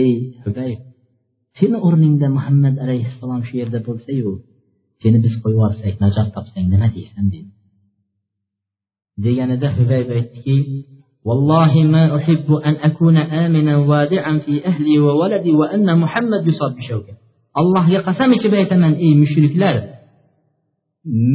ey 0.00 0.12
hubayb 0.44 0.80
seni 1.58 1.76
o'rningda 1.86 2.26
muhammad 2.36 2.76
alayhissalom 2.84 3.42
shu 3.48 3.54
yerda 3.60 3.78
bo'lsayu 3.88 4.30
seni 5.02 5.18
biz 5.24 5.34
qo'yib 5.42 5.56
yuborsak 5.58 5.94
najot 6.04 6.28
topsang 6.36 6.66
nima 6.74 6.88
deysan? 6.96 7.24
dedi 7.34 7.50
deganida 9.25 9.67
hubayb 9.77 10.09
aytdiki 10.17 10.57
والله 11.27 11.73
ما 11.93 12.03
أحب 12.17 12.53
أن 12.53 12.75
أكون 12.89 13.17
آمنا 13.17 13.77
وادعا 13.77 14.33
في 14.45 14.65
أهلي 14.65 14.99
وولدي 14.99 15.51
وأن 15.51 15.99
محمد 15.99 16.47
يصاب 16.47 16.75
بشوكة 16.75 17.13
الله 17.57 17.97
قسم 18.07 18.29
ichib 18.37 18.53
aytaman 18.53 18.93
ey 19.05 19.13
mushriklar 19.21 19.75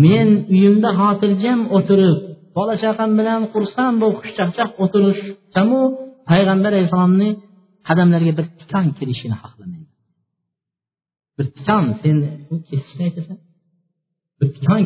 men 0.04 0.28
uyimda 0.54 0.90
xotirjam 1.00 1.60
o'tirib 1.76 2.18
bola 2.56 2.74
chaqam 2.82 3.10
bilan 3.18 3.40
xursand 3.52 3.96
bo'lib 4.02 4.18
xushchaqchaq 4.24 4.70
o'tirishsamu 4.84 5.80
payg'ambar 6.30 6.70
alayhissalomni 6.74 7.28
qadamlariga 7.88 8.32
bir 8.38 8.46
tikon 8.60 8.86
kirishini 8.98 9.36
xohlamayman 9.42 9.90
bir 11.36 11.46
tikon 11.56 11.84
sen 12.02 12.16
kesishni 12.68 13.02
aytasan 13.08 13.38
bir 14.38 14.48
tikon 14.56 14.82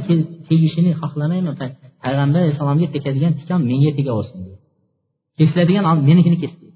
tegishini 0.48 0.92
xohlamayman 1.02 1.55
payg'ambar 2.03 2.39
alayhissalomga 2.41 2.88
tegadigan 2.95 3.34
tikon 3.39 3.61
menga 3.69 3.91
tegaversin 3.99 4.41
kesiladigan 5.38 5.85
menikini 6.09 6.38
kesdi 6.43 6.67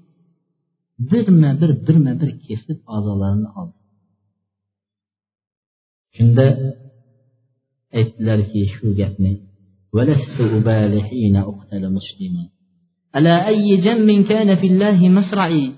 birma 1.10 1.50
bir 1.60 1.70
birma 1.86 2.12
bir 2.20 2.30
kesib 2.46 2.78
a'zolarini 2.94 3.48
oldi 3.60 3.78
shunda 6.16 6.46
aytdilarki 7.98 8.60
shu 8.74 8.86
gapni 9.00 9.32
على 13.14 13.46
أي 13.46 13.76
جنب 13.76 14.26
كان 14.26 14.56
في 14.56 14.66
الله 14.66 15.08
مصرعي 15.08 15.72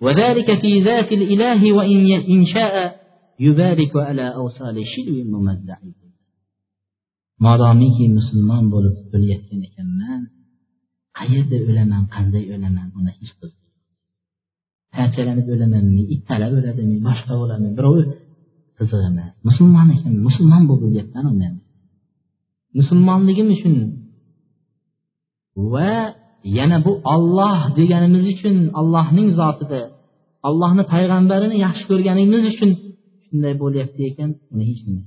وذلك 0.00 0.60
في 0.60 0.82
ذات 0.82 1.12
الإله 1.12 1.72
وإن 1.72 2.12
إن 2.12 2.46
شاء 2.46 3.00
يبارك 3.40 3.96
على 3.96 4.34
أوصال 4.34 4.76
شلو 4.86 5.24
ممزع 5.24 5.76
madomiki 7.46 8.04
musulmon 8.18 8.64
bo'lib 8.74 8.96
o'layotgan 9.14 9.60
ekanman 9.68 10.20
qayerda 11.18 11.56
o'laman 11.68 12.02
qanday 12.14 12.44
o'laman 12.54 12.88
uni 12.98 13.12
hech 13.18 13.32
qiziq 13.40 13.62
parchalanib 14.94 15.46
o'lamanmi 15.54 16.02
ittalab 16.14 16.52
o'ladimi 16.58 16.96
boshqa 17.08 17.32
bo'ladimi 17.40 17.70
birovi 17.78 18.04
qiziq 18.78 19.02
emas 19.10 19.30
musulmon 19.48 19.88
ekan 19.96 20.12
musulmon 20.26 20.62
bo'lib 20.68 20.84
o'lyapman 20.88 21.24
undan 21.32 21.54
musulmonligim 22.78 23.48
uchun 23.56 23.74
va 25.72 25.92
yana 26.58 26.78
bu 26.86 26.92
olloh 27.14 27.58
deganimiz 27.78 28.24
uchun 28.34 28.56
allohning 28.80 29.28
zotida 29.40 29.80
allohni 30.48 30.84
payg'ambarini 30.94 31.56
yaxshi 31.66 31.84
ko'rganimiz 31.90 32.42
uchun 32.52 32.70
shunday 33.26 33.54
bo'lyapti 33.62 34.00
ekan 34.10 34.30
uni 34.52 34.64
hech 34.70 34.82
nima 34.86 35.02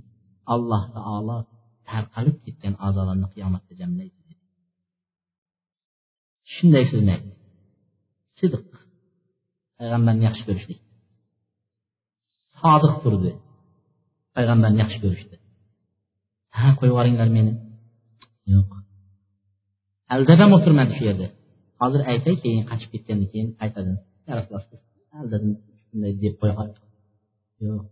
alloh 0.54 0.84
taolo 0.96 1.38
tarqalib 1.90 2.38
ketgan 2.46 2.74
a'zolarni 2.86 3.28
qiyomatda 3.34 3.74
jamlaydi. 3.82 4.20
Shunday 6.54 6.86
so'zni 6.92 7.12
aytdi 7.16 7.38
sidiq 8.40 8.66
payg'ambarni 9.78 10.24
yaxshi 10.28 10.44
ko'rishlik. 10.48 10.80
Sodiq 12.60 12.96
turdi. 13.04 13.32
Payg'ambarni 14.36 14.80
yaxshi 14.84 15.00
ko'rishdi. 15.04 15.36
Ha 16.58 16.68
qo'yib 16.78 16.92
yuboringlar 16.94 17.30
meni. 17.38 17.54
Yo'q. 18.54 18.70
Aldab 20.14 20.40
ham 20.44 20.52
o'tirmadi 20.58 20.92
shu 20.98 21.04
yerda. 21.10 21.28
Hozir 21.82 22.02
aytay 22.12 22.36
keyin 22.44 22.64
qochib 22.70 22.90
ketgandan 22.94 23.28
keyin 23.32 23.50
aytadi. 23.64 23.94
Ya 24.28 24.34
rasululloh 24.40 24.84
aldadim 25.22 25.52
shunday 25.86 26.14
deb 26.24 26.34
qo'ya 26.42 26.54
yo'q. 27.68 27.84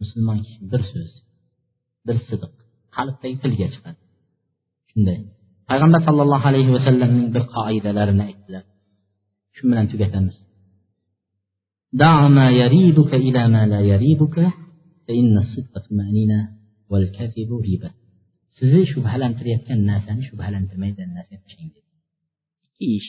Musulmon 0.00 0.38
kishi 0.44 0.60
bir 0.72 0.82
so'z 0.92 1.10
bir 2.06 2.16
sidiq 2.28 2.54
qalbdagi 2.96 3.36
tilga 3.42 3.66
chiqadi 3.74 4.00
shunday 4.90 5.18
payg'ambar 5.70 6.00
sollallohu 6.08 6.46
alayhi 6.50 6.70
vasallamning 6.76 7.28
bir 7.34 7.44
qoidalarini 7.54 8.22
aytdilar 8.28 8.64
shu 9.56 9.62
bilan 9.70 9.86
tugatamiz 9.92 10.36
دع 12.04 12.28
ما 12.28 12.50
يريبك 12.62 13.12
إلى 13.26 13.42
ما 13.54 13.62
لا 13.72 13.80
يريبك 13.92 14.36
فإن 15.06 15.38
الصدق 15.38 15.72
طمأنينة 15.86 16.40
والكذب 16.90 17.50
ريبة 17.66 17.90
sizni 18.58 18.82
shubhalantirayotgan 18.92 19.80
narsani 19.90 20.22
shubhalantirmaydigan 20.28 21.10
tashlang 21.44 21.70
dedi 21.74 21.88
ikki 22.66 22.86
ish 22.98 23.08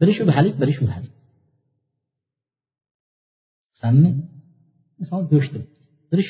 biri 0.00 0.12
shubhalik 0.18 0.54
biri 0.60 0.72
shubhalik 0.78 1.12
sanmi 3.80 4.10
misol 5.00 5.22
go'sht 5.32 5.52
biri 6.10 6.24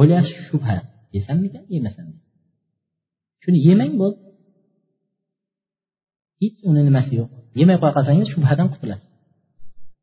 o'ylayapsiz 0.00 0.40
shubha 0.50 0.76
yesammikan 1.16 1.64
yemasammi 1.74 2.18
shuni 3.42 3.58
yemang 3.68 3.92
bo'ldi. 4.00 4.20
Hech 6.40 6.58
uni 6.68 6.82
nimasi 6.88 7.12
yo'q. 7.20 7.30
Yemay 7.60 7.76
qo'ya 7.80 7.92
qolsangiz 7.96 8.26
shubhadan 8.34 8.68
qutulasiz. 8.72 9.08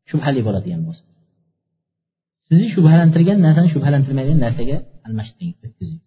Shubhali 0.09 0.41
bo'ladigan 0.47 0.81
bo'lsa. 0.87 1.03
Sizni 2.47 2.67
shubhalantirgan 2.75 3.37
narsani 3.45 3.69
shubhalantirmaydigan 3.73 4.39
narsaga 4.45 4.77
almashtiring 5.07 5.53
o'tkazing. 5.65 6.01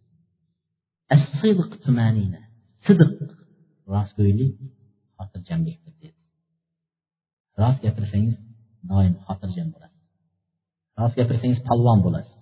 Rostgo'ylik 3.92 4.52
xotirjamlikdir 5.18 5.94
dedi 6.02 6.18
rost 7.60 7.80
gapirsangiz 7.86 8.36
doim 8.90 9.14
xotirjam 9.26 9.68
bo'lasiz. 9.74 10.02
Rost 11.00 11.14
gapirsangiz 11.20 11.60
polvon 11.68 11.98
bo'lasiz. 12.06 12.33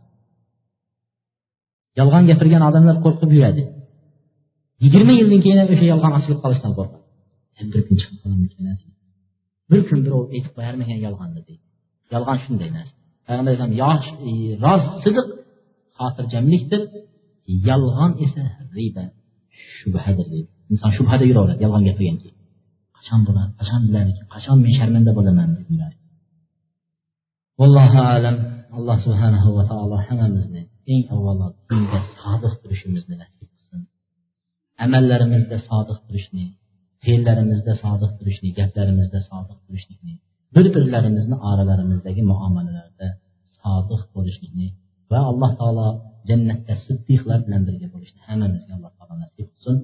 Yolg'on 1.99 2.25
gapirgan 2.31 2.63
odamlar 2.69 2.97
qo'rqib 3.05 3.31
yuradi. 3.37 3.63
Yigirma 4.85 5.13
yildan 5.21 5.41
keyin 5.45 5.59
ham 5.61 5.69
o'sha 5.75 5.87
yolg'on 5.93 6.13
ochilib 6.19 6.41
qolishdan 6.45 6.73
qo'rqadi. 6.79 7.01
Bir 7.73 7.81
kun 7.87 7.97
chiqib 8.01 8.23
bir 9.73 9.81
kun 9.89 9.99
birov 10.05 10.23
aytib 10.35 10.53
qo'yarmikan 10.57 10.99
yolg'onni 11.07 11.41
deydi 11.49 11.65
yolg'on 12.15 12.39
shunday 12.45 12.71
narsa. 12.77 12.95
Payg'ambar 13.27 13.51
alayhisalom 13.51 13.75
yosh 13.83 14.07
e, 14.29 14.33
rost 14.65 14.89
sidiq 15.05 15.27
xotirjamlikdir 15.99 16.83
yolg'on 17.69 18.13
esa 18.25 18.45
riba 18.77 19.05
shubhadir 19.79 20.27
deydi 20.33 20.51
inson 20.73 20.91
shubhada 20.99 21.25
yuraveradi 21.31 21.61
yolg'on 21.65 21.85
gapirgan 21.89 22.19
keyin. 22.23 22.37
Qachon 22.97 23.21
bo'ladi 23.29 23.53
qachon 23.61 23.81
biladi 23.89 24.11
qachon 24.35 24.57
men 24.65 24.73
sharmanda 24.79 25.13
bo'laman? 25.19 25.49
deb 25.57 25.67
yuradi 25.75 25.97
vallohu 27.61 28.01
alam. 28.17 28.37
Alloh 28.79 28.97
subhanahu 29.07 29.49
va 29.57 29.65
taolo 29.71 29.97
hammamizni 30.07 30.63
eng 30.93 31.03
avvalo 31.15 31.47
dinga 31.71 31.99
sodiq 32.21 32.55
turishimizni 32.63 33.15
nasib 33.23 33.47
qilsin. 33.53 33.81
Amallarimizda 34.85 35.59
sodiq 35.69 35.99
turishni 36.07 36.45
fe'llarimizda 37.05 37.73
sodiq 37.85 38.13
turishni 38.19 38.49
gaplarimizda 38.59 39.21
sodiq 39.31 39.59
turishlikni 39.67 40.15
bir 40.55 40.67
birlarimizni 40.75 41.37
oralarimizdagi 41.51 42.23
muomalalarda 42.31 43.09
sodiq 43.61 44.03
bo'lishlikni 44.15 44.69
va 45.13 45.19
alloh 45.31 45.51
taolo 45.61 45.89
jannatda 46.31 46.75
siddiqlar 46.87 47.39
bilan 47.47 47.63
birga 47.69 47.89
bo'lishni 47.95 48.21
hammamizga 48.29 48.73
alloh 48.77 48.93
taolo 48.99 49.15
nasib 49.23 49.47
qilsin. 49.53 49.77